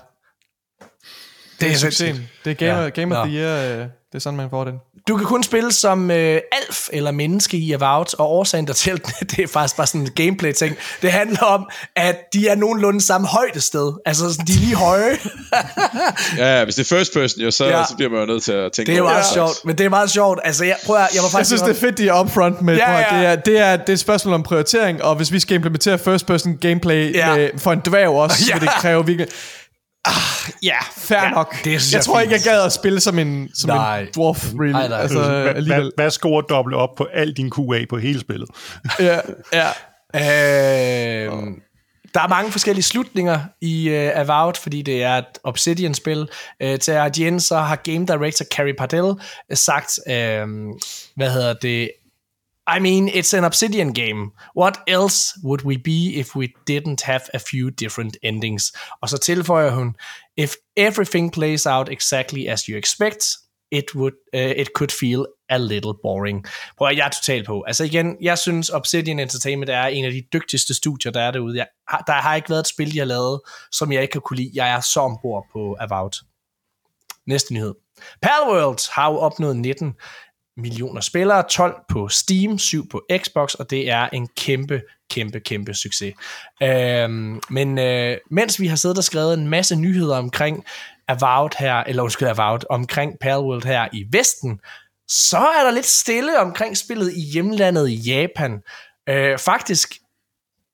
[1.61, 2.29] Det er succesen.
[2.45, 2.89] Det er Game, ja.
[2.89, 3.81] game of the Year.
[3.81, 4.73] Øh, det er sådan, man får den.
[5.07, 9.39] Du kan kun spille som øh, alf eller menneske i Avowed, og årsagen dertil, det
[9.39, 10.75] er faktisk bare sådan en gameplay-ting.
[11.01, 13.93] Det handler om, at de er nogenlunde samme højdested.
[14.05, 15.11] Altså, sådan, de er lige høje.
[16.37, 17.83] ja, ja, hvis det er first person, jo, så, ja.
[17.89, 19.33] så bliver man jo nødt til at tænke Det er meget ja.
[19.33, 20.39] sjovt, men det er meget sjovt.
[20.43, 22.61] Altså, jeg, prøv at, jeg, var faktisk jeg synes, det er fedt, de er upfront
[22.61, 22.97] med, ja, ja.
[22.97, 25.99] Det, er, det, er, det er et spørgsmål om prioritering, og hvis vi skal implementere
[25.99, 27.35] first person gameplay ja.
[27.35, 28.53] med, for en dværg også, ja.
[28.53, 29.27] så vil det kræve virkelig
[30.05, 31.63] Ah, ja, fair ja, nok.
[31.63, 34.71] Det jeg, jeg tror ikke, jeg gad at spille som en, som en dwarf, really.
[34.71, 35.01] Nej, nej.
[35.01, 35.19] Altså,
[35.67, 38.49] hvad, hvad, scorer doble op på al din QA på hele spillet?
[38.99, 39.19] ja,
[39.53, 39.67] ja.
[40.15, 41.31] Øh,
[42.13, 46.29] der er mange forskellige slutninger i uh, Avowed, fordi det er et Obsidian-spil.
[46.63, 49.13] Uh, til IGN så har Game Director Carrie Pardell
[49.53, 50.13] sagt, uh,
[51.15, 51.91] hvad hedder det,
[52.75, 54.31] i mean, it's an Obsidian game.
[54.53, 58.71] What else would we be if we didn't have a few different endings?
[59.01, 59.95] Og så tilføjer hun,
[60.37, 63.37] if everything plays out exactly as you expect,
[63.71, 66.45] it would uh, it could feel a little boring.
[66.77, 67.63] Prøv at jeg er totalt på.
[67.67, 71.57] Altså igen, jeg synes Obsidian Entertainment er en af de dygtigste studier, der er derude.
[71.57, 71.67] Jeg,
[72.07, 73.41] der har ikke været et spil, jeg har lavet,
[73.71, 74.51] som jeg ikke kan kunne lide.
[74.53, 76.25] Jeg er så ombord på Avowed.
[77.27, 77.73] Næste nyhed.
[78.21, 79.93] Palworld har jo opnået 19
[80.57, 85.73] millioner spillere, 12 på Steam, 7 på Xbox, og det er en kæmpe, kæmpe, kæmpe
[85.73, 86.13] succes.
[86.63, 90.65] Øhm, men øh, mens vi har siddet og skrevet en masse nyheder omkring
[91.07, 94.59] Avowed her, eller undskyld Avowed, omkring Palworld her i Vesten,
[95.07, 98.61] så er der lidt stille omkring spillet i hjemlandet i Japan.
[99.09, 99.93] Øh, faktisk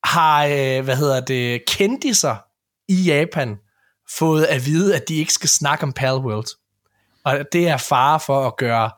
[0.03, 2.35] har, øh, hvad hedder det, kendiser
[2.87, 3.57] i Japan
[4.09, 6.47] fået at vide, at de ikke skal snakke om Palworld.
[7.23, 8.91] Og det er fare for at gøre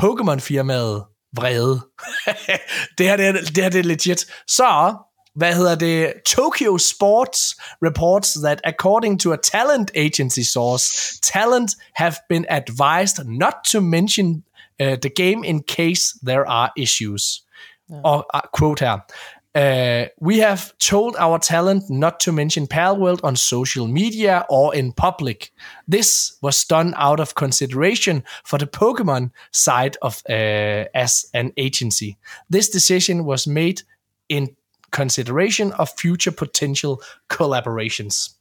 [0.00, 1.04] Pokémon-firmaet
[1.36, 1.80] vrede.
[2.98, 4.26] det, her, det, er, det her det er legit.
[4.46, 4.96] Så,
[5.34, 6.12] hvad hedder det?
[6.26, 10.84] Tokyo Sports reports that according to a talent agency source,
[11.22, 14.44] talent have been advised not to mention
[14.82, 17.42] uh, the game in case there are issues.
[17.90, 17.94] Ja.
[18.04, 18.98] Og uh, quote her.
[19.54, 24.92] Uh, we have told our talent not to mention Palworld on social media or in
[24.92, 25.52] public.
[25.86, 32.16] This was done out of consideration for the Pokemon side of uh, as an agency.
[32.50, 33.82] This decision was made
[34.28, 34.56] in
[34.90, 38.38] consideration of future potential collaborations.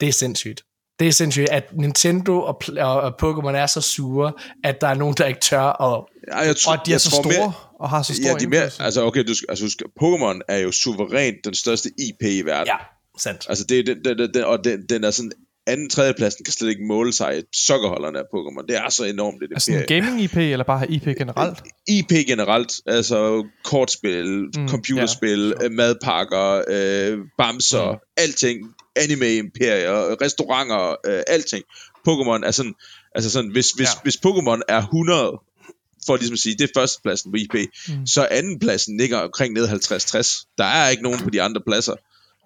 [0.00, 0.64] Det er sindssygt.
[0.98, 4.32] Det er sindssygt, at Nintendo og, og, og Pokémon er så sure,
[4.64, 7.10] at der er nogen, der ikke tør, og, ja, jeg tror, og de er så
[7.10, 7.28] store.
[7.28, 10.72] Mere, og har så stor ja, de mere, altså okay, du, altså Pokémon er jo
[10.72, 12.66] suverænt den største IP i verden.
[12.66, 12.76] Ja,
[13.18, 13.46] sandt.
[13.48, 15.32] Altså det, det, det, det og den, den er sådan
[15.66, 18.66] anden tredje pladsen kan slet ikke måle sig sokkerholderne af Pokémon.
[18.66, 19.40] Det er så enormt.
[19.40, 21.58] Det altså en gaming-IP, eller bare IP generelt?
[21.98, 27.98] IP generelt, altså kortspil, mm, computerspil, ja, madpakker, øh, bamser, mm.
[28.16, 31.64] alting, anime-imperier, restauranter, øh, alting.
[32.08, 32.74] Pokémon er sådan,
[33.14, 34.00] altså sådan, hvis, hvis, ja.
[34.02, 35.40] hvis Pokémon er 100
[36.06, 37.54] for ligesom at sige, det er førstepladsen på IP,
[37.88, 38.06] mm.
[38.06, 40.54] så andenpladsen ligger omkring ned 50-60.
[40.58, 41.94] Der er ikke nogen på de andre pladser.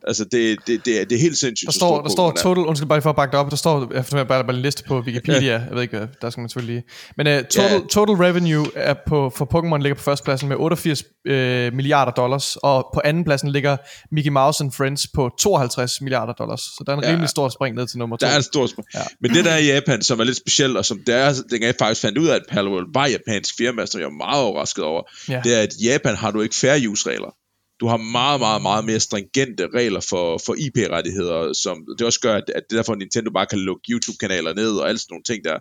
[0.06, 1.66] Altså, det, det, det, er, det er helt sindssygt.
[1.66, 4.04] Der står, der står total, undskyld bare for at bakke det op, der står, jeg
[4.04, 5.52] får bare, bare en liste på Wikipedia, ja.
[5.52, 6.84] jeg ved ikke, der skal man selvfølgelig lige.
[7.16, 7.80] Men uh, total, ja.
[7.90, 12.56] total revenue er på, for Pokémon ligger på førstepladsen med 88 uh, øh, milliarder dollars,
[12.56, 13.76] og på andenpladsen ligger
[14.12, 16.60] Mickey Mouse and Friends på 52 milliarder dollars.
[16.60, 17.10] Så der er en ja.
[17.10, 18.26] rimelig stor spring ned til nummer to.
[18.26, 18.86] Der er en stor spring.
[18.94, 19.00] Ja.
[19.20, 21.60] Men det der er i Japan, som er lidt specielt, og som det er, det
[21.60, 24.84] jeg faktisk fandt ud af, at Palworld var japansk firma, som jeg er meget overrasket
[24.84, 25.40] over, ja.
[25.44, 27.30] det er, at i Japan har du ikke fair use regler
[27.80, 32.34] du har meget, meget, meget mere stringente regler for, for IP-rettigheder, som det også gør,
[32.34, 35.44] at, at det derfor Nintendo bare kan lukke YouTube-kanaler ned og alt sådan nogle ting
[35.44, 35.58] der.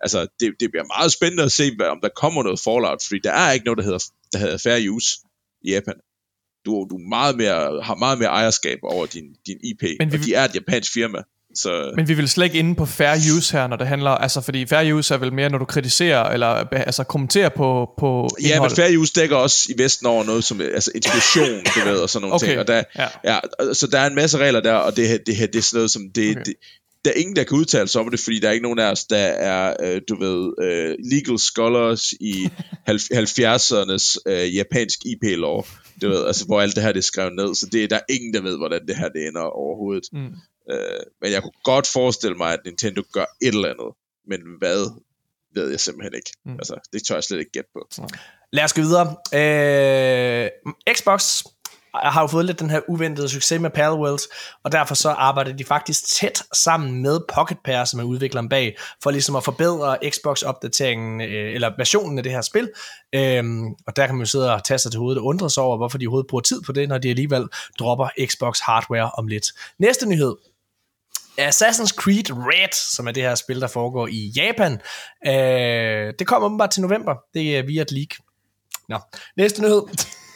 [0.00, 3.20] altså, det, det bliver meget spændende at se, hvad, om der kommer noget Fallout, fordi
[3.24, 5.18] der er ikke noget, der hedder, der hedder fair use
[5.62, 5.94] i Japan.
[6.66, 10.24] Du, du meget mere, har meget mere ejerskab over din, din IP, Men vi, og
[10.24, 11.18] de er et japansk firma.
[11.54, 11.92] Så...
[11.96, 14.66] Men vi vil slet ikke inde på fair use her, når det handler, altså fordi
[14.66, 18.70] fair use er vel mere, når du kritiserer, eller altså kommenterer på, på Ja, men
[18.70, 22.22] fair use dækker også i Vesten over noget som altså inspiration, du ved, og sådan
[22.22, 22.46] nogle okay.
[22.46, 22.60] ting.
[22.60, 23.08] Og der, ja.
[23.24, 23.38] Ja,
[23.74, 26.02] så der er en masse regler der, og det, det, det er sådan noget som,
[26.14, 26.44] det, okay.
[26.44, 26.54] det,
[27.04, 28.90] der er ingen, der kan udtale sig om det, fordi der er ikke nogen af
[28.90, 32.34] os, der er, øh, du ved, øh, legal scholars i
[32.88, 35.66] 70'ernes øh, japansk IP-lov,
[36.02, 38.12] du ved, altså hvor alt det her det er skrevet ned, så det, der er
[38.14, 40.04] ingen, der ved, hvordan det her det ender overhovedet.
[40.12, 40.32] Mm.
[40.70, 43.94] Øh, men jeg kunne godt forestille mig, at Nintendo gør et eller andet,
[44.26, 45.00] men hvad,
[45.54, 46.30] ved jeg simpelthen ikke.
[46.44, 46.52] Mm.
[46.52, 47.88] Altså, det tør jeg slet ikke gætte på.
[48.52, 49.16] Lad os gå videre.
[49.34, 50.50] Øh,
[50.96, 51.42] Xbox
[51.94, 54.28] har jo fået lidt den her uventede succes med Parallels,
[54.64, 58.76] og derfor så arbejder de faktisk tæt sammen med Pocket Pair, som er udvikleren bag,
[59.02, 62.70] for ligesom at forbedre Xbox-opdateringen, øh, eller versionen af det her spil.
[63.14, 65.62] Øhm, og der kan man jo sidde og tage sig til hovedet og undre sig
[65.62, 69.26] over, hvorfor de overhovedet bruger tid på det, når de alligevel dropper Xbox hardware om
[69.26, 69.46] lidt.
[69.78, 70.34] Næste nyhed,
[71.40, 74.80] Assassin's Creed Red, som er det her spil, der foregår i Japan.
[75.26, 77.14] Øh, det kommer åbenbart til november.
[77.34, 78.08] Det er via et leak.
[78.88, 78.98] Nå.
[79.36, 79.82] Næste nyhed.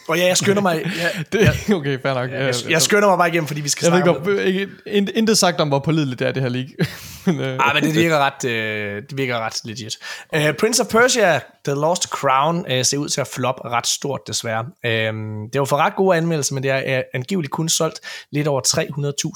[0.09, 0.85] Og ja, jeg skynder mig...
[1.01, 2.31] Ja, det, okay, fair nok.
[2.31, 4.79] Jeg, jeg, jeg skynder mig bare igennem, fordi vi skal jeg snakke ved ikke, om...
[4.85, 6.67] Ikke, intet sagt om, hvor pålideligt det er, det her leak.
[7.25, 7.57] men, øh.
[7.59, 9.97] ah, men det virker ret, uh, det virker ret legit.
[10.35, 14.21] Uh, Prince of Persia, The Lost Crown, uh, ser ud til at flop ret stort,
[14.27, 14.65] desværre.
[14.83, 17.99] Uh, det var for ret gode anmeldelser, men det er uh, angiveligt kun solgt
[18.31, 18.61] lidt over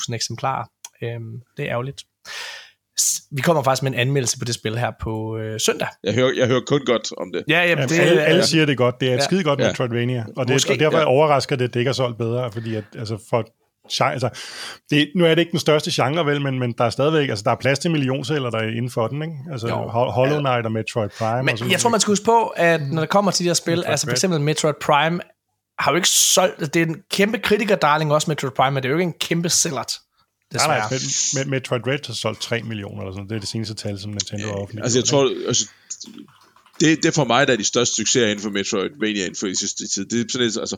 [0.09, 0.65] 300.000 eksemplarer.
[1.03, 2.01] Uh, det er ærgerligt
[3.31, 5.87] vi kommer faktisk med en anmeldelse på det spil her på øh, søndag.
[6.03, 7.43] Jeg hører, jeg hører kun godt om det.
[7.47, 8.99] Ja, ja, det, alle, alle siger det godt.
[8.99, 9.23] Det er et ja.
[9.23, 10.25] skide godt Metroidvania.
[10.37, 11.05] Og, det, Måske, og derfor ja.
[11.05, 13.47] overrasker det, at det ikke er solgt bedre, fordi at, altså for
[14.01, 14.29] altså,
[14.89, 17.43] det, nu er det ikke den største genre, vel, men, men der er stadigvæk, altså
[17.43, 19.35] der er plads til millionsælger der er inden for den, ikke?
[19.51, 19.75] Altså jo.
[20.09, 21.43] Hollow Knight og Metroid Prime.
[21.43, 23.49] Men og sådan jeg tror, man skal huske på, at når det kommer til de
[23.49, 25.19] her spil, Metroid altså for eksempel Metroid Prime,
[25.79, 28.91] har jo ikke solgt, det er en kæmpe kritikerdarling også Metroid Prime, men det er
[28.91, 29.93] jo ikke en kæmpe sælgert.
[30.53, 30.79] Desværre.
[30.79, 30.99] Nej,
[31.33, 33.99] nej, med, Metroid Red har solgt 3 millioner eller sådan Det er det seneste tal,
[33.99, 34.85] som Nintendo har offentligt.
[34.85, 35.67] Altså jeg tror, altså,
[36.79, 39.55] det, det for mig, der er de største succeser inden for Metroidvania inden for i
[39.55, 40.05] sidste tid.
[40.05, 40.77] Det er sådan et, altså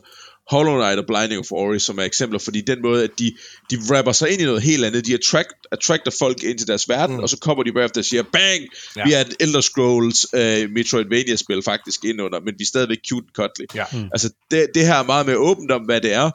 [0.50, 3.36] Hollow Knight og Blinding of Ori, som er eksempler, fordi den måde, at de,
[3.70, 6.88] de rapper sig ind i noget helt andet, de attract, attracter folk ind til deres
[6.88, 7.22] verden, mm.
[7.22, 8.62] og så kommer de bagefter og siger, bang,
[8.96, 9.04] ja.
[9.04, 13.34] vi er et Elder Scrolls uh, Metroidvania-spil faktisk indunder, men vi er stadigvæk cute and
[13.34, 13.64] cuddly.
[13.74, 13.84] Ja.
[13.92, 14.08] Mm.
[14.12, 16.30] Altså, det, det her er meget mere åbent om, hvad det er,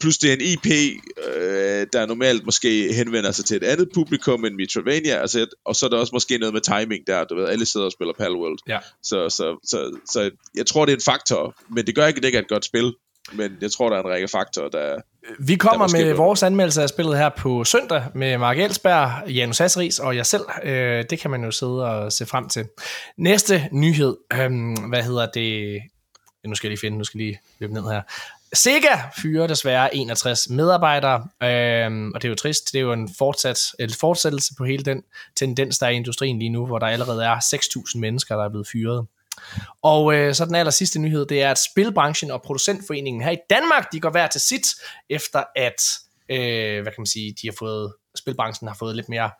[0.00, 4.44] plus det er en IP, øh, der normalt måske henvender sig til et andet publikum
[4.44, 7.48] end Metroidvania, altså, og så er der også måske noget med timing der, du ved,
[7.48, 8.58] alle sidder og spiller Palworld.
[8.68, 8.78] Ja.
[9.02, 12.22] Så, så, så, så, jeg tror, det er en faktor, men det gør ikke, at
[12.22, 12.92] det ikke er et godt spil,
[13.32, 14.96] men jeg tror, der er en række faktorer, der...
[15.38, 19.58] Vi kommer der med vores anmeldelse af spillet her på søndag med Mark Elsberg, Janus
[19.58, 20.42] Hasseris og jeg selv.
[20.62, 22.66] Øh, det kan man jo sidde og se frem til.
[23.16, 24.50] Næste nyhed, øh,
[24.88, 25.80] hvad hedder det?
[26.46, 28.02] Nu skal jeg lige finde, nu skal jeg lige løbe ned her.
[28.54, 32.72] Sega fyrer desværre 61 medarbejdere, øhm, og det er jo trist.
[32.72, 35.02] Det er jo en, fortsat, en fortsættelse på hele den
[35.36, 38.48] tendens, der er i industrien lige nu, hvor der allerede er 6.000 mennesker, der er
[38.48, 39.06] blevet fyret.
[39.82, 43.38] Og øh, så den aller sidste nyhed, det er, at Spilbranchen og Producentforeningen her i
[43.50, 44.66] Danmark, de går hver til sit,
[45.10, 45.82] efter at,
[46.28, 49.30] øh, hvad kan man sige, de har fået, spilbranchen har fået lidt mere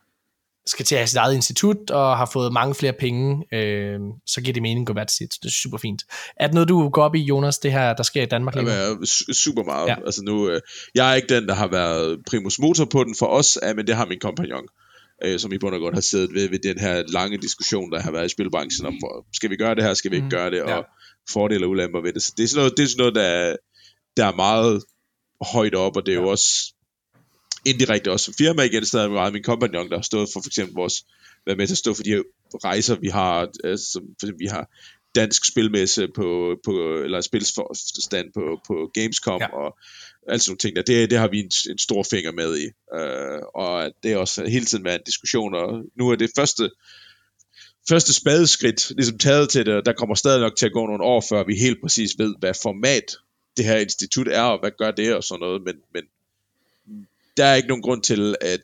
[0.67, 4.41] skal til at have sit eget institut og har fået mange flere penge, øh, så
[4.41, 5.35] giver det mening at gå hvert sit.
[5.43, 6.03] Det er super fint.
[6.37, 8.65] Er det noget, du går op i, Jonas, det her, der sker i Danmark lige
[8.65, 8.71] nu?
[8.71, 8.95] Ja,
[9.33, 9.89] super meget.
[9.89, 9.97] Ja.
[10.07, 10.61] Altså nu, øh,
[10.95, 13.97] jeg er ikke den, der har været primus motor på den for os, men det
[13.97, 14.67] har min kompagnon,
[15.25, 18.01] øh, som i bund og grund har siddet ved, ved den her lange diskussion, der
[18.01, 18.95] har været i spilbranchen om,
[19.33, 20.31] skal vi gøre det her, skal vi ikke mm.
[20.31, 20.81] gøre det, og ja.
[21.31, 22.23] fordele og ulemper ved det.
[22.23, 23.57] Så det er sådan noget, det er sådan noget der,
[24.17, 24.83] der er meget
[25.53, 26.23] højt op, og det er ja.
[26.23, 26.74] jo også
[27.65, 30.75] indirekte også som firma igen, stadig meget min kompagnon, der har stået for for eksempel
[30.75, 31.05] vores,
[31.47, 32.23] været med til at stå for de her
[32.65, 34.69] rejser, vi har, altså, for eksempel, vi har
[35.15, 36.73] dansk spilmesse på, på
[37.05, 39.57] eller spilstand på, på Gamescom, ja.
[39.57, 39.79] og
[40.29, 40.83] altså nogle ting der.
[40.83, 42.67] Det, det har vi en, en stor finger med i.
[42.99, 46.71] Uh, og det er også hele tiden været en diskussion, og nu er det første,
[47.89, 51.05] første spadeskridt ligesom taget til det, og der kommer stadig nok til at gå nogle
[51.05, 53.17] år, før vi helt præcis ved, hvad format
[53.57, 56.03] det her institut er, og hvad gør det og sådan noget, men, men
[57.37, 58.61] der er ikke nogen grund til, at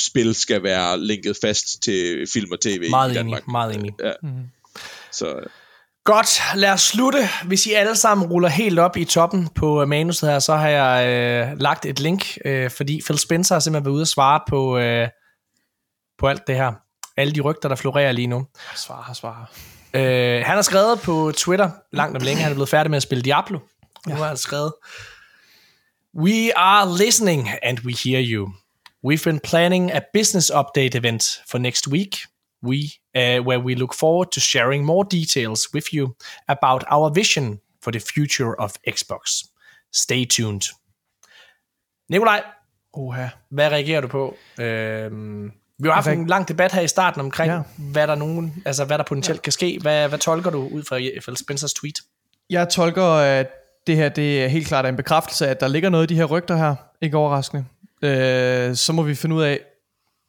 [0.00, 3.42] spil skal være linket fast til film og tv meget i Danmark.
[3.42, 3.92] Enig, meget enig.
[4.04, 4.12] Ja.
[4.22, 4.50] Mm-hmm.
[5.12, 5.40] Så,
[6.06, 7.18] Godt, lad os slutte.
[7.44, 11.08] Hvis I alle sammen ruller helt op i toppen på manuset her, så har jeg
[11.08, 14.78] øh, lagt et link, øh, fordi Phil Spencer har simpelthen været ude og svare på,
[14.78, 15.08] øh,
[16.18, 16.72] på alt det her.
[17.16, 18.46] Alle de rygter, der florerer lige nu.
[18.76, 19.44] Svarer, svarer.
[19.94, 23.02] Øh, han har skrevet på Twitter langt om længe, han er blevet færdig med at
[23.02, 23.58] spille Diablo.
[24.06, 24.72] Nu har han skrevet,
[26.16, 28.54] We are listening and we hear you.
[29.02, 32.26] We've been planning a business update event for next week.
[32.62, 32.78] we
[33.14, 36.14] uh, where we look forward to sharing more details with you
[36.48, 39.44] about our vision for the future of Xbox.
[39.92, 40.62] Stay tuned.
[42.08, 42.42] Nikolaj,
[42.92, 43.28] Oha.
[43.50, 44.36] hvad reagerer du på?
[44.60, 47.62] Øhm, vi har haft en lang debat her i starten omkring, ja.
[47.78, 49.42] hvad der nogen, altså hvad der potentielt ja.
[49.42, 49.78] kan ske.
[49.82, 51.94] Hvad, hvad tolker du ud fra Phil Spencers tweet?
[52.50, 53.46] Jeg tolker, at
[53.86, 56.18] det her det er helt klart en bekræftelse af, at der ligger noget i de
[56.18, 56.74] her rygter her.
[57.00, 57.64] Ikke overraskende.
[58.02, 59.60] Øh, så må vi finde ud af,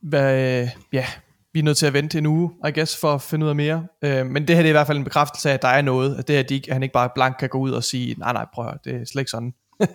[0.02, 1.06] hvad, øh, ja,
[1.54, 3.56] vi er nødt til at vente en uge, I guess, for at finde ud af
[3.56, 3.88] mere.
[4.02, 5.82] Øh, men det her det er i hvert fald en bekræftelse af, at der er
[5.82, 6.16] noget.
[6.16, 8.46] At det her, de han ikke bare blank kan gå ud og sige, nej, nej,
[8.54, 9.54] prøv at høre, det er slet ikke sådan.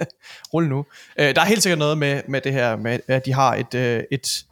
[0.55, 0.87] Rul nu.
[1.19, 3.75] Øh, der er helt sikkert noget med, med det her, med, at de har et,
[3.75, 4.45] øh, et,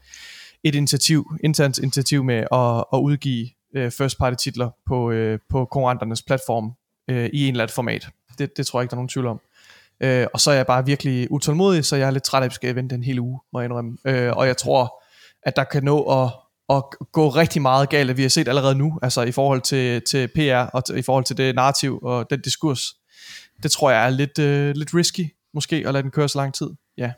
[0.64, 5.64] et initiativ, internt initiativ med at, at udgive øh, first party titler på, øh, på
[5.64, 6.72] konkurrenternes platform
[7.10, 8.08] øh, i en eller anden format.
[8.40, 9.40] Det, det tror jeg ikke, der er nogen tvivl om.
[10.00, 12.50] Øh, og så er jeg bare virkelig utålmodig, så jeg er lidt træt af, at
[12.50, 13.96] vi skal vente en hel uge, må jeg indrømme.
[14.04, 15.02] Øh, og jeg tror,
[15.42, 16.32] at der kan nå at,
[16.76, 20.02] at gå rigtig meget galt, at vi har set allerede nu, altså i forhold til,
[20.02, 22.94] til PR, og i forhold til det narrativ og den diskurs.
[23.62, 26.54] Det tror jeg er lidt, øh, lidt risky, måske, at lade den køre så lang
[26.54, 26.70] tid.
[26.98, 27.12] Ja.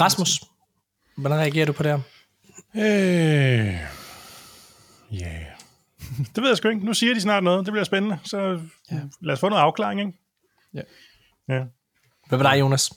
[0.00, 0.40] Rasmus,
[1.16, 2.00] hvordan reagerer du på det her?
[2.74, 3.74] Øh,
[5.12, 5.55] ja, yeah.
[6.34, 6.86] det ved jeg sgu ikke.
[6.86, 7.66] Nu siger de snart noget.
[7.66, 8.18] Det bliver spændende.
[8.24, 8.60] Så
[8.90, 9.00] ja.
[9.22, 10.12] lad os få noget afklaring, ikke?
[10.74, 10.82] Ja.
[11.48, 11.62] ja.
[12.28, 12.90] Hvad med dig, Jonas?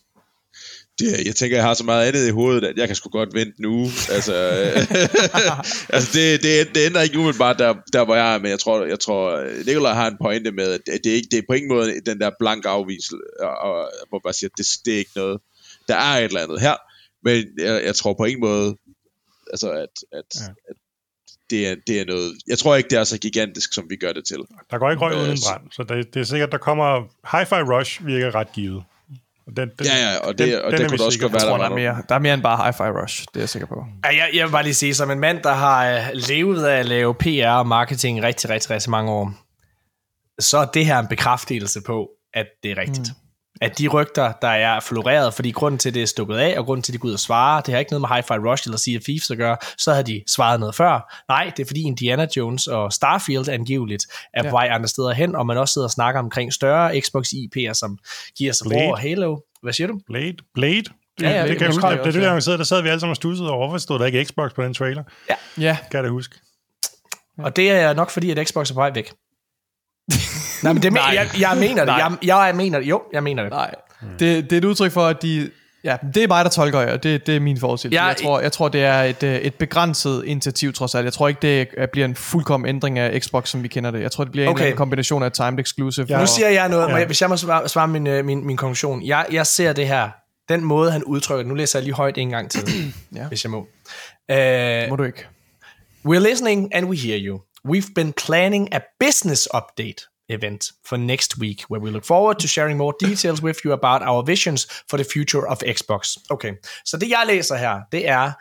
[0.99, 3.33] Det, jeg tænker, jeg har så meget andet i hovedet, at jeg kan sgu godt
[3.33, 3.87] vente nu.
[4.11, 4.33] Altså,
[5.95, 8.85] altså det, det, det ender ikke umiddelbart der, der, hvor jeg er, men jeg tror,
[8.85, 11.69] jeg tror Nikolaj har en pointe med, at det, er ikke, det er på ingen
[11.69, 15.41] måde den der blank afvisel, og, og, hvor bare siger, det, det er ikke noget.
[15.87, 16.75] Der er et eller andet her,
[17.23, 18.75] men jeg, jeg tror på ingen måde,
[19.51, 20.47] altså at, at, ja.
[20.69, 20.75] at
[21.49, 22.33] det er, det er noget...
[22.47, 24.37] Jeg tror ikke, det er så gigantisk, som vi gør det til.
[24.71, 27.01] Der går ikke røg uden en øh, brand, så det, det er sikkert, der kommer...
[27.27, 28.83] Hi-Fi Rush virker ret givet.
[29.47, 31.65] Den, den, ja, ja, og det, den, og det kunne også godt være, der, der,
[31.65, 33.85] er mere, der er mere end bare Hi-Fi Rush, det er jeg sikker på.
[34.05, 36.79] Ja, jeg, jeg vil bare lige sige, som en mand, der har uh, levet af
[36.79, 39.33] at lave PR og marketing rigtig, rigtig, rigtig mange år,
[40.39, 43.07] så er det her en bekræftelse på, at det er rigtigt.
[43.07, 43.28] Mm
[43.61, 46.65] at de rygter, der er floreret, fordi grunden til, at det er stukket af, og
[46.65, 48.67] grunden til, at de går ud og svarer, det har ikke noget med Hi-Fi Rush
[48.67, 51.23] eller Sea of Thieves at gøre, så havde de svaret noget før.
[51.29, 54.49] Nej, det er fordi Indiana Jones og Starfield angiveligt er ja.
[54.49, 57.73] på vej andre steder hen, og man også sidder og snakker omkring større Xbox IP'er,
[57.73, 57.97] som
[58.39, 59.37] Gears of War og Halo.
[59.61, 59.99] Hvad siger du?
[60.07, 60.37] Blade?
[60.53, 60.83] Blade?
[61.19, 61.87] Det, ja, ja, det, det, kan jeg huske.
[61.87, 64.05] Det, det, det, der, der sad vi alle sammen og studsede over, hvorfor stod der
[64.05, 65.03] ikke Xbox på den trailer?
[65.29, 65.35] Ja.
[65.57, 65.77] ja.
[65.91, 66.35] Kan jeg da huske.
[67.37, 69.11] Og det er nok fordi, at Xbox er på vej væk.
[70.63, 71.11] Nej, men det, Nej.
[71.13, 71.91] Jeg, jeg mener det.
[71.91, 72.89] Jeg, jeg mener det.
[72.89, 73.51] Jo, jeg mener det.
[73.51, 73.75] Nej.
[74.19, 75.49] Det, det er et udtryk for, at de...
[75.83, 76.97] Ja, det er mig, der tolker jer.
[76.97, 78.01] Det, det er min forudsigelse.
[78.01, 81.05] Ja, jeg, tror, jeg tror, det er et, øh, et begrænset initiativ, trods alt.
[81.05, 84.01] Jeg tror ikke, det bliver en fuldkommen ændring af Xbox, som vi kender det.
[84.01, 84.71] Jeg tror, det bliver okay.
[84.71, 86.05] en kombination af timed exclusive.
[86.09, 86.19] Ja.
[86.19, 87.05] Nu siger jeg noget, ja.
[87.05, 89.03] hvis jeg må svare, svare min, øh, min, min konklusion.
[89.03, 90.09] Jeg, jeg ser det her,
[90.49, 92.61] den måde, han udtrykker Nu læser jeg lige højt en gang til,
[93.15, 93.27] ja.
[93.27, 93.57] hvis jeg må.
[93.57, 95.25] Uh, må du ikke.
[96.05, 97.39] We're listening and we hear you.
[97.67, 102.47] We've been planning a business update event for next week, where we look forward to
[102.47, 106.17] sharing more details with you about our visions for the future of Xbox.
[106.29, 106.53] Okay,
[106.85, 108.31] så det jeg læser her, det er,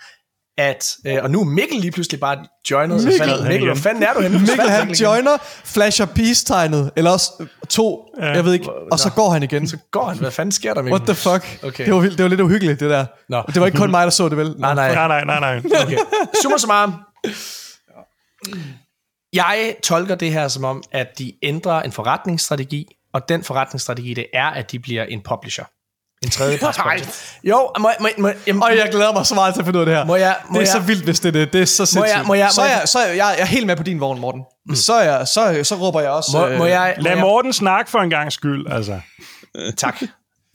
[0.58, 2.38] at, øh, og nu er Mikkel lige pludselig bare
[2.70, 3.04] joinet.
[3.04, 4.38] Mikkel, fandt, Mikkel hvor fanden er du henne?
[4.38, 8.26] Mikkel han joiner, flasher peace-tegnet, eller også to, ja.
[8.26, 9.68] jeg ved ikke, og så går han igen.
[9.68, 11.00] Så går han, hvad fanden sker der, Mikkel?
[11.00, 11.64] What the fuck?
[11.64, 11.84] Okay.
[11.84, 13.06] Det, var, det var lidt uhyggeligt, det der.
[13.28, 13.42] Nå.
[13.46, 14.54] Det var ikke kun mig, der så det, vel?
[14.58, 14.94] Nej, nej.
[14.94, 15.82] Nej, nej, nej, nej.
[15.82, 15.98] Okay.
[16.42, 16.94] Summa summarum.
[19.32, 24.26] Jeg tolker det her som om, at de ændrer en forretningsstrategi, og den forretningsstrategi, det
[24.34, 25.64] er, at de bliver en publisher.
[26.24, 27.00] En tredje Nej.
[27.44, 29.80] Jo, må, må, må, jamen, og jeg glæder mig så meget til at finde ud
[29.82, 30.04] af det her.
[30.04, 31.52] Må jeg, må det er jeg, så vildt, hvis det er det.
[31.52, 31.98] Det er så sindssygt.
[31.98, 33.82] Må jeg, må jeg, så, er jeg, så er jeg, jeg er helt med på
[33.82, 34.42] din vogn, Morten.
[34.66, 34.74] Mm.
[34.74, 36.30] Så, er jeg, så, så råber jeg også...
[36.34, 39.00] Må, må jeg, lad Morten snakke for en gang skyld, altså.
[39.76, 40.02] tak.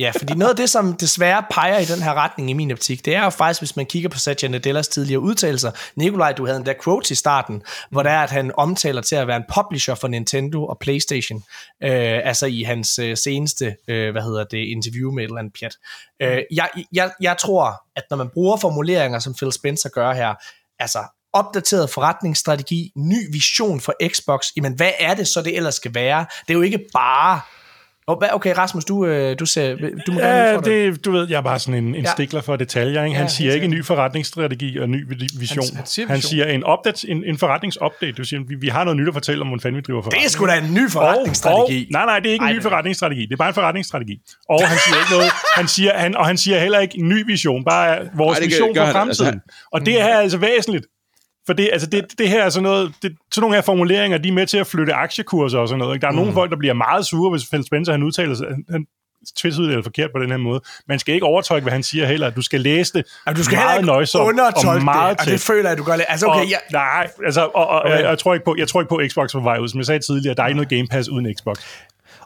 [0.04, 3.06] Ja, fordi noget af det, som desværre peger i den her retning i min optik,
[3.06, 5.72] det er jo faktisk, hvis man kigger på Satya Nadellas tidligere udtalelser.
[5.96, 9.16] Nikolaj, du havde en der quote i starten, hvor der er, at han omtaler til
[9.16, 11.44] at være en publisher for Nintendo og Playstation.
[11.84, 15.54] Øh, altså i hans øh, seneste, øh, hvad hedder det, interview med et eller andet
[15.60, 15.76] pjat.
[16.22, 20.34] Øh, jeg, jeg, jeg tror, at når man bruger formuleringer, som Phil Spencer gør her,
[20.80, 21.00] altså
[21.34, 26.26] opdateret forretningsstrategi, ny vision for Xbox, jamen hvad er det så det ellers skal være?
[26.48, 27.42] Det er jo ikke bare
[28.08, 29.76] Okay, Rasmus, du, øh, du ser...
[30.08, 32.12] Du må ja, det, du ved, jeg er bare sådan en, en ja.
[32.12, 33.04] stikler for detaljer.
[33.04, 33.16] Ikke?
[33.16, 35.08] Han ja, siger ikke en ny forretningsstrategi og en ny
[35.40, 35.66] vision.
[35.66, 38.12] Han, han, siger, han siger en, update, en, en forretningsupdate.
[38.12, 40.22] Det vil sige, vi, vi har noget nyt at fortælle om, hvordan vi driver forretning.
[40.22, 41.88] Det er sgu da en ny forretningsstrategi.
[41.94, 43.22] Og, og, nej, nej, det er ikke en Ej, ny forretningsstrategi.
[43.22, 44.18] Det er bare en forretningsstrategi.
[44.50, 45.32] Og han siger ikke noget.
[45.56, 48.76] Han siger, han, og han siger heller ikke en ny vision, bare vores Ej, vision
[48.76, 49.28] for fremtiden.
[49.28, 50.86] Altså, og det er altså væsentligt.
[51.46, 54.30] For det, altså det, det her er sådan noget, det, sådan nogle her formuleringer, de
[54.30, 55.96] er med til at flytte aktiekurser og sådan noget.
[55.96, 56.02] Ikke?
[56.02, 56.18] Der er mm.
[56.18, 58.86] nogle folk, der bliver meget sure, hvis Phil Spencer han udtaler sig, han,
[59.38, 60.62] tvetydigt forkert på den her måde.
[60.88, 62.30] Man skal ikke overtolke, hvad han siger heller.
[62.30, 65.70] Du skal læse det altså, du skal meget nøjsomt og meget det, og det føler
[65.70, 66.06] jeg, du gør lidt.
[66.10, 66.58] Altså, okay, og, ja.
[66.72, 67.90] Nej, altså, og, og, okay.
[67.90, 69.68] jeg, jeg, tror ikke på, jeg tror ikke på Xbox på vej ud.
[69.68, 71.58] Som jeg sagde tidligere, der er ikke noget Game Pass uden Xbox.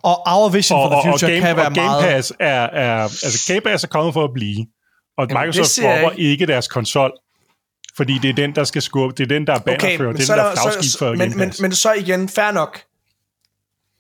[0.04, 2.64] Og Our Vision for the Future og, og game, kan være og Game Pass er,
[2.64, 4.66] er, altså Game Pass er kommet for at blive.
[5.18, 6.32] Og Jamen, Microsoft dropper ikke.
[6.32, 7.12] ikke deres konsol
[7.98, 10.30] fordi det er den, der skal skubbe, det er den, der er bannerfører, okay, det
[10.30, 12.82] er den, der er flagskib for men, men, men så igen, fair nok,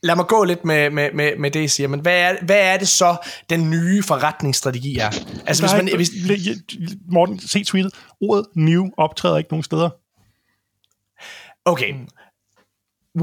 [0.03, 2.59] lad mig gå lidt med, med, med, med det, I siger, men hvad er, hvad
[2.59, 3.15] er det så,
[3.49, 5.09] den nye forretningsstrategi er?
[5.45, 6.11] Altså, hvis man, hvis...
[7.11, 7.93] Morten, se tweetet.
[8.21, 9.89] Ordet new optræder ikke nogen steder.
[11.65, 11.93] Okay,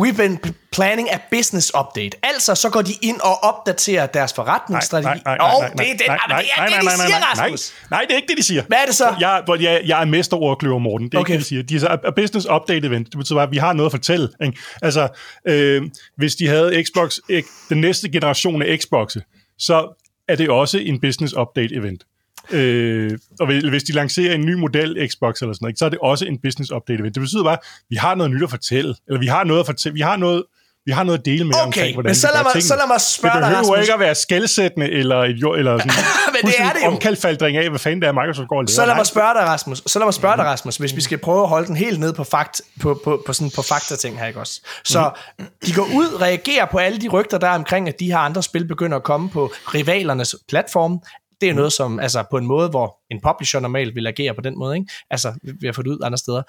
[0.01, 0.39] We've been
[0.73, 2.17] planning a business update.
[2.23, 5.07] Altså, så går de ind og opdaterer deres forretningsstrategi.
[5.07, 7.51] Nej, nej, nej, nej, nej, det, det, nej, ah, nej, nej, nej.
[7.91, 8.63] Nej, det er ikke det, de siger.
[8.69, 9.15] Hvad er det så?
[9.21, 11.07] Jeg, jeg, jeg er mester over kløver Morten.
[11.07, 11.33] Det er okay.
[11.33, 11.63] ikke det, de siger.
[11.63, 13.07] De siger, a business update event.
[13.07, 14.29] Det betyder bare, at vi har noget at fortælle.
[14.45, 14.59] Ikke?
[14.83, 15.09] Altså,
[15.49, 15.83] øh,
[16.17, 21.01] hvis de havde Xbox, ikke, den næste generation af Xbox'e, så er det også en
[21.01, 22.05] business update event.
[22.51, 25.99] Øh, og hvis de lancerer en ny model Xbox eller sådan noget, så er det
[26.03, 27.15] også en business update event.
[27.15, 29.67] Det betyder bare, at vi har noget nyt at fortælle, eller vi har noget at
[29.67, 30.43] fortælle, vi har noget,
[30.87, 32.87] vi har noget at dele med okay, omkring, hvordan men så lad, mig, så lad
[32.87, 35.93] mig spørge dig, Det behøver dig, ikke at være skældsættende, eller, et, eller sådan
[36.33, 36.91] men det er det jo.
[36.91, 39.83] omkalfaldring af, hvad fanden det er, Microsoft går og Så lad mig spørge dig, Rasmus.
[39.87, 42.13] Så lad mig spørge dig, Rasmus, hvis vi skal prøve at holde den helt ned
[42.13, 44.61] på, fakt, på, på, på, sådan, på fakta-ting her, ikke også?
[44.85, 45.45] Så mm.
[45.67, 48.43] de går ud, reagerer på alle de rygter, der er omkring, at de her andre
[48.43, 51.01] spil begynder at komme på rivalernes platform
[51.41, 54.41] det er noget, som altså på en måde, hvor en publisher normalt vil agere på
[54.41, 54.93] den måde, ikke?
[55.11, 56.43] altså ved at få det ud andre steder.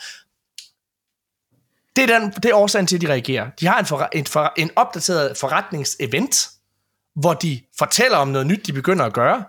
[1.96, 3.50] Det er, den, det er årsagen til, at de reagerer.
[3.60, 6.50] De har en, for, en, for, en opdateret forretningsevent,
[7.16, 9.46] hvor de fortæller om noget nyt, de begynder at gøre,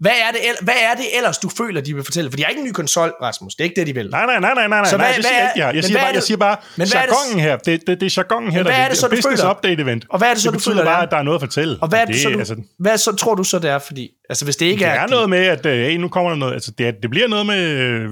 [0.00, 2.30] hvad er, det, hvad er det ellers, du føler, de vil fortælle?
[2.30, 3.54] For de har ikke en ny konsol, Rasmus.
[3.54, 4.10] Det er ikke det, de vil.
[4.10, 5.60] Nej, nej, nej, nej, nej, så nej, hvad, det siger jeg ikke.
[5.60, 5.74] Ja.
[5.74, 8.62] Jeg, siger bare, jeg siger bare, men jargonen her, det, det, det er jargonen her,
[8.62, 9.54] der er det, så, du business føler?
[9.54, 10.04] update event.
[10.10, 11.78] Og hvad er det så, det du føler, bare, at der er noget at fortælle.
[11.80, 13.78] Og hvad, er det, det, så, du, altså, hvad så tror du så, det er?
[13.78, 15.00] Fordi, altså, hvis det ikke det er...
[15.00, 17.46] er noget med, at øh, hey, nu kommer der noget, altså, det, det bliver noget
[17.46, 18.10] med øh,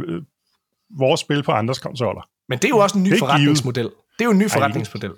[0.99, 2.23] vores spil på andres konsoller.
[2.49, 3.85] Men det er jo også en ny forretningsmodel.
[3.85, 5.11] Det er jo en ny forretningsmodel.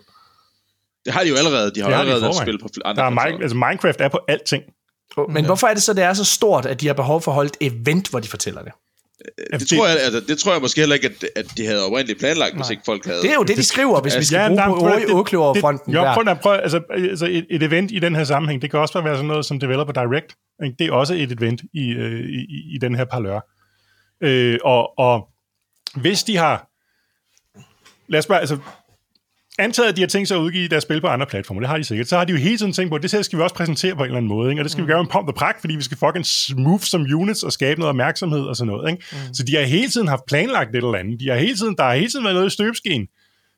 [1.05, 1.75] Det har de jo allerede.
[1.75, 3.43] De har allerede et spil på andre konsoller.
[3.43, 4.63] Altså, Minecraft er på alting.
[5.17, 5.47] Men ja.
[5.47, 7.51] hvorfor er det så, det er så stort, at de har behov for at holde
[7.61, 8.73] et event, hvor de fortæller det?
[9.53, 11.87] Det, det, tror jeg, altså, det tror jeg måske heller ikke, at, at de havde
[11.87, 12.63] oprindeligt planlagt, Nej.
[12.63, 13.23] hvis ikke folk havde...
[13.23, 16.15] Det er jo det, de skriver, hvis altså, vi skal ja, bruge på fronten Jo,
[16.15, 19.01] prøv at prøve, altså, altså et, et event i den her sammenhæng, det kan også
[19.01, 20.37] være sådan noget som Developer Direct.
[20.65, 20.77] Ikke?
[20.79, 23.41] Det er også et event i, øh, i, i den her parlør.
[24.21, 25.29] Øh, og, og
[25.95, 26.67] hvis de har...
[28.09, 28.59] Lad os bare, altså,
[29.61, 31.77] antaget, at de har tænkt sig at udgive deres spil på andre platforme, det har
[31.77, 33.43] de sikkert, så har de jo hele tiden tænkt på, at det her skal vi
[33.43, 34.61] også præsentere på en eller anden måde, ikke?
[34.61, 34.89] og det skal mm.
[34.89, 37.81] vi gøre en pomp og prak, fordi vi skal fucking smooth som units og skabe
[37.81, 38.91] noget opmærksomhed og sådan noget.
[38.91, 39.05] Ikke?
[39.13, 39.35] Mm.
[39.35, 41.21] Så de har hele tiden haft planlagt det eller andet.
[41.21, 43.07] De har hele tiden, der har hele tiden været noget i støbeskeen.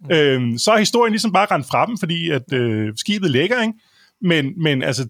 [0.00, 0.16] Mm.
[0.16, 3.74] Øhm, så er historien ligesom bare rendt fra dem, fordi at øh, skibet ligger, ikke?
[4.20, 5.08] Men, men altså,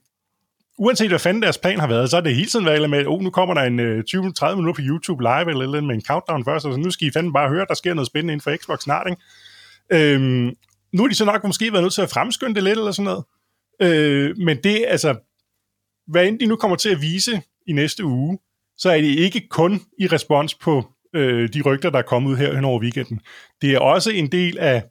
[0.79, 3.23] uanset hvad fanden deres plan har været, så er det hele tiden været med, oh,
[3.23, 6.45] nu kommer der en øh, 20-30 minutter på YouTube live, eller, eller med en countdown
[6.45, 8.57] først, og så nu skal I fandme bare høre, der sker noget spændende inden for
[8.57, 9.23] Xbox snart, ikke?
[9.91, 10.51] Øhm,
[10.93, 13.05] nu har de så nok måske været nødt til at fremskynde det lidt, eller sådan
[13.05, 13.25] noget.
[13.83, 15.17] Øh, men det, altså,
[16.07, 18.39] hvad end de nu kommer til at vise i næste uge,
[18.77, 22.37] så er det ikke kun i respons på øh, de rygter, der er kommet ud
[22.37, 23.21] her hen over weekenden.
[23.63, 24.85] Det er også en del af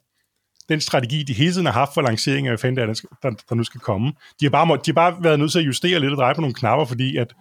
[0.68, 3.64] den strategi, de hele tiden har haft for lancering af Fender, der, der, der nu
[3.64, 4.12] skal komme.
[4.40, 6.34] De har, bare, må, de har bare været nødt til at justere lidt og dreje
[6.34, 7.34] på nogle knapper, fordi at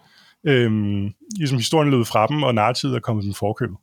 [0.48, 3.78] øhm, ligesom historien lød fra dem, og narrativet er kommet dem forkøbet.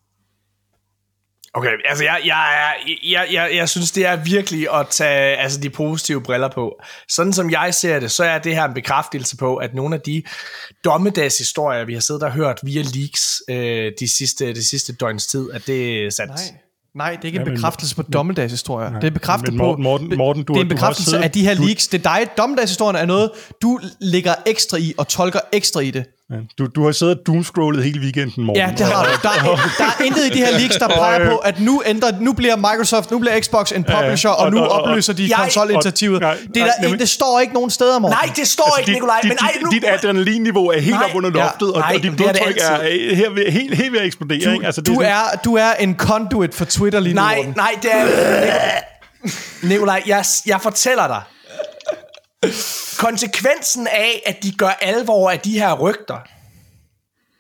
[1.55, 5.71] Okay, altså jeg, jeg, jeg, jeg, jeg synes, det er virkelig at tage altså, de
[5.71, 6.81] positive briller på.
[7.09, 10.01] Sådan som jeg ser det, så er det her en bekræftelse på, at nogle af
[10.01, 10.23] de
[10.85, 15.51] dommedagshistorier, vi har siddet og hørt via leaks øh, de, sidste, de sidste døgns tid,
[15.53, 16.33] at det er sandt.
[16.33, 16.61] Nej.
[16.95, 19.01] Nej, det er ikke en bekræftelse på dommedagshistorier.
[19.01, 19.77] Det er bekræftelse på...
[19.77, 21.89] Morten, Morten, du, det er en bekræftelse af de her leaks.
[21.89, 22.29] Det er dig.
[22.39, 23.31] Dommedagshistorien er noget,
[23.63, 26.05] du lægger ekstra i og tolker ekstra i det.
[26.33, 28.63] Ja, du, du har siddet og doomscrollet hele weekenden, Morten.
[28.63, 29.11] Ja, det har du.
[29.23, 32.11] Der, er, der er intet i de her leaks, der peger på, at nu ændrer,
[32.21, 36.23] nu bliver Microsoft, nu bliver Xbox en publisher, og, og nu opløser de konsolinitiativet.
[36.55, 38.19] Det, der, det står ikke nogen steder, Morten.
[38.23, 39.21] Nej, det står altså, ikke, Nikolaj.
[39.23, 39.71] Men ej, nu...
[39.71, 43.53] Dit adrenalinniveau er helt op under loftet, og, og dit blodtryk er, er her ved,
[43.53, 44.45] helt, helt ved at eksplodere.
[44.45, 44.67] Du, ikke?
[44.67, 47.91] Altså, det du, er, du er en conduit for Twitter lige nu, Nej, nej, det
[47.95, 48.07] er...
[49.63, 51.23] Nikolaj, jeg, jeg fortæller dig,
[52.99, 56.19] konsekvensen af, at de gør alvor af de her rygter,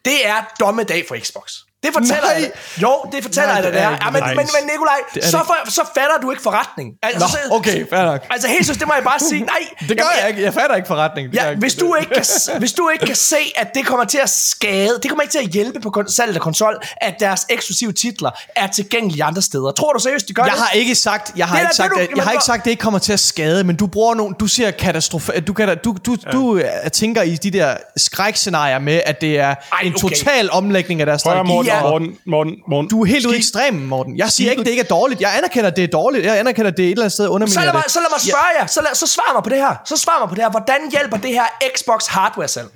[0.05, 1.55] det er dommedag for Xbox.
[1.83, 2.43] Det fortæller Nej.
[2.43, 3.91] jeg Jo, det fortæller Nej, jeg dig, det er.
[3.91, 6.89] Ja, men, men, men Nikolaj, så, for, så fatter du ikke forretning.
[7.03, 8.27] Altså, Nå, okay, fair nok.
[8.31, 9.45] Altså helt synes, det må jeg bare sige.
[9.45, 9.55] Nej.
[9.89, 10.43] Det gør jeg, jeg ikke.
[10.43, 11.33] Jeg fatter ikke forretning.
[11.33, 12.25] Det ja, hvis, du ikke kan,
[12.59, 15.39] hvis du ikke kan se, at det kommer til at skade, det kommer ikke til
[15.39, 19.73] at hjælpe på salget af konsol, at deres eksklusive titler er tilgængelige andre steder.
[19.73, 20.61] Tror du seriøst, de gør jeg det?
[20.61, 22.65] Har ikke sagt, jeg har det ikke sagt, det, du, jeg har ikke sagt, at
[22.65, 25.79] det ikke kommer til at skade, men du bruger nogle, du siger katastrofe, du, kan,
[25.85, 26.31] du, du, ja.
[26.33, 26.61] du
[26.93, 30.17] tænker i de der skrækscenarier med, at det er Ej, en okay.
[30.17, 31.68] total omlægning af deres strategi.
[31.83, 32.89] Morten, Morten, Morten.
[32.91, 34.17] Du er helt ude i ekstremen, Morten.
[34.17, 35.21] Jeg siger ikke, det ikke er dårligt.
[35.21, 36.25] Jeg anerkender, at det er dårligt.
[36.27, 38.21] Jeg anerkender, det er et eller andet sted under så lad mig, Så lad mig
[38.21, 38.61] spørge ja.
[38.61, 38.67] jer.
[38.67, 39.75] Så, lad, så svar mig på det her.
[39.85, 40.51] Så svar mig på det her.
[40.51, 42.69] Hvordan hjælper det her Xbox hardware salg?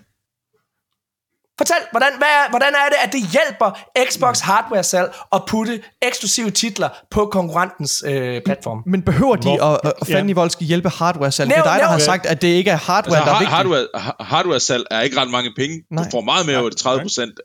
[1.63, 3.79] Fortæl, hvordan, hvad er, hvordan er det, at det hjælper
[4.11, 8.83] Xbox hardware salg at putte eksklusive titler på konkurrentens øh, platform?
[8.87, 10.49] Men behøver de Hvor, at, at fandme ja.
[10.49, 11.51] skal hjælpe hardware salg?
[11.51, 13.57] det er dig, der har sagt, at det ikke er hardware, altså, der er vigtigt.
[13.57, 15.83] Hardware, hardware salg er ikke ret mange penge.
[15.91, 16.05] Nej.
[16.05, 17.41] Du får meget mere over 30 procent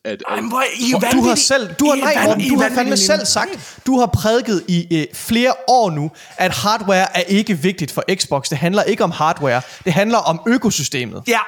[0.50, 3.80] hvor I er du har selv, du har, nej, Morten, du har fandme selv sagt,
[3.86, 8.50] du har prædiket i øh, flere år nu, at hardware er ikke vigtigt for Xbox.
[8.50, 9.62] Det handler ikke om hardware.
[9.86, 11.24] Det handler om økosystemet.
[11.28, 11.40] Ja,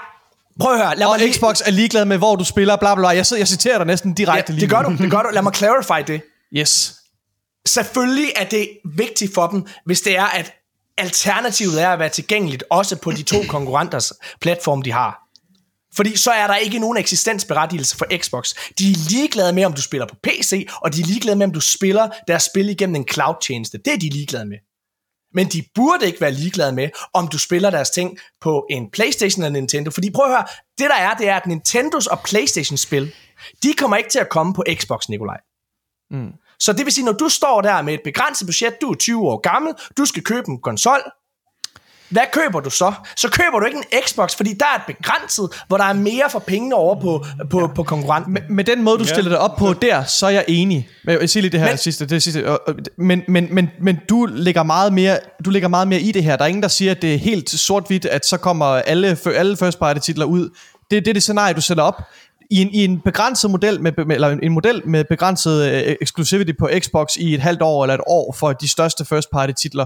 [0.59, 0.95] Prøv at høre.
[0.95, 3.07] Lad og mig Xbox er ligeglad med, hvor du spiller, bla bla bla.
[3.07, 5.29] Jeg, jeg citerer dig næsten direkte ja, lige det gør du, det gør du.
[5.33, 6.21] Lad mig clarify det.
[6.57, 6.95] Yes.
[7.67, 10.53] Selvfølgelig er det vigtigt for dem, hvis det er, at
[10.97, 15.19] alternativet er at være tilgængeligt også på de to konkurrenters platform, de har.
[15.95, 18.53] Fordi så er der ikke nogen eksistensberettigelse for Xbox.
[18.79, 21.53] De er ligeglade med, om du spiller på PC, og de er ligeglade med, om
[21.53, 23.77] du spiller deres spil igennem en cloud-tjeneste.
[23.85, 24.57] Det er de ligeglade med.
[25.33, 29.43] Men de burde ikke være ligeglade med, om du spiller deres ting på en Playstation
[29.43, 29.91] eller Nintendo.
[29.91, 30.45] Fordi prøv at høre,
[30.77, 33.13] det der er, det er, at Nintendos og Playstation-spil,
[33.63, 35.37] de kommer ikke til at komme på Xbox, Nikolaj.
[36.11, 36.31] Mm.
[36.59, 39.27] Så det vil sige, når du står der med et begrænset budget, du er 20
[39.27, 40.99] år gammel, du skal købe en konsol,
[42.09, 42.93] hvad køber du så?
[43.15, 46.29] Så køber du ikke en Xbox, fordi der er et begrænset, hvor der er mere
[46.29, 48.33] for pengene over på, på, på konkurrenten.
[48.33, 50.89] Med, med den måde, du stiller det op på der, så er jeg enig.
[51.03, 52.05] Men jeg siger lige det her men, sidste.
[52.05, 52.57] Det sidste
[52.97, 56.35] men, men, men, men du lægger meget mere du lægger meget mere i det her.
[56.35, 59.57] Der er ingen, der siger, at det er helt sort-hvidt, at så kommer alle, alle
[59.57, 60.49] first party titler ud.
[60.91, 62.01] Det, det er det scenarie, du sætter op
[62.51, 66.69] i en, i en begrænset model med, eller en model med begrænset uh, exclusivity på
[66.79, 69.85] Xbox i et halvt år eller et år for de største first party titler,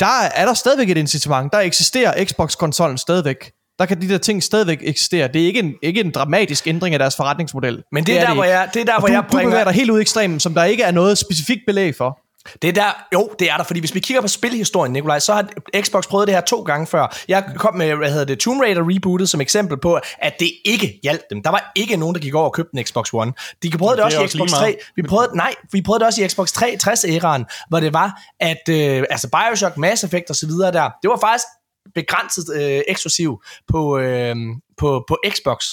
[0.00, 1.52] der er der stadigvæk et incitament.
[1.52, 3.52] Der eksisterer Xbox-konsollen stadigvæk.
[3.78, 5.28] Der kan de der ting stadigvæk eksistere.
[5.28, 7.82] Det er ikke en, ikke en dramatisk ændring af deres forretningsmodel.
[7.92, 9.44] Men det er, det er der, hvor jeg, det er der, hvor du, jeg bringer...
[9.44, 12.18] Du bevæger dig helt ud i ekstremen, som der ikke er noget specifikt belæg for.
[12.62, 15.34] Det er der, jo, det er der, fordi hvis vi kigger på spilhistorien, Nikolaj, så
[15.34, 15.48] har
[15.80, 17.16] Xbox prøvet det her to gange før.
[17.28, 21.00] Jeg kom med, hvad hedder det, Tomb Raider rebootet som eksempel på, at det ikke
[21.02, 21.42] hjalp dem.
[21.42, 23.32] Der var ikke nogen, der gik over og købte en Xbox One.
[23.62, 24.76] De prøvede det, det også i Xbox 3.
[24.96, 29.04] Vi prøvede, nej, vi prøvede det også i Xbox 360-æraen, hvor det var, at øh,
[29.10, 31.46] altså Bioshock, Mass Effect og så videre der, det var faktisk
[31.94, 34.36] begrænset øh, eksklusiv på, øh,
[34.76, 35.64] på, på Xbox.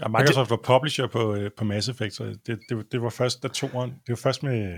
[0.00, 3.10] Ja, Microsoft det, var publisher på, øh, på Mass Effect, så det, det, det var
[3.10, 4.72] først, da toren, det var først med...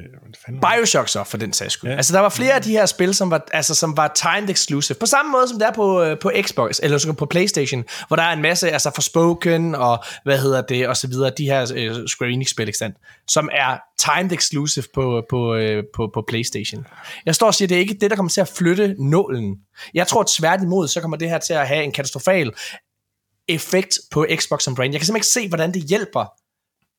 [0.44, 1.90] Fanden Bioshock så, for den sags skyld.
[1.90, 1.96] Ja.
[1.96, 4.96] Altså, der var flere af de her spil, som var, altså, som var timed exclusive.
[5.00, 8.22] På samme måde, som det er på, øh, på Xbox, eller på Playstation, hvor der
[8.22, 12.06] er en masse, altså Forspoken, og hvad hedder det, og så videre, de her uh,
[12.06, 12.96] Square Enix-spil, ikke sandt?
[13.28, 16.86] Som er timed exclusive på, på, uh, på, på Playstation.
[17.26, 19.56] Jeg står og siger, det er ikke det, der kommer til at flytte nålen.
[19.94, 22.52] Jeg tror tværtimod, så kommer det her til at have en katastrofal
[23.48, 24.92] effekt på Xbox som brand.
[24.92, 26.26] Jeg kan simpelthen ikke se, hvordan det hjælper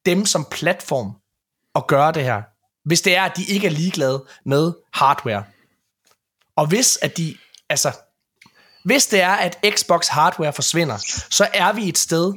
[0.05, 1.15] dem som platform
[1.75, 2.41] at gøre det her,
[2.85, 5.43] hvis det er, at de ikke er ligeglade med hardware.
[6.55, 7.35] Og hvis at de,
[7.69, 7.91] altså,
[8.83, 10.97] hvis det er, at Xbox hardware forsvinder,
[11.29, 12.33] så er vi et sted,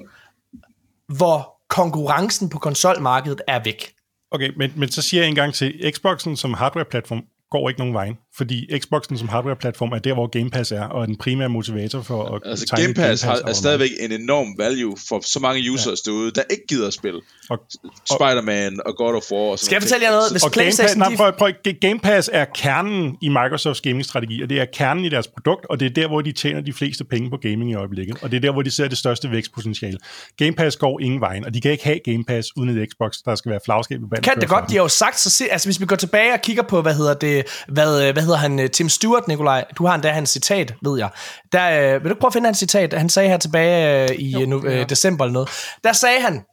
[1.07, 3.95] hvor konkurrencen på konsolmarkedet er væk.
[4.31, 7.95] Okay, men, men så siger jeg en gang til, Xboxen som hardware-platform går ikke nogen
[7.95, 11.49] vej, fordi Xboxen som hardware-platform er der, hvor Game Pass er, og er den primære
[11.49, 15.21] motivator for at altså, Game Pass, Game Pass har, er stadigvæk en enorm value for
[15.27, 16.11] så mange users ja.
[16.11, 17.21] derude, der ikke gider at spille
[17.51, 17.59] og,
[18.07, 19.41] Spider-Man og God of War.
[19.41, 20.31] Og Skal jeg fortælle jer noget?
[20.31, 20.53] Hvis og.
[20.53, 24.65] Game Pass, nej, prøv, prøv, Game Pass er kernen i Microsofts gaming-strategi, og det er
[24.73, 27.37] kernen i deres produkt, og det er der, hvor de tjener de fleste penge på
[27.37, 29.99] gaming i øjeblikket, og det er der, hvor de ser det største vækstpotentiale.
[30.37, 33.17] Game Pass går ingen vejen, og de kan ikke have Game Pass uden et Xbox,
[33.25, 35.67] der skal være flagskab i Kan det godt, de har jo sagt, så se, altså
[35.69, 38.71] hvis vi går tilbage og kigger på, hvad hedder det, hvad, hvad hedder han, øh,
[38.71, 41.09] Tim Stewart, Nikolaj, du har endda hans citat, ved jeg.
[41.53, 42.93] Der, øh, vil du prøve at finde hans citat?
[42.93, 45.49] Han sagde her tilbage øh, i jo, nu, øh, december eller noget.
[45.85, 46.45] Der sagde han,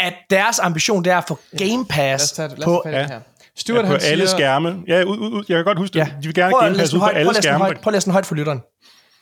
[0.00, 2.48] at deres ambition, det er at få Game Pass ja.
[2.64, 2.82] på...
[2.86, 3.08] Ja.
[3.56, 4.82] Stuart, ja, på alle siger, skærme.
[4.88, 5.98] Ja, ud, ud, jeg kan godt huske det.
[6.00, 6.06] Ja.
[6.22, 7.58] De vil gerne Game Pass ud på alle skærme.
[7.58, 8.60] Højt, prøv at læse den højt for lytteren.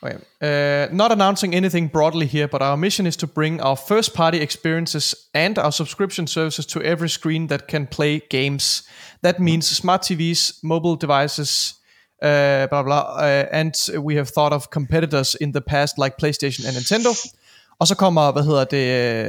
[0.02, 0.17] Okay.
[0.41, 4.39] Uh, not announcing anything broadly here, but our mission is to bring our first party
[4.39, 8.89] experiences and our subscription services to every screen that can play games.
[9.23, 11.75] That means smart TVs, mobile devices,
[12.24, 16.66] uh, blah blah, uh, and we have thought of competitors in the past like PlayStation
[16.66, 17.10] and Nintendo.
[17.80, 18.86] Og så kommer, hvad hedder det,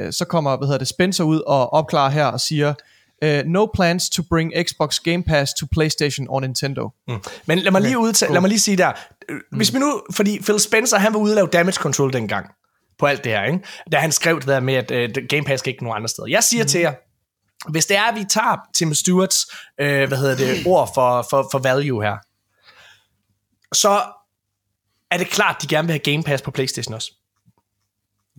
[0.08, 2.74] øh, så kommer, hvad hedder det, Spencer ud og opklarer her og siger,
[3.26, 6.90] Uh, no plans to bring Xbox Game Pass to PlayStation or Nintendo.
[7.08, 7.18] Mm.
[7.46, 8.92] Men lad mig, lige udtale, lad mig lige sige der,
[9.56, 12.46] hvis vi nu, fordi Phil Spencer, han var ude og lave damage control dengang,
[13.00, 13.60] på alt det her, ikke?
[13.92, 16.28] da han skrev det der med, at uh, Game Pass skal ikke nogen andre steder.
[16.28, 16.68] Jeg siger mm.
[16.68, 16.94] til jer,
[17.72, 19.46] hvis det er, at vi tager Tim Stewarts,
[19.82, 22.16] uh, hvad hedder det, ord for, for, for value her,
[23.74, 24.04] så
[25.12, 27.12] er det klart, de gerne vil have Game Pass på Playstation også.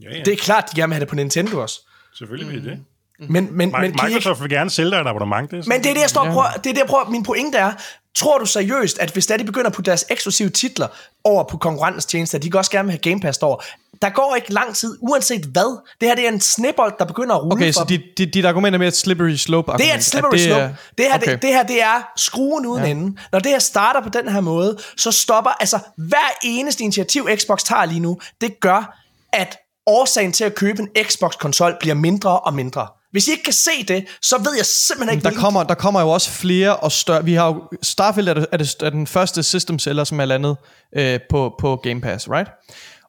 [0.03, 0.23] Ja, ja.
[0.23, 1.81] Det er klart, de gerne vil have det på Nintendo også.
[2.15, 2.85] Selvfølgelig vil det.
[3.29, 4.41] Men, men, men Microsoft ikke...
[4.41, 5.51] vil gerne sælge dig et abonnement.
[5.51, 7.23] Det er men det er det, jeg står prøver, det er det, jeg prøver, min
[7.23, 7.73] pointe er,
[8.15, 10.89] tror du seriøst, at hvis de begynder at putte deres eksklusive titler
[11.25, 13.63] over på konkurrentens tjenester, de kan også gerne have Game Pass over,
[14.03, 15.83] der går ikke lang tid, uanset hvad.
[16.01, 18.45] Det her det er en snibbold, der begynder at rulle Okay, så dit, dit, dit
[18.45, 19.87] argument er mere et slippery slope argument.
[19.89, 20.61] Det er et slippery det slope.
[20.61, 21.33] Er, det, her, okay.
[21.33, 22.91] det, det her det er skruen uden ja.
[22.91, 23.17] ende.
[23.33, 27.63] Når det her starter på den her måde, så stopper, altså hver eneste initiativ Xbox
[27.63, 28.99] tager lige nu, det gør,
[29.33, 32.87] at årsagen til at købe en Xbox-konsol bliver mindre og mindre.
[33.13, 36.01] Hvis I ikke kan se det, så ved jeg simpelthen ikke, der kommer, der kommer
[36.01, 37.25] jo også flere og større.
[37.25, 40.25] Vi har jo, Starfield er, det, er, det, er den første system seller, som er
[40.25, 40.57] landet
[40.97, 42.51] øh, på, på Game Pass, right?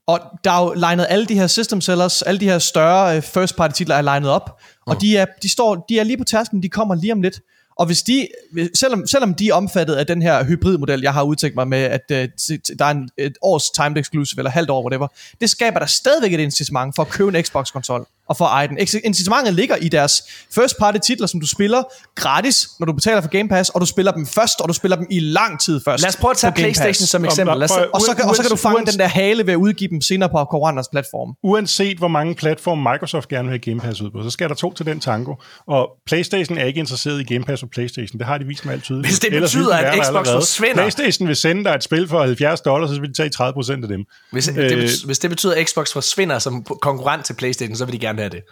[0.07, 3.21] Og der er jo legnet alle de her system sellers, alle de her større øh,
[3.21, 4.99] first party titler er legnet op, og mm.
[4.99, 7.39] de, er, de, står, de er lige på tasken, de kommer lige om lidt.
[7.75, 8.27] Og hvis de,
[8.75, 12.01] selvom, selvom de er omfattet af den her hybridmodel, jeg har udtænkt mig med, at
[12.11, 12.17] uh,
[12.79, 15.07] der er en, et års timed exclusive, eller halvt år, whatever,
[15.41, 18.67] det skaber der stadigvæk et incitament for at købe en Xbox-konsol og for at eje
[18.67, 18.77] den.
[19.03, 20.23] Incitamentet ligger i deres
[20.55, 21.83] first party titler, som du spiller
[22.15, 24.97] gratis, når du betaler for Game Pass, og du spiller dem først, og du spiller
[24.97, 26.01] dem i lang tid først.
[26.01, 27.57] Lad os prøve at tage PlayStation som eksempel.
[27.57, 29.89] Lad os, og, så, og så kan du fange den der hale ved at udgive
[29.89, 31.35] dem senere på konkurrenters platform.
[31.43, 34.55] Uanset hvor mange platforme Microsoft gerne vil have Game Pass ud på, så skal der
[34.55, 35.35] to til den tango.
[35.67, 38.19] Og PlayStation er ikke interesseret i Game Pass på PlayStation.
[38.19, 39.07] Det har de vist med alt tydeligt.
[39.07, 40.41] Hvis det Ellers betyder, at Xbox allerede.
[40.41, 40.75] forsvinder...
[40.75, 43.83] PlayStation vil sende dig et spil for 70 dollars, så vil de tage 30 procent
[43.83, 44.05] af dem.
[44.31, 47.85] Hvis, øh, det betyder, hvis det betyder, at Xbox forsvinder som konkurrent til PlayStation, så
[47.85, 48.43] vil de gerne have det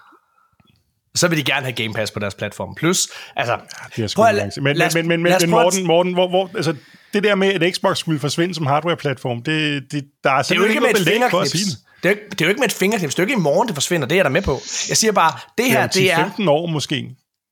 [1.16, 2.76] så vil de gerne have Game Pass på deres platform.
[2.76, 3.54] Plus, altså...
[3.54, 6.76] Ja, det er prøv, men, men, men, men, men, men Morten, Morten hvor, hvor, altså,
[7.14, 10.82] det der med, at Xbox skulle forsvinde som hardware-platform, det, det, der er simpelthen ikke
[10.82, 11.78] noget belæg for at sige det.
[12.04, 13.16] Det er, jo, det er jo ikke med et fingerknips.
[13.16, 14.08] Det er jo ikke i morgen, det forsvinder.
[14.08, 14.52] Det er jeg der med på.
[14.90, 16.16] Jeg siger bare, det her, det er...
[16.16, 17.02] 15 år måske.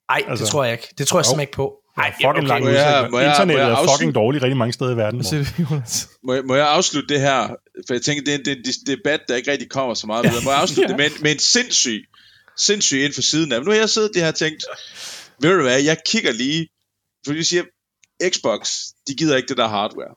[0.10, 0.88] Nej, altså, det tror jeg ikke.
[0.98, 1.74] Det tror jeg simpelthen ikke på.
[1.98, 2.48] Nej, fucking okay.
[2.48, 5.26] lang jeg, må jeg, Internettet må jeg er fucking dårligt rigtig mange steder i verden.
[6.24, 7.48] Må jeg, må jeg afslutte det her?
[7.88, 10.08] For jeg tænker, det er en, det er en debat, der ikke rigtig kommer så
[10.08, 10.44] meget videre.
[10.44, 10.98] Må jeg afslutte ja.
[10.98, 12.06] det med, med en sindssyg
[12.58, 13.60] sindssygt ind for siden af.
[13.60, 14.64] Men nu har jeg siddet det her og tænkt,
[15.42, 16.70] ved du hvad, jeg kigger lige,
[17.26, 17.64] fordi vi siger,
[18.30, 20.16] Xbox, de gider ikke det der hardware.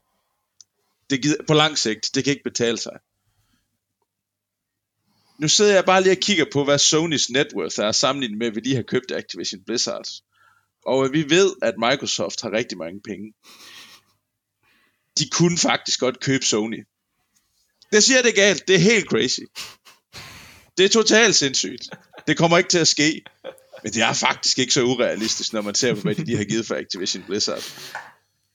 [1.10, 2.98] Det gider, på lang sigt, det kan ikke betale sig.
[5.40, 8.50] Nu sidder jeg bare lige og kigger på, hvad Sonys net worth er sammenlignet med,
[8.50, 10.08] hvad de har købt Activision Blizzard.
[10.86, 13.32] Og vi ved, at Microsoft har rigtig mange penge.
[15.18, 16.86] De kunne faktisk godt købe Sony.
[17.93, 18.69] Det siger det galt.
[18.69, 19.41] Det er helt crazy.
[20.78, 21.83] Det er totalt sindssygt.
[22.27, 23.23] Det kommer ikke til at ske.
[23.83, 26.44] Men det er faktisk ikke så urealistisk, når man ser på, hvad de, de har
[26.44, 27.62] givet for Activision Blizzard.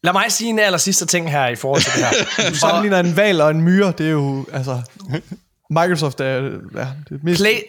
[0.04, 2.50] Lad mig sige en aller sidste ting her i forhold til det her.
[2.50, 4.82] Du sammenligner en val og en myre, det er jo, altså...
[5.70, 6.26] Microsoft er
[6.76, 7.42] ja, det mest...
[7.42, 7.60] Play,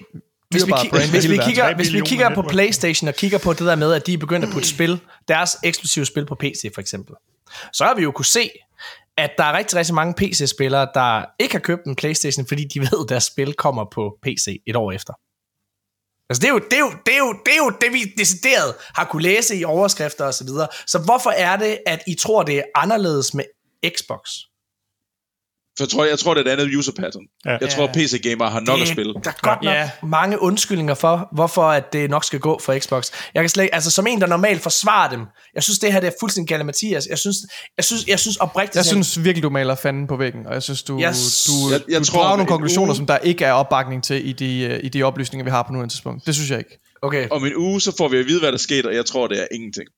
[0.51, 3.61] hvis vi, ki- hvis, vi kigger, hvis vi kigger på PlayStation og kigger på det
[3.67, 6.81] der med, at de er begyndt at putte spil, deres eksklusive spil på PC for
[6.81, 7.15] eksempel,
[7.73, 8.51] så har vi jo kunne se,
[9.17, 12.81] at der er rigtig, rigtig mange PC-spillere, der ikke har købt en PlayStation, fordi de
[12.81, 15.13] ved, at deres spil kommer på PC et år efter.
[16.31, 18.05] Altså det er, jo, det, er jo, det, er jo, det er jo det, vi
[18.19, 20.69] decideret har kunne læse i overskrifter og så videre.
[20.87, 23.45] Så hvorfor er det, at I tror, det er anderledes med
[23.97, 24.31] Xbox?
[25.79, 27.23] For jeg tror, jeg tror, det er et andet user pattern.
[27.45, 27.57] Ja.
[27.61, 29.15] Jeg tror, PC-gamer har nok det, at spille.
[29.15, 29.91] Der er godt nok ja.
[30.03, 33.11] mange undskyldninger for, hvorfor at det nok skal gå for Xbox.
[33.35, 35.21] Jeg kan slet, altså som en, der normalt forsvarer dem,
[35.55, 37.07] jeg synes, det her det er fuldstændig Mathias.
[37.11, 37.37] Jeg synes,
[37.77, 38.77] jeg synes, jeg synes oprigtigt...
[38.77, 41.45] Jeg synes virkelig, du maler fanden på væggen, og jeg synes, du, yes.
[41.45, 42.97] du, jeg, jeg du tror, drager nogle konklusioner, uge...
[42.97, 45.95] som der ikke er opbakning til i de, i de oplysninger, vi har på nuværende
[45.95, 46.27] tidspunkt.
[46.27, 46.79] Det synes jeg ikke.
[47.03, 47.29] Okay.
[47.31, 49.41] Om en uge, så får vi at vide, hvad der sker, og jeg tror, det
[49.41, 49.89] er ingenting.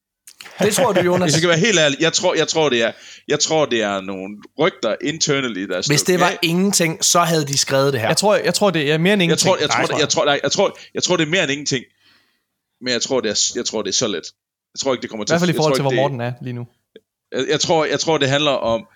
[0.58, 1.24] Det tror du, Jonas?
[1.26, 2.92] Hvis jeg kan være helt ærlig, jeg tror, jeg tror, det, er,
[3.28, 6.38] jeg tror det er nogle rygter internally, der Hvis det var af.
[6.42, 8.08] ingenting, så havde de skrevet det her.
[8.08, 9.60] Jeg tror, jeg tror det er mere end ingenting.
[9.60, 11.52] Jeg tror, jeg tror, nej, jeg, tror, jeg, tror, jeg tror, det er mere end
[11.52, 11.84] ingenting.
[12.80, 14.14] Men jeg tror, det er, jeg tror, det er så let.
[14.74, 16.32] Jeg tror ikke, det kommer til I hvert fald i forhold til, hvor Morten er
[16.42, 16.66] lige nu.
[17.32, 18.86] Jeg, jeg, tror, jeg tror, det handler om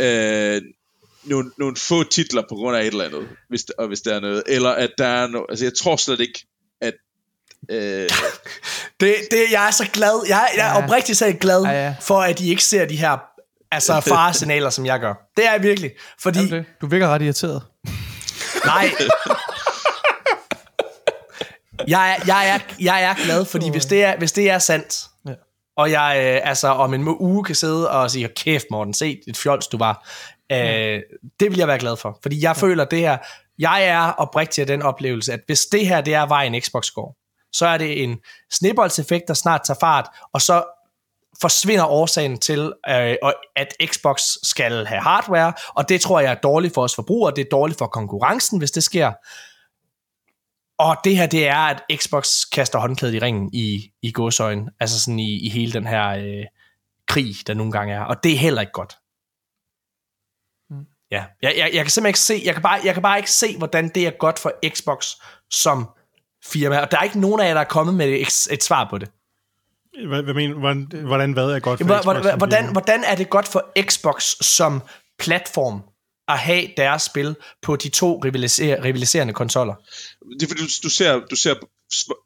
[0.00, 0.62] øh,
[1.24, 4.20] nogle, nogle få titler på grund af et eller andet, hvis, og hvis der er
[4.20, 4.42] noget.
[4.46, 5.46] Eller at der er noget...
[5.48, 6.46] Altså, jeg tror slet ikke,
[7.70, 8.08] Øh.
[9.00, 10.24] det, det, jeg er så glad.
[10.28, 10.84] Jeg, jeg er ja.
[10.84, 11.94] oprigtigt så glad ja, ja.
[12.00, 13.18] for, at I ikke ser de her
[13.72, 15.14] altså faresignaler, som jeg gør.
[15.36, 15.90] Det er jeg virkelig.
[16.22, 16.50] Fordi...
[16.50, 16.64] det.
[16.80, 17.62] Du virker ret irriteret.
[18.64, 18.90] Nej.
[21.88, 25.04] jeg, er, jeg, er, jeg er glad, fordi hvis det er, hvis det er sandt,
[25.26, 25.32] ja.
[25.76, 29.36] og jeg øh, altså om en uge kan sidde og sige, kæft Morten, se et
[29.36, 30.08] fjols du var,
[30.52, 31.00] øh,
[31.40, 32.18] det vil jeg være glad for.
[32.22, 32.62] Fordi jeg ja.
[32.62, 33.18] føler, det her,
[33.58, 37.19] Jeg er oprigtig af den oplevelse, at hvis det her det er vejen Xbox går,
[37.52, 38.18] så er det en
[38.50, 40.64] snibboldseffekt, der snart tager fart, og så
[41.40, 43.16] forsvinder årsagen til, øh,
[43.56, 47.44] at Xbox skal have hardware, og det tror jeg er dårligt for os forbrugere, det
[47.44, 49.12] er dårligt for konkurrencen, hvis det sker.
[50.78, 55.00] Og det her, det er, at Xbox kaster håndklædet i ringen i, i godsøjen, altså
[55.00, 56.44] sådan i, i hele den her øh,
[57.08, 58.98] krig, der nogle gange er, og det er heller ikke godt.
[60.70, 60.86] Mm.
[61.10, 63.30] Ja, jeg, jeg, jeg kan simpelthen ikke se, jeg kan, bare, jeg kan bare ikke
[63.30, 65.06] se, hvordan det er godt for Xbox
[65.50, 65.88] som
[66.44, 68.86] firma, og der er ikke nogen af jer, der er kommet med et, et svar
[68.90, 69.08] på det.
[70.08, 72.02] Hvad, hvad mener, hvordan, hvordan hvad er godt for Xbox?
[72.04, 74.82] Hvordan, hvordan, hvordan er det godt for Xbox som
[75.18, 75.82] platform
[76.28, 79.74] at have deres spil på de to rivaliser, rivaliserende konsoller?
[80.40, 81.54] Det er fordi, du, du ser, du ser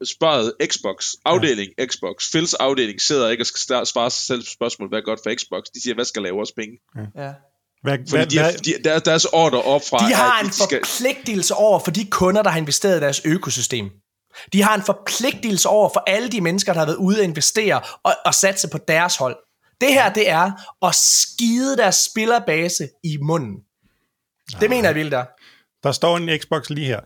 [0.05, 1.85] spørget Xbox, afdeling ja.
[1.85, 5.19] Xbox, Phils afdeling sidder ikke og skal svare sig selv på spørgsmål, hvad er godt
[5.23, 5.63] for Xbox?
[5.73, 6.77] De siger, hvad skal lave vores penge?
[7.15, 7.33] Ja.
[7.83, 10.09] Hvad, Fordi hvad, de, er, de, der, deres ordre op fra...
[10.09, 10.79] De har en de skal...
[10.85, 13.89] forpligtelse over for de kunder, der har investeret i deres økosystem.
[14.53, 17.81] De har en forpligtelse over for alle de mennesker, der har været ude og investere
[18.03, 19.37] og, og satse på deres hold.
[19.81, 20.51] Det her, det er
[20.85, 23.51] at skide deres spillerbase i munden.
[24.51, 24.59] Nej.
[24.59, 25.25] Det mener jeg vildt der.
[25.83, 26.99] Der står en Xbox lige her.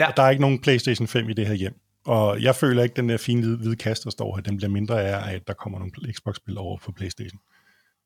[0.00, 0.08] Ja.
[0.08, 1.74] Og der er ikke nogen PlayStation 5 i det her hjem.
[2.06, 4.56] Og jeg føler ikke, at den der fine hvide, hvide kasse, der står her, den
[4.56, 7.38] bliver mindre af, at der kommer nogle Xbox-spil over på PlayStation.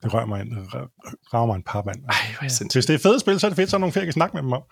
[0.03, 0.69] Det rører mig en,
[1.35, 2.05] rager mig en par mand.
[2.05, 4.13] Ej, Hvis det er fede spil, så er det fedt, så er nogle flere, kan
[4.13, 4.63] snakke med dem om.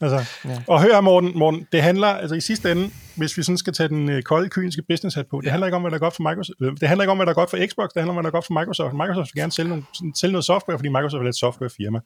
[0.00, 0.62] Altså, ja.
[0.66, 3.72] Og hør her, Morten, Morten, det handler, altså i sidste ende, hvis vi sådan skal
[3.72, 5.50] tage den øh, kolde, kyniske business hat på, det ja.
[5.50, 7.26] handler ikke om, hvad der er godt for Microsoft, øh, det handler ikke om, hvad
[7.26, 8.92] der er godt for Xbox, det handler om, hvad der er godt for Microsoft.
[8.92, 9.84] Microsoft vil gerne sælge, nogle,
[10.14, 12.00] sælge noget software, fordi Microsoft er et softwarefirma.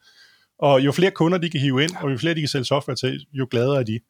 [0.59, 2.97] Og jo flere kunder de kan hive ind, og jo flere de kan sælge software
[2.97, 4.01] til, jo gladere er de.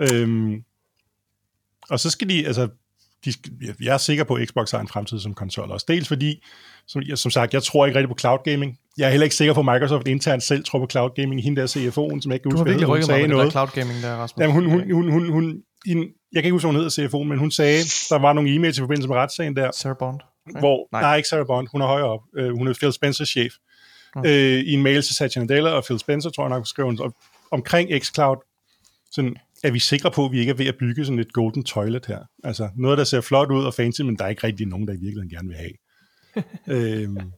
[0.00, 0.64] Øhm,
[1.90, 2.68] og så skal de, altså,
[3.24, 3.32] de,
[3.80, 5.86] jeg er sikker på, at Xbox har en fremtid som konsol også.
[5.88, 6.44] Dels fordi,
[6.90, 8.78] som, som sagt, jeg tror ikke rigtig på cloud gaming.
[8.98, 11.42] Jeg er heller ikke sikker på, at Microsoft internt selv tror på cloud gaming.
[11.42, 13.44] Hende der CFO'en, som jeg ikke kan huske, hvad hun sagde noget.
[13.44, 14.40] Der cloud gaming der, Rasmus.
[14.42, 17.22] Jamen, hun, hun, hun, hun, hun, hun, jeg kan ikke huske, hvad hun hedder CFO,
[17.22, 17.78] men hun sagde,
[18.10, 19.70] der var nogle e-mails i forbindelse med retssagen der.
[19.74, 20.20] Sarah Bond.
[20.50, 20.58] Okay.
[20.58, 21.02] Hvor, nej.
[21.02, 22.20] nej, ikke Sarah Bond, hun er højere op.
[22.40, 23.52] Uh, hun er Phil Spencer chef.
[24.16, 24.20] Mm.
[24.20, 24.28] Uh,
[24.70, 26.98] I en mail til Satya Nadella og Phil Spencer, tror jeg nok, skrev hun
[27.50, 28.36] omkring xCloud,
[29.12, 31.64] sådan, er vi sikre på, at vi ikke er ved at bygge sådan et golden
[31.64, 32.18] toilet her?
[32.44, 34.92] Altså noget, der ser flot ud og fancy, men der er ikke rigtig nogen, der
[34.92, 35.72] i virkeligheden gerne vil have.
[36.68, 37.32] Øhm,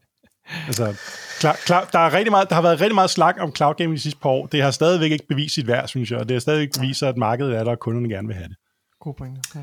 [0.67, 0.95] altså,
[1.41, 3.97] klar, klar, der, er rigtig meget, der har været rigtig meget slag om cloud gaming
[3.97, 4.47] de sidste par år.
[4.47, 7.17] Det har stadigvæk ikke bevist sit værd, synes jeg, og det har stadigvæk bevist, at
[7.17, 8.57] markedet er der, og kunderne gerne vil have det.
[9.01, 9.41] God pointe.
[9.55, 9.61] Ja.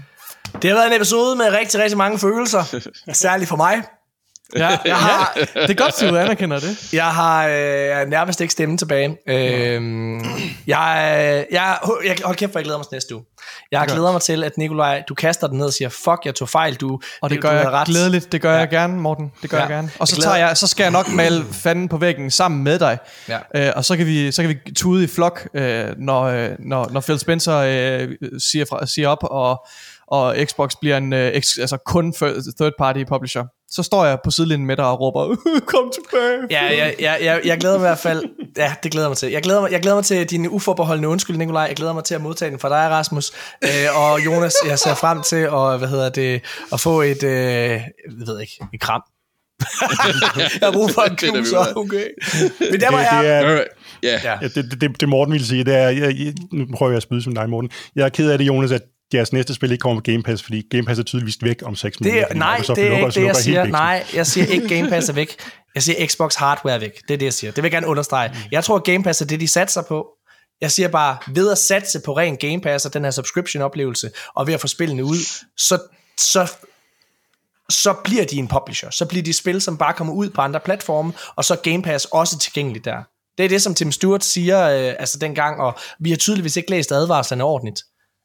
[0.62, 2.64] Det har været en episode med rigtig, rigtig mange følelser.
[3.14, 3.84] Særligt for mig.
[4.56, 6.94] Ja, jeg har, det er godt, at du anerkender det.
[6.94, 9.18] Jeg har øh, nærmest ikke stemme tilbage.
[9.28, 9.82] Øh,
[10.68, 13.24] jeg, jeg, jeg, hold kæft, for jeg glæder mig til næste uge.
[13.72, 16.50] Jeg glæder mig til, at Nikolaj, du kaster den ned og siger, fuck, jeg tog
[16.50, 17.88] fejl, du Og det, det gør jeg ret.
[17.88, 18.60] glædeligt, det gør ja.
[18.60, 19.32] jeg gerne, Morten.
[19.42, 19.64] Det gør ja.
[19.64, 19.92] jeg gerne.
[20.00, 22.98] Og så, tager jeg, så skal jeg nok male fanden på væggen sammen med dig.
[23.30, 23.40] Ja.
[23.56, 26.90] Øh, og så kan, vi, så kan vi tude i flok, øh, når, øh, når,
[26.92, 28.10] når Phil Spencer øh,
[28.52, 29.68] siger, fra, siger op, og
[30.12, 34.68] og Xbox bliver en ex, altså kun third party publisher, så står jeg på sidelinjen
[34.68, 35.36] med dig og råber,
[35.74, 36.48] kom tilbage.
[36.50, 38.24] Ja, jeg, jeg, jeg, jeg glæder mig i hvert fald,
[38.58, 39.32] ja, det glæder mig til.
[39.32, 41.64] Jeg glæder mig, jeg glæder mig til din uforbeholdende undskyld, Nikolaj.
[41.64, 43.32] Jeg glæder mig til at modtage den fra dig, Rasmus.
[43.64, 46.42] Øh, og Jonas, jeg ser frem til at, hvad hedder det,
[46.74, 47.82] at få et, øh, jeg
[48.26, 49.02] ved ikke, et kram.
[50.62, 52.06] jeg har brug for en knus, okay.
[52.72, 53.24] Men der var jeg...
[53.24, 53.66] Det, er,
[54.06, 54.22] yeah.
[54.24, 54.48] ja.
[54.48, 57.04] det, det, det, det Morten ville sige, det er, jeg, jeg, nu prøver jeg at
[57.04, 57.70] spyde som dig, Morten.
[57.96, 58.82] Jeg er ked af det, Jonas, at
[59.12, 61.76] deres næste spil ikke kommer på Game Pass, fordi Game Pass er tydeligvis væk om
[61.76, 62.34] 6 måneder.
[62.34, 63.66] Nej, det er ikke det, jeg siger.
[63.66, 65.36] Nej, jeg siger ikke Game Pass er væk.
[65.76, 67.02] Jeg siger Xbox hardware er væk.
[67.08, 67.52] Det er det, jeg siger.
[67.52, 68.36] Det vil jeg gerne understrege.
[68.52, 70.08] Jeg tror, Game Pass er det, de satser på.
[70.62, 74.48] Jeg siger bare, ved at satse på ren Game Pass og den her subscription-oplevelse, og
[74.48, 75.18] ved at få spillene ud,
[75.58, 75.80] så,
[76.20, 76.52] så,
[77.70, 78.90] så bliver de en publisher.
[78.90, 82.06] Så bliver de spil, som bare kommer ud på andre platforme, og så Game Pass
[82.06, 83.04] også tilgængeligt der.
[83.38, 86.70] Det er det, som Tim Stewart siger, øh, altså dengang, og vi har tydeligvis ikke
[86.70, 87.82] læst advarslerne ordentligt.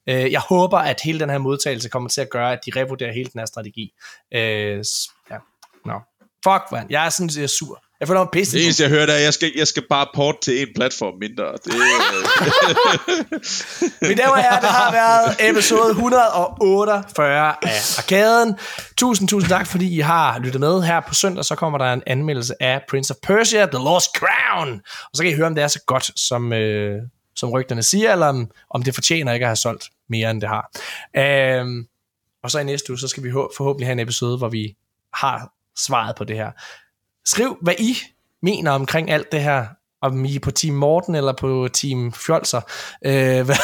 [0.09, 3.13] Øh, jeg håber, at hele den her modtagelse kommer til at gøre, at de revurderer
[3.13, 3.93] hele den her strategi.
[4.35, 4.85] Øh,
[5.31, 5.37] ja,
[5.87, 5.99] no.
[6.45, 6.87] Fuck, man.
[6.91, 7.85] Jeg er sådan set sur.
[8.01, 8.57] Jeg føler mig pisse.
[8.57, 11.15] Det eneste, jeg hører, er, at jeg skal, jeg skal bare port til en platform
[11.21, 11.45] mindre.
[11.45, 11.73] Det,
[14.09, 18.59] Men der var jeg, det har været episode 148 af Arkaden.
[18.97, 20.83] Tusind, tusind tak, fordi I har lyttet med.
[20.83, 24.81] Her på søndag, så kommer der en anmeldelse af Prince of Persia, The Lost Crown.
[25.05, 27.03] Og så kan I høre, om det er så godt, som, øh,
[27.37, 30.49] som rygterne siger, eller om, om det fortjener ikke at have solgt mere, end det
[30.49, 30.71] har.
[31.17, 31.87] Øhm,
[32.43, 34.77] og så i næste uge, så skal vi forhåbentlig have en episode, hvor vi
[35.15, 36.51] har svaret på det her.
[37.27, 37.97] Skriv, hvad I
[38.43, 39.67] mener omkring alt det her.
[40.03, 42.61] Om I er på Team Morten eller på Team Fjolser.
[43.07, 43.55] Øh, hvor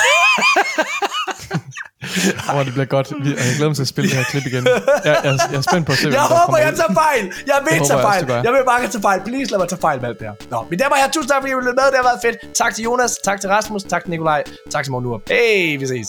[2.66, 3.10] det bliver godt.
[3.10, 3.18] Jeg
[3.56, 4.66] glæder mig til at spille det her klip igen.
[4.66, 7.32] Jeg, jeg, jeg er spændt på at se, Jeg håber, jeg tager fejl.
[7.46, 8.24] Jeg vil tage fejl.
[8.28, 9.20] Jeg, jeg vil bare tage fejl.
[9.20, 10.34] Please lad mig tage fejl med alt det her.
[10.50, 11.10] Nå, men der var her.
[11.10, 11.86] Tusind tak, fordi I ville med.
[11.92, 12.56] Det har været fedt.
[12.56, 13.12] Tak til Jonas.
[13.24, 13.82] Tak til Rasmus.
[13.82, 14.42] Tak til Nikolaj.
[14.70, 16.08] Tak til Morten Hey, vi ses.